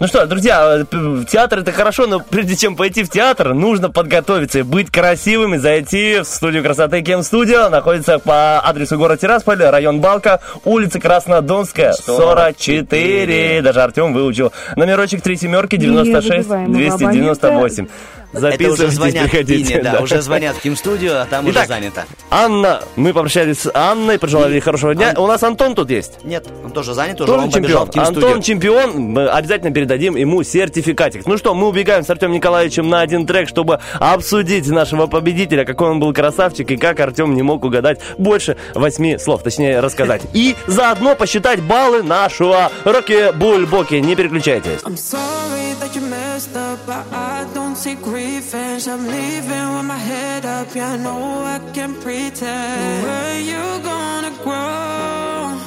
Ну 0.00 0.06
что, 0.06 0.26
друзья, 0.26 0.84
театр 1.28 1.60
это 1.60 1.72
хорошо, 1.72 2.06
но 2.06 2.20
прежде 2.20 2.56
чем 2.56 2.76
пойти 2.76 3.04
в 3.04 3.10
театр, 3.10 3.54
нужно 3.54 3.90
подготовиться 3.90 4.60
и 4.60 4.62
быть 4.62 4.90
красивыми, 4.90 5.56
зайти 5.56 6.20
в 6.20 6.24
студию 6.24 6.62
красоты 6.62 7.02
Кем 7.02 7.22
Студио. 7.22 7.68
Находится 7.68 8.18
по 8.18 8.60
адресу 8.60 8.98
город 8.98 9.20
Тирасполь, 9.20 9.62
район 9.62 10.00
Балка, 10.00 10.40
улица 10.64 11.00
Краснодонская, 11.00 11.92
44. 11.92 13.62
Даже 13.62 13.82
Артем 13.82 14.12
выучил. 14.12 14.52
Номерочек 14.76 15.22
три 15.22 15.36
семерки, 15.36 15.76
96, 15.76 16.48
298. 16.68 17.88
Записывайтесь, 18.32 18.96
это 18.96 19.06
уже 19.06 19.28
приходите. 19.28 19.74
Ине, 19.74 19.82
да, 19.82 19.92
да, 19.92 20.00
уже 20.00 20.22
звонят 20.22 20.56
в 20.56 20.60
Ким 20.60 20.76
студио, 20.76 21.18
а 21.18 21.26
там 21.26 21.44
Итак, 21.50 21.64
уже 21.64 21.68
занято. 21.68 22.04
Анна, 22.30 22.82
мы 22.96 23.12
попрощались 23.12 23.60
с 23.60 23.70
Анной, 23.74 24.18
пожелали 24.18 24.54
ей 24.54 24.60
хорошего 24.60 24.94
дня. 24.94 25.10
Ан... 25.10 25.18
У 25.18 25.26
нас 25.26 25.42
Антон 25.42 25.74
тут 25.74 25.90
есть? 25.90 26.24
Нет, 26.24 26.46
он 26.64 26.70
тоже 26.70 26.94
занят, 26.94 27.20
уже 27.20 27.30
он 27.32 27.50
чемпион. 27.50 27.90
в 27.90 27.98
Антон 27.98 28.40
чемпион, 28.40 28.98
мы 28.98 29.28
обязательно 29.28 29.70
передадим 29.72 30.16
ему 30.16 30.42
сертификатик. 30.42 31.26
Ну 31.26 31.36
что, 31.36 31.54
мы 31.54 31.68
убегаем 31.68 32.04
с 32.04 32.10
Артемом 32.10 32.36
Николаевичем 32.36 32.88
на 32.88 33.00
один 33.00 33.26
трек, 33.26 33.48
чтобы 33.48 33.80
обсудить 34.00 34.66
нашего 34.68 35.06
победителя, 35.06 35.64
какой 35.64 35.90
он 35.90 36.00
был 36.00 36.12
красавчик 36.12 36.70
и 36.70 36.76
как 36.76 37.00
Артем 37.00 37.34
не 37.34 37.42
мог 37.42 37.64
угадать 37.64 38.00
больше 38.18 38.56
восьми 38.74 39.18
слов, 39.18 39.42
точнее 39.42 39.80
рассказать. 39.80 40.22
И 40.32 40.56
заодно 40.66 41.14
посчитать 41.14 41.60
баллы 41.60 42.02
нашего 42.02 42.70
Рокки 42.84 43.32
Бульбоки. 43.36 43.96
Не 43.96 44.16
переключайтесь. 44.16 44.80
I'm 44.84 44.96
sorry 44.96 45.74
that 45.80 45.94
you 45.94 46.02
messed 46.08 46.56
up, 46.56 46.78
but 46.86 47.04
I 47.12 47.44
don't 47.54 47.76
see 47.76 47.96
revenge. 48.22 48.86
I'm 48.88 49.06
leaving 49.06 49.66
with 49.74 49.86
my 49.94 50.02
head 50.10 50.44
up. 50.44 50.74
Yeah, 50.74 50.92
I 50.92 50.96
know 50.96 51.22
I 51.54 51.58
can 51.76 51.92
pretend. 52.04 53.02
Where 53.06 53.40
you 53.50 53.64
gonna 53.90 54.32
grow? 54.44 55.58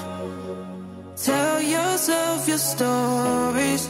Tell 1.28 1.62
yourself 1.76 2.48
your 2.48 2.64
stories. 2.74 3.84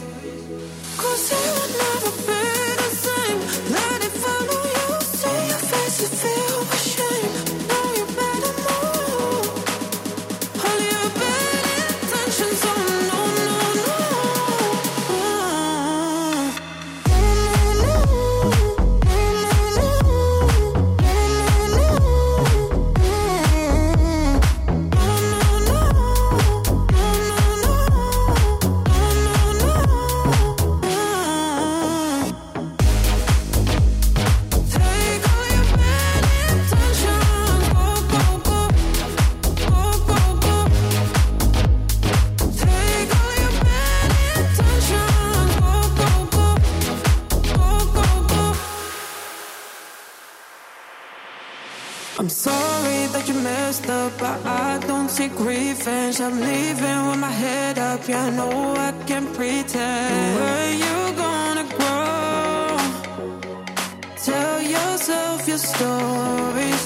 Cause 1.00 1.24
it 1.38 1.48
will 1.56 1.72
never 1.82 2.12
be 2.28 2.65
I'm 52.26 52.30
sorry 52.30 53.06
that 53.12 53.28
you 53.28 53.34
messed 53.34 53.88
up, 53.88 54.12
but 54.18 54.44
I 54.44 54.78
don't 54.78 55.08
take 55.08 55.38
revenge. 55.38 56.20
I'm 56.20 56.40
leaving 56.40 57.00
with 57.06 57.20
my 57.20 57.30
head 57.30 57.78
up. 57.78 58.08
Yeah, 58.08 58.24
I 58.24 58.30
know 58.30 58.74
I 58.74 58.90
can't 59.06 59.32
pretend. 59.32 60.34
Where 60.40 60.72
you 60.84 60.96
gonna 61.14 61.66
grow? 61.78 62.78
Tell 64.24 64.60
yourself 64.60 65.46
your 65.46 65.58
stories. 65.58 66.82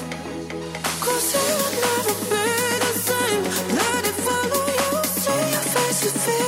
Cause 1.05 1.29
it 1.41 1.53
will 1.61 1.75
never 1.89 2.15
be 2.33 2.47
the 2.85 2.93
same. 3.09 3.45
Let 3.81 4.03
it 4.11 4.17
follow 4.27 4.65
you. 4.77 4.91
See 5.25 5.45
your 5.55 5.65
face, 5.73 6.05
you 6.05 6.11
feel 6.21 6.40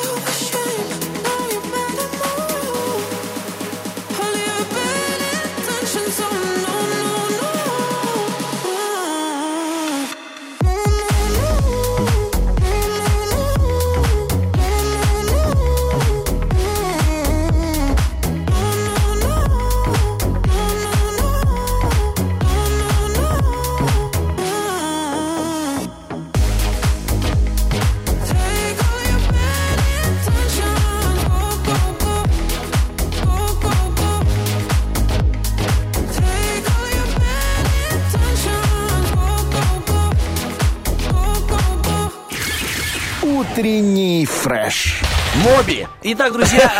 Утренний 43.52 44.24
фреш. 44.24 45.02
Моби. 45.36 45.86
Итак, 46.02 46.32
друзья, 46.32 46.70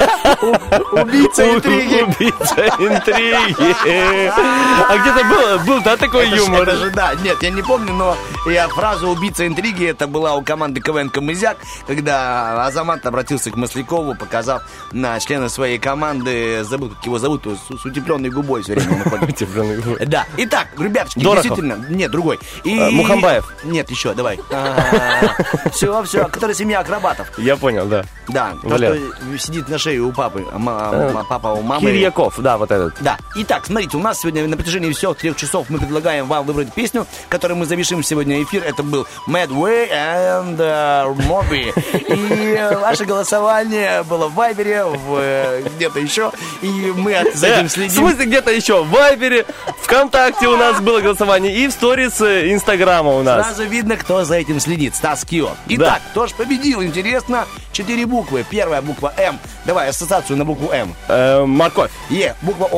а, 0.00 0.34
убийца 1.02 1.54
интриги. 1.54 2.02
Убийца 2.02 2.66
интриги. 2.78 4.32
А 4.88 4.96
где-то 4.96 5.24
был, 5.24 5.64
был, 5.66 5.82
да, 5.82 5.96
такой 5.96 6.28
юмор? 6.30 6.62
это 6.62 6.76
же, 6.76 6.90
да, 6.90 7.14
нет, 7.22 7.36
я 7.42 7.50
не 7.50 7.62
помню, 7.62 7.92
но 7.92 8.16
я 8.46 8.68
фраза 8.68 9.06
«убийца 9.06 9.46
интриги» 9.46 9.84
это 9.86 10.06
была 10.06 10.34
у 10.34 10.42
команды 10.42 10.80
КВН 10.80 11.10
«Камызяк», 11.10 11.58
когда 11.86 12.64
Азамат 12.64 13.04
обратился 13.04 13.50
к 13.50 13.56
Маслякову, 13.56 14.14
показав 14.14 14.62
на 14.92 15.20
члена 15.20 15.48
своей 15.50 15.78
команды, 15.78 16.64
забыл, 16.64 16.90
как 16.90 17.04
его 17.04 17.18
зовут, 17.18 17.46
с, 17.46 17.84
утепленной 17.84 18.30
губой 18.30 18.62
все 18.62 18.74
время. 18.74 19.04
Утепленной 19.20 19.76
губой. 19.76 20.06
Да, 20.06 20.26
итак, 20.38 20.68
ребяточки, 20.78 21.20
действительно, 21.20 21.84
нет, 21.90 22.10
другой. 22.10 22.38
Мухамбаев. 22.64 23.52
Нет, 23.64 23.90
еще, 23.90 24.14
давай. 24.14 24.40
Все, 25.72 26.02
все, 26.02 26.26
который 26.26 26.54
семья 26.54 26.80
акробатов. 26.80 27.26
Я 27.38 27.56
понял, 27.56 27.86
да. 27.90 28.04
Да, 28.32 28.54
то, 28.62 28.68
Валер. 28.68 28.98
что 29.36 29.38
сидит 29.38 29.68
на 29.68 29.78
шее 29.78 30.00
у 30.00 30.12
папы, 30.12 30.46
а 30.52 30.58
ма- 30.58 30.90
Э, 30.92 31.12
а 31.16 31.24
папа 31.24 31.48
у 31.48 31.62
мамы. 31.62 31.90
Кирьяков, 31.90 32.34
да, 32.38 32.58
вот 32.58 32.70
этот. 32.70 32.94
Да. 33.00 33.16
Итак, 33.36 33.66
смотрите, 33.66 33.96
у 33.96 34.00
нас 34.00 34.20
сегодня 34.20 34.46
на 34.46 34.56
протяжении 34.56 34.92
всех 34.92 35.16
трех 35.16 35.36
часов 35.36 35.66
мы 35.68 35.78
предлагаем 35.78 36.26
вам 36.26 36.44
выбрать 36.46 36.72
песню, 36.72 37.06
которую 37.28 37.58
мы 37.58 37.66
завершим 37.66 38.02
сегодня 38.02 38.42
эфир. 38.42 38.62
Это 38.64 38.82
был 38.82 39.06
Mad 39.28 39.48
Way 39.48 39.90
and 39.90 40.56
uh, 40.58 41.14
Moby. 41.28 41.72
И 42.08 42.54
э, 42.56 42.76
ваше 42.78 43.04
голосование 43.04 44.02
было 44.04 44.28
в 44.28 44.34
Вайбере, 44.34 44.84
в 44.84 45.60
где-то 45.76 45.98
еще. 46.00 46.32
И 46.62 46.92
мы 46.96 47.30
за 47.34 47.48
этим 47.48 47.68
В 47.68 47.72
следим. 47.72 47.90
смысле, 47.90 48.24
где-то 48.26 48.50
еще? 48.50 48.82
В 48.84 48.90
Вайбере, 48.90 49.46
ВКонтакте 49.82 50.48
у 50.48 50.56
нас 50.56 50.80
было 50.80 51.00
голосование 51.00 51.54
и 51.54 51.66
в 51.68 51.72
сторис 51.72 52.20
Инстаграма 52.20 53.12
у 53.12 53.22
нас. 53.22 53.46
Сразу 53.46 53.64
видно, 53.64 53.96
кто 53.96 54.24
за 54.24 54.34
этим 54.36 54.60
следит. 54.60 54.94
Стас 54.94 55.24
Кио. 55.24 55.50
Итак, 55.68 56.00
кто 56.10 56.26
же 56.26 56.34
победил? 56.34 56.82
Интересно. 56.82 57.46
Четыре 57.72 58.06
буквы. 58.06 58.19
Первая 58.50 58.82
буква 58.82 59.12
М. 59.16 59.38
Давай 59.64 59.88
ассоциацию 59.88 60.36
на 60.36 60.44
букву 60.44 60.70
М. 60.72 60.94
Э, 61.08 61.44
морковь. 61.44 61.90
Е. 62.10 62.34
Буква 62.42 62.68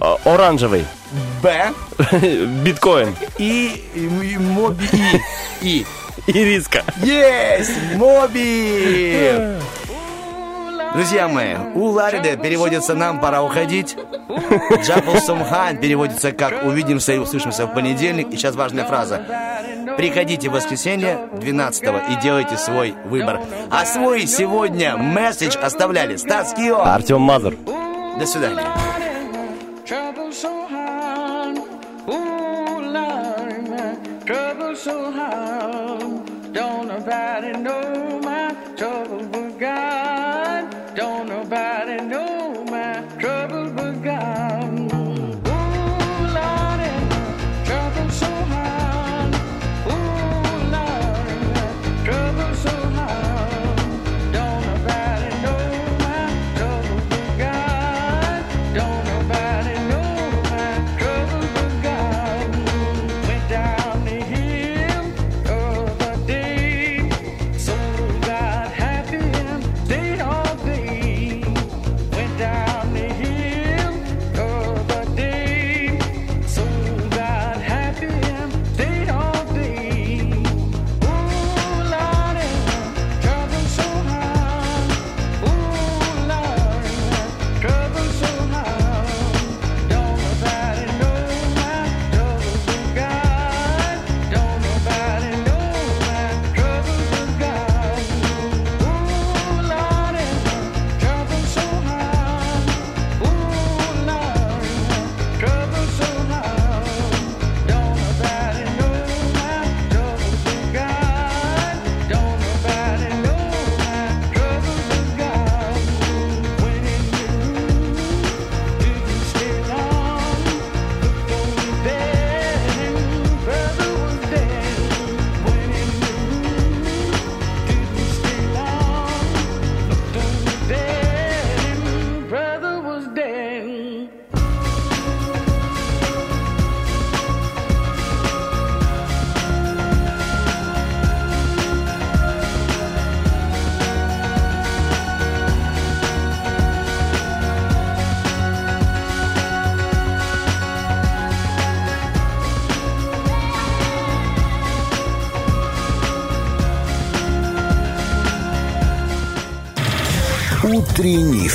О. 0.00 0.18
Оранжевый. 0.24 0.84
Б. 1.42 1.72
Биткоин. 2.64 3.16
И, 3.38 3.84
и, 3.94 4.00
и 4.00 4.38
Моби. 4.38 4.88
И. 4.92 5.20
И. 5.62 5.86
Ириска. 6.26 6.84
Есть! 7.02 7.70
Моби! 7.96 9.58
Друзья 10.92 11.28
мои, 11.28 11.54
у 11.74 11.86
Ларида 11.86 12.36
переводится 12.36 12.94
«нам 12.94 13.20
пора 13.20 13.42
уходить». 13.42 13.96
Джабл 14.82 15.16
Сумхан 15.18 15.78
переводится 15.78 16.32
как 16.32 16.64
«увидимся 16.64 17.12
и 17.12 17.18
услышимся 17.18 17.66
в 17.66 17.74
понедельник». 17.74 18.28
И 18.28 18.36
сейчас 18.36 18.56
важная 18.56 18.84
фраза. 18.84 19.22
Приходите 19.96 20.48
в 20.48 20.52
воскресенье 20.52 21.28
12 21.40 21.82
и 21.84 22.22
делайте 22.22 22.56
свой 22.56 22.94
выбор. 23.04 23.40
А 23.70 23.84
свой 23.84 24.26
сегодня 24.26 24.96
месседж 24.96 25.56
оставляли 25.56 26.16
Стас 26.16 26.54
Кио. 26.54 26.80
Артем 26.80 27.20
Мазур. 27.20 27.54
До 28.18 28.26
свидания. 28.26 28.66
Trouble 34.26 34.76
so 34.76 35.10
hard. 35.10 35.60
Don't 36.52 36.86
nobody 36.86 37.52
know 37.52 38.09
everybody 41.52 42.04
knows. 42.08 42.29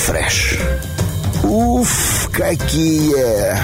Фреш. 0.06 0.60
Уф, 1.44 2.30
какие 2.32 3.58